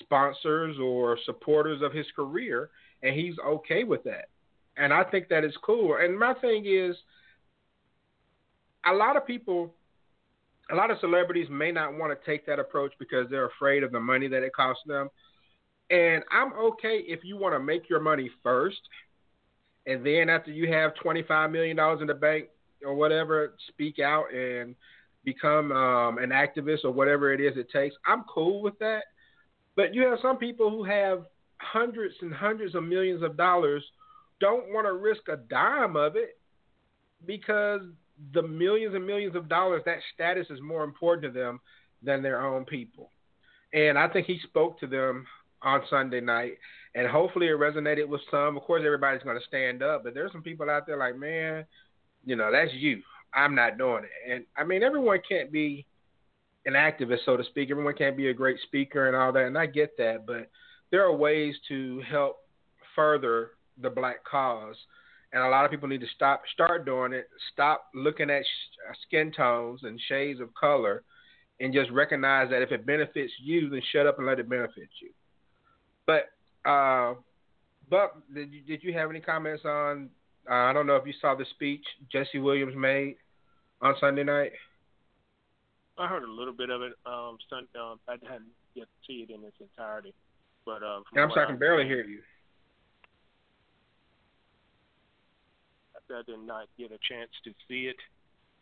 sponsors 0.00 0.76
or 0.82 1.18
supporters 1.24 1.82
of 1.82 1.92
his 1.92 2.06
career, 2.16 2.70
and 3.02 3.14
he's 3.14 3.34
okay 3.46 3.84
with 3.84 4.02
that. 4.04 4.26
And 4.76 4.92
I 4.92 5.04
think 5.04 5.28
that 5.28 5.44
is 5.44 5.54
cool. 5.64 5.96
And 6.00 6.18
my 6.18 6.34
thing 6.34 6.64
is, 6.66 6.96
a 8.86 8.92
lot 8.92 9.16
of 9.16 9.26
people, 9.26 9.74
a 10.70 10.74
lot 10.74 10.90
of 10.90 10.98
celebrities 11.00 11.48
may 11.50 11.72
not 11.72 11.94
want 11.94 12.12
to 12.18 12.26
take 12.26 12.46
that 12.46 12.58
approach 12.58 12.92
because 12.98 13.26
they're 13.30 13.46
afraid 13.46 13.82
of 13.82 13.92
the 13.92 14.00
money 14.00 14.28
that 14.28 14.42
it 14.42 14.52
costs 14.54 14.82
them. 14.86 15.08
And 15.90 16.22
I'm 16.30 16.52
okay 16.52 17.02
if 17.06 17.24
you 17.24 17.36
want 17.36 17.54
to 17.54 17.58
make 17.58 17.88
your 17.88 18.00
money 18.00 18.30
first, 18.42 18.80
and 19.86 20.06
then 20.06 20.28
after 20.28 20.52
you 20.52 20.72
have 20.72 20.92
$25 21.04 21.50
million 21.50 21.78
in 22.00 22.06
the 22.06 22.14
bank 22.14 22.46
or 22.84 22.94
whatever, 22.94 23.54
speak 23.68 23.98
out 23.98 24.32
and 24.32 24.76
become 25.24 25.72
um, 25.72 26.18
an 26.18 26.30
activist 26.30 26.84
or 26.84 26.92
whatever 26.92 27.32
it 27.32 27.40
is 27.40 27.56
it 27.56 27.70
takes. 27.70 27.96
I'm 28.06 28.24
cool 28.32 28.62
with 28.62 28.78
that. 28.78 29.02
But 29.76 29.94
you 29.94 30.02
have 30.02 30.18
some 30.22 30.36
people 30.36 30.70
who 30.70 30.84
have 30.84 31.24
hundreds 31.58 32.14
and 32.20 32.32
hundreds 32.32 32.74
of 32.74 32.84
millions 32.84 33.22
of 33.22 33.36
dollars 33.36 33.84
don't 34.40 34.72
want 34.72 34.86
to 34.86 34.92
risk 34.92 35.22
a 35.28 35.36
dime 35.36 35.96
of 35.96 36.16
it 36.16 36.38
because 37.26 37.82
the 38.32 38.42
millions 38.42 38.94
and 38.94 39.06
millions 39.06 39.34
of 39.36 39.48
dollars, 39.48 39.82
that 39.86 39.98
status 40.14 40.46
is 40.50 40.60
more 40.60 40.84
important 40.84 41.32
to 41.32 41.38
them 41.38 41.60
than 42.02 42.22
their 42.22 42.44
own 42.44 42.64
people. 42.64 43.10
And 43.72 43.98
I 43.98 44.08
think 44.08 44.26
he 44.26 44.38
spoke 44.44 44.80
to 44.80 44.86
them 44.86 45.26
on 45.62 45.82
Sunday 45.90 46.20
night, 46.20 46.54
and 46.94 47.06
hopefully 47.06 47.46
it 47.46 47.58
resonated 47.58 48.08
with 48.08 48.20
some. 48.30 48.56
Of 48.56 48.62
course, 48.64 48.82
everybody's 48.84 49.22
going 49.22 49.38
to 49.38 49.46
stand 49.46 49.82
up, 49.82 50.04
but 50.04 50.14
there's 50.14 50.32
some 50.32 50.42
people 50.42 50.70
out 50.70 50.86
there 50.86 50.96
like, 50.96 51.16
man, 51.16 51.64
you 52.24 52.36
know, 52.36 52.50
that's 52.50 52.72
you. 52.74 53.02
I'm 53.34 53.54
not 53.54 53.78
doing 53.78 54.04
it. 54.04 54.32
And 54.32 54.44
I 54.56 54.64
mean, 54.64 54.82
everyone 54.82 55.20
can't 55.28 55.52
be 55.52 55.86
an 56.66 56.72
activist, 56.74 57.24
so 57.24 57.36
to 57.36 57.44
speak. 57.44 57.70
Everyone 57.70 57.94
can't 57.94 58.16
be 58.16 58.28
a 58.28 58.34
great 58.34 58.58
speaker 58.62 59.06
and 59.06 59.16
all 59.16 59.32
that, 59.32 59.46
and 59.46 59.56
I 59.56 59.66
get 59.66 59.96
that, 59.98 60.26
but 60.26 60.50
there 60.90 61.04
are 61.04 61.14
ways 61.14 61.54
to 61.68 62.02
help 62.10 62.38
further 62.96 63.52
the 63.80 63.90
black 63.90 64.24
cause. 64.24 64.76
And 65.32 65.42
a 65.42 65.48
lot 65.48 65.64
of 65.64 65.70
people 65.70 65.88
need 65.88 66.00
to 66.00 66.08
stop, 66.14 66.42
start 66.52 66.84
doing 66.84 67.12
it. 67.12 67.28
Stop 67.52 67.84
looking 67.94 68.30
at 68.30 68.42
sh- 68.42 68.96
skin 69.06 69.30
tones 69.30 69.80
and 69.84 70.00
shades 70.08 70.40
of 70.40 70.52
color, 70.54 71.04
and 71.60 71.72
just 71.72 71.90
recognize 71.90 72.50
that 72.50 72.62
if 72.62 72.72
it 72.72 72.84
benefits 72.84 73.32
you, 73.40 73.68
then 73.70 73.80
shut 73.92 74.06
up 74.06 74.18
and 74.18 74.26
let 74.26 74.40
it 74.40 74.48
benefit 74.48 74.88
you. 75.00 75.10
But 76.06 76.24
uh, 76.68 77.14
Buck, 77.88 78.16
did 78.34 78.52
you, 78.52 78.62
did 78.62 78.82
you 78.82 78.92
have 78.92 79.10
any 79.10 79.20
comments 79.20 79.64
on? 79.64 80.10
Uh, 80.50 80.54
I 80.54 80.72
don't 80.72 80.86
know 80.86 80.96
if 80.96 81.06
you 81.06 81.12
saw 81.20 81.34
the 81.34 81.44
speech 81.54 81.84
Jesse 82.10 82.38
Williams 82.38 82.74
made 82.76 83.16
on 83.82 83.94
Sunday 84.00 84.24
night. 84.24 84.52
I 85.98 86.08
heard 86.08 86.22
a 86.22 86.32
little 86.32 86.54
bit 86.54 86.70
of 86.70 86.82
it. 86.82 86.94
Um, 87.04 87.36
Sun, 87.48 87.66
uh, 87.78 87.94
I 88.08 88.16
hadn't 88.22 88.48
yet 88.74 88.86
to 88.86 89.06
see 89.06 89.26
it 89.28 89.30
in 89.30 89.44
its 89.44 89.56
entirety, 89.60 90.14
but 90.64 90.82
um, 90.82 91.04
And 91.12 91.22
I'm 91.22 91.30
sorry, 91.30 91.46
I 91.46 91.50
can 91.50 91.58
barely 91.58 91.84
hear 91.84 92.04
you. 92.04 92.20
I 96.14 96.22
did 96.22 96.40
not 96.40 96.68
get 96.78 96.92
a 96.92 96.98
chance 97.08 97.30
to 97.44 97.52
see 97.68 97.86
it. 97.86 97.96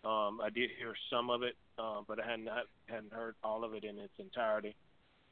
Um, 0.04 0.40
I 0.42 0.50
did 0.50 0.70
hear 0.78 0.94
some 1.10 1.30
of 1.30 1.42
it, 1.42 1.56
uh, 1.78 2.02
but 2.06 2.22
I 2.22 2.30
hadn't 2.30 2.48
hadn't 2.86 3.12
heard 3.12 3.34
all 3.42 3.64
of 3.64 3.74
it 3.74 3.84
in 3.84 3.98
its 3.98 4.12
entirety. 4.18 4.76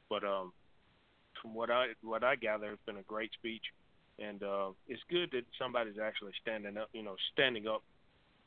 But 0.09 0.23
um, 0.23 0.51
from 1.41 1.53
what 1.53 1.71
I 1.71 1.87
what 2.01 2.23
I 2.23 2.35
gather, 2.35 2.71
it's 2.71 2.85
been 2.85 2.97
a 2.97 3.03
great 3.03 3.31
speech, 3.33 3.63
and 4.19 4.43
uh, 4.43 4.69
it's 4.87 5.01
good 5.09 5.29
that 5.31 5.43
somebody's 5.57 5.99
actually 6.01 6.33
standing 6.41 6.77
up, 6.77 6.89
you 6.93 7.03
know, 7.03 7.15
standing 7.33 7.67
up 7.67 7.83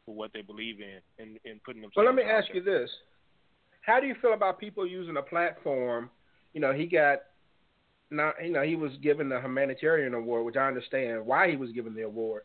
for 0.04 0.14
what 0.14 0.32
they 0.32 0.42
believe 0.42 0.80
in 0.80 1.00
and, 1.18 1.38
and 1.44 1.62
putting 1.62 1.80
themselves. 1.80 1.96
Well, 1.96 2.06
let 2.06 2.14
me 2.14 2.22
ask 2.22 2.48
there. 2.48 2.56
you 2.56 2.62
this: 2.62 2.90
How 3.80 3.98
do 3.98 4.06
you 4.06 4.14
feel 4.20 4.34
about 4.34 4.60
people 4.60 4.86
using 4.86 5.16
a 5.16 5.22
platform? 5.22 6.10
You 6.52 6.60
know, 6.60 6.72
he 6.72 6.86
got 6.86 7.20
not, 8.10 8.34
you 8.44 8.52
know, 8.52 8.62
he 8.62 8.76
was 8.76 8.92
given 9.02 9.28
the 9.28 9.40
humanitarian 9.40 10.14
award, 10.14 10.44
which 10.44 10.56
I 10.56 10.66
understand 10.66 11.24
why 11.24 11.50
he 11.50 11.56
was 11.56 11.70
given 11.70 11.94
the 11.94 12.02
award. 12.02 12.42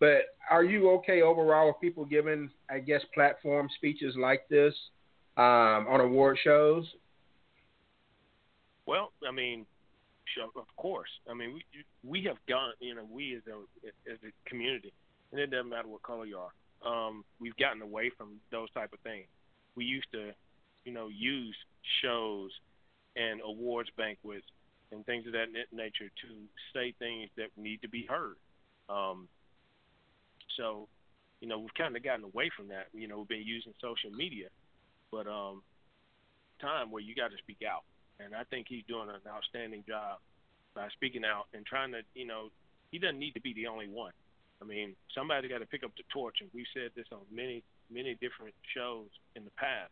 But 0.00 0.34
are 0.50 0.64
you 0.64 0.90
okay 0.92 1.20
overall 1.20 1.68
with 1.68 1.80
people 1.80 2.06
giving, 2.06 2.50
I 2.70 2.78
guess, 2.78 3.02
platform 3.14 3.68
speeches 3.76 4.14
like 4.18 4.48
this 4.48 4.74
um, 5.36 5.86
on 5.88 6.00
award 6.00 6.38
shows? 6.42 6.86
Well, 8.86 9.12
I 9.28 9.30
mean, 9.30 9.66
of 10.56 10.76
course. 10.76 11.10
I 11.30 11.34
mean, 11.34 11.54
we 11.54 11.62
we 12.02 12.24
have 12.24 12.38
gone, 12.48 12.72
you 12.80 12.94
know, 12.94 13.06
we 13.10 13.36
as 13.36 13.42
a 13.46 14.10
as 14.10 14.18
a 14.24 14.48
community, 14.48 14.92
and 15.32 15.40
it 15.40 15.50
doesn't 15.50 15.68
matter 15.68 15.88
what 15.88 16.02
color 16.02 16.24
you 16.24 16.38
are. 16.38 16.52
Um, 16.84 17.24
we've 17.38 17.56
gotten 17.56 17.82
away 17.82 18.10
from 18.16 18.40
those 18.50 18.70
type 18.70 18.92
of 18.92 19.00
things. 19.00 19.26
We 19.76 19.84
used 19.84 20.10
to, 20.12 20.32
you 20.84 20.92
know, 20.92 21.08
use 21.08 21.54
shows 22.02 22.50
and 23.16 23.40
awards 23.44 23.90
banquets 23.98 24.46
and 24.92 25.04
things 25.04 25.26
of 25.26 25.32
that 25.32 25.48
nature 25.72 26.08
to 26.08 26.28
say 26.72 26.94
things 26.98 27.28
that 27.36 27.48
need 27.56 27.82
to 27.82 27.88
be 27.88 28.06
heard. 28.08 28.36
Um, 28.88 29.28
so, 30.56 30.88
you 31.40 31.48
know, 31.48 31.58
we've 31.58 31.74
kind 31.74 31.96
of 31.96 32.02
gotten 32.02 32.24
away 32.24 32.50
from 32.56 32.68
that. 32.68 32.88
You 32.92 33.08
know, 33.08 33.18
we've 33.18 33.28
been 33.28 33.46
using 33.46 33.72
social 33.80 34.10
media, 34.10 34.48
but 35.10 35.26
um, 35.26 35.62
time 36.60 36.90
where 36.90 37.02
you 37.02 37.14
got 37.14 37.30
to 37.30 37.38
speak 37.38 37.62
out, 37.66 37.84
and 38.18 38.34
I 38.34 38.44
think 38.44 38.66
he's 38.68 38.84
doing 38.88 39.08
an 39.08 39.20
outstanding 39.28 39.84
job 39.86 40.18
by 40.74 40.88
speaking 40.92 41.24
out 41.24 41.46
and 41.54 41.64
trying 41.66 41.92
to, 41.92 42.00
you 42.14 42.26
know, 42.26 42.50
he 42.90 42.98
doesn't 42.98 43.18
need 43.18 43.32
to 43.32 43.40
be 43.40 43.54
the 43.54 43.66
only 43.66 43.88
one. 43.88 44.12
I 44.62 44.66
mean, 44.66 44.94
somebody 45.14 45.48
got 45.48 45.58
to 45.58 45.66
pick 45.66 45.84
up 45.84 45.92
the 45.96 46.04
torch, 46.12 46.36
and 46.40 46.50
we've 46.52 46.68
said 46.74 46.90
this 46.94 47.06
on 47.12 47.20
many, 47.32 47.62
many 47.90 48.14
different 48.20 48.54
shows 48.74 49.08
in 49.34 49.44
the 49.44 49.50
past. 49.56 49.90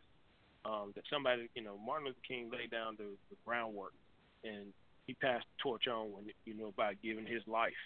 Um, 0.65 0.91
that 0.95 1.05
somebody, 1.09 1.49
you 1.55 1.63
know, 1.63 1.77
Martin 1.77 2.07
Luther 2.07 2.19
King 2.27 2.51
laid 2.51 2.69
down 2.69 2.95
the, 2.97 3.15
the 3.31 3.37
groundwork, 3.45 3.93
and 4.43 4.73
he 5.07 5.13
passed 5.15 5.47
the 5.55 5.63
torch 5.63 5.87
on 5.87 6.11
when, 6.11 6.25
you 6.45 6.53
know, 6.53 6.73
by 6.75 6.93
giving 7.01 7.25
his 7.25 7.41
life. 7.47 7.79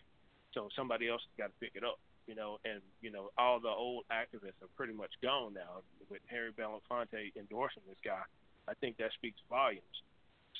So 0.54 0.70
somebody 0.76 1.08
else 1.08 1.22
got 1.38 1.48
to 1.48 1.58
pick 1.62 1.72
it 1.76 1.84
up, 1.84 2.00
you 2.28 2.36
know, 2.36 2.60
and 2.64 2.82
you 3.02 3.12
know, 3.12 3.30
all 3.38 3.60
the 3.60 3.70
old 3.70 4.06
activists 4.12 4.62
are 4.62 4.72
pretty 4.78 4.94
much 4.94 5.12
gone 5.22 5.54
now. 5.54 5.84
With 6.10 6.22
Harry 6.28 6.52
Belafonte 6.52 7.36
endorsing 7.38 7.84
this 7.88 7.98
guy, 8.04 8.22
I 8.68 8.74
think 8.76 8.98
that 8.98 9.12
speaks 9.14 9.40
volumes. 9.50 9.84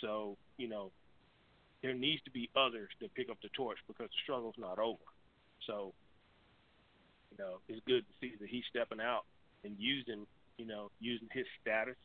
So, 0.02 0.38
you 0.58 0.68
know, 0.68 0.92
there 1.82 1.94
needs 1.94 2.22
to 2.24 2.32
be 2.32 2.50
others 2.56 2.90
that 3.02 3.14
pick 3.14 3.30
up 3.30 3.38
the 3.42 3.50
torch 3.50 3.78
because 3.88 4.08
the 4.08 4.22
struggle's 4.24 4.56
not 4.58 4.80
over. 4.80 5.04
So, 5.68 5.94
you 7.32 7.38
know, 7.38 7.60
it's 7.68 7.82
good 7.86 8.04
to 8.08 8.14
see 8.20 8.34
that 8.40 8.50
he's 8.50 8.64
stepping 8.70 9.00
out 9.00 9.24
and 9.64 9.76
using, 9.78 10.26
you 10.58 10.66
know, 10.66 10.92
using 11.00 11.28
his 11.32 11.46
status, 11.62 11.96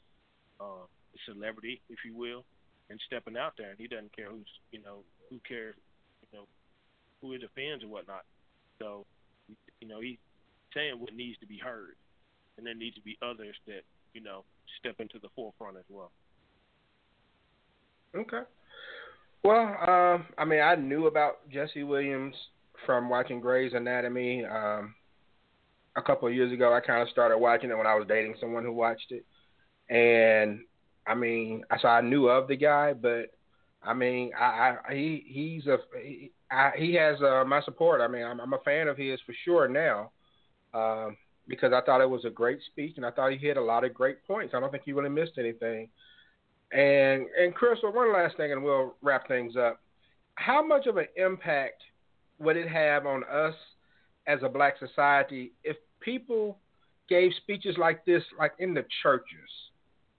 uh, 0.60 0.86
celebrity, 1.26 1.80
if 1.88 1.98
you 2.04 2.14
will, 2.14 2.44
and 2.90 3.00
stepping 3.06 3.36
out 3.36 3.54
there. 3.58 3.70
And 3.70 3.78
he 3.78 3.88
doesn't 3.88 4.14
care 4.14 4.30
who's, 4.30 4.48
you 4.70 4.80
know, 4.82 5.04
who 5.30 5.40
cares, 5.46 5.74
you 6.22 6.38
know, 6.38 6.46
who 7.20 7.32
it 7.32 7.42
offends 7.42 7.82
or 7.84 7.88
whatnot. 7.88 8.24
So, 8.78 9.06
you 9.80 9.88
know, 9.88 10.00
he's 10.00 10.18
saying 10.74 10.98
what 10.98 11.14
needs 11.14 11.38
to 11.40 11.46
be 11.46 11.58
heard, 11.58 11.96
and 12.56 12.66
there 12.66 12.74
needs 12.74 12.96
to 12.96 13.02
be 13.02 13.16
others 13.22 13.56
that, 13.66 13.82
you 14.14 14.22
know, 14.22 14.44
step 14.78 14.96
into 14.98 15.18
the 15.18 15.28
forefront 15.34 15.76
as 15.76 15.84
well. 15.88 16.10
Okay. 18.14 18.42
Well, 19.44 19.76
um, 19.86 20.26
I 20.36 20.44
mean, 20.44 20.60
I 20.60 20.74
knew 20.74 21.06
about 21.06 21.48
Jesse 21.50 21.84
Williams 21.84 22.34
from 22.84 23.08
watching 23.08 23.40
Grey's 23.40 23.72
Anatomy. 23.74 24.44
Um, 24.44 24.94
a 25.96 26.02
couple 26.02 26.28
of 26.28 26.34
years 26.34 26.52
ago, 26.52 26.72
I 26.72 26.80
kind 26.80 27.02
of 27.02 27.08
started 27.08 27.38
watching 27.38 27.70
it 27.70 27.76
when 27.76 27.86
I 27.86 27.94
was 27.94 28.06
dating 28.08 28.36
someone 28.40 28.64
who 28.64 28.72
watched 28.72 29.10
it, 29.10 29.24
and 29.92 30.60
I 31.06 31.14
mean, 31.14 31.64
so 31.80 31.88
I 31.88 32.00
knew 32.00 32.28
of 32.28 32.48
the 32.48 32.56
guy, 32.56 32.92
but 32.92 33.30
I 33.82 33.94
mean, 33.94 34.32
I, 34.38 34.76
I 34.88 34.94
he 34.94 35.24
he's 35.26 35.66
a 35.66 35.78
he, 36.02 36.32
I, 36.50 36.72
he 36.76 36.94
has 36.94 37.20
uh, 37.22 37.44
my 37.46 37.62
support. 37.62 38.00
I 38.00 38.08
mean, 38.08 38.24
I'm, 38.24 38.40
I'm 38.40 38.52
a 38.52 38.58
fan 38.58 38.88
of 38.88 38.96
his 38.96 39.20
for 39.24 39.34
sure 39.44 39.68
now, 39.68 40.10
um, 40.74 41.16
because 41.46 41.72
I 41.72 41.80
thought 41.82 42.00
it 42.00 42.10
was 42.10 42.24
a 42.24 42.30
great 42.30 42.58
speech 42.66 42.94
and 42.96 43.06
I 43.06 43.10
thought 43.10 43.32
he 43.32 43.38
hit 43.38 43.56
a 43.56 43.62
lot 43.62 43.84
of 43.84 43.94
great 43.94 44.24
points. 44.26 44.54
I 44.54 44.60
don't 44.60 44.70
think 44.70 44.84
he 44.84 44.92
really 44.92 45.10
missed 45.10 45.38
anything. 45.38 45.88
And 46.72 47.26
and 47.38 47.54
Crystal, 47.54 47.92
one 47.92 48.12
last 48.12 48.36
thing, 48.36 48.52
and 48.52 48.62
we'll 48.62 48.96
wrap 49.00 49.28
things 49.28 49.56
up. 49.56 49.80
How 50.34 50.64
much 50.64 50.86
of 50.86 50.96
an 50.96 51.06
impact 51.16 51.82
would 52.38 52.56
it 52.56 52.68
have 52.68 53.06
on 53.06 53.24
us 53.24 53.54
as 54.26 54.40
a 54.42 54.48
black 54.48 54.74
society 54.78 55.52
if 55.64 55.76
people 56.00 56.58
gave 57.08 57.32
speeches 57.42 57.76
like 57.78 58.04
this, 58.04 58.22
like 58.38 58.52
in 58.58 58.74
the 58.74 58.84
churches? 59.02 59.48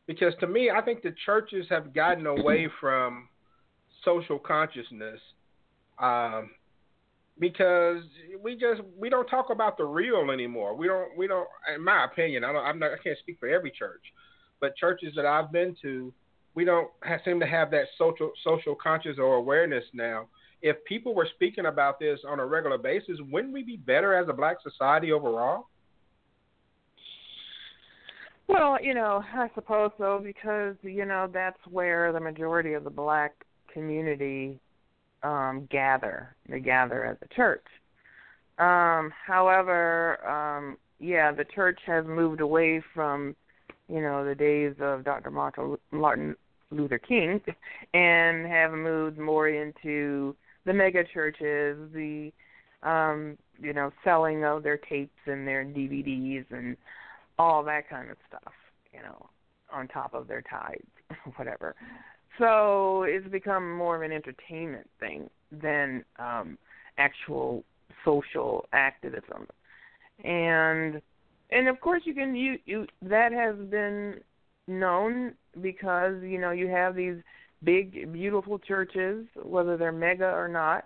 Because 0.08 0.34
to 0.40 0.48
me, 0.48 0.72
I 0.72 0.82
think 0.82 1.04
the 1.04 1.14
churches 1.24 1.68
have 1.70 1.94
gotten 1.94 2.26
away 2.26 2.68
from 2.80 3.30
social 4.04 4.40
consciousness 4.40 5.20
um, 6.00 6.52
because 7.40 8.04
we 8.42 8.54
just 8.56 8.82
we 8.98 9.10
don't 9.10 9.28
talk 9.28 9.50
about 9.50 9.78
the 9.78 9.86
real 9.86 10.32
anymore. 10.32 10.76
We 10.76 10.88
don't 10.88 11.18
we 11.18 11.28
don't. 11.28 11.48
In 11.74 11.84
my 11.84 12.06
opinion, 12.06 12.44
I 12.44 12.52
don't. 12.52 12.66
I'm 12.66 12.80
not. 12.80 12.92
I 12.92 12.98
can't 13.04 13.18
speak 13.20 13.38
for 13.40 13.48
every 13.48 13.72
church, 13.72 14.02
but 14.60 14.76
churches 14.76 15.14
that 15.16 15.26
I've 15.26 15.52
been 15.52 15.76
to, 15.82 16.14
we 16.56 16.66
don't 16.66 16.90
have, 17.04 17.22
seem 17.24 17.40
to 17.40 17.48
have 17.48 17.72
that 17.72 17.86
social 17.98 18.32
social 18.44 18.76
conscious 18.76 19.18
or 19.18 19.36
awareness 19.36 19.84
now. 19.94 20.28
If 20.62 20.84
people 20.86 21.16
were 21.16 21.28
speaking 21.36 21.68
about 21.68 22.00
this 22.00 22.20
on 22.28 22.40
a 22.40 22.46
regular 22.46 22.78
basis, 22.78 23.18
wouldn't 23.32 23.54
we 23.54 23.64
be 23.64 23.78
better 23.78 24.14
as 24.14 24.28
a 24.28 24.34
black 24.34 24.58
society 24.62 25.14
overall? 25.14 25.68
Well, 28.48 28.78
you 28.82 28.94
know, 28.94 29.24
I 29.34 29.48
suppose 29.56 29.92
so 29.98 30.20
because 30.22 30.76
you 30.82 31.06
know 31.06 31.30
that's 31.32 31.60
where 31.70 32.12
the 32.12 32.20
majority 32.20 32.74
of 32.74 32.84
the 32.84 32.90
black 32.90 33.46
community 33.74 34.60
um 35.24 35.68
gather. 35.72 36.36
They 36.48 36.60
gather 36.60 37.06
at 37.06 37.20
the 37.20 37.28
church. 37.36 37.66
Um, 38.60 39.12
however, 39.26 40.26
um, 40.28 40.78
yeah, 41.00 41.32
the 41.32 41.46
church 41.46 41.80
has 41.86 42.06
moved 42.06 42.42
away 42.42 42.84
from, 42.94 43.36
you 43.88 44.02
know, 44.02 44.26
the 44.26 44.36
days 44.36 44.76
of 44.82 45.06
Dr. 45.06 45.32
Martin 45.32 46.36
Luther 46.70 47.00
King, 47.00 47.42
and 47.94 48.46
have 48.46 48.74
moved 48.74 49.18
more 49.18 49.48
into 49.48 50.36
the 50.66 50.74
mega 50.74 51.04
churches, 51.06 51.78
the, 51.94 52.32
um, 52.84 53.38
you 53.62 53.72
know, 53.72 53.92
selling 54.04 54.44
of 54.44 54.62
their 54.62 54.78
tapes 54.78 55.18
and 55.26 55.48
their 55.48 55.64
DVDs 55.64 56.46
and 56.52 56.76
all 57.38 57.64
that 57.64 57.90
kind 57.90 58.12
of 58.12 58.18
stuff, 58.28 58.54
you 58.94 59.00
know, 59.02 59.26
on 59.72 59.88
top 59.88 60.14
of 60.14 60.28
their 60.28 60.42
tithes, 60.42 60.84
whatever. 61.38 61.76
So 62.40 63.04
it's 63.04 63.28
become 63.28 63.76
more 63.76 63.96
of 63.96 64.02
an 64.02 64.12
entertainment 64.12 64.90
thing 65.00 65.30
than 65.52 66.04
um 66.18 66.58
actual 66.98 67.64
social 68.04 68.66
activism. 68.74 69.48
And 70.24 71.02
and 71.52 71.68
of 71.68 71.80
course 71.82 72.04
you 72.06 72.14
can 72.14 72.36
you 72.36 72.58
you 72.66 72.88
that 73.02 73.32
has 73.32 73.56
been 73.70 74.22
known 74.68 75.34
because 75.62 76.22
you 76.24 76.40
know 76.40 76.52
you 76.52 76.68
have 76.68 76.96
these 76.96 77.18
big 77.64 78.14
beautiful 78.14 78.58
churches 78.58 79.26
whether 79.44 79.76
they're 79.76 79.92
mega 79.92 80.32
or 80.32 80.48
not 80.48 80.86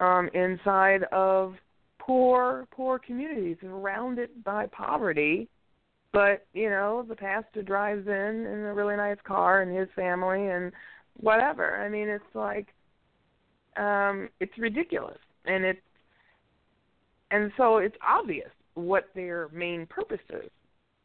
um 0.00 0.30
inside 0.32 1.02
of 1.12 1.54
poor 1.98 2.66
poor 2.70 2.98
communities 2.98 3.56
surrounded 3.60 4.30
by 4.44 4.66
poverty 4.66 5.48
but 6.12 6.46
you 6.52 6.70
know 6.70 7.04
the 7.08 7.14
pastor 7.14 7.62
drives 7.62 8.06
in 8.06 8.46
in 8.46 8.64
a 8.64 8.74
really 8.74 8.96
nice 8.96 9.18
car 9.24 9.62
and 9.62 9.76
his 9.76 9.88
family 9.94 10.48
and 10.48 10.72
whatever. 11.20 11.76
I 11.76 11.88
mean 11.88 12.08
it's 12.08 12.34
like 12.34 12.68
um 13.76 14.28
it's 14.40 14.56
ridiculous. 14.58 15.18
And 15.44 15.64
it's 15.64 15.80
and 17.30 17.52
so 17.56 17.78
it's 17.78 17.96
obvious 18.06 18.50
what 18.74 19.08
their 19.14 19.48
main 19.52 19.86
purpose 19.86 20.18
is 20.30 20.50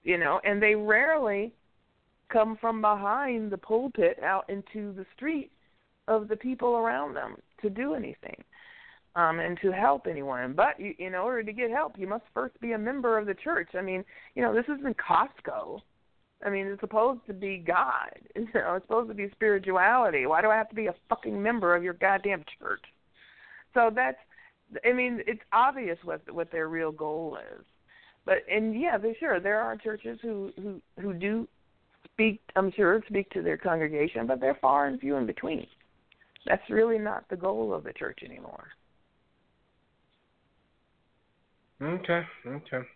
you 0.04 0.18
know 0.18 0.40
and 0.44 0.62
they 0.62 0.76
rarely 0.76 1.54
come 2.32 2.58
from 2.60 2.82
behind 2.82 3.52
the 3.52 3.58
pulpit 3.58 4.20
out 4.24 4.50
into 4.50 4.94
the 4.94 5.06
street 5.16 5.52
of 6.08 6.28
the 6.28 6.36
people 6.36 6.76
around 6.76 7.14
them 7.14 7.36
to 7.62 7.70
do 7.70 7.94
anything 7.94 8.44
um, 9.16 9.40
and 9.40 9.60
to 9.62 9.72
help 9.72 10.08
anyone. 10.08 10.54
But 10.54 10.80
you, 10.80 10.94
in 11.00 11.16
order 11.16 11.44
to 11.44 11.54
get 11.54 11.70
help, 11.70 11.98
you 11.98 12.08
must 12.08 12.24
first 12.34 12.60
be 12.60 12.72
a 12.72 12.78
member 12.78 13.18
of 13.18 13.26
the 13.26 13.36
church. 13.36 13.70
I 13.76 13.82
mean, 13.82 14.04
you 14.36 14.42
know, 14.42 14.54
this 14.54 14.66
isn't 14.66 14.98
Costco. 14.98 15.80
I 16.46 16.50
mean, 16.50 16.68
it's 16.68 16.82
supposed 16.82 17.22
to 17.28 17.34
be 17.34 17.58
God. 17.58 18.12
You 18.36 18.48
know, 18.54 18.76
it's 18.76 18.86
supposed 18.86 19.10
to 19.10 19.16
be 19.16 19.30
spirituality. 19.32 20.26
Why 20.26 20.42
do 20.42 20.50
I 20.50 20.58
have 20.58 20.70
to 20.70 20.76
be 20.76 20.88
a 20.88 20.96
fucking 21.08 21.42
member 21.42 21.76
of 21.76 21.84
your 21.84 21.94
goddamn 21.94 22.44
church? 22.60 22.84
So 23.74 23.92
that's, 23.94 24.18
I 24.86 24.94
mean, 24.94 25.22
it's 25.28 25.42
obvious 25.52 25.98
what 26.04 26.22
what 26.34 26.52
their 26.52 26.68
real 26.68 26.92
goal 26.92 27.38
is. 27.56 27.64
But 28.26 28.40
and 28.52 28.80
yeah, 28.80 28.98
they 28.98 29.16
sure 29.20 29.40
there 29.40 29.62
are 29.62 29.76
churches 29.76 30.20
who 30.22 30.52
who 30.56 30.82
who 31.00 31.14
do 31.14 31.48
speak. 32.12 32.42
I'm 32.56 32.72
sure 32.72 33.02
speak 33.08 33.30
to 33.32 33.42
their 33.42 33.58
congregation, 33.58 34.28
but 34.28 34.40
they're 34.40 34.58
far 34.62 34.88
and 34.88 35.00
few 35.00 35.16
in 35.18 35.26
between. 35.26 35.68
that's 36.46 36.70
really 36.70 36.98
not 36.98 37.28
the 37.30 37.36
goal 37.36 37.74
of 37.74 37.84
the 37.84 37.94
church 37.94 38.20
anymore. 38.24 38.68
Okay, 41.84 42.22
okay. 42.48 42.88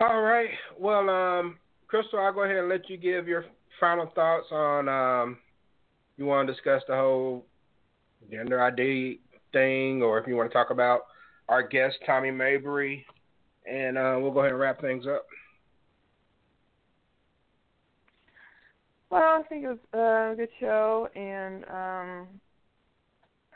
All 0.00 0.20
right. 0.20 0.50
Well, 0.76 1.08
um, 1.08 1.58
Crystal, 1.86 2.18
I'll 2.18 2.32
go 2.32 2.42
ahead 2.42 2.56
and 2.56 2.68
let 2.68 2.90
you 2.90 2.96
give 2.96 3.28
your 3.28 3.44
final 3.78 4.10
thoughts 4.14 4.46
on 4.50 4.88
um, 4.88 5.38
you 6.16 6.26
want 6.26 6.48
to 6.48 6.52
discuss 6.52 6.82
the 6.88 6.96
whole 6.96 7.46
gender 8.30 8.60
ID 8.60 9.20
thing, 9.52 10.02
or 10.02 10.18
if 10.18 10.26
you 10.26 10.34
want 10.36 10.50
to 10.50 10.52
talk 10.52 10.70
about 10.70 11.02
our 11.48 11.66
guest 11.66 11.96
Tommy 12.04 12.32
Mabry, 12.32 13.06
and 13.70 13.96
uh, 13.96 14.16
we'll 14.20 14.32
go 14.32 14.40
ahead 14.40 14.52
and 14.52 14.60
wrap 14.60 14.80
things 14.80 15.06
up. 15.06 15.26
Well, 19.10 19.22
I 19.22 19.42
think 19.48 19.64
it 19.64 19.68
was 19.68 19.78
a 19.92 20.36
good 20.36 20.48
show, 20.58 21.08
and 21.14 21.64
um, 21.64 22.28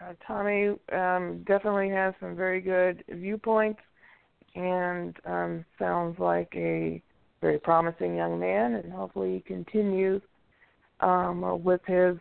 uh, 0.05 0.13
Tommy 0.27 0.75
um, 0.93 1.43
definitely 1.47 1.89
has 1.91 2.15
some 2.21 2.37
very 2.37 2.61
good 2.61 3.05
viewpoints, 3.09 3.81
and 4.55 5.17
um, 5.25 5.65
sounds 5.79 6.19
like 6.19 6.53
a 6.55 7.03
very 7.41 7.59
promising 7.59 8.17
young 8.17 8.39
man, 8.39 8.75
and 8.75 8.93
hopefully 8.93 9.35
he 9.35 9.41
continues 9.41 10.23
um, 11.01 11.63
with 11.63 11.81
his 11.87 12.17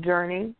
journey 0.00 0.54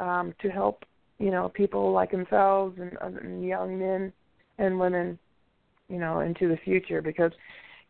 um, 0.00 0.34
to 0.42 0.48
help 0.48 0.84
you 1.18 1.30
know 1.30 1.48
people 1.48 1.92
like 1.92 2.10
themselves 2.10 2.76
and, 2.80 2.98
and 3.00 3.46
young 3.46 3.78
men 3.78 4.12
and 4.58 4.78
women 4.78 5.18
you 5.88 5.98
know 5.98 6.20
into 6.20 6.48
the 6.48 6.56
future 6.64 7.00
because 7.00 7.30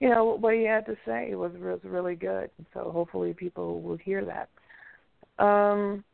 you 0.01 0.11
know 0.11 0.24
what 0.24 0.55
he 0.55 0.65
had 0.65 0.85
to 0.86 0.97
say 1.06 1.35
was 1.35 1.52
was 1.59 1.81
really 1.85 2.15
good. 2.15 2.51
So 2.73 2.90
hopefully 2.93 3.32
people 3.32 3.81
will 3.81 3.97
hear 3.97 4.24
that. 4.24 5.44
Um 5.44 6.05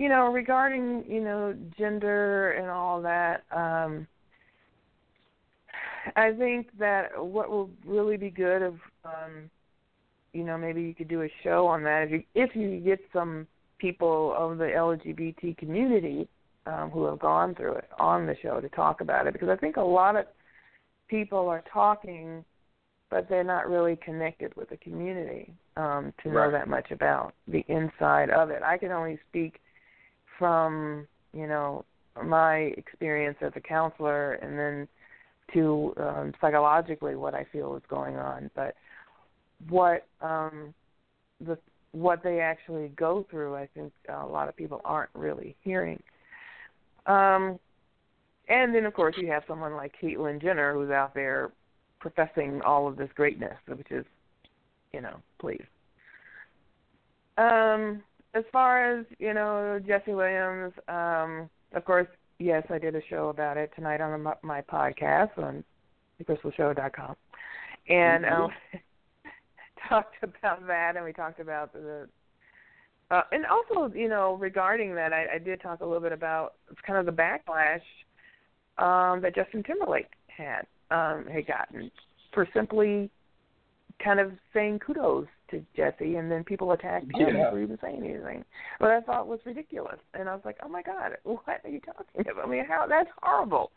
you 0.00 0.08
know 0.08 0.32
regarding 0.32 1.04
you 1.06 1.20
know 1.20 1.54
gender 1.78 2.52
and 2.52 2.70
all 2.70 3.02
that 3.02 3.42
um 3.54 4.06
i 6.16 6.32
think 6.32 6.68
that 6.78 7.10
what 7.22 7.50
will 7.50 7.68
really 7.84 8.16
be 8.16 8.30
good 8.30 8.62
of 8.62 8.74
um 9.04 9.50
you 10.32 10.42
know 10.42 10.56
maybe 10.56 10.80
you 10.80 10.94
could 10.94 11.08
do 11.08 11.20
a 11.22 11.28
show 11.44 11.66
on 11.66 11.82
that 11.82 12.04
if 12.04 12.10
you 12.10 12.22
if 12.34 12.56
you 12.56 12.80
get 12.80 12.98
some 13.12 13.46
people 13.76 14.34
of 14.38 14.56
the 14.56 14.64
lgbt 14.64 15.54
community 15.58 16.26
um 16.64 16.88
who 16.88 17.04
have 17.04 17.18
gone 17.18 17.54
through 17.54 17.74
it 17.74 17.90
on 17.98 18.26
the 18.26 18.36
show 18.42 18.58
to 18.58 18.70
talk 18.70 19.02
about 19.02 19.26
it 19.26 19.34
because 19.34 19.50
i 19.50 19.56
think 19.56 19.76
a 19.76 19.82
lot 19.82 20.16
of 20.16 20.24
people 21.08 21.46
are 21.46 21.62
talking 21.70 22.42
but 23.10 23.28
they're 23.28 23.44
not 23.44 23.68
really 23.68 23.96
connected 23.96 24.56
with 24.56 24.70
the 24.70 24.76
community 24.78 25.52
um, 25.76 26.14
to 26.22 26.30
know 26.30 26.50
that 26.50 26.68
much 26.68 26.92
about 26.92 27.34
the 27.48 27.64
inside 27.66 28.30
of 28.30 28.50
it. 28.50 28.62
I 28.62 28.78
can 28.78 28.92
only 28.92 29.18
speak 29.28 29.58
from 30.40 31.06
you 31.32 31.46
know 31.46 31.84
my 32.20 32.72
experience 32.76 33.36
as 33.40 33.52
a 33.54 33.60
counselor, 33.60 34.32
and 34.32 34.58
then 34.58 34.88
to 35.54 35.94
um, 35.96 36.32
psychologically 36.40 37.14
what 37.14 37.34
I 37.34 37.46
feel 37.52 37.76
is 37.76 37.82
going 37.88 38.16
on. 38.16 38.50
But 38.56 38.74
what 39.68 40.06
um, 40.20 40.74
the 41.40 41.56
what 41.92 42.22
they 42.22 42.40
actually 42.40 42.88
go 42.96 43.26
through, 43.30 43.54
I 43.54 43.68
think 43.74 43.92
a 44.08 44.26
lot 44.26 44.48
of 44.48 44.56
people 44.56 44.80
aren't 44.84 45.10
really 45.14 45.56
hearing. 45.62 46.02
Um, 47.06 47.58
and 48.48 48.74
then 48.74 48.84
of 48.86 48.94
course 48.94 49.16
you 49.18 49.28
have 49.28 49.42
someone 49.48 49.74
like 49.74 49.94
Caitlyn 50.00 50.40
Jenner 50.40 50.74
who's 50.74 50.90
out 50.90 51.14
there 51.14 51.50
professing 51.98 52.60
all 52.62 52.88
of 52.88 52.96
this 52.96 53.10
greatness, 53.14 53.56
which 53.66 53.90
is, 53.90 54.04
you 54.92 55.00
know, 55.00 55.16
please. 55.38 55.64
Um, 57.38 58.02
as 58.34 58.44
far 58.52 58.98
as 58.98 59.06
you 59.18 59.34
know, 59.34 59.80
Jesse 59.86 60.14
Williams, 60.14 60.72
um, 60.88 61.48
of 61.72 61.84
course, 61.84 62.06
yes, 62.38 62.64
I 62.70 62.78
did 62.78 62.94
a 62.94 63.02
show 63.08 63.28
about 63.28 63.56
it 63.56 63.70
tonight 63.74 64.00
on 64.00 64.22
my, 64.22 64.34
my 64.42 64.62
podcast 64.62 65.36
on 65.38 65.64
thecrystalshow.com, 66.22 67.16
and 67.88 68.24
um, 68.26 68.50
talked 69.88 70.16
about 70.22 70.66
that, 70.66 70.96
and 70.96 71.04
we 71.04 71.12
talked 71.12 71.40
about 71.40 71.72
the. 71.72 72.08
Uh, 73.10 73.22
and 73.32 73.44
also, 73.44 73.92
you 73.92 74.08
know, 74.08 74.34
regarding 74.34 74.94
that, 74.94 75.12
I, 75.12 75.26
I 75.34 75.38
did 75.38 75.60
talk 75.60 75.80
a 75.80 75.84
little 75.84 76.00
bit 76.00 76.12
about 76.12 76.54
kind 76.86 76.96
of 76.96 77.06
the 77.06 77.12
backlash 77.12 77.80
um, 78.78 79.20
that 79.22 79.34
Justin 79.34 79.64
Timberlake 79.64 80.10
had 80.28 80.64
um, 80.92 81.26
had 81.26 81.46
gotten 81.46 81.90
for 82.32 82.46
simply 82.54 83.10
kind 84.02 84.20
of 84.20 84.32
saying 84.54 84.78
kudos 84.78 85.26
to 85.50 85.64
Jesse, 85.76 86.16
and 86.16 86.30
then 86.30 86.44
people 86.44 86.72
attacked 86.72 87.10
him 87.12 87.36
Yeah. 87.36 87.50
for 87.50 87.60
even 87.60 87.78
saying 87.80 88.04
anything. 88.04 88.44
What 88.78 88.90
I 88.90 89.00
thought 89.00 89.26
was 89.26 89.40
ridiculous, 89.44 89.98
and 90.14 90.28
I 90.28 90.34
was 90.34 90.44
like, 90.44 90.58
"Oh 90.62 90.68
my 90.68 90.82
God, 90.82 91.16
what 91.24 91.60
are 91.64 91.70
you 91.70 91.80
talking 91.80 92.20
about? 92.20 92.44
I 92.44 92.48
mean, 92.48 92.64
how 92.64 92.86
that's 92.86 93.10
horrible." 93.22 93.72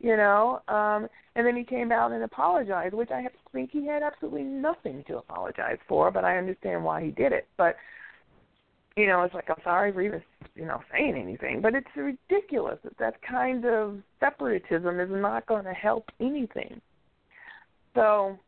You 0.00 0.16
know, 0.16 0.62
um, 0.68 1.08
and 1.34 1.44
then 1.44 1.56
he 1.56 1.64
came 1.64 1.90
out 1.90 2.12
and 2.12 2.22
apologized, 2.22 2.94
which 2.94 3.10
I 3.10 3.26
think 3.52 3.70
he 3.72 3.84
had 3.84 4.02
absolutely 4.04 4.44
nothing 4.44 5.02
to 5.08 5.18
apologize 5.18 5.78
for, 5.88 6.12
but 6.12 6.24
I 6.24 6.38
understand 6.38 6.84
why 6.84 7.02
he 7.02 7.10
did 7.10 7.32
it. 7.32 7.48
But 7.56 7.76
you 8.96 9.06
know, 9.06 9.22
it's 9.22 9.34
like 9.34 9.48
I'm 9.48 9.62
sorry 9.62 9.92
for 9.92 10.02
even 10.02 10.22
you 10.54 10.66
know 10.66 10.80
saying 10.92 11.16
anything, 11.16 11.60
but 11.60 11.74
it's 11.74 11.86
ridiculous 11.96 12.78
that 12.84 12.98
that 12.98 13.22
kind 13.22 13.64
of 13.64 13.98
separatism 14.20 15.00
is 15.00 15.10
not 15.10 15.46
going 15.46 15.64
to 15.64 15.72
help 15.72 16.10
anything. 16.20 16.80
So, 17.94 18.38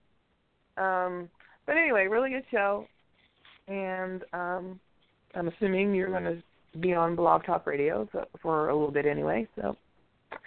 um, 0.76 1.28
but 1.70 1.76
anyway, 1.76 2.08
really 2.08 2.30
good 2.30 2.42
show, 2.50 2.84
and 3.68 4.24
um, 4.32 4.80
I'm 5.36 5.46
assuming 5.46 5.94
you're 5.94 6.10
going 6.10 6.24
to 6.24 6.78
be 6.80 6.94
on 6.94 7.14
Blog 7.14 7.44
Talk 7.44 7.64
Radio 7.64 8.08
so, 8.10 8.24
for 8.42 8.70
a 8.70 8.74
little 8.74 8.90
bit 8.90 9.06
anyway. 9.06 9.46
So, 9.54 9.76
at 10.32 10.38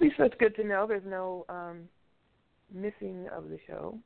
least 0.00 0.16
that's 0.18 0.34
good 0.40 0.56
to 0.56 0.64
know. 0.64 0.84
There's 0.88 1.06
no 1.06 1.46
um, 1.48 1.82
missing 2.74 3.28
of 3.32 3.50
the 3.50 3.60
show. 3.68 3.96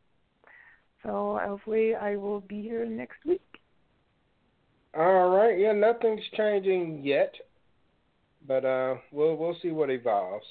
So 1.03 1.41
hopefully 1.43 1.95
I 1.95 2.17
will 2.17 2.41
be 2.41 2.61
here 2.61 2.85
next 2.85 3.25
week. 3.27 3.41
All 4.95 5.31
right. 5.31 5.59
Yeah, 5.59 5.73
nothing's 5.73 6.21
changing 6.37 7.01
yet, 7.03 7.33
but 8.47 8.67
uh, 8.67 8.97
we'll 9.11 9.37
we'll 9.37 9.57
see 9.63 9.71
what 9.71 9.89
evolves. 9.89 10.45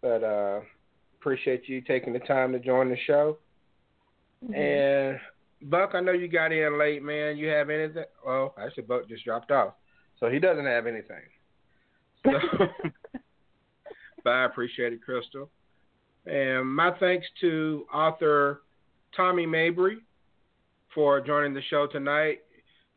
But 0.00 0.24
uh, 0.24 0.60
appreciate 1.24 1.66
you 1.70 1.80
taking 1.80 2.12
the 2.12 2.18
time 2.18 2.52
to 2.52 2.58
join 2.58 2.90
the 2.90 2.98
show. 3.06 3.38
Mm-hmm. 4.44 4.54
And 4.54 5.18
Buck, 5.70 5.92
I 5.94 6.00
know 6.00 6.12
you 6.12 6.28
got 6.28 6.52
in 6.52 6.78
late, 6.78 7.02
man. 7.02 7.38
You 7.38 7.48
have 7.48 7.70
anything? 7.70 8.04
Well, 8.26 8.54
actually, 8.62 8.82
Buck 8.82 9.08
just 9.08 9.24
dropped 9.24 9.50
off, 9.50 9.72
so 10.20 10.28
he 10.28 10.38
doesn't 10.38 10.66
have 10.66 10.86
anything. 10.86 11.22
So, 12.24 12.32
but 14.24 14.30
I 14.30 14.44
appreciate 14.44 14.92
it, 14.92 15.02
Crystal. 15.02 15.48
And 16.26 16.68
my 16.68 16.90
thanks 17.00 17.26
to 17.40 17.86
author 17.92 18.60
Tommy 19.16 19.46
Mabry 19.46 19.98
for 20.94 21.22
joining 21.22 21.54
the 21.54 21.62
show 21.70 21.86
tonight. 21.86 22.40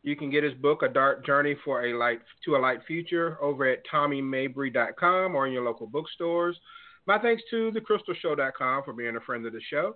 You 0.03 0.17
can 0.17 0.29
get 0.29 0.43
his 0.43 0.53
book, 0.53 0.83
A 0.83 0.89
Dark 0.89 1.25
Journey 1.25 1.55
for 1.63 1.85
a 1.85 1.97
Light 1.97 2.19
to 2.43 2.55
a 2.55 2.59
Light 2.59 2.79
Future, 2.85 3.37
over 3.41 3.65
at 3.65 3.83
TommyMabry.com 3.91 5.33
or 5.33 5.47
in 5.47 5.53
your 5.53 5.63
local 5.63 5.87
bookstores. 5.87 6.57
My 7.07 7.17
thanks 7.17 7.41
to 7.51 7.71
thecrystalshow.com 7.71 8.83
for 8.83 8.91
being 8.91 9.15
a 9.15 9.21
friend 9.21 9.45
of 9.45 9.53
the 9.53 9.61
show. 9.69 9.95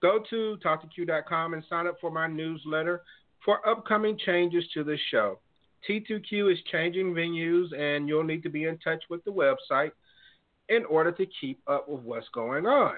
Go 0.00 0.22
to 0.30 0.56
Talk2Q.com 0.64 1.54
and 1.54 1.64
sign 1.68 1.88
up 1.88 1.96
for 2.00 2.10
my 2.10 2.28
newsletter 2.28 3.02
for 3.44 3.66
upcoming 3.68 4.16
changes 4.24 4.64
to 4.74 4.84
the 4.84 4.96
show. 5.10 5.40
T2Q 5.88 6.52
is 6.52 6.58
changing 6.70 7.14
venues, 7.14 7.76
and 7.76 8.08
you'll 8.08 8.24
need 8.24 8.42
to 8.44 8.48
be 8.48 8.64
in 8.64 8.78
touch 8.78 9.02
with 9.10 9.24
the 9.24 9.30
website 9.30 9.90
in 10.68 10.84
order 10.84 11.12
to 11.12 11.26
keep 11.40 11.60
up 11.66 11.88
with 11.88 12.02
what's 12.02 12.28
going 12.32 12.66
on. 12.66 12.94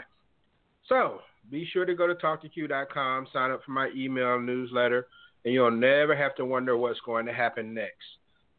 So 0.86 1.20
be 1.50 1.66
sure 1.72 1.84
to 1.84 1.94
go 1.94 2.06
to 2.06 2.14
Talk2Q.com, 2.14 3.28
sign 3.32 3.50
up 3.50 3.62
for 3.64 3.72
my 3.72 3.90
email 3.96 4.38
newsletter, 4.38 5.06
and 5.44 5.54
you'll 5.54 5.70
never 5.70 6.14
have 6.14 6.34
to 6.36 6.44
wonder 6.44 6.76
what's 6.76 7.00
going 7.00 7.26
to 7.26 7.32
happen 7.32 7.72
next. 7.72 8.04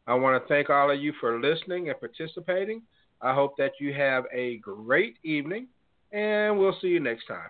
I 0.08 0.16
want 0.16 0.42
to 0.42 0.48
thank 0.48 0.70
all 0.70 0.90
of 0.90 1.00
you 1.00 1.14
for 1.20 1.40
listening 1.40 1.90
and 1.90 2.00
participating. 2.00 2.82
I 3.22 3.34
hope 3.34 3.58
that 3.58 3.74
you 3.80 3.94
have 3.94 4.24
a 4.34 4.58
great 4.58 5.18
evening, 5.24 5.68
and 6.14 6.58
we'll 6.58 6.78
see 6.82 6.88
you 6.88 7.02
next 7.02 7.28
time. 7.28 7.50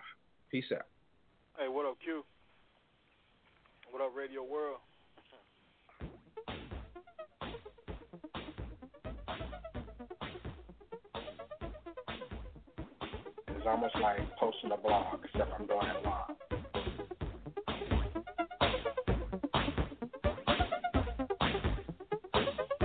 Peace 0.50 0.64
out. 0.74 0.82
Hey, 1.56 1.68
what 1.68 1.86
up, 1.86 1.96
Q? 2.02 2.24
What 3.90 4.02
up, 4.02 4.10
Radio 4.16 4.42
World? 4.42 4.78
It's 13.48 13.66
almost 13.66 13.94
like 14.02 14.18
posting 14.40 14.72
a 14.72 14.76
blog, 14.76 15.20
except 15.24 15.52
I'm 15.56 15.66
doing 15.66 15.86
it 15.86 16.04
live. 16.04 16.36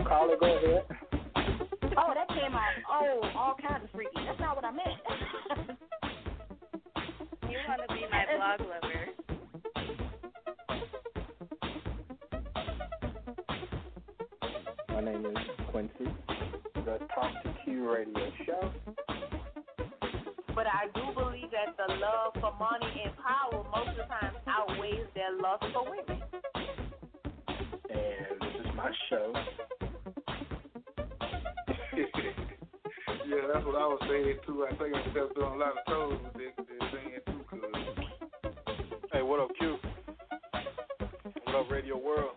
Carla, 0.06 0.36
go 0.40 0.56
ahead. 0.56 1.05
Oh, 2.46 2.48
came 2.48 2.56
out 2.56 2.74
oh 2.92 3.22
all 3.38 3.56
kinds 3.56 3.84
of 3.86 3.90
freaky. 3.92 4.12
That's 4.16 4.40
not 4.40 4.56
what 4.56 4.66
I 4.66 4.72
meant. 4.72 5.78
You 7.50 7.58
want 7.70 7.82
to 7.88 7.94
be 7.94 8.02
my 8.12 8.26
blog 8.36 8.60
lover. 8.68 9.06
My 14.90 15.02
name 15.02 15.26
is 15.26 15.38
Quincy, 15.72 16.12
the 16.76 17.00
Talk 17.14 17.44
to 17.44 17.54
Q 17.64 17.90
radio 17.90 18.32
show. 18.46 18.72
But 20.54 20.68
I 20.68 20.88
do 20.94 21.14
believe 21.14 21.52
that 21.52 21.78
the 21.78 21.94
love 21.94 22.34
for 22.42 22.54
money 22.60 23.04
and 23.06 23.14
power 23.18 23.64
most 23.72 23.90
of 23.90 23.96
the 23.96 24.04
time 24.04 24.34
outweighs 24.48 25.08
their 25.14 25.32
love 25.42 25.60
for 25.72 25.84
women. 25.84 26.22
And 27.90 28.42
this 28.42 28.66
is 28.66 28.76
my 28.76 28.92
show. 29.10 29.34
Yeah, 33.36 33.48
that's 33.54 33.66
what 33.66 33.76
I 33.76 33.86
was 33.86 34.00
saying 34.08 34.38
too. 34.46 34.66
I 34.66 34.76
think 34.76 34.96
I'm 34.96 35.12
still 35.12 35.30
doing 35.36 35.54
a 35.54 35.58
lot 35.58 35.74
of 35.76 35.86
toes 35.88 36.20
with 36.24 36.34
this, 36.34 36.54
this 36.58 36.90
thing 36.92 37.20
too. 37.26 37.44
Cause... 37.50 37.60
Hey, 39.12 39.22
what 39.22 39.40
up, 39.40 39.50
Q? 39.60 39.78
What 41.44 41.56
up, 41.56 41.70
Radio 41.72 41.98
World? 41.98 42.35